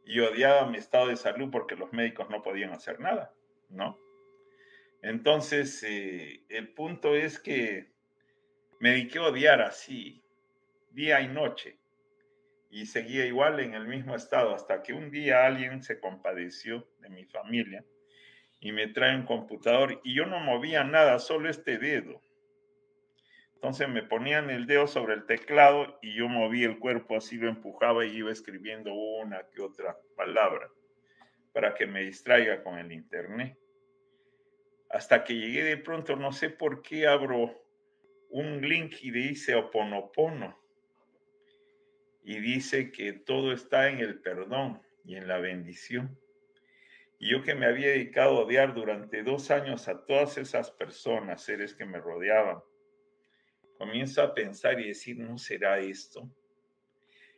Y 0.05 0.19
odiaba 0.19 0.69
mi 0.69 0.77
estado 0.77 1.07
de 1.07 1.15
salud 1.15 1.49
porque 1.51 1.75
los 1.75 1.91
médicos 1.93 2.29
no 2.29 2.41
podían 2.41 2.71
hacer 2.71 2.99
nada, 2.99 3.33
¿no? 3.69 3.97
Entonces, 5.01 5.83
eh, 5.83 6.43
el 6.49 6.73
punto 6.73 7.15
es 7.15 7.39
que 7.39 7.91
me 8.79 8.91
dediqué 8.91 9.19
a 9.19 9.23
odiar 9.23 9.61
así, 9.61 10.23
día 10.91 11.21
y 11.21 11.27
noche, 11.27 11.77
y 12.69 12.85
seguía 12.85 13.25
igual 13.25 13.59
en 13.59 13.75
el 13.75 13.87
mismo 13.87 14.15
estado 14.15 14.55
hasta 14.55 14.81
que 14.81 14.93
un 14.93 15.11
día 15.11 15.45
alguien 15.45 15.83
se 15.83 15.99
compadeció 15.99 16.87
de 16.99 17.09
mi 17.09 17.25
familia 17.25 17.83
y 18.63 18.71
me 18.71 18.87
trae 18.87 19.13
un 19.13 19.25
computador 19.25 19.99
y 20.05 20.15
yo 20.15 20.25
no 20.25 20.39
movía 20.39 20.85
nada, 20.85 21.19
solo 21.19 21.49
este 21.49 21.77
dedo. 21.77 22.21
Entonces 23.55 23.89
me 23.89 24.03
ponían 24.03 24.49
el 24.49 24.67
dedo 24.67 24.87
sobre 24.87 25.15
el 25.15 25.25
teclado 25.25 25.99
y 26.01 26.15
yo 26.15 26.29
movía 26.29 26.67
el 26.67 26.79
cuerpo 26.79 27.17
así, 27.17 27.35
lo 27.35 27.49
empujaba 27.49 28.05
y 28.05 28.15
iba 28.15 28.31
escribiendo 28.31 28.93
una 28.93 29.43
que 29.53 29.61
otra 29.61 29.97
palabra 30.15 30.71
para 31.51 31.75
que 31.75 31.85
me 31.85 32.03
distraiga 32.03 32.63
con 32.63 32.79
el 32.79 32.93
internet. 32.93 33.57
Hasta 34.89 35.25
que 35.25 35.35
llegué 35.35 35.65
de 35.65 35.77
pronto, 35.77 36.15
no 36.15 36.31
sé 36.31 36.49
por 36.49 36.81
qué 36.81 37.05
abro 37.05 37.61
un 38.29 38.61
link 38.61 38.95
y 39.01 39.11
dice 39.11 39.55
Oponopono. 39.55 40.57
Y 42.23 42.39
dice 42.39 42.93
que 42.93 43.11
todo 43.11 43.51
está 43.51 43.89
en 43.89 43.99
el 43.99 44.21
perdón 44.21 44.81
y 45.03 45.17
en 45.17 45.27
la 45.27 45.39
bendición. 45.39 46.17
Y 47.23 47.29
yo 47.29 47.41
que 47.41 47.55
me 47.55 47.67
había 47.67 47.87
dedicado 47.87 48.35
a 48.35 48.41
odiar 48.41 48.73
durante 48.73 49.23
dos 49.23 49.49
años 49.49 49.87
a 49.87 50.05
todas 50.05 50.37
esas 50.37 50.71
personas, 50.71 51.41
seres 51.41 51.73
que 51.73 51.85
me 51.85 51.97
rodeaban, 51.97 52.59
comienzo 53.77 54.21
a 54.21 54.33
pensar 54.33 54.77
y 54.81 54.89
decir, 54.89 55.17
¿no 55.19 55.37
será 55.37 55.79
esto? 55.79 56.29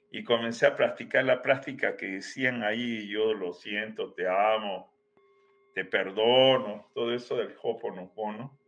Y 0.09 0.23
comencé 0.23 0.65
a 0.65 0.75
practicar 0.75 1.23
la 1.23 1.39
práctica 1.39 1.95
que 1.95 2.07
decían 2.07 2.63
ahí, 2.63 3.07
yo 3.07 3.35
lo 3.35 3.53
siento, 3.53 4.11
te 4.11 4.27
amo, 4.27 4.91
te 5.75 5.85
perdono, 5.85 6.89
todo 6.95 7.13
eso 7.13 7.37
del 7.37 7.53
Hoponopono. 7.61 8.59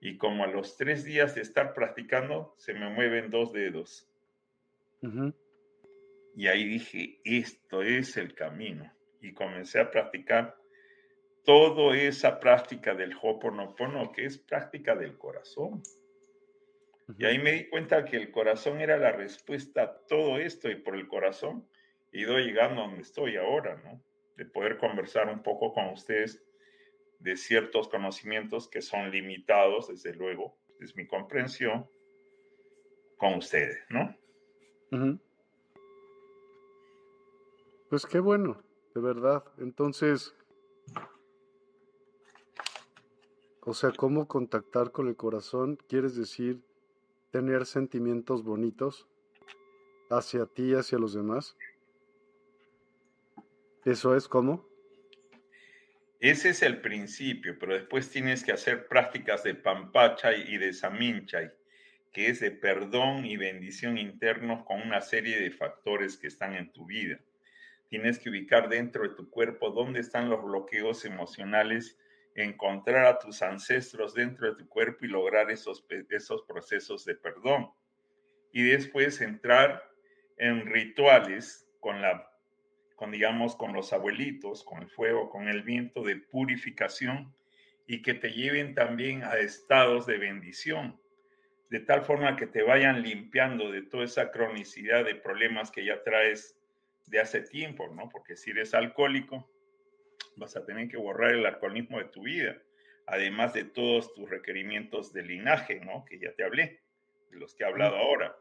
Y 0.00 0.16
como 0.16 0.42
a 0.42 0.48
los 0.48 0.76
tres 0.76 1.04
días 1.04 1.36
de 1.36 1.42
estar 1.42 1.72
practicando, 1.72 2.52
se 2.58 2.74
me 2.74 2.90
mueven 2.90 3.30
dos 3.30 3.52
dedos. 3.52 4.10
Y 6.34 6.48
ahí 6.48 6.64
dije, 6.64 7.20
esto 7.22 7.82
es 7.82 8.16
el 8.16 8.34
camino 8.34 8.95
y 9.20 9.32
comencé 9.32 9.80
a 9.80 9.90
practicar 9.90 10.56
toda 11.46 11.96
esa 11.96 12.40
práctica 12.40 12.94
del 12.94 13.14
Hoponopono, 13.22 14.10
que 14.12 14.26
es 14.26 14.36
práctica 14.36 14.96
del 14.96 15.16
corazón. 15.16 15.82
Y 17.18 17.24
ahí 17.24 17.38
me 17.38 17.52
di 17.52 17.68
cuenta 17.68 18.04
que 18.04 18.16
el 18.16 18.32
corazón 18.32 18.80
era 18.80 18.98
la 18.98 19.12
respuesta 19.12 19.82
a 19.82 19.98
todo 20.06 20.38
esto 20.38 20.68
y 20.68 20.74
por 20.74 20.96
el 20.96 21.06
corazón 21.06 21.68
he 22.10 22.20
ido 22.20 22.36
llegando 22.38 22.82
a 22.82 22.86
donde 22.88 23.02
estoy 23.02 23.36
ahora, 23.36 23.76
¿no? 23.76 24.02
De 24.36 24.44
poder 24.44 24.76
conversar 24.76 25.28
un 25.28 25.40
poco 25.40 25.72
con 25.72 25.86
ustedes 25.90 26.44
de 27.20 27.36
ciertos 27.36 27.88
conocimientos 27.88 28.68
que 28.68 28.82
son 28.82 29.10
limitados, 29.12 29.88
desde 29.88 30.14
luego, 30.14 30.58
es 30.80 30.96
mi 30.96 31.06
comprensión, 31.06 31.88
con 33.16 33.34
ustedes, 33.34 33.78
¿no? 33.88 34.14
Pues 37.88 38.04
qué 38.04 38.18
bueno 38.18 38.65
de 38.96 39.02
verdad. 39.02 39.44
Entonces, 39.58 40.34
o 43.60 43.74
sea, 43.74 43.92
¿cómo 43.92 44.26
contactar 44.26 44.90
con 44.90 45.08
el 45.08 45.16
corazón? 45.16 45.78
¿Quieres 45.86 46.16
decir 46.16 46.62
tener 47.30 47.66
sentimientos 47.66 48.42
bonitos 48.42 49.06
hacia 50.08 50.46
ti 50.46 50.70
y 50.70 50.74
hacia 50.74 50.98
los 50.98 51.12
demás? 51.12 51.58
¿Eso 53.84 54.16
es 54.16 54.28
cómo? 54.28 54.66
Ese 56.18 56.48
es 56.48 56.62
el 56.62 56.80
principio, 56.80 57.58
pero 57.58 57.74
después 57.74 58.10
tienes 58.10 58.42
que 58.42 58.52
hacer 58.52 58.88
prácticas 58.88 59.44
de 59.44 59.54
pampachay 59.54 60.44
y 60.48 60.56
de 60.56 60.72
saminchay, 60.72 61.50
que 62.12 62.28
es 62.30 62.40
de 62.40 62.50
perdón 62.50 63.26
y 63.26 63.36
bendición 63.36 63.98
internos 63.98 64.64
con 64.64 64.80
una 64.80 65.02
serie 65.02 65.38
de 65.38 65.50
factores 65.50 66.16
que 66.16 66.28
están 66.28 66.54
en 66.54 66.72
tu 66.72 66.86
vida. 66.86 67.20
Tienes 67.88 68.18
que 68.18 68.30
ubicar 68.30 68.68
dentro 68.68 69.02
de 69.02 69.14
tu 69.14 69.30
cuerpo 69.30 69.70
dónde 69.70 70.00
están 70.00 70.28
los 70.28 70.42
bloqueos 70.42 71.04
emocionales, 71.04 71.98
encontrar 72.34 73.06
a 73.06 73.18
tus 73.18 73.42
ancestros 73.42 74.14
dentro 74.14 74.48
de 74.48 74.56
tu 74.56 74.68
cuerpo 74.68 75.04
y 75.04 75.08
lograr 75.08 75.50
esos, 75.50 75.86
esos 76.10 76.42
procesos 76.42 77.04
de 77.04 77.14
perdón. 77.14 77.70
Y 78.52 78.62
después 78.62 79.20
entrar 79.20 79.82
en 80.36 80.66
rituales 80.66 81.68
con 81.80 82.02
la 82.02 82.30
con 82.96 83.12
digamos 83.12 83.54
con 83.54 83.74
los 83.74 83.92
abuelitos, 83.92 84.64
con 84.64 84.82
el 84.82 84.88
fuego, 84.88 85.28
con 85.28 85.48
el 85.48 85.62
viento 85.62 86.02
de 86.02 86.16
purificación 86.16 87.34
y 87.86 88.02
que 88.02 88.14
te 88.14 88.30
lleven 88.30 88.74
también 88.74 89.22
a 89.22 89.36
estados 89.36 90.06
de 90.06 90.18
bendición, 90.18 90.98
de 91.70 91.80
tal 91.80 92.02
forma 92.02 92.36
que 92.36 92.46
te 92.46 92.62
vayan 92.62 93.02
limpiando 93.02 93.70
de 93.70 93.82
toda 93.82 94.04
esa 94.04 94.30
cronicidad 94.30 95.04
de 95.04 95.14
problemas 95.14 95.70
que 95.70 95.84
ya 95.84 96.02
traes 96.02 96.55
de 97.06 97.20
hace 97.20 97.40
tiempo, 97.40 97.88
¿no? 97.88 98.08
Porque 98.08 98.36
si 98.36 98.50
eres 98.50 98.74
alcohólico, 98.74 99.50
vas 100.36 100.56
a 100.56 100.64
tener 100.64 100.88
que 100.88 100.96
borrar 100.96 101.32
el 101.32 101.46
alcoholismo 101.46 101.98
de 101.98 102.06
tu 102.06 102.22
vida, 102.22 102.60
además 103.06 103.54
de 103.54 103.64
todos 103.64 104.12
tus 104.14 104.28
requerimientos 104.28 105.12
de 105.12 105.22
linaje, 105.22 105.80
¿no? 105.80 106.04
Que 106.04 106.18
ya 106.18 106.32
te 106.34 106.44
hablé, 106.44 106.82
de 107.30 107.38
los 107.38 107.54
que 107.54 107.64
he 107.64 107.66
hablado 107.66 107.96
ahora. 107.96 108.36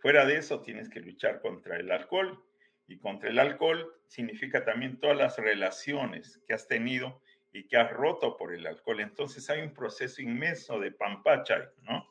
Fuera 0.00 0.24
de 0.24 0.36
eso, 0.36 0.60
tienes 0.60 0.88
que 0.88 1.00
luchar 1.00 1.40
contra 1.40 1.76
el 1.76 1.90
alcohol. 1.90 2.42
Y 2.88 2.98
contra 2.98 3.30
el 3.30 3.38
alcohol 3.40 3.92
significa 4.06 4.64
también 4.64 5.00
todas 5.00 5.16
las 5.16 5.38
relaciones 5.38 6.40
que 6.46 6.54
has 6.54 6.68
tenido 6.68 7.20
y 7.52 7.66
que 7.66 7.76
has 7.76 7.90
roto 7.90 8.36
por 8.36 8.54
el 8.54 8.66
alcohol. 8.66 9.00
Entonces 9.00 9.50
hay 9.50 9.62
un 9.62 9.74
proceso 9.74 10.22
inmenso 10.22 10.78
de 10.78 10.92
pampacha, 10.92 11.72
¿no? 11.82 12.08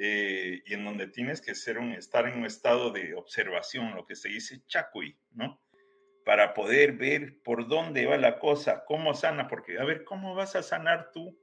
Eh, 0.00 0.62
y 0.64 0.74
en 0.74 0.84
donde 0.84 1.08
tienes 1.08 1.40
que 1.40 1.56
ser 1.56 1.78
un, 1.78 1.92
estar 1.92 2.28
en 2.28 2.38
un 2.38 2.46
estado 2.46 2.92
de 2.92 3.14
observación, 3.14 3.96
lo 3.96 4.06
que 4.06 4.14
se 4.14 4.28
dice 4.28 4.62
chacui, 4.66 5.18
¿no? 5.32 5.60
Para 6.24 6.54
poder 6.54 6.92
ver 6.92 7.42
por 7.42 7.66
dónde 7.66 8.06
va 8.06 8.16
la 8.16 8.38
cosa, 8.38 8.84
cómo 8.86 9.14
sana, 9.14 9.48
porque 9.48 9.78
a 9.78 9.84
ver, 9.84 10.04
¿cómo 10.04 10.36
vas 10.36 10.54
a 10.54 10.62
sanar 10.62 11.10
tú 11.10 11.36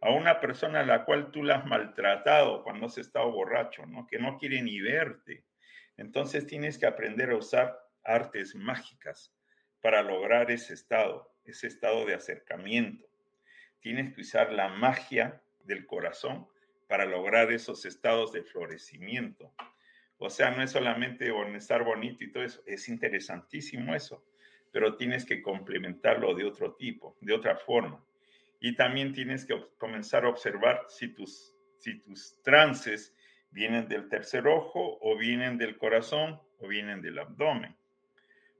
a 0.00 0.10
una 0.10 0.40
persona 0.40 0.80
a 0.80 0.86
la 0.86 1.04
cual 1.04 1.30
tú 1.30 1.44
la 1.44 1.56
has 1.56 1.66
maltratado 1.66 2.64
cuando 2.64 2.86
has 2.86 2.98
estado 2.98 3.30
borracho, 3.30 3.86
¿no? 3.86 4.06
Que 4.08 4.18
no 4.18 4.38
quiere 4.38 4.60
ni 4.60 4.80
verte. 4.80 5.44
Entonces 5.96 6.46
tienes 6.46 6.78
que 6.78 6.86
aprender 6.86 7.30
a 7.30 7.36
usar 7.36 7.78
artes 8.02 8.56
mágicas 8.56 9.32
para 9.80 10.02
lograr 10.02 10.50
ese 10.50 10.74
estado, 10.74 11.32
ese 11.44 11.68
estado 11.68 12.04
de 12.06 12.14
acercamiento. 12.14 13.06
Tienes 13.80 14.14
que 14.14 14.22
usar 14.22 14.52
la 14.52 14.68
magia 14.68 15.40
del 15.60 15.86
corazón 15.86 16.48
para 16.88 17.04
lograr 17.04 17.52
esos 17.52 17.84
estados 17.84 18.32
de 18.32 18.42
florecimiento. 18.42 19.52
O 20.18 20.30
sea, 20.30 20.50
no 20.50 20.62
es 20.62 20.70
solamente 20.70 21.32
estar 21.56 21.84
bonito 21.84 22.24
y 22.24 22.30
todo 22.30 22.44
eso, 22.44 22.62
es 22.66 22.88
interesantísimo 22.88 23.94
eso, 23.94 24.24
pero 24.70 24.96
tienes 24.96 25.24
que 25.24 25.42
complementarlo 25.42 26.34
de 26.34 26.44
otro 26.44 26.74
tipo, 26.74 27.16
de 27.20 27.32
otra 27.32 27.56
forma. 27.56 28.04
Y 28.60 28.74
también 28.74 29.12
tienes 29.12 29.44
que 29.44 29.60
comenzar 29.78 30.24
a 30.24 30.28
observar 30.28 30.86
si 30.88 31.08
tus, 31.08 31.54
si 31.78 32.00
tus 32.00 32.40
trances 32.42 33.14
vienen 33.50 33.88
del 33.88 34.08
tercer 34.08 34.46
ojo 34.46 34.98
o 35.00 35.16
vienen 35.16 35.58
del 35.58 35.76
corazón 35.78 36.40
o 36.58 36.68
vienen 36.68 37.02
del 37.02 37.18
abdomen. 37.18 37.76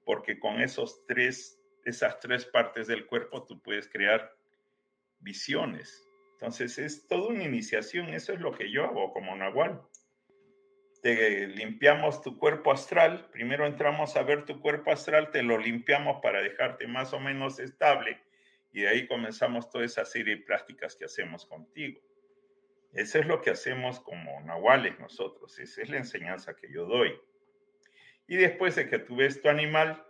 Porque 0.05 0.39
con 0.39 0.61
esos 0.61 1.07
tres, 1.07 1.61
esas 1.85 2.21
tres 2.21 2.45
partes 2.45 2.87
del 2.87 3.07
cuerpo 3.07 3.45
tú 3.45 3.61
puedes 3.61 3.89
crear 3.89 4.37
visiones. 5.21 6.03
Entonces 6.35 6.78
es 6.78 7.06
toda 7.06 7.28
una 7.28 7.44
iniciación, 7.44 8.12
eso 8.12 8.32
es 8.32 8.40
lo 8.40 8.52
que 8.52 8.70
yo 8.70 8.85
hago 8.85 9.12
como 9.12 9.35
Nahual. 9.35 9.81
Te 11.02 11.47
limpiamos 11.48 12.23
tu 12.23 12.39
cuerpo 12.39 12.73
astral, 12.73 13.28
primero 13.31 13.66
entramos 13.66 14.16
a 14.16 14.23
ver 14.23 14.44
tu 14.44 14.61
cuerpo 14.61 14.90
astral, 14.90 15.31
te 15.31 15.43
lo 15.43 15.59
limpiamos 15.59 16.20
para 16.23 16.43
dejarte 16.43 16.86
más 16.86 17.12
o 17.12 17.20
menos 17.20 17.59
estable 17.59 18.20
y 18.73 18.81
de 18.81 18.89
ahí 18.89 19.06
comenzamos 19.06 19.70
toda 19.70 19.85
esa 19.85 20.05
serie 20.05 20.36
de 20.36 20.43
prácticas 20.43 20.97
que 20.97 21.05
hacemos 21.05 21.47
contigo. 21.47 22.01
Eso 22.93 23.19
es 23.19 23.27
lo 23.27 23.40
que 23.40 23.51
hacemos 23.51 24.01
como 24.01 24.40
nahuales 24.40 24.98
nosotros, 24.98 25.59
esa 25.59 25.82
es 25.82 25.89
la 25.89 25.98
enseñanza 25.98 26.56
que 26.56 26.73
yo 26.73 26.85
doy. 26.86 27.19
Y 28.27 28.36
después 28.36 28.74
de 28.74 28.89
que 28.89 28.98
tú 28.98 29.16
ves 29.16 29.40
tu 29.40 29.48
animal 29.48 30.05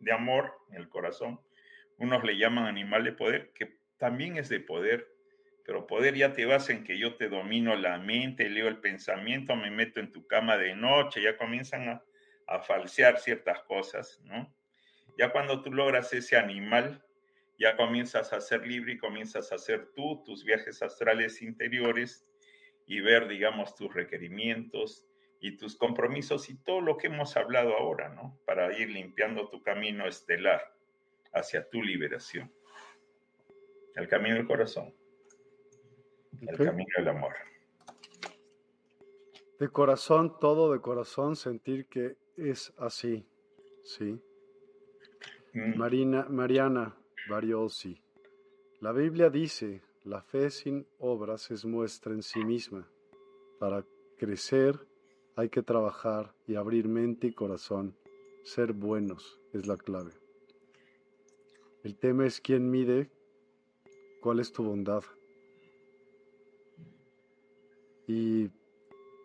de 0.00 0.12
amor 0.12 0.52
en 0.70 0.76
el 0.76 0.88
corazón, 0.88 1.40
unos 1.98 2.24
le 2.24 2.36
llaman 2.36 2.66
animal 2.66 3.04
de 3.04 3.12
poder, 3.12 3.52
que 3.52 3.78
también 3.96 4.36
es 4.36 4.48
de 4.48 4.60
poder, 4.60 5.11
pero 5.64 5.86
poder 5.86 6.14
ya 6.16 6.32
te 6.32 6.44
vas 6.44 6.68
en 6.70 6.84
que 6.84 6.98
yo 6.98 7.16
te 7.16 7.28
domino 7.28 7.76
la 7.76 7.98
mente, 7.98 8.48
leo 8.48 8.68
el 8.68 8.78
pensamiento, 8.78 9.54
me 9.56 9.70
meto 9.70 10.00
en 10.00 10.12
tu 10.12 10.26
cama 10.26 10.56
de 10.56 10.74
noche, 10.74 11.22
ya 11.22 11.36
comienzan 11.36 11.88
a, 11.88 12.02
a 12.46 12.60
falsear 12.60 13.18
ciertas 13.18 13.60
cosas, 13.62 14.20
¿no? 14.24 14.52
Ya 15.18 15.30
cuando 15.30 15.62
tú 15.62 15.72
logras 15.72 16.12
ese 16.12 16.36
animal, 16.36 17.04
ya 17.58 17.76
comienzas 17.76 18.32
a 18.32 18.40
ser 18.40 18.66
libre 18.66 18.94
y 18.94 18.98
comienzas 18.98 19.52
a 19.52 19.56
hacer 19.56 19.90
tú 19.94 20.22
tus 20.24 20.44
viajes 20.44 20.82
astrales 20.82 21.42
interiores 21.42 22.26
y 22.86 23.00
ver, 23.00 23.28
digamos, 23.28 23.74
tus 23.76 23.92
requerimientos 23.92 25.06
y 25.40 25.56
tus 25.56 25.76
compromisos 25.76 26.48
y 26.48 26.56
todo 26.56 26.80
lo 26.80 26.96
que 26.96 27.08
hemos 27.08 27.36
hablado 27.36 27.76
ahora, 27.76 28.08
¿no? 28.08 28.40
Para 28.46 28.76
ir 28.76 28.88
limpiando 28.90 29.48
tu 29.48 29.62
camino 29.62 30.06
estelar 30.06 30.74
hacia 31.32 31.68
tu 31.68 31.82
liberación. 31.82 32.52
El 33.94 34.08
camino 34.08 34.36
del 34.36 34.46
corazón. 34.46 34.94
El 36.46 36.56
camino 36.56 36.90
del 36.96 37.08
amor. 37.08 37.32
De 39.60 39.68
corazón, 39.68 40.38
todo 40.40 40.72
de 40.72 40.80
corazón, 40.80 41.36
sentir 41.36 41.86
que 41.86 42.16
es 42.36 42.72
así. 42.78 43.24
Sí. 43.84 44.20
Mm. 45.54 45.78
Marina, 45.78 46.26
Mariana, 46.28 46.96
Variosi. 47.28 48.02
La 48.80 48.90
Biblia 48.90 49.30
dice, 49.30 49.82
la 50.02 50.20
fe 50.20 50.50
sin 50.50 50.84
obras 50.98 51.52
es 51.52 51.64
muestra 51.64 52.12
en 52.12 52.22
sí 52.22 52.44
misma. 52.44 52.88
Para 53.60 53.84
crecer 54.18 54.84
hay 55.36 55.48
que 55.48 55.62
trabajar 55.62 56.34
y 56.48 56.56
abrir 56.56 56.88
mente 56.88 57.28
y 57.28 57.32
corazón. 57.32 57.96
Ser 58.42 58.72
buenos 58.72 59.40
es 59.52 59.68
la 59.68 59.76
clave. 59.76 60.10
El 61.84 61.96
tema 61.96 62.26
es 62.26 62.40
quién 62.40 62.68
mide 62.68 63.10
cuál 64.20 64.40
es 64.40 64.50
tu 64.52 64.64
bondad. 64.64 65.04
Y 68.14 68.50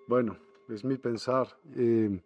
bueno, 0.08 0.38
es 0.70 0.86
mi 0.86 0.98
pensar. 0.98 1.60
Eh, 1.76 2.22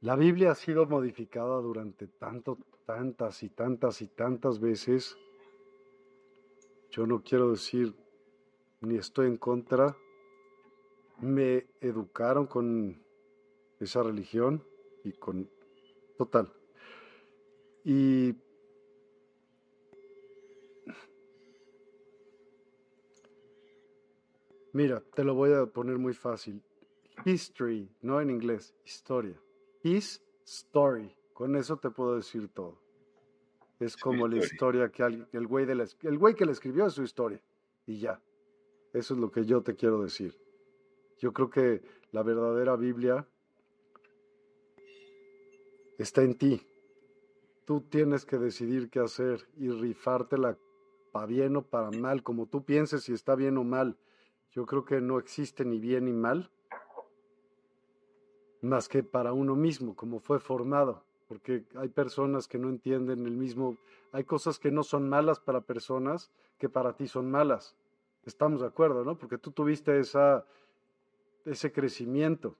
la 0.00 0.16
Biblia 0.16 0.50
ha 0.50 0.54
sido 0.56 0.84
modificada 0.86 1.60
durante 1.60 2.08
tanto 2.08 2.58
tantas 2.84 3.44
y 3.44 3.48
tantas 3.48 4.02
y 4.02 4.08
tantas 4.08 4.58
veces. 4.58 5.16
Yo 6.90 7.06
no 7.06 7.22
quiero 7.22 7.52
decir 7.52 7.94
ni 8.80 8.96
estoy 8.96 9.28
en 9.28 9.36
contra. 9.36 9.96
Me 11.20 11.68
educaron 11.80 12.48
con 12.48 13.00
esa 13.78 14.02
religión 14.02 14.64
y 15.04 15.12
con 15.12 15.48
total. 16.18 16.52
Y 17.84 18.34
mira, 24.72 25.02
te 25.14 25.24
lo 25.24 25.34
voy 25.34 25.52
a 25.52 25.66
poner 25.66 25.98
muy 25.98 26.14
fácil. 26.14 26.62
History, 27.24 27.88
no 28.00 28.20
en 28.20 28.30
inglés, 28.30 28.74
historia. 28.84 29.40
His 29.82 30.22
story. 30.44 31.14
Con 31.32 31.56
eso 31.56 31.76
te 31.76 31.90
puedo 31.90 32.16
decir 32.16 32.48
todo. 32.48 32.78
Es 33.80 33.96
como 33.96 34.28
la 34.28 34.36
historia 34.36 34.90
que 34.90 35.02
el 35.32 35.46
güey, 35.46 35.66
de 35.66 35.88
el 36.02 36.18
güey 36.18 36.34
que 36.34 36.46
le 36.46 36.52
escribió 36.52 36.86
es 36.86 36.92
su 36.92 37.02
historia. 37.02 37.42
Y 37.86 37.98
ya. 37.98 38.20
Eso 38.92 39.14
es 39.14 39.20
lo 39.20 39.30
que 39.30 39.44
yo 39.44 39.62
te 39.62 39.74
quiero 39.74 40.02
decir. 40.02 40.38
Yo 41.18 41.32
creo 41.32 41.50
que 41.50 41.82
la 42.12 42.22
verdadera 42.22 42.76
Biblia 42.76 43.26
está 45.98 46.22
en 46.22 46.36
ti. 46.36 46.66
Tú 47.64 47.80
tienes 47.80 48.24
que 48.24 48.38
decidir 48.38 48.90
qué 48.90 49.00
hacer 49.00 49.48
y 49.56 49.68
rifártela 49.70 50.58
para 51.12 51.26
bien 51.26 51.56
o 51.56 51.62
para 51.62 51.90
mal, 51.90 52.22
como 52.22 52.46
tú 52.46 52.64
pienses 52.64 53.04
si 53.04 53.12
está 53.12 53.34
bien 53.34 53.56
o 53.56 53.64
mal. 53.64 53.96
Yo 54.52 54.66
creo 54.66 54.84
que 54.84 55.00
no 55.00 55.18
existe 55.18 55.64
ni 55.64 55.78
bien 55.78 56.04
ni 56.04 56.12
mal, 56.12 56.50
más 58.60 58.88
que 58.88 59.02
para 59.02 59.32
uno 59.32 59.56
mismo, 59.56 59.96
como 59.96 60.20
fue 60.20 60.38
formado 60.38 61.02
porque 61.32 61.64
hay 61.76 61.88
personas 61.88 62.46
que 62.46 62.58
no 62.58 62.68
entienden 62.68 63.24
el 63.24 63.34
mismo, 63.34 63.78
hay 64.12 64.24
cosas 64.24 64.58
que 64.58 64.70
no 64.70 64.82
son 64.82 65.08
malas 65.08 65.40
para 65.40 65.62
personas 65.62 66.30
que 66.58 66.68
para 66.68 66.92
ti 66.92 67.08
son 67.08 67.30
malas. 67.30 67.74
Estamos 68.26 68.60
de 68.60 68.66
acuerdo, 68.66 69.02
¿no? 69.02 69.16
Porque 69.16 69.38
tú 69.38 69.50
tuviste 69.50 69.98
esa, 69.98 70.44
ese 71.46 71.72
crecimiento 71.72 72.54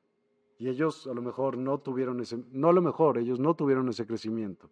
y 0.58 0.70
ellos 0.70 1.06
a 1.06 1.12
lo 1.12 1.20
mejor 1.20 1.58
no 1.58 1.80
tuvieron 1.80 2.22
ese, 2.22 2.42
no 2.50 2.70
a 2.70 2.72
lo 2.72 2.80
mejor, 2.80 3.18
ellos 3.18 3.38
no 3.38 3.52
tuvieron 3.54 3.90
ese 3.90 4.06
crecimiento. 4.06 4.70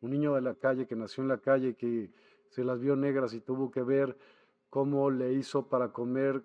Un 0.00 0.12
niño 0.12 0.32
de 0.32 0.40
la 0.40 0.54
calle 0.54 0.86
que 0.86 0.96
nació 0.96 1.22
en 1.22 1.28
la 1.28 1.36
calle, 1.36 1.74
que 1.74 2.08
se 2.48 2.64
las 2.64 2.80
vio 2.80 2.96
negras 2.96 3.34
y 3.34 3.40
tuvo 3.40 3.70
que 3.70 3.82
ver 3.82 4.16
cómo 4.70 5.10
le 5.10 5.34
hizo 5.34 5.66
para 5.66 5.92
comer 5.92 6.42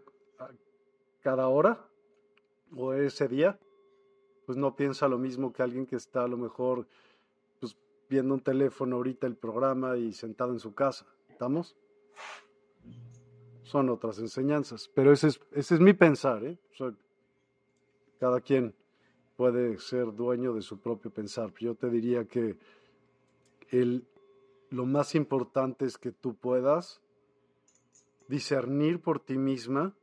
cada 1.22 1.48
hora 1.48 1.86
o 2.76 2.94
ese 2.94 3.28
día, 3.28 3.60
pues 4.46 4.58
no 4.58 4.76
piensa 4.76 5.08
lo 5.08 5.18
mismo 5.18 5.52
que 5.52 5.64
alguien 5.64 5.86
que 5.86 5.96
está 5.96 6.24
a 6.24 6.28
lo 6.28 6.38
mejor 6.38 6.88
pues, 7.60 7.76
viendo 8.10 8.34
un 8.34 8.42
teléfono 8.42 8.98
ahorita 8.98 9.28
el 9.28 9.36
programa 9.36 9.98
y 9.98 10.14
sentado 10.14 10.54
en 10.54 10.60
su 10.60 10.74
casa. 10.74 11.06
¿Estamos? 11.30 11.76
Son 13.64 13.90
otras 13.90 14.20
enseñanzas, 14.20 14.90
pero 14.94 15.12
ese 15.12 15.28
es, 15.28 15.42
ese 15.52 15.76
es 15.76 15.82
mi 15.82 15.94
pensar. 15.94 16.44
¿eh? 16.46 16.58
cada 18.20 18.42
quien 18.42 18.74
puede 19.36 19.78
ser 19.80 20.14
dueño 20.16 20.54
de 20.54 20.62
su 20.62 20.80
propio 20.80 21.12
pensar. 21.12 21.54
Yo 21.60 21.76
te 21.76 21.90
diría 21.90 22.26
que 22.26 22.58
el, 23.70 24.08
lo 24.70 24.86
más 24.86 25.14
importante 25.16 25.86
es 25.86 25.98
que 25.98 26.12
tú 26.12 26.36
puedas 26.36 27.02
discernir 28.28 29.02
por 29.02 29.20
ti 29.20 29.38
misma 29.38 29.94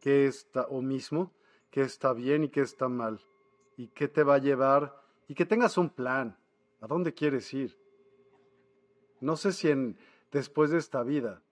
qué 0.00 0.26
está 0.26 0.62
o 0.68 0.82
mismo, 0.82 1.32
qué 1.70 1.82
está 1.82 2.12
bien 2.12 2.44
y 2.44 2.48
qué 2.48 2.60
está 2.60 2.88
mal 2.88 3.20
y 3.76 3.88
qué 3.88 4.08
te 4.08 4.22
va 4.22 4.34
a 4.34 4.38
llevar 4.38 5.00
y 5.28 5.34
que 5.34 5.46
tengas 5.46 5.76
un 5.78 5.90
plan. 5.90 6.36
¿A 6.80 6.86
dónde 6.86 7.14
quieres 7.14 7.52
ir? 7.54 7.76
No 9.20 9.36
sé 9.36 9.52
si 9.52 9.68
en, 9.68 9.98
después 10.30 10.70
de 10.70 10.78
esta 10.78 11.02
vida, 11.02 11.42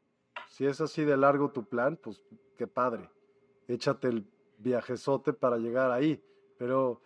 si 0.48 0.66
es 0.66 0.80
así 0.80 1.04
de 1.04 1.16
largo 1.16 1.50
tu 1.50 1.64
plan, 1.64 1.96
pues 1.96 2.22
qué 2.56 2.66
padre. 2.66 3.10
Échate 3.68 4.08
el 4.08 4.26
viajezote 4.58 5.32
para 5.32 5.56
llegar 5.56 5.90
ahí, 5.90 6.22
pero 6.58 7.00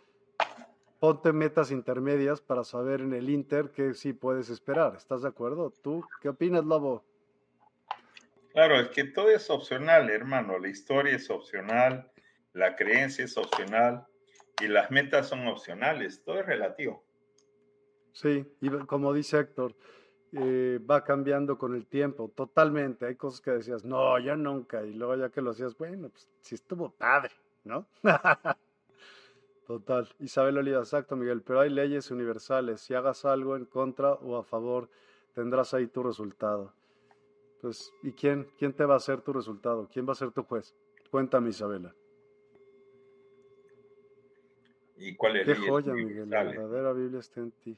ponte 0.98 1.32
metas 1.32 1.70
intermedias 1.70 2.40
para 2.40 2.64
saber 2.64 3.00
en 3.00 3.14
el 3.14 3.30
Inter 3.30 3.70
qué 3.70 3.94
sí 3.94 4.12
puedes 4.12 4.50
esperar. 4.50 4.96
¿Estás 4.96 5.22
de 5.22 5.28
acuerdo? 5.28 5.72
¿Tú 5.82 6.04
qué 6.20 6.28
opinas, 6.28 6.64
Lobo? 6.64 7.04
Claro, 8.52 8.80
es 8.80 8.88
que 8.88 9.04
todo 9.04 9.30
es 9.30 9.50
opcional, 9.50 10.10
hermano. 10.10 10.58
La 10.58 10.68
historia 10.68 11.14
es 11.14 11.30
opcional, 11.30 12.10
la 12.52 12.76
creencia 12.76 13.24
es 13.24 13.36
opcional, 13.36 14.06
y 14.60 14.68
las 14.68 14.90
metas 14.90 15.28
son 15.28 15.46
opcionales, 15.46 16.22
todo 16.24 16.40
es 16.40 16.46
relativo. 16.46 17.04
Sí, 18.12 18.44
y 18.60 18.70
como 18.86 19.12
dice 19.12 19.38
Héctor, 19.38 19.76
eh, 20.32 20.80
va 20.90 21.04
cambiando 21.04 21.56
con 21.56 21.74
el 21.74 21.86
tiempo, 21.86 22.32
totalmente. 22.34 23.06
Hay 23.06 23.14
cosas 23.14 23.40
que 23.40 23.52
decías, 23.52 23.84
no, 23.84 24.18
ya 24.18 24.34
nunca, 24.36 24.84
y 24.84 24.92
luego 24.92 25.16
ya 25.16 25.30
que 25.30 25.40
lo 25.40 25.50
hacías, 25.50 25.76
bueno, 25.78 26.08
pues 26.08 26.28
sí 26.40 26.56
estuvo 26.56 26.90
padre, 26.90 27.32
¿no? 27.64 27.86
Total. 29.66 30.08
Isabel 30.18 30.58
Oliva, 30.58 30.78
exacto, 30.80 31.14
Miguel, 31.14 31.42
pero 31.42 31.60
hay 31.60 31.68
leyes 31.68 32.10
universales. 32.10 32.80
Si 32.80 32.94
hagas 32.94 33.26
algo 33.26 33.54
en 33.54 33.66
contra 33.66 34.12
o 34.14 34.38
a 34.38 34.42
favor, 34.42 34.88
tendrás 35.34 35.74
ahí 35.74 35.86
tu 35.86 36.02
resultado. 36.02 36.72
Pues, 37.60 37.92
¿y 38.02 38.12
quién, 38.12 38.48
quién 38.56 38.72
te 38.72 38.84
va 38.84 38.94
a 38.94 38.98
hacer 38.98 39.20
tu 39.20 39.32
resultado? 39.32 39.88
¿Quién 39.92 40.06
va 40.06 40.12
a 40.12 40.16
ser 40.16 40.30
tu 40.30 40.42
juez? 40.44 40.74
Cuéntame, 41.10 41.50
Isabela. 41.50 41.94
¿Y 44.96 45.14
cuál 45.14 45.36
es 45.36 45.46
Qué 45.46 45.54
joya, 45.54 45.92
Miguel. 45.92 46.28
La 46.30 46.44
verdadera 46.44 46.92
Biblia 46.92 47.20
está 47.20 47.40
en 47.40 47.52
ti. 47.52 47.76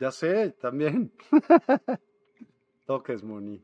Ya 0.00 0.10
sé, 0.10 0.50
también. 0.52 1.12
Toques, 2.86 3.22
Moni. 3.22 3.62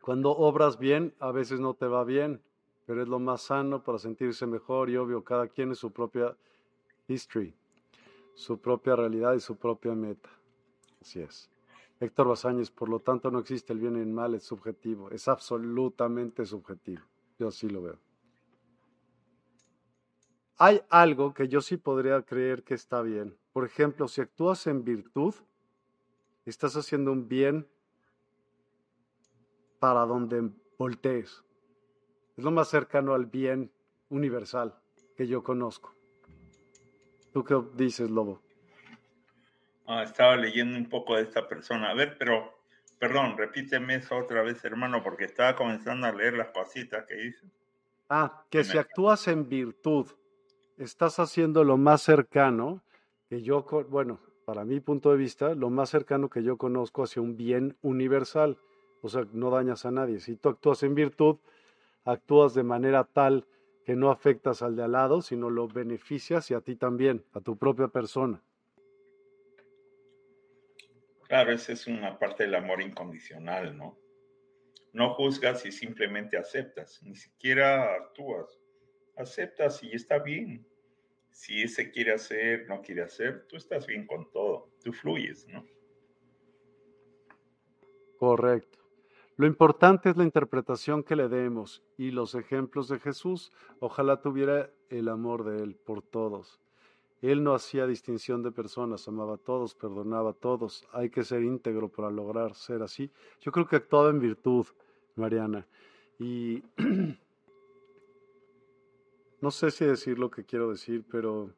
Cuando 0.00 0.30
obras 0.30 0.78
bien, 0.78 1.14
a 1.18 1.32
veces 1.32 1.58
no 1.58 1.74
te 1.74 1.86
va 1.86 2.04
bien, 2.04 2.40
pero 2.86 3.02
es 3.02 3.08
lo 3.08 3.18
más 3.18 3.42
sano 3.42 3.82
para 3.82 3.98
sentirse 3.98 4.46
mejor 4.46 4.88
y 4.88 4.96
obvio, 4.96 5.24
cada 5.24 5.48
quien 5.48 5.72
es 5.72 5.78
su 5.78 5.92
propia 5.92 6.36
history, 7.08 7.52
su 8.34 8.58
propia 8.58 8.94
realidad 8.94 9.34
y 9.34 9.40
su 9.40 9.56
propia 9.56 9.92
meta. 9.94 10.30
Así 11.00 11.20
es. 11.20 11.50
Héctor 11.98 12.28
Basáñez, 12.28 12.70
por 12.70 12.88
lo 12.88 13.00
tanto, 13.00 13.30
no 13.30 13.38
existe 13.38 13.72
el 13.72 13.80
bien 13.80 13.96
y 13.96 14.00
el 14.00 14.08
mal, 14.08 14.34
es 14.34 14.44
subjetivo, 14.44 15.10
es 15.10 15.28
absolutamente 15.28 16.44
subjetivo. 16.44 17.02
Yo 17.38 17.50
sí 17.50 17.68
lo 17.68 17.82
veo. 17.82 17.98
Hay 20.58 20.82
algo 20.88 21.34
que 21.34 21.48
yo 21.48 21.60
sí 21.60 21.76
podría 21.76 22.22
creer 22.22 22.64
que 22.64 22.74
está 22.74 23.02
bien. 23.02 23.36
Por 23.52 23.64
ejemplo, 23.64 24.08
si 24.08 24.20
actúas 24.20 24.66
en 24.66 24.84
virtud, 24.84 25.34
estás 26.44 26.76
haciendo 26.76 27.12
un 27.12 27.28
bien 27.28 27.66
para 29.78 30.06
donde 30.06 30.50
voltees. 30.78 31.44
Es 32.36 32.44
lo 32.44 32.50
más 32.50 32.68
cercano 32.68 33.14
al 33.14 33.26
bien 33.26 33.70
universal 34.10 34.78
que 35.16 35.26
yo 35.26 35.42
conozco. 35.42 35.94
¿Tú 37.32 37.44
qué 37.44 37.62
dices, 37.74 38.10
Lobo? 38.10 38.45
Ah, 39.86 40.02
estaba 40.02 40.36
leyendo 40.36 40.76
un 40.76 40.88
poco 40.88 41.16
de 41.16 41.22
esta 41.22 41.46
persona. 41.46 41.90
A 41.90 41.94
ver, 41.94 42.16
pero, 42.18 42.58
perdón, 42.98 43.36
repíteme 43.36 43.96
eso 43.96 44.16
otra 44.16 44.42
vez, 44.42 44.64
hermano, 44.64 45.02
porque 45.02 45.24
estaba 45.24 45.54
comenzando 45.54 46.06
a 46.06 46.12
leer 46.12 46.34
las 46.34 46.48
cositas 46.48 47.04
que 47.06 47.14
dice. 47.14 47.46
Ah, 48.08 48.44
que 48.50 48.64
si 48.64 48.78
actúas 48.78 49.28
en 49.28 49.48
virtud, 49.48 50.06
estás 50.76 51.18
haciendo 51.18 51.64
lo 51.64 51.76
más 51.76 52.02
cercano 52.02 52.82
que 53.28 53.42
yo, 53.42 53.64
bueno, 53.88 54.20
para 54.44 54.64
mi 54.64 54.80
punto 54.80 55.10
de 55.10 55.16
vista, 55.16 55.54
lo 55.54 55.70
más 55.70 55.90
cercano 55.90 56.28
que 56.28 56.42
yo 56.42 56.56
conozco 56.56 57.02
hacia 57.02 57.22
un 57.22 57.36
bien 57.36 57.76
universal. 57.82 58.58
O 59.02 59.08
sea, 59.08 59.26
no 59.32 59.50
dañas 59.50 59.84
a 59.86 59.90
nadie. 59.90 60.20
Si 60.20 60.36
tú 60.36 60.48
actúas 60.48 60.82
en 60.82 60.94
virtud, 60.94 61.36
actúas 62.04 62.54
de 62.54 62.62
manera 62.62 63.04
tal 63.04 63.46
que 63.84 63.94
no 63.94 64.10
afectas 64.10 64.62
al 64.62 64.74
de 64.74 64.84
al 64.84 64.92
lado, 64.92 65.22
sino 65.22 65.50
lo 65.50 65.68
beneficias 65.68 66.50
y 66.50 66.54
a 66.54 66.60
ti 66.60 66.74
también, 66.74 67.24
a 67.32 67.40
tu 67.40 67.56
propia 67.56 67.88
persona. 67.88 68.40
Claro, 71.28 71.52
esa 71.52 71.72
es 71.72 71.86
una 71.86 72.18
parte 72.18 72.44
del 72.44 72.54
amor 72.54 72.80
incondicional, 72.80 73.76
¿no? 73.76 73.98
No 74.92 75.14
juzgas 75.14 75.66
y 75.66 75.72
simplemente 75.72 76.36
aceptas, 76.36 77.02
ni 77.02 77.16
siquiera 77.16 77.94
actúas. 77.94 78.60
Aceptas 79.16 79.82
y 79.82 79.92
está 79.92 80.18
bien. 80.18 80.66
Si 81.30 81.62
ese 81.62 81.90
quiere 81.90 82.14
hacer, 82.14 82.66
no 82.68 82.80
quiere 82.80 83.02
hacer, 83.02 83.46
tú 83.46 83.56
estás 83.56 83.86
bien 83.86 84.06
con 84.06 84.30
todo, 84.30 84.70
tú 84.82 84.92
fluyes, 84.92 85.46
¿no? 85.48 85.66
Correcto. 88.18 88.78
Lo 89.36 89.46
importante 89.46 90.08
es 90.08 90.16
la 90.16 90.24
interpretación 90.24 91.02
que 91.02 91.16
le 91.16 91.28
demos 91.28 91.82
y 91.98 92.10
los 92.10 92.34
ejemplos 92.34 92.88
de 92.88 92.98
Jesús. 92.98 93.52
Ojalá 93.80 94.22
tuviera 94.22 94.70
el 94.88 95.08
amor 95.08 95.44
de 95.44 95.62
Él 95.62 95.74
por 95.74 96.00
todos. 96.00 96.58
Él 97.22 97.42
no 97.42 97.54
hacía 97.54 97.86
distinción 97.86 98.42
de 98.42 98.52
personas, 98.52 99.08
amaba 99.08 99.34
a 99.34 99.38
todos, 99.38 99.74
perdonaba 99.74 100.30
a 100.30 100.34
todos. 100.34 100.86
Hay 100.92 101.08
que 101.08 101.24
ser 101.24 101.42
íntegro 101.42 101.88
para 101.88 102.10
lograr 102.10 102.54
ser 102.54 102.82
así. 102.82 103.10
Yo 103.40 103.50
creo 103.52 103.66
que 103.66 103.76
actuaba 103.76 104.10
en 104.10 104.20
virtud, 104.20 104.66
Mariana. 105.14 105.66
Y 106.18 106.62
no 109.40 109.50
sé 109.50 109.70
si 109.70 109.86
decir 109.86 110.18
lo 110.18 110.30
que 110.30 110.44
quiero 110.44 110.70
decir, 110.70 111.04
pero 111.10 111.50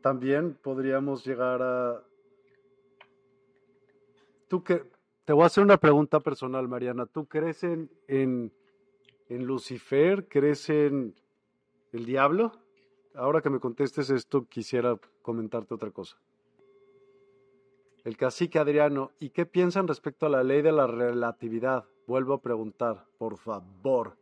también 0.00 0.54
podríamos 0.54 1.24
llegar 1.24 1.62
a... 1.62 2.02
Tú 4.48 4.64
que... 4.64 4.88
Te 5.26 5.34
voy 5.34 5.44
a 5.44 5.46
hacer 5.46 5.62
una 5.62 5.76
pregunta 5.76 6.18
personal, 6.18 6.66
Mariana. 6.66 7.06
¿Tú 7.06 7.26
crees 7.26 7.62
en, 7.62 7.88
en, 8.08 8.52
en 9.28 9.44
Lucifer? 9.44 10.26
¿Crees 10.26 10.68
en 10.70 11.14
el 11.92 12.06
diablo? 12.06 12.52
Ahora 13.14 13.40
que 13.40 13.50
me 13.50 13.60
contestes 13.60 14.10
esto, 14.10 14.46
quisiera 14.46 14.96
comentarte 15.22 15.74
otra 15.74 15.90
cosa. 15.90 16.16
El 18.04 18.16
cacique 18.16 18.58
Adriano, 18.58 19.12
¿y 19.18 19.30
qué 19.30 19.44
piensan 19.44 19.86
respecto 19.86 20.26
a 20.26 20.30
la 20.30 20.42
ley 20.42 20.62
de 20.62 20.72
la 20.72 20.86
relatividad? 20.86 21.84
Vuelvo 22.06 22.34
a 22.34 22.40
preguntar, 22.40 23.04
por 23.18 23.36
favor. 23.36 24.16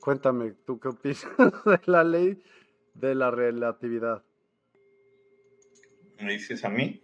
Cuéntame, 0.00 0.52
¿tú 0.64 0.78
qué 0.78 0.88
opinas 0.88 1.26
de 1.64 1.80
la 1.86 2.04
ley 2.04 2.40
de 2.94 3.14
la 3.14 3.30
relatividad? 3.30 4.22
¿Me 6.20 6.32
dices 6.32 6.64
a 6.64 6.68
mí? 6.68 7.02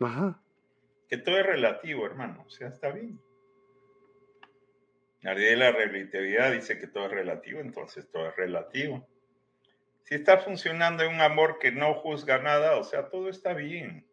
Ajá. 0.00 0.42
Que 1.08 1.16
todo 1.16 1.38
es 1.38 1.46
relativo, 1.46 2.04
hermano. 2.04 2.44
O 2.46 2.50
sea, 2.50 2.68
está 2.68 2.90
bien. 2.90 3.20
La 5.22 5.34
de 5.34 5.56
la 5.56 5.70
relatividad 5.72 6.52
dice 6.52 6.78
que 6.78 6.86
todo 6.86 7.06
es 7.06 7.12
relativo, 7.12 7.60
entonces 7.60 8.08
todo 8.10 8.28
es 8.28 8.36
relativo. 8.36 9.06
Si 10.04 10.14
está 10.14 10.38
funcionando 10.38 11.02
en 11.02 11.14
un 11.14 11.20
amor 11.20 11.58
que 11.58 11.72
no 11.72 11.94
juzga 11.94 12.38
nada, 12.38 12.76
o 12.76 12.84
sea, 12.84 13.10
todo 13.10 13.28
está 13.28 13.52
bien. 13.52 14.06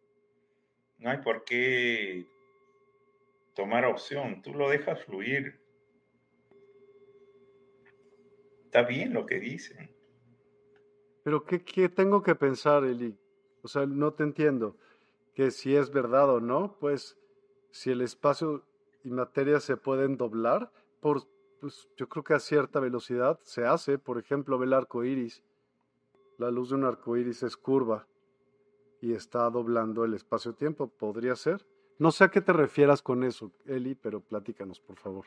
No 0.99 1.09
hay 1.09 1.19
por 1.19 1.43
qué 1.45 2.27
tomar 3.53 3.85
opción, 3.85 4.41
tú 4.41 4.53
lo 4.53 4.69
dejas 4.69 5.03
fluir. 5.05 5.59
Está 8.65 8.83
bien 8.83 9.13
lo 9.13 9.25
que 9.25 9.39
dicen. 9.39 9.89
Pero 11.23 11.45
¿qué, 11.45 11.63
qué 11.63 11.87
tengo 11.87 12.21
que 12.21 12.35
pensar, 12.35 12.83
Eli? 12.83 13.17
O 13.61 13.67
sea, 13.67 13.85
no 13.85 14.13
te 14.13 14.23
entiendo. 14.23 14.77
Que 15.33 15.51
si 15.51 15.75
es 15.75 15.89
verdad 15.89 16.29
o 16.29 16.39
no, 16.39 16.77
pues 16.79 17.17
si 17.71 17.91
el 17.91 18.01
espacio 18.01 18.65
y 19.03 19.09
materia 19.09 19.59
se 19.59 19.77
pueden 19.77 20.17
doblar, 20.17 20.71
pues, 21.59 21.87
yo 21.95 22.07
creo 22.07 22.23
que 22.23 22.33
a 22.33 22.39
cierta 22.39 22.79
velocidad 22.79 23.39
se 23.43 23.65
hace. 23.65 23.97
Por 23.97 24.17
ejemplo, 24.17 24.57
ve 24.57 24.65
el 24.65 24.73
arco 24.73 25.03
iris. 25.03 25.43
La 26.37 26.51
luz 26.51 26.69
de 26.69 26.75
un 26.75 26.85
arco 26.85 27.17
iris 27.17 27.43
es 27.43 27.57
curva 27.57 28.07
y 29.01 29.13
está 29.13 29.49
doblando 29.49 30.05
el 30.05 30.13
espacio-tiempo. 30.13 30.87
¿Podría 30.87 31.35
ser? 31.35 31.65
No 31.99 32.11
sé 32.11 32.25
a 32.25 32.29
qué 32.29 32.41
te 32.41 32.53
refieras 32.53 33.01
con 33.01 33.23
eso, 33.23 33.51
Eli, 33.65 33.95
pero 33.95 34.21
platícanos, 34.21 34.79
por 34.79 34.97
favor. 34.97 35.25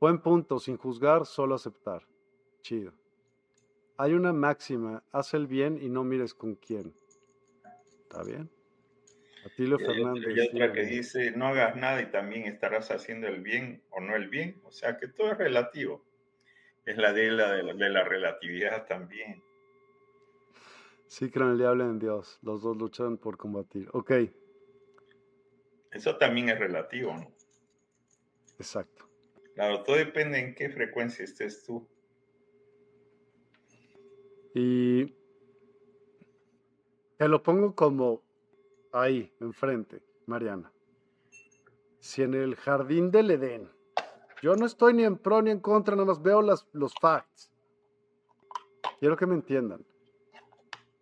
Buen 0.00 0.22
punto, 0.22 0.60
sin 0.60 0.76
juzgar, 0.76 1.26
solo 1.26 1.56
aceptar. 1.56 2.06
Chido. 2.62 2.92
Hay 3.96 4.14
una 4.14 4.32
máxima, 4.32 5.02
haz 5.12 5.34
el 5.34 5.46
bien 5.46 5.78
y 5.82 5.88
no 5.88 6.04
mires 6.04 6.34
con 6.34 6.54
quién. 6.54 6.94
¿Está 8.02 8.22
bien? 8.22 8.50
Atilio 9.44 9.78
Fernández. 9.78 10.36
Y 10.36 10.40
otra 10.40 10.72
que 10.72 10.84
dice, 10.84 11.32
no 11.32 11.46
hagas 11.46 11.76
nada 11.76 12.00
y 12.02 12.06
también 12.10 12.44
estarás 12.44 12.90
haciendo 12.90 13.26
el 13.26 13.40
bien 13.40 13.82
o 13.90 14.00
no 14.00 14.16
el 14.16 14.28
bien. 14.28 14.60
O 14.64 14.70
sea 14.70 14.98
que 14.98 15.08
todo 15.08 15.32
es 15.32 15.38
relativo. 15.38 16.04
Es 16.84 16.96
la 16.96 17.12
de 17.12 17.30
la, 17.30 17.52
de 17.52 17.90
la, 17.90 18.04
relatividad 18.04 18.86
también. 18.86 19.42
Sí, 21.06 21.30
creen 21.30 21.50
el 21.50 21.58
diablo 21.58 21.84
en 21.84 21.98
Dios. 21.98 22.38
Los 22.42 22.62
dos 22.62 22.76
luchan 22.76 23.18
por 23.18 23.36
combatir. 23.36 23.88
Ok. 23.92 24.12
Eso 25.92 26.16
también 26.16 26.48
es 26.48 26.58
relativo, 26.58 27.14
¿no? 27.14 27.32
Exacto. 28.58 29.08
Claro, 29.54 29.82
todo 29.82 29.96
depende 29.96 30.38
en 30.38 30.54
qué 30.54 30.70
frecuencia 30.70 31.24
estés 31.24 31.64
tú. 31.64 31.86
Y 34.54 35.14
te 37.18 37.28
lo 37.28 37.42
pongo 37.42 37.74
como 37.74 38.22
ahí, 38.92 39.32
enfrente, 39.40 40.02
Mariana. 40.26 40.72
Si 41.98 42.22
en 42.22 42.34
el 42.34 42.56
jardín 42.56 43.10
del 43.10 43.30
Edén, 43.30 43.70
yo 44.42 44.56
no 44.56 44.66
estoy 44.66 44.94
ni 44.94 45.04
en 45.04 45.18
pro 45.18 45.42
ni 45.42 45.50
en 45.50 45.60
contra, 45.60 45.94
nada 45.94 46.06
más 46.06 46.22
veo 46.22 46.40
las, 46.40 46.66
los 46.72 46.94
facts. 47.00 47.50
Quiero 48.98 49.16
que 49.16 49.26
me 49.26 49.34
entiendan. 49.34 49.84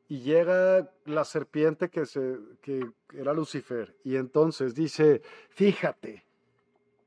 Y 0.09 0.21
llega 0.21 0.91
la 1.05 1.25
serpiente 1.25 1.91
que, 1.91 2.07
se, 2.07 2.39
que 2.63 2.91
era 3.13 3.35
Lucifer. 3.35 3.95
Y 4.05 4.17
entonces 4.17 4.75
dice, 4.75 5.23
fíjate, 5.51 6.25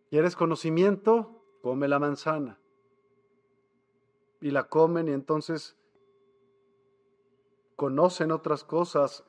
¿quieres 0.09 0.35
conocimiento? 0.35 1.43
Come 1.61 1.87
la 1.87 1.99
manzana. 1.99 2.59
Y 4.39 4.51
la 4.51 4.67
comen 4.69 5.07
y 5.07 5.11
entonces 5.11 5.75
conocen 7.75 8.31
otras 8.31 8.63
cosas 8.63 9.23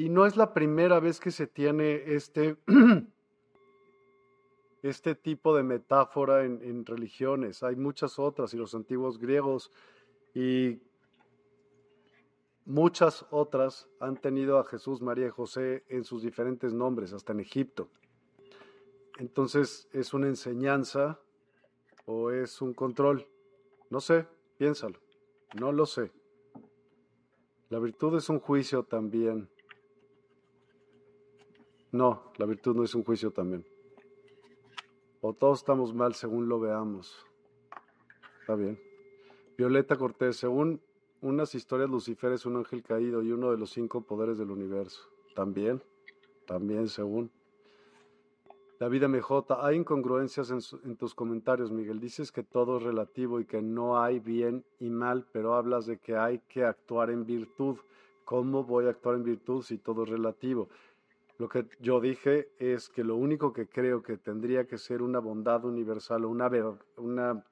y 0.00 0.08
no 0.08 0.24
es 0.24 0.34
la 0.34 0.54
primera 0.54 0.98
vez 0.98 1.20
que 1.20 1.30
se 1.30 1.46
tiene 1.46 2.14
este, 2.14 2.56
este 4.82 5.14
tipo 5.14 5.54
de 5.54 5.62
metáfora 5.62 6.46
en, 6.46 6.86
religiones. 6.86 7.62
Hay 7.62 7.76
muchas 7.76 8.18
otras, 8.18 8.54
y 8.54 8.56
los 8.56 8.74
antiguos 8.74 9.18
griegos 9.18 9.70
y 10.34 10.80
muchas 12.64 13.26
otras 13.30 13.90
han 14.00 14.16
tenido 14.16 14.58
a 14.58 14.64
Jesús, 14.64 15.02
María 15.02 15.26
y 15.26 15.30
José 15.30 15.84
en 15.90 16.04
sus 16.04 16.22
diferentes 16.22 16.72
nombres, 16.72 17.12
hasta 17.12 17.34
en 17.34 17.40
Egipto. 17.40 17.90
entonces 19.18 19.86
es 19.92 20.14
una 20.14 20.28
enseñanza 20.28 21.20
o 22.06 22.30
es 22.30 22.62
un 22.62 22.72
control. 22.72 23.26
No 23.90 24.00
sé, 24.00 24.26
piénsalo. 24.56 24.98
No 25.60 25.72
lo 25.72 25.84
sé. 25.84 26.10
La 27.68 27.78
virtud 27.78 28.16
es 28.16 28.30
un 28.30 28.40
juicio 28.40 28.84
también. 28.84 29.50
No, 31.92 32.32
la 32.36 32.46
virtud 32.46 32.76
no 32.76 32.84
es 32.84 32.94
un 32.94 33.04
juicio 33.04 33.30
también. 33.32 33.66
O 35.20 35.32
todos 35.32 35.58
estamos 35.58 35.92
mal 35.92 36.14
según 36.14 36.48
lo 36.48 36.60
veamos. 36.60 37.26
Está 38.40 38.54
bien. 38.54 38.80
Violeta 39.58 39.96
Cortés, 39.96 40.36
según 40.36 40.80
unas 41.20 41.54
historias, 41.54 41.90
Lucifer 41.90 42.32
es 42.32 42.46
un 42.46 42.56
ángel 42.56 42.82
caído 42.82 43.22
y 43.22 43.30
uno 43.30 43.50
de 43.50 43.58
los 43.58 43.70
cinco 43.70 44.00
poderes 44.00 44.38
del 44.38 44.50
universo. 44.50 45.10
También, 45.34 45.82
también 46.46 46.88
según. 46.88 47.30
David 48.78 49.04
MJ, 49.04 49.44
hay 49.60 49.76
incongruencias 49.76 50.50
en, 50.50 50.96
tus 50.96 51.14
comentarios, 51.14 51.70
Miguel. 51.70 52.00
Dices 52.00 52.32
que 52.32 52.42
todo 52.42 52.78
es 52.78 52.82
relativo 52.82 53.38
y 53.38 53.44
que 53.44 53.60
no 53.60 54.00
hay 54.02 54.20
bien 54.20 54.64
y 54.78 54.88
mal, 54.88 55.26
pero 55.30 55.54
hablas 55.54 55.84
de 55.84 55.98
que 55.98 56.16
hay 56.16 56.38
que 56.48 56.64
actuar 56.64 57.10
en 57.10 57.26
virtud. 57.26 57.76
¿Cómo 58.24 58.64
voy 58.64 58.86
a 58.86 58.90
actuar 58.90 59.16
en 59.16 59.24
virtud 59.24 59.62
si 59.62 59.76
todo 59.76 60.04
es 60.04 60.08
relativo? 60.08 60.70
Lo 61.40 61.48
que 61.48 61.66
yo 61.80 62.02
dije 62.02 62.50
es 62.58 62.90
que 62.90 63.02
lo 63.02 63.16
único 63.16 63.50
que 63.54 63.66
creo 63.66 64.02
que 64.02 64.18
tendría 64.18 64.66
que 64.66 64.76
ser 64.76 65.00
una 65.00 65.20
bondad 65.20 65.64
universal 65.64 66.26
o 66.26 66.28
una, 66.28 66.50
una 66.98 67.42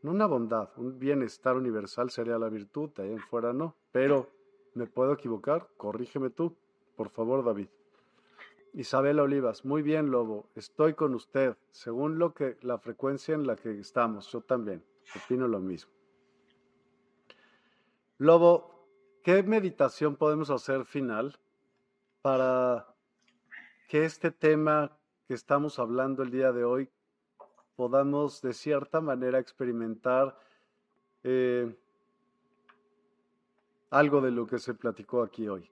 no 0.00 0.10
una 0.12 0.24
bondad, 0.24 0.70
un 0.78 0.98
bienestar 0.98 1.54
universal 1.54 2.08
sería 2.08 2.38
la 2.38 2.48
virtud, 2.48 2.88
de 2.94 3.02
ahí 3.02 3.12
en 3.12 3.18
fuera 3.18 3.52
no. 3.52 3.76
Pero 3.92 4.26
me 4.72 4.86
puedo 4.86 5.12
equivocar, 5.12 5.68
corrígeme 5.76 6.30
tú, 6.30 6.56
por 6.96 7.10
favor, 7.10 7.44
David. 7.44 7.68
Isabel 8.72 9.20
Olivas, 9.20 9.66
muy 9.66 9.82
bien, 9.82 10.10
Lobo, 10.10 10.48
estoy 10.54 10.94
con 10.94 11.14
usted, 11.14 11.58
según 11.72 12.18
lo 12.18 12.32
que 12.32 12.56
la 12.62 12.78
frecuencia 12.78 13.34
en 13.34 13.46
la 13.46 13.54
que 13.54 13.80
estamos, 13.80 14.32
yo 14.32 14.40
también, 14.40 14.82
opino 15.14 15.46
lo 15.46 15.60
mismo. 15.60 15.92
Lobo, 18.16 18.86
¿qué 19.22 19.42
meditación 19.42 20.16
podemos 20.16 20.48
hacer 20.48 20.86
final 20.86 21.38
para 22.22 22.86
que 23.90 24.04
este 24.04 24.30
tema 24.30 24.96
que 25.26 25.34
estamos 25.34 25.80
hablando 25.80 26.22
el 26.22 26.30
día 26.30 26.52
de 26.52 26.62
hoy 26.62 26.88
podamos 27.74 28.40
de 28.40 28.52
cierta 28.52 29.00
manera 29.00 29.40
experimentar 29.40 30.38
eh, 31.24 31.74
algo 33.90 34.20
de 34.20 34.30
lo 34.30 34.46
que 34.46 34.60
se 34.60 34.74
platicó 34.74 35.24
aquí 35.24 35.48
hoy? 35.48 35.68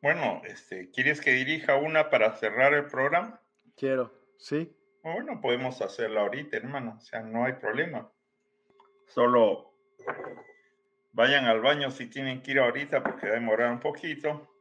Bueno, 0.00 0.40
este, 0.44 0.88
¿quieres 0.92 1.20
que 1.20 1.32
dirija 1.32 1.74
una 1.74 2.10
para 2.10 2.32
cerrar 2.36 2.72
el 2.74 2.86
programa? 2.86 3.40
Quiero, 3.76 4.12
sí. 4.38 4.72
Bueno, 5.02 5.40
podemos 5.40 5.82
hacerla 5.82 6.20
ahorita, 6.20 6.56
hermano, 6.58 6.94
o 6.96 7.00
sea, 7.00 7.22
no 7.22 7.44
hay 7.44 7.54
problema. 7.54 8.08
Solo 9.08 9.74
vayan 11.10 11.46
al 11.46 11.60
baño 11.60 11.90
si 11.90 12.06
tienen 12.06 12.40
que 12.40 12.52
ir 12.52 12.60
ahorita 12.60 13.02
porque 13.02 13.26
va 13.26 13.32
a 13.32 13.40
demorar 13.40 13.72
un 13.72 13.80
poquito 13.80 14.55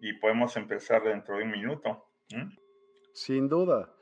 y 0.00 0.12
podemos 0.14 0.56
empezar 0.56 1.02
dentro 1.02 1.36
de 1.36 1.44
un 1.44 1.50
minuto. 1.50 2.06
Sin 3.12 3.48
duda. 3.48 3.92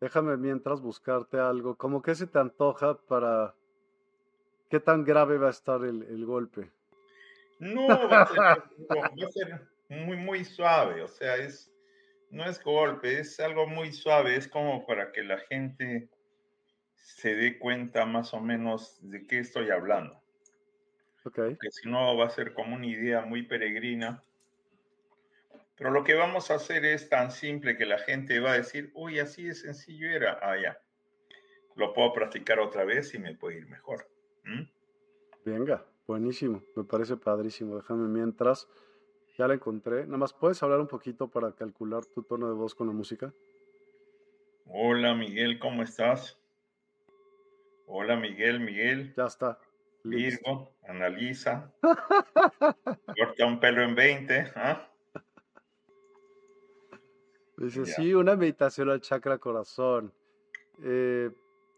Déjame 0.00 0.36
mientras 0.36 0.80
buscarte 0.80 1.38
algo. 1.38 1.76
¿Cómo 1.76 2.02
que 2.02 2.14
se 2.14 2.26
te 2.26 2.38
antoja 2.38 2.98
para 3.06 3.54
qué 4.68 4.80
tan 4.80 5.04
grave 5.04 5.38
va 5.38 5.48
a 5.48 5.50
estar 5.50 5.84
el, 5.84 6.02
el 6.02 6.26
golpe? 6.26 6.70
No, 7.58 7.86
va 8.10 8.22
a, 8.22 8.26
ser, 9.30 9.68
muy, 9.88 10.16
muy 10.16 10.44
suave, 10.44 11.02
o 11.02 11.08
sea, 11.08 11.36
es, 11.36 11.72
no 12.30 12.44
es 12.44 12.62
golpe, 12.62 13.20
es 13.20 13.38
algo 13.38 13.68
muy 13.68 13.92
suave, 13.92 14.34
es 14.34 14.48
como 14.48 14.84
para 14.84 15.12
que 15.12 15.22
la 15.22 15.38
gente 15.38 16.08
se 16.96 17.36
dé 17.36 17.58
cuenta 17.58 18.04
más 18.04 18.34
o 18.34 18.40
menos 18.40 18.98
de 19.02 19.26
qué 19.26 19.38
estoy 19.38 19.70
hablando. 19.70 20.20
Okay. 21.24 21.50
Porque 21.50 21.70
si 21.70 21.88
no 21.88 22.16
va 22.16 22.26
a 22.26 22.30
ser 22.30 22.52
como 22.52 22.74
una 22.74 22.86
idea 22.86 23.20
muy 23.20 23.42
peregrina. 23.42 24.22
Pero 25.82 25.94
lo 25.94 26.04
que 26.04 26.14
vamos 26.14 26.48
a 26.52 26.54
hacer 26.54 26.84
es 26.84 27.08
tan 27.08 27.32
simple 27.32 27.76
que 27.76 27.84
la 27.86 27.98
gente 27.98 28.38
va 28.38 28.52
a 28.52 28.56
decir, 28.56 28.92
uy, 28.94 29.18
así 29.18 29.42
de 29.42 29.54
sencillo 29.54 30.08
era. 30.08 30.38
Ah, 30.40 30.56
ya. 30.56 30.78
Lo 31.74 31.92
puedo 31.92 32.12
practicar 32.12 32.60
otra 32.60 32.84
vez 32.84 33.12
y 33.14 33.18
me 33.18 33.34
puede 33.34 33.58
ir 33.58 33.66
mejor. 33.66 34.08
Venga. 35.44 35.84
Buenísimo, 36.06 36.62
me 36.76 36.84
parece 36.84 37.16
padrísimo. 37.16 37.74
Déjame 37.74 38.06
mientras. 38.06 38.68
Ya 39.36 39.48
la 39.48 39.54
encontré. 39.54 40.04
Nada 40.06 40.18
más, 40.18 40.32
¿puedes 40.32 40.62
hablar 40.62 40.78
un 40.78 40.86
poquito 40.86 41.28
para 41.28 41.50
calcular 41.50 42.04
tu 42.06 42.22
tono 42.22 42.46
de 42.46 42.54
voz 42.54 42.76
con 42.76 42.86
la 42.86 42.92
música? 42.92 43.34
Hola 44.66 45.14
Miguel, 45.14 45.58
¿cómo 45.58 45.82
estás? 45.82 46.38
Hola 47.86 48.14
Miguel, 48.14 48.60
Miguel. 48.60 49.12
Ya 49.16 49.24
está. 49.24 49.58
Virgo, 50.04 50.76
analiza. 50.86 51.72
Corta 53.18 53.46
un 53.46 53.58
pelo 53.58 53.82
en 53.82 53.96
20. 53.96 54.52
¿ah? 54.54 54.91
Dice, 57.62 57.86
sí, 57.86 58.12
una 58.12 58.34
meditación 58.34 58.90
al 58.90 59.00
chakra 59.00 59.38
corazón. 59.38 60.12
Eh, 60.82 61.30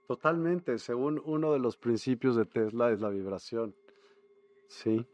totalmente, 0.07 0.79
según 0.79 1.21
uno 1.27 1.53
de 1.53 1.59
los 1.59 1.77
principios 1.77 2.37
de 2.37 2.47
Tesla 2.47 2.91
es 2.91 3.03
la 3.03 3.11
vibración. 3.11 3.75
Sí, 4.67 5.07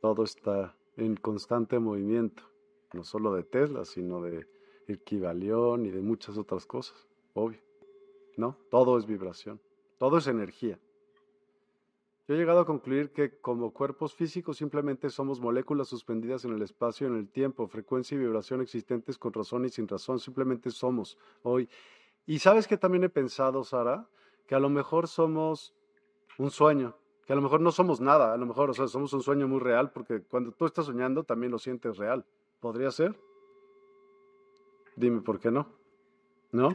todo 0.00 0.24
está 0.24 0.76
en 0.96 1.14
constante 1.14 1.78
movimiento, 1.78 2.42
no 2.94 3.04
solo 3.04 3.32
de 3.32 3.44
Tesla, 3.44 3.84
sino 3.84 4.20
de 4.22 4.48
Equivalión 4.88 5.86
y 5.86 5.90
de 5.90 6.00
muchas 6.00 6.36
otras 6.36 6.66
cosas, 6.66 7.06
obvio. 7.34 7.60
¿No? 8.36 8.56
Todo 8.70 8.98
es 8.98 9.06
vibración, 9.06 9.60
todo 9.98 10.18
es 10.18 10.26
energía. 10.26 10.80
Yo 12.26 12.34
he 12.34 12.38
llegado 12.38 12.58
a 12.58 12.66
concluir 12.66 13.12
que 13.12 13.38
como 13.38 13.72
cuerpos 13.72 14.12
físicos 14.12 14.56
simplemente 14.56 15.10
somos 15.10 15.40
moléculas 15.40 15.86
suspendidas 15.86 16.44
en 16.44 16.54
el 16.54 16.62
espacio 16.62 17.06
en 17.06 17.16
el 17.16 17.28
tiempo, 17.28 17.68
frecuencia 17.68 18.16
y 18.16 18.18
vibración 18.18 18.60
existentes 18.60 19.16
con 19.16 19.32
razón 19.32 19.64
y 19.64 19.68
sin 19.68 19.86
razón, 19.86 20.18
simplemente 20.18 20.72
somos 20.72 21.18
hoy. 21.44 21.68
Y 22.26 22.40
sabes 22.40 22.66
que 22.66 22.76
también 22.76 23.04
he 23.04 23.08
pensado, 23.08 23.62
Sara, 23.62 24.08
que 24.48 24.56
a 24.56 24.58
lo 24.58 24.68
mejor 24.68 25.06
somos 25.06 25.72
un 26.38 26.50
sueño, 26.50 26.96
que 27.26 27.32
a 27.32 27.36
lo 27.36 27.42
mejor 27.42 27.60
no 27.60 27.70
somos 27.70 28.00
nada, 28.00 28.32
a 28.32 28.36
lo 28.36 28.46
mejor, 28.46 28.70
o 28.70 28.74
sea, 28.74 28.88
somos 28.88 29.12
un 29.12 29.22
sueño 29.22 29.46
muy 29.46 29.60
real, 29.60 29.92
porque 29.92 30.20
cuando 30.22 30.50
tú 30.50 30.66
estás 30.66 30.86
soñando 30.86 31.22
también 31.22 31.52
lo 31.52 31.58
sientes 31.60 31.96
real. 31.96 32.26
¿Podría 32.58 32.90
ser? 32.90 33.16
Dime 34.96 35.20
por 35.20 35.38
qué 35.38 35.52
no. 35.52 35.68
¿No? 36.50 36.74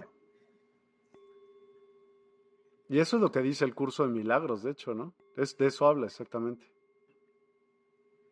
Y 2.87 2.99
eso 2.99 3.17
es 3.17 3.21
lo 3.21 3.31
que 3.33 3.41
dice 3.41 3.65
el 3.65 3.75
curso 3.75 4.03
de 4.03 4.09
milagros, 4.09 4.63
de 4.63 4.71
hecho, 4.71 4.93
¿no? 4.93 5.13
De 5.35 5.65
eso 5.67 5.87
habla 5.87 6.05
exactamente. 6.07 6.65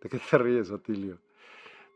¿De 0.02 0.10
qué 0.10 0.20
te 0.20 0.38
ríes, 0.38 0.72
Otilio? 0.72 1.20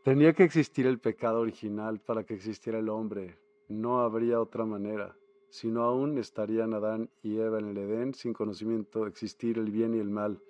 Tenía 0.03 0.34
que 0.34 0.43
existir 0.43 0.85
el 0.85 0.99
pecado 0.99 1.39
original 1.39 1.99
para 1.99 2.23
que 2.23 2.34
existiera 2.34 2.80
el 2.80 2.89
hombre. 2.89 3.38
No 3.69 4.01
habría 4.01 4.41
otra 4.41 4.65
manera 4.65 5.15
sino 5.53 5.84
aún 5.84 6.17
estarían 6.17 6.73
Adán 6.73 7.11
y 7.21 7.38
Eva 7.38 7.59
en 7.59 7.67
el 7.67 7.77
Edén 7.77 8.15
sin 8.15 8.34
conocimiento 8.34 9.05
existir 9.05 9.59
el 9.59 9.69
bien 9.69 9.93
y 9.93 9.99
el 9.99 10.09
mal, 10.09 10.41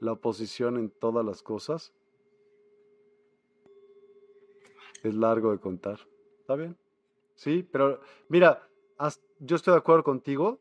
la 0.00 0.10
oposición 0.10 0.78
en 0.78 0.90
todas 0.90 1.24
las 1.24 1.44
cosas. 1.44 1.92
Es 5.04 5.14
largo 5.14 5.52
de 5.52 5.60
contar. 5.60 6.00
¿Está 6.40 6.56
bien? 6.56 6.76
Sí, 7.36 7.64
pero 7.70 8.00
mira, 8.28 8.68
yo 9.38 9.54
estoy 9.54 9.74
de 9.74 9.78
acuerdo 9.78 10.02
contigo 10.02 10.58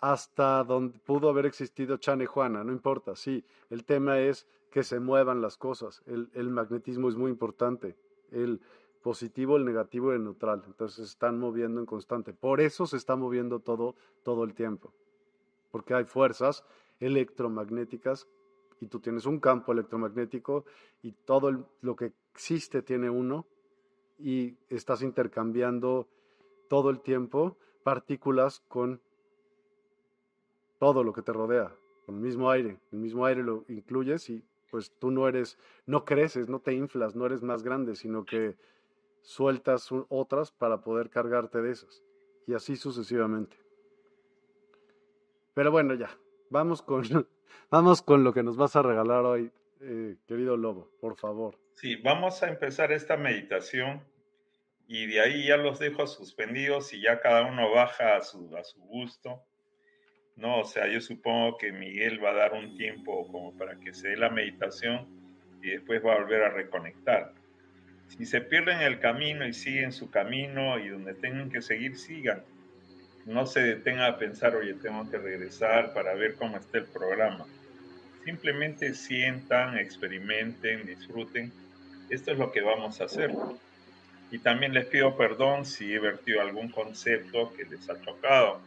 hasta 0.00 0.64
donde 0.64 0.98
pudo 0.98 1.28
haber 1.28 1.46
existido 1.46 1.96
Chan 1.98 2.22
y 2.22 2.26
Juana, 2.26 2.64
no 2.64 2.72
importa, 2.72 3.16
sí, 3.16 3.44
el 3.68 3.84
tema 3.84 4.18
es 4.18 4.46
que 4.70 4.82
se 4.82 5.00
muevan 5.00 5.42
las 5.42 5.56
cosas, 5.56 6.02
el, 6.06 6.30
el 6.34 6.48
magnetismo 6.50 7.08
es 7.08 7.16
muy 7.16 7.30
importante, 7.30 7.96
el, 8.30 8.60
positivo, 9.00 9.56
el 9.56 9.64
negativo 9.64 10.12
y 10.12 10.16
el 10.16 10.24
neutral. 10.24 10.62
Entonces 10.66 10.96
se 10.96 11.12
están 11.12 11.38
moviendo 11.38 11.80
en 11.80 11.86
constante. 11.86 12.32
Por 12.32 12.60
eso 12.60 12.86
se 12.86 12.96
está 12.96 13.16
moviendo 13.16 13.60
todo, 13.60 13.94
todo 14.22 14.44
el 14.44 14.54
tiempo. 14.54 14.92
Porque 15.70 15.94
hay 15.94 16.04
fuerzas 16.04 16.64
electromagnéticas 17.00 18.28
y 18.80 18.86
tú 18.86 19.00
tienes 19.00 19.26
un 19.26 19.40
campo 19.40 19.72
electromagnético 19.72 20.64
y 21.02 21.12
todo 21.12 21.68
lo 21.80 21.96
que 21.96 22.12
existe 22.34 22.82
tiene 22.82 23.10
uno 23.10 23.46
y 24.18 24.56
estás 24.68 25.02
intercambiando 25.02 26.08
todo 26.68 26.90
el 26.90 27.00
tiempo 27.00 27.56
partículas 27.82 28.60
con 28.68 29.00
todo 30.80 31.04
lo 31.04 31.12
que 31.12 31.20
te 31.22 31.32
rodea, 31.32 31.72
el 32.08 32.14
mismo 32.14 32.50
aire. 32.50 32.78
El 32.90 32.98
mismo 32.98 33.26
aire 33.26 33.42
lo 33.42 33.64
incluyes 33.68 34.30
y 34.30 34.42
pues 34.70 34.90
tú 34.98 35.10
no 35.10 35.28
eres, 35.28 35.58
no 35.84 36.06
creces, 36.06 36.48
no 36.48 36.58
te 36.60 36.72
inflas, 36.72 37.14
no 37.14 37.26
eres 37.26 37.42
más 37.42 37.62
grande, 37.62 37.94
sino 37.94 38.24
que 38.24 38.56
sueltas 39.20 39.90
otras 40.08 40.50
para 40.50 40.80
poder 40.80 41.10
cargarte 41.10 41.60
de 41.60 41.72
esas. 41.72 42.02
Y 42.46 42.54
así 42.54 42.76
sucesivamente. 42.76 43.56
Pero 45.52 45.70
bueno, 45.70 45.92
ya, 45.94 46.16
vamos 46.48 46.80
con, 46.80 47.02
vamos 47.70 48.00
con 48.00 48.24
lo 48.24 48.32
que 48.32 48.42
nos 48.42 48.56
vas 48.56 48.74
a 48.74 48.82
regalar 48.82 49.24
hoy, 49.26 49.52
eh, 49.80 50.16
querido 50.26 50.56
Lobo, 50.56 50.90
por 50.98 51.16
favor. 51.16 51.58
Sí, 51.74 51.96
vamos 51.96 52.42
a 52.42 52.48
empezar 52.48 52.90
esta 52.90 53.18
meditación 53.18 54.02
y 54.86 55.06
de 55.06 55.20
ahí 55.20 55.48
ya 55.48 55.58
los 55.58 55.78
dejo 55.78 56.06
suspendidos 56.06 56.94
y 56.94 57.02
ya 57.02 57.20
cada 57.20 57.44
uno 57.44 57.70
baja 57.70 58.16
a 58.16 58.22
su, 58.22 58.56
a 58.56 58.64
su 58.64 58.80
gusto. 58.80 59.44
No, 60.36 60.60
o 60.60 60.64
sea, 60.64 60.86
yo 60.88 61.00
supongo 61.00 61.58
que 61.58 61.72
Miguel 61.72 62.22
va 62.22 62.30
a 62.30 62.34
dar 62.34 62.52
un 62.54 62.76
tiempo 62.76 63.26
como 63.28 63.52
para 63.56 63.76
que 63.76 63.92
se 63.92 64.08
dé 64.08 64.16
la 64.16 64.30
meditación 64.30 65.06
y 65.62 65.70
después 65.70 66.04
va 66.04 66.14
a 66.14 66.20
volver 66.20 66.42
a 66.42 66.50
reconectar. 66.50 67.32
Si 68.08 68.26
se 68.26 68.40
pierden 68.40 68.80
el 68.80 68.98
camino 68.98 69.46
y 69.46 69.52
siguen 69.52 69.92
su 69.92 70.10
camino 70.10 70.78
y 70.78 70.88
donde 70.88 71.14
tengan 71.14 71.50
que 71.50 71.62
seguir, 71.62 71.96
sigan. 71.96 72.42
No 73.26 73.46
se 73.46 73.60
detengan 73.60 74.14
a 74.14 74.18
pensar, 74.18 74.56
oye, 74.56 74.74
tengo 74.74 75.08
que 75.10 75.18
regresar 75.18 75.92
para 75.92 76.14
ver 76.14 76.34
cómo 76.34 76.56
está 76.56 76.78
el 76.78 76.86
programa. 76.86 77.46
Simplemente 78.24 78.94
sientan, 78.94 79.78
experimenten, 79.78 80.86
disfruten. 80.86 81.52
Esto 82.08 82.32
es 82.32 82.38
lo 82.38 82.50
que 82.50 82.60
vamos 82.60 83.00
a 83.00 83.04
hacer. 83.04 83.30
Y 84.30 84.38
también 84.38 84.74
les 84.74 84.86
pido 84.86 85.16
perdón 85.16 85.64
si 85.64 85.92
he 85.92 85.98
vertido 85.98 86.40
algún 86.40 86.70
concepto 86.70 87.52
que 87.52 87.64
les 87.64 87.88
ha 87.88 88.00
chocado. 88.00 88.60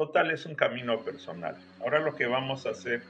Total, 0.00 0.30
es 0.30 0.46
un 0.46 0.54
camino 0.54 0.98
personal. 1.00 1.58
Ahora 1.82 1.98
lo 1.98 2.16
que 2.16 2.24
vamos 2.24 2.64
a 2.64 2.70
hacer 2.70 3.02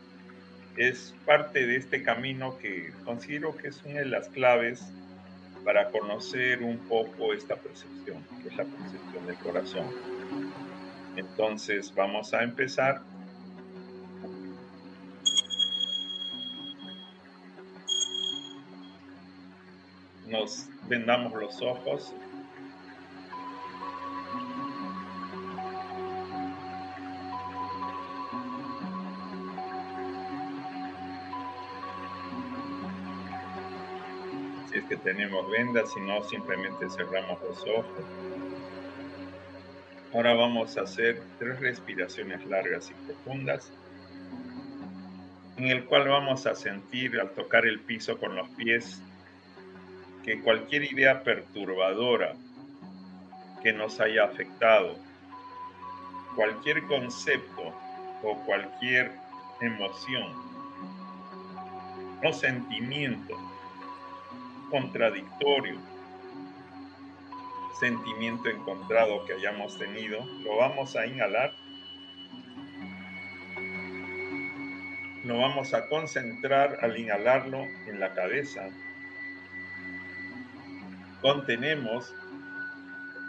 es 0.77 1.15
parte 1.25 1.65
de 1.65 1.77
este 1.77 2.03
camino 2.03 2.59
que 2.59 2.93
considero 3.05 3.57
que 3.57 3.69
es 3.69 3.81
una 3.85 4.01
de 4.01 4.07
las 4.07 4.29
claves 4.31 4.93
para 5.65 5.89
conocer 5.91 6.65
un 6.65 6.79
poco 6.89 7.33
esta 7.33 7.55
percepción, 7.55 8.25
que 8.43 8.49
es 8.49 8.57
la 8.57 8.65
percepción 8.65 9.25
del 9.25 9.37
corazón. 9.37 9.87
Entonces 11.15 11.95
vamos 11.95 12.35
a 12.35 12.43
empezar 12.43 13.03
nos 20.27 20.69
vendamos 20.89 21.33
los 21.41 21.63
ojos. 21.63 22.13
Tenemos 35.03 35.51
vendas, 35.51 35.93
si 35.93 36.01
no, 36.01 36.23
simplemente 36.25 36.89
cerramos 36.91 37.41
los 37.43 37.61
ojos. 37.63 38.05
Ahora 40.13 40.35
vamos 40.35 40.77
a 40.77 40.83
hacer 40.83 41.23
tres 41.39 41.61
respiraciones 41.61 42.45
largas 42.47 42.91
y 42.91 42.95
profundas, 43.07 43.73
en 45.57 45.69
el 45.69 45.85
cual 45.85 46.09
vamos 46.09 46.47
a 46.47 46.55
sentir 46.55 47.21
al 47.21 47.31
tocar 47.31 47.67
el 47.67 47.81
piso 47.81 48.19
con 48.19 48.35
los 48.35 48.49
pies 48.51 49.01
que 50.25 50.41
cualquier 50.41 50.85
idea 50.85 51.23
perturbadora 51.23 52.35
que 53.63 53.73
nos 53.73 54.01
haya 54.01 54.25
afectado, 54.25 54.97
cualquier 56.35 56.83
concepto 56.85 57.73
o 58.23 58.37
cualquier 58.45 59.13
emoción 59.61 60.33
o 62.23 62.33
sentimiento 62.33 63.50
contradictorio, 64.71 65.79
sentimiento 67.79 68.49
encontrado 68.49 69.25
que 69.27 69.35
hayamos 69.35 69.79
tenido, 69.79 70.25
lo 70.45 70.57
vamos 70.57 70.97
a 70.97 71.07
inhalar, 71.07 71.53
lo 75.25 75.39
vamos 75.39 75.75
a 75.75 75.89
concentrar 75.89 76.79
al 76.83 76.99
inhalarlo 76.99 77.65
en 77.87 78.01
la 78.01 78.15
cabeza 78.15 78.71
contenemos 81.21 82.15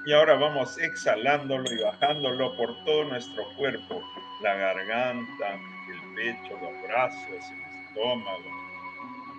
y 0.05 0.13
ahora 0.13 0.35
vamos 0.35 0.77
exhalándolo 0.79 1.71
y 1.71 1.83
bajándolo 1.83 2.55
por 2.57 2.83
todo 2.85 3.03
nuestro 3.05 3.43
cuerpo, 3.55 4.01
la 4.41 4.55
garganta, 4.55 5.53
el 5.53 6.15
pecho, 6.15 6.57
los 6.59 6.81
brazos, 6.87 7.19
el 7.29 7.87
estómago. 7.87 8.70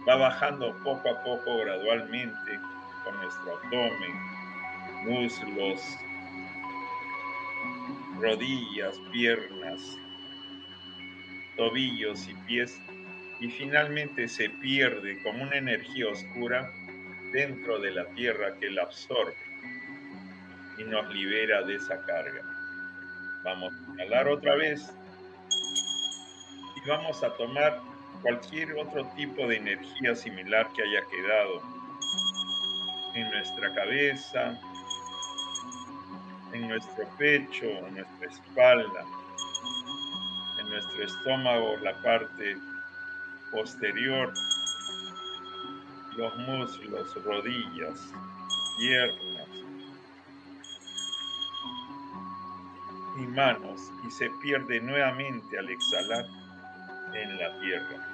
Va 0.09 0.17
bajando 0.17 0.75
poco 0.83 1.11
a 1.11 1.23
poco 1.23 1.59
gradualmente 1.59 2.61
con 3.05 3.17
nuestro 3.19 3.57
abdomen, 3.57 4.13
muslos, 5.05 5.81
rodillas, 8.21 8.99
piernas, 9.13 9.97
tobillos 11.57 12.29
y 12.29 12.35
pies 12.47 12.81
y 13.41 13.49
finalmente 13.49 14.27
se 14.29 14.51
pierde 14.51 15.23
como 15.23 15.45
una 15.45 15.57
energía 15.57 16.09
oscura 16.09 16.69
dentro 17.33 17.79
de 17.79 17.93
la 17.93 18.05
tierra 18.15 18.57
que 18.59 18.71
la 18.71 18.83
absorbe 18.83 19.37
y 20.79 20.85
nos 20.85 21.13
libera 21.15 21.63
de 21.63 21.77
esa 21.77 22.05
carga. 22.07 22.43
Vamos 23.45 23.73
a 23.73 23.93
inhalar 23.93 24.29
otra 24.29 24.57
vez 24.57 24.93
y 26.77 26.89
vamos 26.89 27.23
a 27.23 27.31
tomar 27.37 27.92
cualquier 28.23 28.73
otro 28.75 29.05
tipo 29.17 29.47
de 29.47 29.57
energía 29.57 30.15
similar 30.15 30.69
que 30.75 30.83
haya 30.83 31.03
quedado 31.11 31.63
en 33.15 33.31
nuestra 33.31 33.75
cabeza, 33.75 34.59
en 36.53 36.69
nuestro 36.69 37.07
pecho, 37.19 37.67
en 37.67 37.95
nuestra 37.95 38.29
espalda, 38.31 39.05
en 40.61 40.69
nuestro 40.69 41.05
estómago, 41.05 41.77
la 41.83 42.01
parte 42.03 42.57
posterior 43.51 44.33
los 46.17 46.37
muslos, 46.37 47.25
rodillas, 47.25 48.13
piernas 48.77 49.49
y 53.17 53.27
manos 53.29 53.81
y 54.07 54.11
se 54.11 54.29
pierde 54.43 54.81
nuevamente 54.81 55.59
al 55.59 55.69
exhalar 55.71 56.27
en 57.15 57.39
la 57.39 57.61
tierra. 57.61 58.12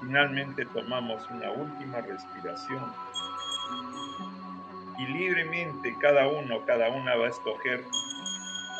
Finalmente 0.00 0.64
tomamos 0.66 1.28
una 1.30 1.50
última 1.50 2.00
respiración 2.00 2.92
y 4.98 5.06
libremente 5.06 5.96
cada 6.00 6.28
uno, 6.28 6.64
cada 6.66 6.88
una 6.90 7.14
va 7.16 7.26
a 7.26 7.30
escoger 7.30 7.84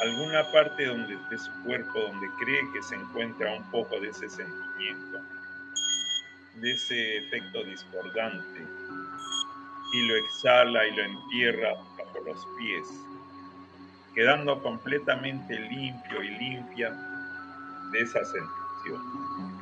alguna 0.03 0.45
parte 0.53 0.87
donde, 0.87 1.17
de 1.31 1.39
su 1.39 1.51
cuerpo 1.65 1.99
donde 2.01 2.29
cree 2.39 2.61
que 2.73 2.83
se 2.83 2.95
encuentra 2.95 3.53
un 3.53 3.71
poco 3.71 3.99
de 4.01 4.09
ese 4.09 4.29
sentimiento 4.29 5.19
de 6.61 6.73
ese 6.73 7.19
efecto 7.19 7.63
discordante 7.65 8.67
y 9.93 10.09
lo 10.09 10.17
exhala 10.17 10.87
y 10.87 10.97
lo 10.97 11.03
entierra 11.05 11.75
bajo 11.97 12.21
los 12.27 12.47
pies, 12.59 12.89
quedando 14.15 14.61
completamente 14.63 15.59
limpio 15.59 16.23
y 16.23 16.31
limpia 16.31 16.91
de 17.93 18.01
esa 18.01 18.25
sensación. 18.25 19.58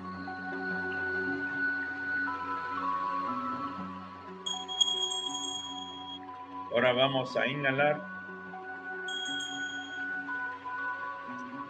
Ahora 6.76 6.92
vamos 6.92 7.34
a 7.38 7.46
inhalar, 7.46 8.02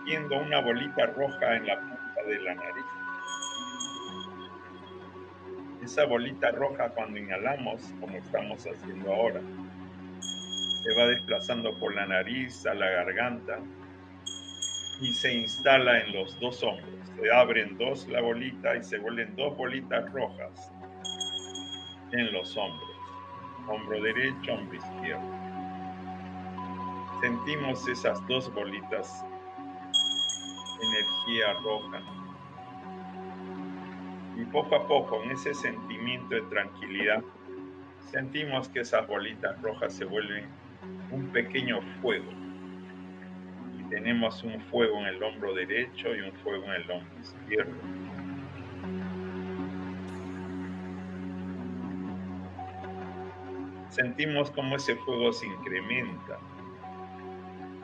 viendo 0.05 0.37
una 0.37 0.61
bolita 0.61 1.07
roja 1.07 1.55
en 1.55 1.67
la 1.69 1.79
punta 1.79 2.23
de 2.27 2.41
la 2.41 2.55
nariz. 2.57 2.85
esa 5.85 6.07
bolita 6.07 6.51
roja 6.51 6.89
cuando 6.89 7.21
inhalamos, 7.21 7.83
como 8.01 8.17
estamos 8.17 8.67
haciendo 8.67 9.15
ahora, 9.15 9.41
se 10.83 10.95
va 10.99 11.07
desplazando 11.07 11.79
por 11.79 11.95
la 11.95 12.07
nariz 12.07 12.67
a 12.67 12.75
la 12.75 12.91
garganta 12.91 13.61
y 15.01 15.13
se 15.13 15.33
instala 15.33 16.01
en 16.01 16.15
los 16.15 16.37
dos 16.41 16.65
hombros. 16.65 17.13
Se 17.15 17.33
abren 17.33 17.79
dos 17.79 18.09
la 18.09 18.21
bolita 18.23 18.75
y 18.75 18.83
se 18.83 18.99
vuelven 18.99 19.37
dos 19.37 19.57
bolitas 19.57 20.13
rojas 20.13 20.73
en 22.11 22.33
los 22.33 22.57
hombros. 22.57 22.86
Hombro 23.69 24.01
derecho, 24.01 24.55
hombro 24.55 24.77
izquierdo. 24.77 25.35
Sentimos 27.21 27.89
esas 27.89 28.25
dos 28.27 28.53
bolitas, 28.53 29.25
energía 30.81 31.55
roja 31.63 32.03
y 34.37 34.45
poco 34.45 34.77
a 34.77 34.87
poco, 34.87 35.23
en 35.23 35.31
ese 35.31 35.55
sentimiento 35.55 36.35
de 36.35 36.43
tranquilidad, 36.43 37.23
sentimos 38.11 38.69
que 38.69 38.81
esas 38.81 39.07
bolitas 39.07 39.61
rojas 39.63 39.95
se 39.95 40.05
vuelven 40.05 40.47
un 41.11 41.29
pequeño 41.29 41.81
fuego. 42.03 42.31
Y 43.79 43.83
tenemos 43.85 44.43
un 44.43 44.61
fuego 44.61 44.99
en 45.01 45.07
el 45.07 45.23
hombro 45.23 45.55
derecho 45.55 46.15
y 46.15 46.21
un 46.21 46.33
fuego 46.33 46.65
en 46.67 46.83
el 46.83 46.91
hombro 46.91 47.19
izquierdo. 47.21 47.73
Sentimos 53.97 54.51
como 54.51 54.77
ese 54.77 54.95
fuego 54.95 55.33
se 55.33 55.47
incrementa. 55.47 56.39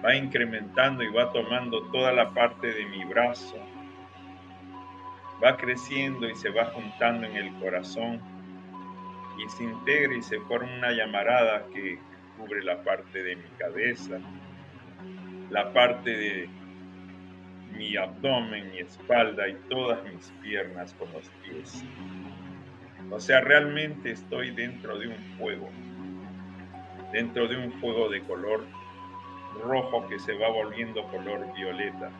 Va 0.04 0.14
incrementando 0.14 1.02
y 1.02 1.08
va 1.08 1.32
tomando 1.32 1.84
toda 1.84 2.12
la 2.12 2.34
parte 2.34 2.70
de 2.70 2.84
mi 2.84 3.02
brazo, 3.06 3.56
va 5.42 5.56
creciendo 5.56 6.28
y 6.28 6.34
se 6.34 6.50
va 6.50 6.66
juntando 6.66 7.26
en 7.26 7.36
el 7.36 7.54
corazón 7.54 8.20
y 9.38 9.48
se 9.48 9.64
integra 9.64 10.14
y 10.14 10.20
se 10.20 10.38
forma 10.40 10.70
una 10.76 10.92
llamarada 10.92 11.64
que 11.72 11.98
cubre 12.36 12.62
la 12.62 12.82
parte 12.82 13.22
de 13.22 13.36
mi 13.36 13.48
cabeza, 13.56 14.20
la 15.48 15.72
parte 15.72 16.14
de 16.14 16.50
mi 17.74 17.96
abdomen, 17.96 18.70
mi 18.70 18.80
espalda 18.80 19.48
y 19.48 19.54
todas 19.70 19.98
mis 20.12 20.30
piernas 20.42 20.92
con 20.92 21.10
los 21.14 21.26
pies. 21.42 21.82
O 23.10 23.18
sea, 23.18 23.40
realmente 23.40 24.10
estoy 24.10 24.50
dentro 24.50 24.98
de 24.98 25.08
un 25.08 25.16
fuego, 25.38 25.70
dentro 27.12 27.46
de 27.46 27.56
un 27.56 27.72
fuego 27.80 28.08
de 28.08 28.22
color 28.22 28.64
rojo 29.62 30.08
que 30.08 30.18
se 30.18 30.32
va 30.34 30.48
volviendo 30.48 31.06
color 31.08 31.52
violeta. 31.54 32.10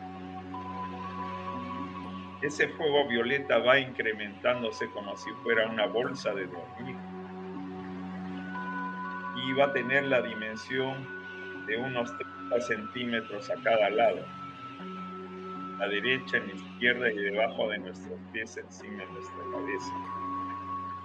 Ese 2.43 2.69
fuego 2.69 3.09
violeta 3.09 3.59
va 3.59 3.78
incrementándose 3.78 4.89
como 4.90 5.16
si 5.16 5.31
fuera 5.43 5.69
una 5.69 5.86
bolsa 5.86 6.35
de 6.35 6.47
dormir 6.47 6.97
y 9.36 9.52
va 9.55 9.66
a 9.66 9.73
tener 9.73 10.05
la 10.05 10.20
dimensión 10.23 11.06
de 11.66 11.77
unos 11.77 12.10
30 12.19 12.60
centímetros 12.60 13.51
a 13.51 13.55
cada 13.62 13.90
lado, 13.90 14.24
a 15.81 15.86
derecha, 15.86 16.36
en 16.36 16.48
la 16.48 16.55
izquierda 16.55 17.12
y 17.12 17.16
debajo 17.16 17.69
de 17.69 17.78
nuestros 17.78 18.19
pies, 18.32 18.56
encima 18.56 19.05
de 19.05 19.12
nuestra 19.12 19.39
cabeza. 19.52 19.93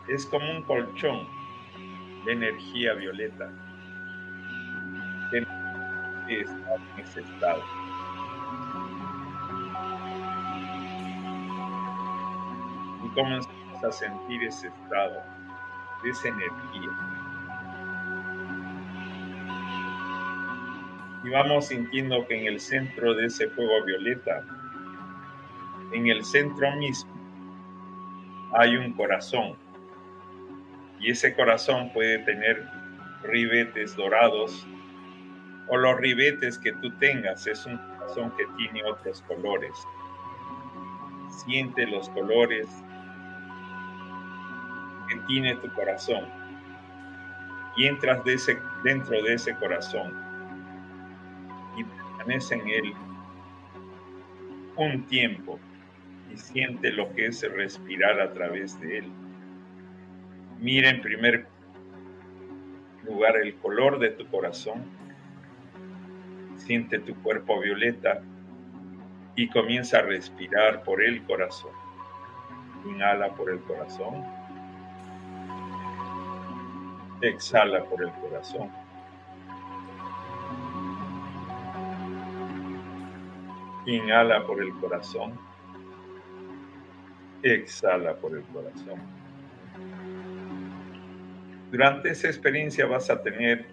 Es 0.08 0.26
como 0.26 0.50
un 0.52 0.64
colchón 0.64 1.28
de 2.26 2.34
energía 2.34 2.94
violeta 2.94 3.67
está 6.36 6.76
en 6.76 7.00
ese 7.00 7.22
estado. 7.22 7.64
Y 13.04 13.10
comenzamos 13.10 13.84
a 13.84 13.92
sentir 13.92 14.44
ese 14.44 14.68
estado, 14.68 15.22
esa 16.04 16.28
energía. 16.28 16.90
Y 21.24 21.30
vamos 21.30 21.68
sintiendo 21.68 22.26
que 22.28 22.40
en 22.40 22.48
el 22.48 22.60
centro 22.60 23.14
de 23.14 23.26
ese 23.26 23.50
fuego 23.50 23.84
violeta, 23.86 24.44
en 25.92 26.08
el 26.08 26.24
centro 26.24 26.72
mismo, 26.78 27.12
hay 28.54 28.78
un 28.78 28.94
corazón. 28.94 29.56
Y 31.00 31.12
ese 31.12 31.36
corazón 31.36 31.92
puede 31.94 32.20
tener 32.20 32.68
ribetes 33.24 33.96
dorados 33.96 34.66
o 35.70 35.78
los 35.78 35.98
ribetes 35.98 36.58
que 36.58 36.72
tú 36.74 36.92
tengas. 36.98 37.48
Es 37.48 37.66
un 37.66 37.78
corazón 37.78 38.32
que 38.38 38.46
tiene 38.58 38.84
otros 38.84 39.22
colores. 39.24 39.76
Siente 41.30 41.86
los 41.88 42.10
colores 42.10 42.68
que 45.08 45.16
tiene 45.28 45.56
tu 45.56 45.72
corazón 45.74 46.26
y 47.78 47.86
entras 47.86 48.24
de 48.26 48.34
ese, 48.34 48.58
dentro 48.84 49.22
de 49.22 49.36
ese 49.36 49.56
corazón 49.56 50.14
y 51.78 51.84
permanece 51.84 52.56
en 52.56 52.68
él 52.68 52.94
un 54.76 55.04
tiempo 55.04 55.60
y 56.34 56.38
siente 56.38 56.92
lo 56.92 57.14
que 57.14 57.28
es 57.28 57.42
respirar 57.54 58.20
a 58.20 58.34
través 58.34 58.80
de 58.82 59.00
él. 59.00 59.06
Mira 60.60 60.90
en 60.90 61.02
primer 61.02 61.48
lugar 63.06 63.38
el 63.38 63.56
color 63.56 64.00
de 64.00 64.10
tu 64.10 64.28
corazón 64.28 64.97
siente 66.58 67.00
tu 67.00 67.16
cuerpo 67.22 67.60
violeta 67.60 68.22
y 69.36 69.48
comienza 69.50 70.00
a 70.00 70.02
respirar 70.02 70.84
por 70.84 71.02
el 71.04 71.24
corazón. 71.24 71.72
Inhala 72.86 73.34
por 73.36 73.50
el 73.50 73.60
corazón. 73.62 74.26
Exhala 77.22 77.84
por 77.86 78.04
el 78.04 78.12
corazón. 78.14 78.72
Inhala 83.86 84.46
por 84.46 84.62
el 84.62 84.74
corazón. 84.80 85.40
Exhala 87.44 88.16
por 88.16 88.36
el 88.36 88.44
corazón. 88.46 89.00
Durante 91.72 92.10
esa 92.10 92.28
experiencia 92.28 92.86
vas 92.86 93.10
a 93.10 93.22
tener 93.22 93.68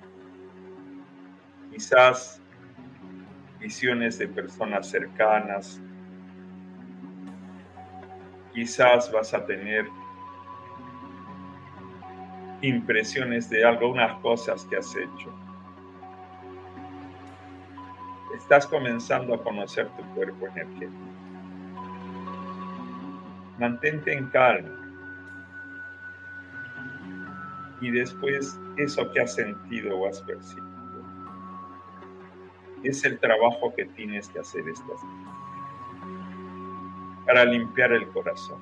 quizás 1.72 2.43
visiones 3.64 4.18
de 4.18 4.28
personas 4.28 4.90
cercanas. 4.90 5.80
Quizás 8.52 9.10
vas 9.10 9.32
a 9.32 9.44
tener 9.46 9.86
impresiones 12.60 13.48
de 13.48 13.64
algunas 13.64 14.20
cosas 14.20 14.66
que 14.66 14.76
has 14.76 14.94
hecho. 14.94 15.32
Estás 18.36 18.66
comenzando 18.66 19.32
a 19.32 19.42
conocer 19.42 19.88
tu 19.96 20.02
cuerpo 20.14 20.46
energético. 20.48 20.92
Mantente 23.58 24.12
en 24.12 24.28
calma. 24.28 24.76
Y 27.80 27.90
después 27.90 28.60
eso 28.76 29.10
que 29.10 29.22
has 29.22 29.34
sentido 29.34 29.96
o 29.96 30.06
has 30.06 30.20
percibido 30.20 30.73
es 32.88 33.04
el 33.04 33.18
trabajo 33.18 33.74
que 33.74 33.86
tienes 33.86 34.28
que 34.28 34.40
hacer 34.40 34.68
estas 34.68 35.00
para 37.26 37.44
limpiar 37.44 37.92
el 37.92 38.06
corazón. 38.08 38.58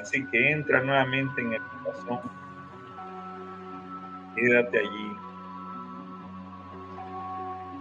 Así 0.00 0.24
que 0.26 0.50
entra 0.52 0.82
nuevamente 0.82 1.40
en 1.40 1.54
el 1.54 1.62
corazón, 1.62 2.20
quédate 4.34 4.78
allí 4.78 5.16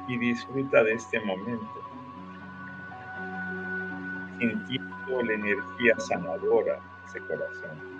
y 0.07 0.17
disfruta 0.17 0.84
de 0.84 0.93
este 0.93 1.19
momento, 1.19 1.81
sintiendo 4.39 5.21
la 5.23 5.34
energía 5.34 5.99
sanadora 5.99 6.73
de 6.73 7.05
ese 7.07 7.19
corazón 7.21 7.99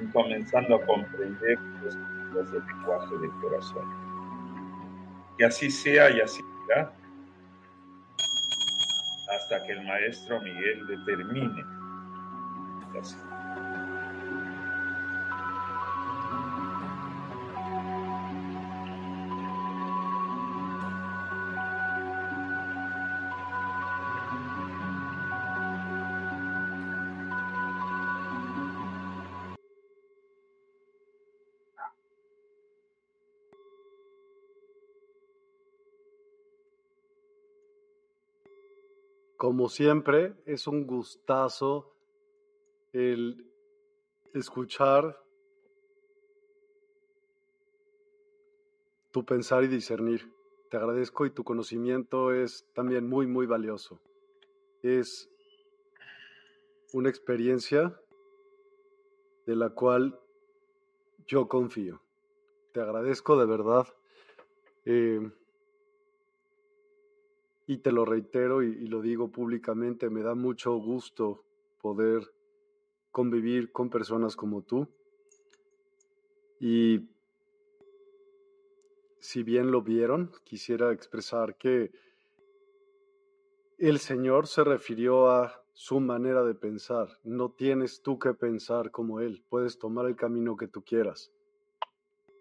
y 0.00 0.06
comenzando 0.12 0.76
a 0.76 0.86
comprender 0.86 1.58
los, 1.82 1.96
los 2.32 2.52
lenguaje 2.52 3.18
del 3.18 3.30
corazón. 3.42 4.07
Y 5.38 5.44
así 5.44 5.70
sea 5.70 6.10
y 6.10 6.20
así 6.20 6.40
será 6.66 6.92
hasta 9.30 9.62
que 9.64 9.72
el 9.72 9.84
maestro 9.84 10.40
Miguel 10.40 10.86
determine. 10.86 11.64
Como 39.48 39.70
siempre, 39.70 40.34
es 40.44 40.66
un 40.66 40.86
gustazo 40.86 41.90
el 42.92 43.50
escuchar 44.34 45.18
tu 49.10 49.24
pensar 49.24 49.64
y 49.64 49.68
discernir. 49.68 50.30
Te 50.68 50.76
agradezco 50.76 51.24
y 51.24 51.30
tu 51.30 51.44
conocimiento 51.44 52.30
es 52.30 52.68
también 52.74 53.08
muy, 53.08 53.26
muy 53.26 53.46
valioso. 53.46 53.98
Es 54.82 55.30
una 56.92 57.08
experiencia 57.08 57.98
de 59.46 59.56
la 59.56 59.70
cual 59.70 60.20
yo 61.26 61.48
confío. 61.48 62.02
Te 62.72 62.82
agradezco 62.82 63.38
de 63.38 63.46
verdad. 63.46 63.86
Eh, 64.84 65.32
y 67.68 67.76
te 67.76 67.92
lo 67.92 68.06
reitero 68.06 68.62
y, 68.62 68.86
lo 68.86 69.02
digo 69.02 69.30
públicamente, 69.30 70.08
me 70.08 70.22
da 70.22 70.34
mucho 70.34 70.72
gusto 70.78 71.44
poder 71.82 72.32
convivir 73.12 73.72
con 73.72 73.90
personas 73.90 74.36
como 74.36 74.62
tú. 74.62 74.88
Y 76.58 77.06
si 79.18 79.42
bien 79.42 79.70
lo 79.70 79.82
vieron, 79.82 80.32
quisiera 80.44 80.92
expresar 80.92 81.56
que 81.56 81.92
el 83.76 83.98
Señor 83.98 84.46
se 84.46 84.64
refirió 84.64 85.28
a 85.28 85.62
su 85.74 86.00
manera 86.00 86.42
de 86.44 86.54
pensar. 86.54 87.18
No 87.22 87.50
tienes 87.50 88.00
tú 88.00 88.18
que 88.18 88.32
pensar 88.32 88.90
como 88.90 89.20
Él, 89.20 89.44
puedes 89.50 89.78
tomar 89.78 90.06
el 90.06 90.16
camino 90.16 90.56
que 90.56 90.68
tú 90.68 90.82
quieras, 90.82 91.30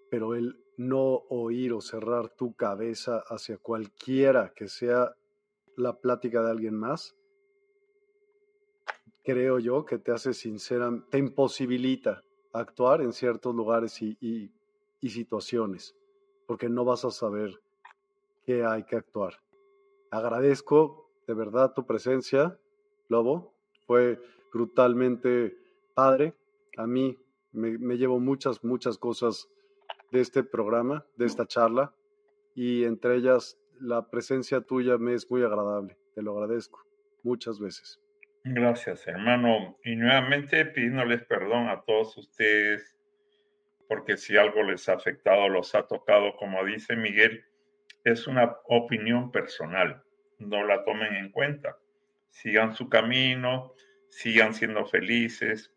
pero 0.09 0.35
Él 0.35 0.57
no 0.77 1.23
oír 1.29 1.73
o 1.73 1.81
cerrar 1.81 2.29
tu 2.29 2.55
cabeza 2.55 3.23
hacia 3.27 3.57
cualquiera 3.57 4.53
que 4.55 4.67
sea 4.67 5.15
la 5.75 5.99
plática 5.99 6.41
de 6.41 6.51
alguien 6.51 6.75
más, 6.75 7.15
creo 9.23 9.59
yo, 9.59 9.85
que 9.85 9.97
te 9.97 10.11
hace 10.11 10.33
sincera, 10.33 10.91
te 11.09 11.17
imposibilita 11.17 12.23
actuar 12.53 13.01
en 13.01 13.11
ciertos 13.11 13.53
lugares 13.53 14.01
y, 14.01 14.17
y 15.01 15.09
situaciones, 15.09 15.95
porque 16.45 16.69
no 16.69 16.85
vas 16.85 17.03
a 17.05 17.11
saber 17.11 17.59
qué 18.45 18.63
hay 18.63 18.83
que 18.83 18.95
actuar. 18.95 19.33
Agradezco 20.09 21.11
de 21.27 21.33
verdad 21.33 21.73
tu 21.73 21.85
presencia, 21.85 22.57
Lobo. 23.09 23.53
Fue 23.85 24.19
brutalmente 24.53 25.57
padre. 25.93 26.33
A 26.77 26.87
mí 26.87 27.17
me, 27.51 27.97
llevo 27.97 28.19
muchas, 28.19 28.63
muchas 28.63 28.97
cosas 28.97 29.49
de 30.11 30.21
este 30.21 30.43
programa, 30.43 31.05
de 31.15 31.25
esta 31.25 31.45
charla, 31.45 31.93
y 32.55 32.83
entre 32.85 33.15
ellas 33.15 33.57
la 33.79 34.09
presencia 34.09 34.61
tuya 34.61 34.97
me 34.97 35.13
es 35.13 35.29
muy 35.29 35.43
agradable. 35.43 35.97
Te 36.15 36.21
lo 36.21 36.37
agradezco 36.37 36.83
muchas 37.23 37.59
veces. 37.59 37.99
Gracias, 38.43 39.07
hermano. 39.07 39.77
Y 39.83 39.95
nuevamente 39.95 40.65
pidiéndoles 40.65 41.23
perdón 41.25 41.67
a 41.69 41.81
todos 41.81 42.17
ustedes, 42.17 42.95
porque 43.87 44.17
si 44.17 44.37
algo 44.37 44.63
les 44.63 44.87
ha 44.89 44.93
afectado, 44.93 45.49
los 45.49 45.75
ha 45.75 45.83
tocado, 45.83 46.35
como 46.37 46.63
dice 46.65 46.95
Miguel, 46.95 47.43
es 48.03 48.27
una 48.27 48.57
opinión 48.65 49.31
personal. 49.31 50.03
No 50.39 50.63
la 50.65 50.83
tomen 50.83 51.15
en 51.15 51.31
cuenta. 51.31 51.77
Sigan 52.29 52.73
su 52.73 52.89
camino, 52.89 53.73
sigan 54.09 54.53
siendo 54.53 54.85
felices, 54.85 55.73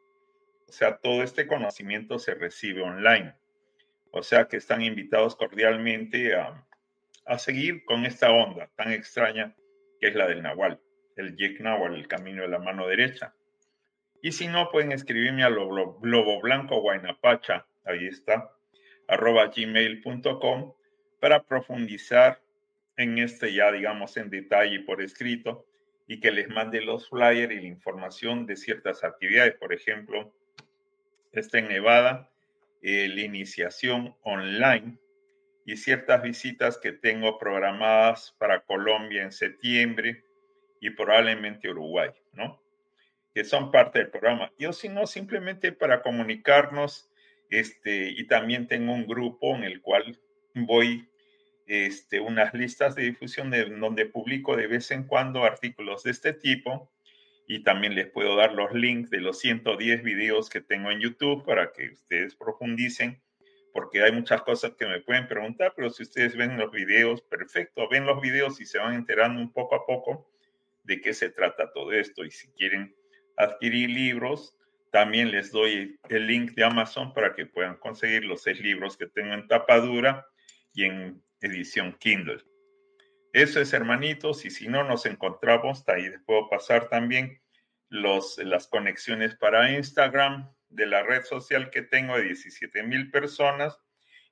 O 0.67 0.71
sea, 0.71 0.97
todo 0.97 1.21
este 1.21 1.45
conocimiento 1.45 2.17
se 2.17 2.33
recibe 2.33 2.81
online. 2.81 3.35
O 4.15 4.21
sea 4.21 4.47
que 4.47 4.57
están 4.57 4.83
invitados 4.83 5.35
cordialmente 5.35 6.35
a, 6.35 6.63
seguir 7.39 7.83
con 7.83 8.05
esta 8.05 8.31
onda 8.31 8.69
tan 8.75 8.91
extraña 8.91 9.55
que 9.99 10.09
es 10.09 10.15
la 10.15 10.27
del 10.27 10.43
Nahual, 10.43 10.79
el 11.15 11.35
Yek 11.35 11.59
Nahual, 11.61 11.95
el 11.95 12.07
camino 12.07 12.43
de 12.43 12.47
la 12.47 12.59
mano 12.59 12.87
derecha. 12.87 13.33
Y 14.21 14.33
si 14.33 14.47
no, 14.47 14.69
pueden 14.69 14.91
escribirme 14.91 15.43
a 15.43 15.49
Globo 15.49 16.39
Blanco 16.41 16.79
Guaynapacha, 16.79 17.65
ahí 17.85 18.05
está, 18.05 18.51
arroba 19.07 19.47
gmail.com 19.47 20.73
para 21.19 21.41
profundizar 21.41 22.39
en 22.97 23.17
este 23.17 23.51
ya, 23.51 23.71
digamos, 23.71 24.15
en 24.17 24.29
detalle 24.29 24.81
por 24.81 25.01
escrito 25.01 25.65
y 26.07 26.19
que 26.19 26.29
les 26.29 26.49
mande 26.49 26.81
los 26.81 27.09
flyers 27.09 27.51
y 27.51 27.61
la 27.61 27.67
información 27.67 28.45
de 28.45 28.57
ciertas 28.57 29.03
actividades. 29.03 29.55
Por 29.55 29.73
ejemplo, 29.73 30.31
está 31.31 31.57
en 31.57 31.69
Nevada 31.69 32.29
eh, 32.85 33.07
la 33.07 33.21
iniciación 33.21 34.13
online 34.23 34.97
y 35.65 35.77
ciertas 35.77 36.21
visitas 36.21 36.77
que 36.77 36.91
tengo 36.91 37.37
programadas 37.37 38.35
para 38.37 38.65
Colombia 38.65 39.23
en 39.23 39.31
septiembre 39.31 40.25
y 40.81 40.89
probablemente 40.89 41.69
Uruguay, 41.69 42.09
¿no? 42.33 42.61
Que 43.33 43.45
son 43.45 43.71
parte 43.71 43.99
del 43.99 44.09
programa. 44.09 44.51
Yo 44.59 44.73
si 44.73 44.89
no, 44.89 45.07
simplemente 45.07 45.71
para 45.71 46.01
comunicarnos, 46.01 47.09
este, 47.49 48.09
y 48.09 48.27
también 48.27 48.67
tengo 48.67 48.91
un 48.91 49.07
grupo 49.07 49.55
en 49.55 49.63
el 49.63 49.81
cual 49.81 50.19
voy, 50.53 51.07
este, 51.65 52.19
unas 52.19 52.53
listas 52.53 52.95
de 52.95 53.03
difusión 53.03 53.49
de, 53.49 53.63
donde 53.63 54.05
publico 54.07 54.57
de 54.57 54.67
vez 54.67 54.91
en 54.91 55.03
cuando 55.03 55.45
artículos 55.45 56.03
de 56.03 56.11
este 56.11 56.33
tipo 56.33 56.91
y 57.47 57.63
también 57.63 57.95
les 57.95 58.07
puedo 58.07 58.35
dar 58.35 58.53
los 58.53 58.73
links 58.73 59.09
de 59.09 59.19
los 59.19 59.39
110 59.39 60.03
videos 60.03 60.49
que 60.49 60.61
tengo 60.61 60.91
en 60.91 60.99
YouTube 60.99 61.45
para 61.45 61.71
que 61.71 61.89
ustedes 61.89 62.35
profundicen, 62.35 63.21
porque 63.73 64.03
hay 64.03 64.11
muchas 64.11 64.41
cosas 64.43 64.73
que 64.75 64.85
me 64.85 65.01
pueden 65.01 65.27
preguntar, 65.27 65.73
pero 65.75 65.89
si 65.89 66.03
ustedes 66.03 66.35
ven 66.35 66.57
los 66.57 66.71
videos, 66.71 67.21
perfecto, 67.21 67.89
ven 67.89 68.05
los 68.05 68.21
videos 68.21 68.61
y 68.61 68.65
se 68.65 68.77
van 68.77 68.93
enterando 68.93 69.41
un 69.41 69.51
poco 69.51 69.75
a 69.75 69.85
poco 69.85 70.29
de 70.83 71.01
qué 71.01 71.13
se 71.13 71.29
trata 71.29 71.71
todo 71.73 71.91
esto. 71.91 72.23
Y 72.23 72.31
si 72.31 72.47
quieren 72.49 72.95
adquirir 73.35 73.89
libros, 73.89 74.55
también 74.91 75.31
les 75.31 75.51
doy 75.51 75.99
el 76.09 76.27
link 76.27 76.51
de 76.51 76.63
Amazon 76.63 77.13
para 77.13 77.33
que 77.33 77.47
puedan 77.47 77.77
conseguir 77.77 78.25
los 78.25 78.43
seis 78.43 78.59
libros 78.59 78.95
que 78.95 79.07
tengo 79.07 79.33
en 79.33 79.47
tapa 79.47 79.79
dura 79.79 80.27
y 80.73 80.83
en 80.85 81.21
edición 81.41 81.97
Kindle. 81.99 82.43
Eso 83.33 83.59
es, 83.59 83.73
hermanitos, 83.73 84.45
y 84.45 84.51
si 84.51 84.67
no 84.67 84.83
nos 84.83 85.07
encontramos, 85.07 85.83
ahí 85.89 86.07
les 86.07 86.21
puedo 86.21 86.49
pasar 86.49 86.87
también 86.87 87.41
los, 87.89 88.37
las 88.37 88.67
conexiones 88.67 89.35
para 89.35 89.71
Instagram 89.71 90.51
de 90.69 90.85
la 90.85 91.01
red 91.01 91.23
social 91.23 91.71
que 91.71 91.81
tengo 91.81 92.15
de 92.15 92.25
17 92.25 92.83
mil 92.83 93.09
personas 93.09 93.79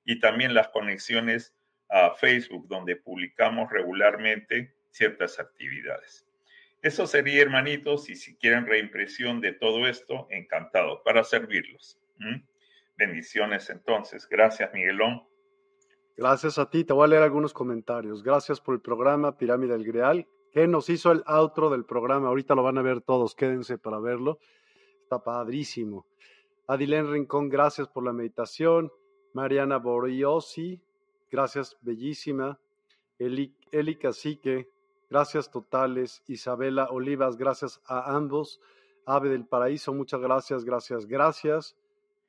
y 0.05 0.19
también 0.19 0.53
las 0.53 0.69
conexiones 0.69 1.55
a 1.89 2.11
Facebook, 2.11 2.67
donde 2.67 2.95
publicamos 2.95 3.71
regularmente 3.71 4.75
ciertas 4.91 5.39
actividades. 5.39 6.27
Eso 6.83 7.07
sería, 7.07 7.41
hermanitos, 7.41 8.07
y 8.07 8.15
si 8.15 8.35
quieren 8.37 8.67
reimpresión 8.67 9.41
de 9.41 9.53
todo 9.53 9.87
esto, 9.87 10.27
encantado 10.29 11.03
para 11.03 11.23
servirlos. 11.23 11.99
Bendiciones 12.97 13.69
entonces. 13.71 14.27
Gracias, 14.29 14.71
Miguelón. 14.73 15.23
Gracias 16.17 16.59
a 16.59 16.69
ti. 16.69 16.83
Te 16.83 16.93
voy 16.93 17.05
a 17.05 17.07
leer 17.07 17.23
algunos 17.23 17.53
comentarios. 17.53 18.23
Gracias 18.23 18.59
por 18.59 18.75
el 18.75 18.81
programa 18.81 19.37
Pirámide 19.37 19.73
del 19.73 19.85
Greal, 19.85 20.27
que 20.51 20.67
nos 20.67 20.89
hizo 20.89 21.11
el 21.11 21.23
outro 21.25 21.69
del 21.69 21.85
programa. 21.85 22.27
Ahorita 22.27 22.55
lo 22.55 22.63
van 22.63 22.77
a 22.77 22.81
ver 22.81 23.01
todos. 23.01 23.35
Quédense 23.35 23.77
para 23.77 23.99
verlo. 23.99 24.39
Está 25.03 25.23
padrísimo. 25.23 26.05
Adilén 26.67 27.11
Rincón, 27.11 27.49
gracias 27.49 27.87
por 27.87 28.03
la 28.03 28.13
meditación. 28.13 28.91
Mariana 29.33 29.77
Boriosi, 29.77 30.81
gracias, 31.31 31.77
bellísima. 31.81 32.59
Eli, 33.17 33.55
Eli 33.71 33.95
Cacique, 33.95 34.69
gracias 35.09 35.49
totales. 35.49 36.23
Isabela 36.27 36.89
Olivas, 36.91 37.37
gracias 37.37 37.81
a 37.85 38.15
ambos. 38.15 38.59
Ave 39.05 39.29
del 39.29 39.45
Paraíso, 39.45 39.93
muchas 39.93 40.21
gracias, 40.21 40.63
gracias, 40.63 41.05
gracias 41.05 41.75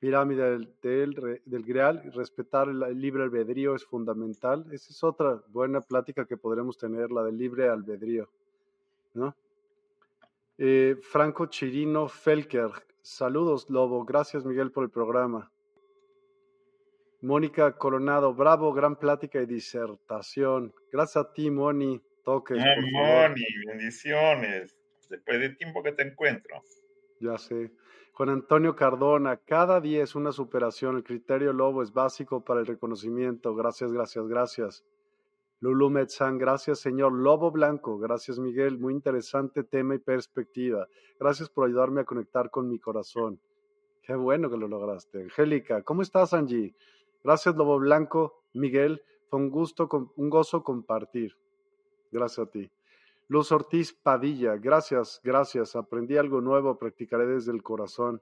pirámide 0.02 0.58
del, 0.82 1.40
del, 1.44 1.62
Greal, 1.62 2.12
respetar 2.12 2.68
el, 2.68 3.00
libre 3.00 3.22
albedrío 3.22 3.76
es 3.76 3.84
fundamental. 3.84 4.66
Esa 4.72 4.90
es 4.90 5.04
otra 5.04 5.40
buena 5.46 5.80
plática 5.80 6.24
que 6.24 6.36
podremos 6.36 6.76
tener, 6.76 7.12
la 7.12 7.22
del 7.22 7.38
libre 7.38 7.68
albedrío. 7.68 8.28
¿no? 9.14 9.36
Eh, 10.58 10.96
Franco 11.00 11.46
Chirino 11.46 12.08
Felker, 12.08 12.70
saludos 13.00 13.70
Lobo, 13.70 14.04
gracias 14.04 14.44
Miguel 14.44 14.72
por 14.72 14.82
el 14.82 14.90
programa. 14.90 15.52
Mónica 17.20 17.70
Coronado, 17.78 18.34
bravo, 18.34 18.72
gran 18.72 18.96
plática 18.96 19.40
y 19.40 19.46
disertación. 19.46 20.74
Gracias 20.90 21.24
a 21.24 21.32
ti, 21.32 21.48
Moni. 21.48 22.02
Toques. 22.24 22.58
Moni, 22.90 23.46
bendiciones. 23.68 24.76
Después 25.08 25.38
de 25.38 25.50
tiempo 25.50 25.80
que 25.80 25.92
te 25.92 26.02
encuentro. 26.02 26.60
Ya 27.20 27.38
sé. 27.38 27.70
Juan 28.22 28.36
Antonio 28.36 28.76
Cardona, 28.76 29.36
cada 29.36 29.80
día 29.80 30.04
es 30.04 30.14
una 30.14 30.30
superación. 30.30 30.94
El 30.94 31.02
criterio 31.02 31.52
lobo 31.52 31.82
es 31.82 31.92
básico 31.92 32.44
para 32.44 32.60
el 32.60 32.66
reconocimiento. 32.66 33.52
Gracias, 33.56 33.92
gracias, 33.92 34.28
gracias. 34.28 34.84
Lulu 35.58 35.90
Metzán, 35.90 36.38
gracias 36.38 36.78
señor. 36.78 37.12
Lobo 37.14 37.50
Blanco, 37.50 37.98
gracias 37.98 38.38
Miguel, 38.38 38.78
muy 38.78 38.94
interesante 38.94 39.64
tema 39.64 39.96
y 39.96 39.98
perspectiva. 39.98 40.86
Gracias 41.18 41.50
por 41.50 41.66
ayudarme 41.66 42.02
a 42.02 42.04
conectar 42.04 42.48
con 42.48 42.68
mi 42.68 42.78
corazón. 42.78 43.40
Qué 44.02 44.14
bueno 44.14 44.48
que 44.48 44.56
lo 44.56 44.68
lograste. 44.68 45.20
Angélica, 45.20 45.82
¿cómo 45.82 46.02
estás 46.02 46.32
Angie? 46.32 46.76
Gracias 47.24 47.56
Lobo 47.56 47.80
Blanco, 47.80 48.44
Miguel, 48.54 49.02
fue 49.30 49.40
un 49.40 49.50
gusto, 49.50 49.88
un 50.14 50.30
gozo 50.30 50.62
compartir. 50.62 51.36
Gracias 52.12 52.46
a 52.46 52.48
ti. 52.48 52.70
Luz 53.32 53.50
Ortiz 53.50 53.94
Padilla, 53.94 54.58
gracias, 54.58 55.18
gracias. 55.24 55.74
Aprendí 55.74 56.18
algo 56.18 56.42
nuevo, 56.42 56.76
practicaré 56.76 57.24
desde 57.24 57.50
el 57.50 57.62
corazón. 57.62 58.20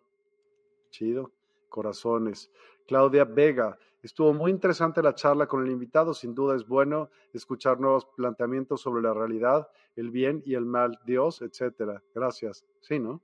Chido, 0.91 1.32
corazones. 1.69 2.53
Claudia 2.87 3.24
Vega, 3.24 3.77
estuvo 4.05 4.32
muy 4.32 4.53
interesante 4.53 5.03
la 5.03 5.16
charla 5.16 5.49
con 5.49 5.66
el 5.66 5.73
invitado. 5.73 6.15
Sin 6.15 6.32
duda 6.32 6.55
es 6.55 6.65
bueno 6.65 7.11
escuchar 7.32 7.81
nuevos 7.81 8.07
planteamientos 8.07 8.82
sobre 8.82 9.03
la 9.03 9.12
realidad, 9.12 9.66
el 9.97 10.12
bien 10.12 10.45
y 10.47 10.55
el 10.55 10.65
mal, 10.65 10.97
Dios, 11.05 11.43
etcétera. 11.43 12.01
Gracias. 12.15 12.65
Sí, 12.78 13.01
¿no? 13.01 13.20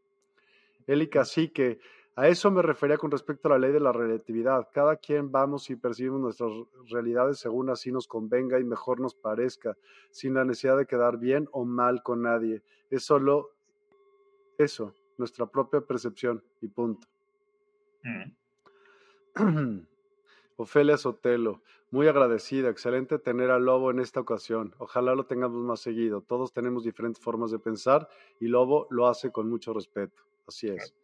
Eli 0.88 1.06
Cacique, 1.06 1.78
a 2.18 2.28
eso 2.28 2.50
me 2.50 2.62
refería 2.62 2.96
con 2.96 3.10
respecto 3.10 3.46
a 3.46 3.52
la 3.52 3.58
ley 3.58 3.72
de 3.72 3.80
la 3.80 3.92
relatividad. 3.92 4.68
Cada 4.72 4.96
quien 4.96 5.30
vamos 5.30 5.68
y 5.68 5.76
percibimos 5.76 6.18
nuestras 6.18 6.50
realidades 6.90 7.38
según 7.38 7.68
así 7.68 7.92
nos 7.92 8.08
convenga 8.08 8.58
y 8.58 8.64
mejor 8.64 9.00
nos 9.00 9.14
parezca, 9.14 9.76
sin 10.10 10.32
la 10.32 10.46
necesidad 10.46 10.78
de 10.78 10.86
quedar 10.86 11.18
bien 11.18 11.46
o 11.52 11.66
mal 11.66 12.02
con 12.02 12.22
nadie. 12.22 12.62
Es 12.88 13.04
solo 13.04 13.50
eso, 14.56 14.94
nuestra 15.18 15.44
propia 15.44 15.82
percepción 15.82 16.42
y 16.62 16.68
punto. 16.68 17.06
Mm. 19.34 19.80
Ofelia 20.56 20.96
Sotelo, 20.96 21.60
muy 21.90 22.08
agradecida, 22.08 22.70
excelente 22.70 23.18
tener 23.18 23.50
al 23.50 23.66
Lobo 23.66 23.90
en 23.90 23.98
esta 23.98 24.20
ocasión. 24.20 24.74
Ojalá 24.78 25.14
lo 25.14 25.26
tengamos 25.26 25.62
más 25.62 25.80
seguido. 25.80 26.22
Todos 26.22 26.54
tenemos 26.54 26.82
diferentes 26.82 27.22
formas 27.22 27.50
de 27.50 27.58
pensar 27.58 28.08
y 28.40 28.46
Lobo 28.46 28.86
lo 28.88 29.06
hace 29.06 29.30
con 29.30 29.50
mucho 29.50 29.74
respeto. 29.74 30.22
Así 30.46 30.68
es. 30.68 30.94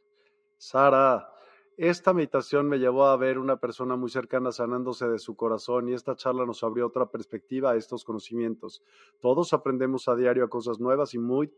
Sara, 0.63 1.29
esta 1.77 2.15
meditación 2.15 2.69
me 2.69 2.79
llevó 2.79 3.07
a 3.07 3.17
ver 3.17 3.37
una 3.37 3.57
persona 3.57 3.97
muy 3.97 4.09
cercana 4.11 4.53
sanándose 4.53 5.09
de 5.09 5.19
su 5.19 5.35
corazón 5.35 5.89
y 5.89 5.93
esta 5.93 6.15
charla 6.15 6.47
nos 6.47 6.63
abrió 6.63 6.87
otra 6.87 7.07
perspectiva 7.07 7.73
a 7.73 7.77
estos 7.77 8.05
conocimientos. 8.05 8.81
Todos 9.19 9.53
aprendemos 9.55 10.07
a 10.07 10.15
diario 10.15 10.45
a 10.45 10.49
cosas 10.49 10.79
nuevas 10.79 11.15
y 11.15 11.19
muy 11.19 11.53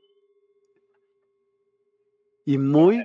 y 2.46 2.56
muy 2.56 3.04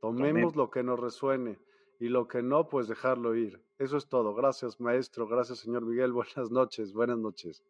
tomemos 0.00 0.56
lo 0.56 0.70
que 0.70 0.82
nos 0.82 0.98
resuene 0.98 1.58
y 2.00 2.08
lo 2.08 2.26
que 2.26 2.42
no, 2.42 2.70
pues 2.70 2.88
dejarlo 2.88 3.34
ir. 3.34 3.60
Eso 3.78 3.98
es 3.98 4.06
todo. 4.06 4.34
Gracias, 4.34 4.80
maestro. 4.80 5.28
Gracias, 5.28 5.58
señor 5.58 5.84
Miguel. 5.84 6.12
Buenas 6.14 6.50
noches. 6.50 6.94
Buenas 6.94 7.18
noches. 7.18 7.62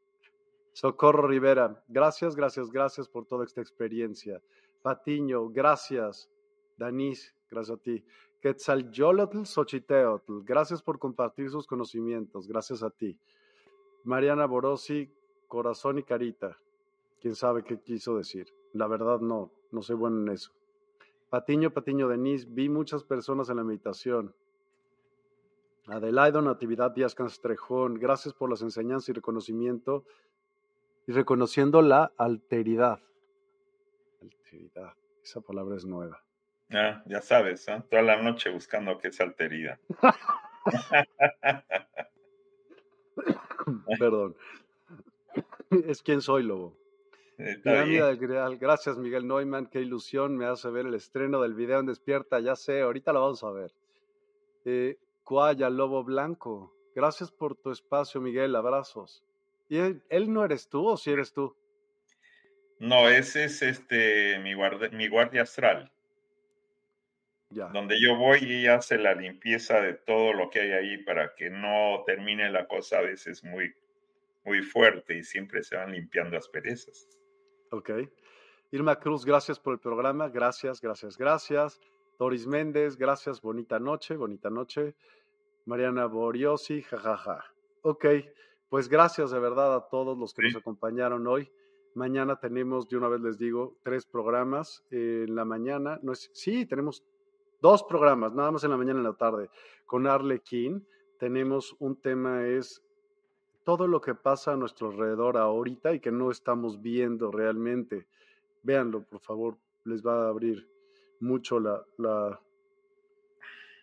Socorro 0.74 1.26
Rivera, 1.26 1.82
gracias, 1.89 2.36
gracias, 2.36 2.70
gracias 2.70 3.09
por 3.09 3.26
toda 3.26 3.44
esta 3.44 3.60
experiencia. 3.60 4.40
Patiño, 4.80 5.48
gracias. 5.48 6.30
Danis, 6.76 7.35
Gracias 7.50 7.78
a 7.78 7.82
ti. 7.82 8.04
Quetzalcóatl 8.40 9.44
Xochiteotl, 9.44 10.44
gracias 10.44 10.82
por 10.82 10.98
compartir 10.98 11.50
sus 11.50 11.66
conocimientos. 11.66 12.46
Gracias 12.46 12.82
a 12.82 12.90
ti. 12.90 13.18
Mariana 14.04 14.46
Borosi, 14.46 15.10
corazón 15.48 15.98
y 15.98 16.02
carita. 16.02 16.56
Quién 17.20 17.34
sabe 17.34 17.64
qué 17.64 17.80
quiso 17.80 18.16
decir. 18.16 18.46
La 18.72 18.86
verdad 18.86 19.20
no, 19.20 19.50
no 19.72 19.82
soy 19.82 19.96
bueno 19.96 20.20
en 20.20 20.28
eso. 20.28 20.52
Patiño, 21.30 21.72
Patiño 21.72 22.08
Denis, 22.08 22.54
vi 22.54 22.68
muchas 22.68 23.02
personas 23.02 23.50
en 23.50 23.56
la 23.56 23.64
meditación. 23.64 24.34
Adelaido 25.86 26.42
Natividad 26.42 26.90
Díaz 26.90 27.14
Castrejón, 27.14 27.94
gracias 27.94 28.34
por 28.34 28.50
las 28.50 28.62
enseñanzas 28.62 29.08
y 29.08 29.12
reconocimiento 29.14 30.04
y 31.06 31.12
reconociendo 31.12 31.80
la 31.80 32.12
alteridad. 32.18 33.00
Alteridad, 34.20 34.94
esa 35.22 35.40
palabra 35.40 35.76
es 35.76 35.86
nueva. 35.86 36.27
Ah, 36.70 37.03
ya 37.07 37.23
sabes, 37.23 37.66
¿eh? 37.69 37.82
toda 37.90 38.03
la 38.03 38.20
noche 38.20 38.51
buscando 38.51 38.99
que 38.99 39.09
es 39.09 39.19
alteridad. 39.20 39.78
Perdón. 43.99 44.36
Es 45.86 46.03
quien 46.03 46.20
soy, 46.20 46.43
Lobo. 46.43 46.77
Gracias, 47.39 48.99
Miguel 48.99 49.27
Neumann. 49.27 49.66
Qué 49.66 49.81
ilusión 49.81 50.36
me 50.36 50.47
hace 50.47 50.69
ver 50.70 50.86
el 50.86 50.95
estreno 50.95 51.40
del 51.40 51.55
video 51.55 51.81
en 51.81 51.86
Despierta. 51.86 52.40
Ya 52.40 52.57
sé, 52.57 52.82
ahorita 52.82 53.12
lo 53.12 53.23
vamos 53.23 53.45
a 53.45 53.51
ver. 53.51 53.73
Eh, 54.65 54.99
Cuaya, 55.24 55.70
Lobo 55.70 56.05
Blanco. 56.05 56.74
Gracias 56.95 57.31
por 57.31 57.55
tu 57.55 57.70
espacio, 57.70 58.20
Miguel. 58.20 58.57
Abrazos. 58.57 59.23
¿Y 59.69 59.78
él, 59.78 60.32
no 60.32 60.45
eres 60.45 60.69
tú 60.69 60.86
o 60.86 60.97
si 60.97 61.05
sí 61.05 61.11
eres 61.12 61.32
tú? 61.32 61.55
No, 62.78 63.09
ese 63.09 63.45
es 63.45 63.62
este 63.62 64.39
mi 64.40 64.55
mi 64.93 65.09
guardia 65.09 65.43
astral. 65.43 65.93
Donde 67.50 67.96
yo 68.00 68.16
voy 68.16 68.40
y 68.44 68.66
hace 68.66 68.98
la 68.98 69.14
limpieza 69.14 69.80
de 69.80 69.94
todo 69.94 70.34
lo 70.34 70.50
que 70.50 70.60
hay 70.60 70.72
ahí 70.72 70.98
para 70.98 71.34
que 71.34 71.48
no 71.48 72.02
termine 72.06 72.50
la 72.50 72.66
cosa 72.66 72.98
a 72.98 73.02
veces 73.02 73.42
muy, 73.42 73.74
muy 74.44 74.60
fuerte 74.62 75.16
y 75.16 75.24
siempre 75.24 75.62
se 75.62 75.76
van 75.76 75.92
limpiando 75.92 76.36
asperezas. 76.36 77.08
Ok. 77.70 77.90
Irma 78.70 78.96
Cruz, 78.96 79.24
gracias 79.24 79.58
por 79.58 79.72
el 79.72 79.80
programa. 79.80 80.28
Gracias, 80.28 80.80
gracias, 80.80 81.16
gracias. 81.16 81.80
Doris 82.18 82.46
Méndez, 82.46 82.96
gracias. 82.96 83.40
Bonita 83.40 83.78
noche, 83.78 84.16
bonita 84.16 84.50
noche. 84.50 84.94
Mariana 85.64 86.06
Boriosi, 86.06 86.82
jajaja. 86.82 87.44
Ok, 87.82 88.06
pues 88.68 88.88
gracias 88.88 89.30
de 89.30 89.38
verdad 89.38 89.74
a 89.74 89.88
todos 89.88 90.18
los 90.18 90.34
que 90.34 90.42
nos 90.42 90.56
acompañaron 90.56 91.26
hoy. 91.26 91.50
Mañana 91.94 92.38
tenemos, 92.38 92.88
de 92.88 92.96
una 92.96 93.08
vez 93.08 93.20
les 93.20 93.38
digo, 93.38 93.76
tres 93.82 94.04
programas. 94.04 94.84
en 94.90 95.34
la 95.34 95.44
mañana, 95.44 95.98
no 96.02 96.12
es, 96.12 96.30
sí, 96.34 96.66
tenemos 96.66 97.04
dos 97.60 97.82
programas, 97.82 98.32
nada 98.35 98.51
más 98.51 98.64
en 98.64 98.70
la 98.70 98.76
mañana 98.76 98.98
y 98.98 99.01
en 99.01 99.10
la 99.10 99.16
tarde, 99.16 99.51
con 99.86 100.06
Arlequín. 100.06 100.86
Tenemos 101.18 101.74
un 101.78 101.97
tema, 101.97 102.47
es 102.47 102.82
todo 103.64 103.86
lo 103.86 104.01
que 104.01 104.14
pasa 104.14 104.52
a 104.52 104.56
nuestro 104.56 104.90
alrededor 104.90 105.36
ahorita 105.36 105.93
y 105.93 106.01
que 106.01 106.12
no 106.12 106.30
estamos 106.30 106.80
viendo 106.80 107.30
realmente. 107.30 108.06
Véanlo, 108.62 109.02
por 109.02 109.20
favor, 109.20 109.59
les 109.85 110.06
va 110.06 110.26
a 110.26 110.28
abrir 110.28 110.68
mucho 111.20 111.59
la, 111.59 111.85
la 111.97 112.40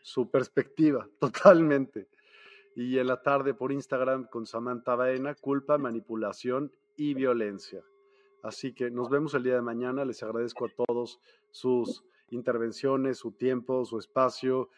su 0.01 0.29
perspectiva, 0.29 1.07
totalmente. 1.19 2.07
Y 2.75 2.97
en 2.99 3.07
la 3.07 3.21
tarde 3.21 3.53
por 3.53 3.71
Instagram 3.71 4.27
con 4.27 4.45
Samantha 4.45 4.95
Baena, 4.95 5.33
culpa, 5.35 5.77
manipulación 5.77 6.71
y 6.95 7.13
violencia. 7.13 7.83
Así 8.43 8.73
que 8.73 8.91
nos 8.91 9.09
vemos 9.09 9.33
el 9.33 9.43
día 9.43 9.55
de 9.55 9.61
mañana. 9.61 10.05
Les 10.05 10.21
agradezco 10.21 10.65
a 10.65 10.85
todos 10.85 11.19
sus 11.51 12.03
intervenciones, 12.29 13.17
su 13.17 13.31
tiempo, 13.31 13.85
su 13.85 13.99
espacio. 13.99 14.69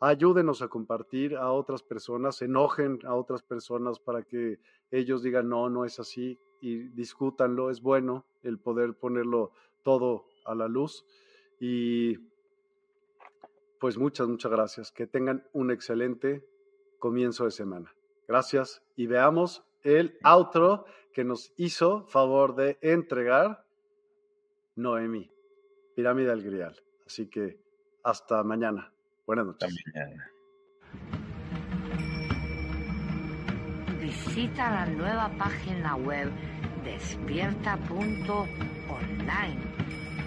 Ayúdenos 0.00 0.62
a 0.62 0.68
compartir 0.68 1.36
a 1.36 1.52
otras 1.52 1.82
personas, 1.82 2.42
enojen 2.42 2.98
a 3.04 3.14
otras 3.14 3.42
personas 3.42 3.98
para 3.98 4.22
que 4.22 4.58
ellos 4.90 5.22
digan, 5.22 5.48
no, 5.48 5.70
no 5.70 5.84
es 5.84 5.98
así 5.98 6.38
y 6.60 6.88
discútanlo. 6.88 7.70
Es 7.70 7.80
bueno 7.80 8.24
el 8.42 8.58
poder 8.58 8.94
ponerlo 8.94 9.52
todo 9.82 10.26
a 10.44 10.54
la 10.54 10.68
luz. 10.68 11.04
Y 11.58 12.18
pues 13.80 13.96
muchas, 13.98 14.28
muchas 14.28 14.50
gracias. 14.50 14.92
Que 14.92 15.06
tengan 15.06 15.46
un 15.52 15.70
excelente 15.70 16.46
comienzo 16.98 17.44
de 17.44 17.50
semana. 17.50 17.94
Gracias 18.28 18.82
y 18.96 19.06
veamos 19.06 19.64
el 19.82 20.18
outro 20.22 20.84
que 21.12 21.24
nos 21.24 21.52
hizo 21.56 22.04
favor 22.08 22.54
de 22.56 22.78
entregar 22.82 23.64
Noemi, 24.74 25.30
Pirámide 25.94 26.28
del 26.28 26.42
Grial. 26.42 26.85
Así 27.06 27.26
que 27.26 27.60
hasta 28.02 28.42
mañana. 28.42 28.90
Buenas 29.26 29.46
noches. 29.46 29.68
Hasta 29.68 30.00
mañana. 30.00 30.30
Visita 34.00 34.70
la 34.70 34.86
nueva 34.86 35.28
página 35.36 35.96
web 35.96 36.30
despierta.online 36.84 39.60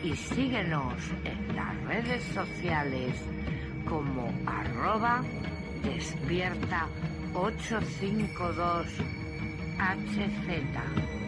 y 0.03 0.15
síguenos 0.15 0.93
en 1.23 1.55
las 1.55 1.83
redes 1.85 2.23
sociales 2.23 3.15
como 3.87 4.31
arroba 4.45 5.23
despierta 5.83 6.87
852 7.33 8.87
HZ. 9.77 11.18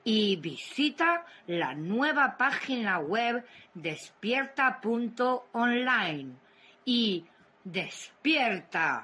y 0.03 0.37
visita 0.37 1.23
la 1.45 1.75
nueva 1.75 2.35
página 2.35 2.97
web 2.97 3.45
despierta.online 3.75 6.33
y 6.83 7.25
despierta 7.63 9.03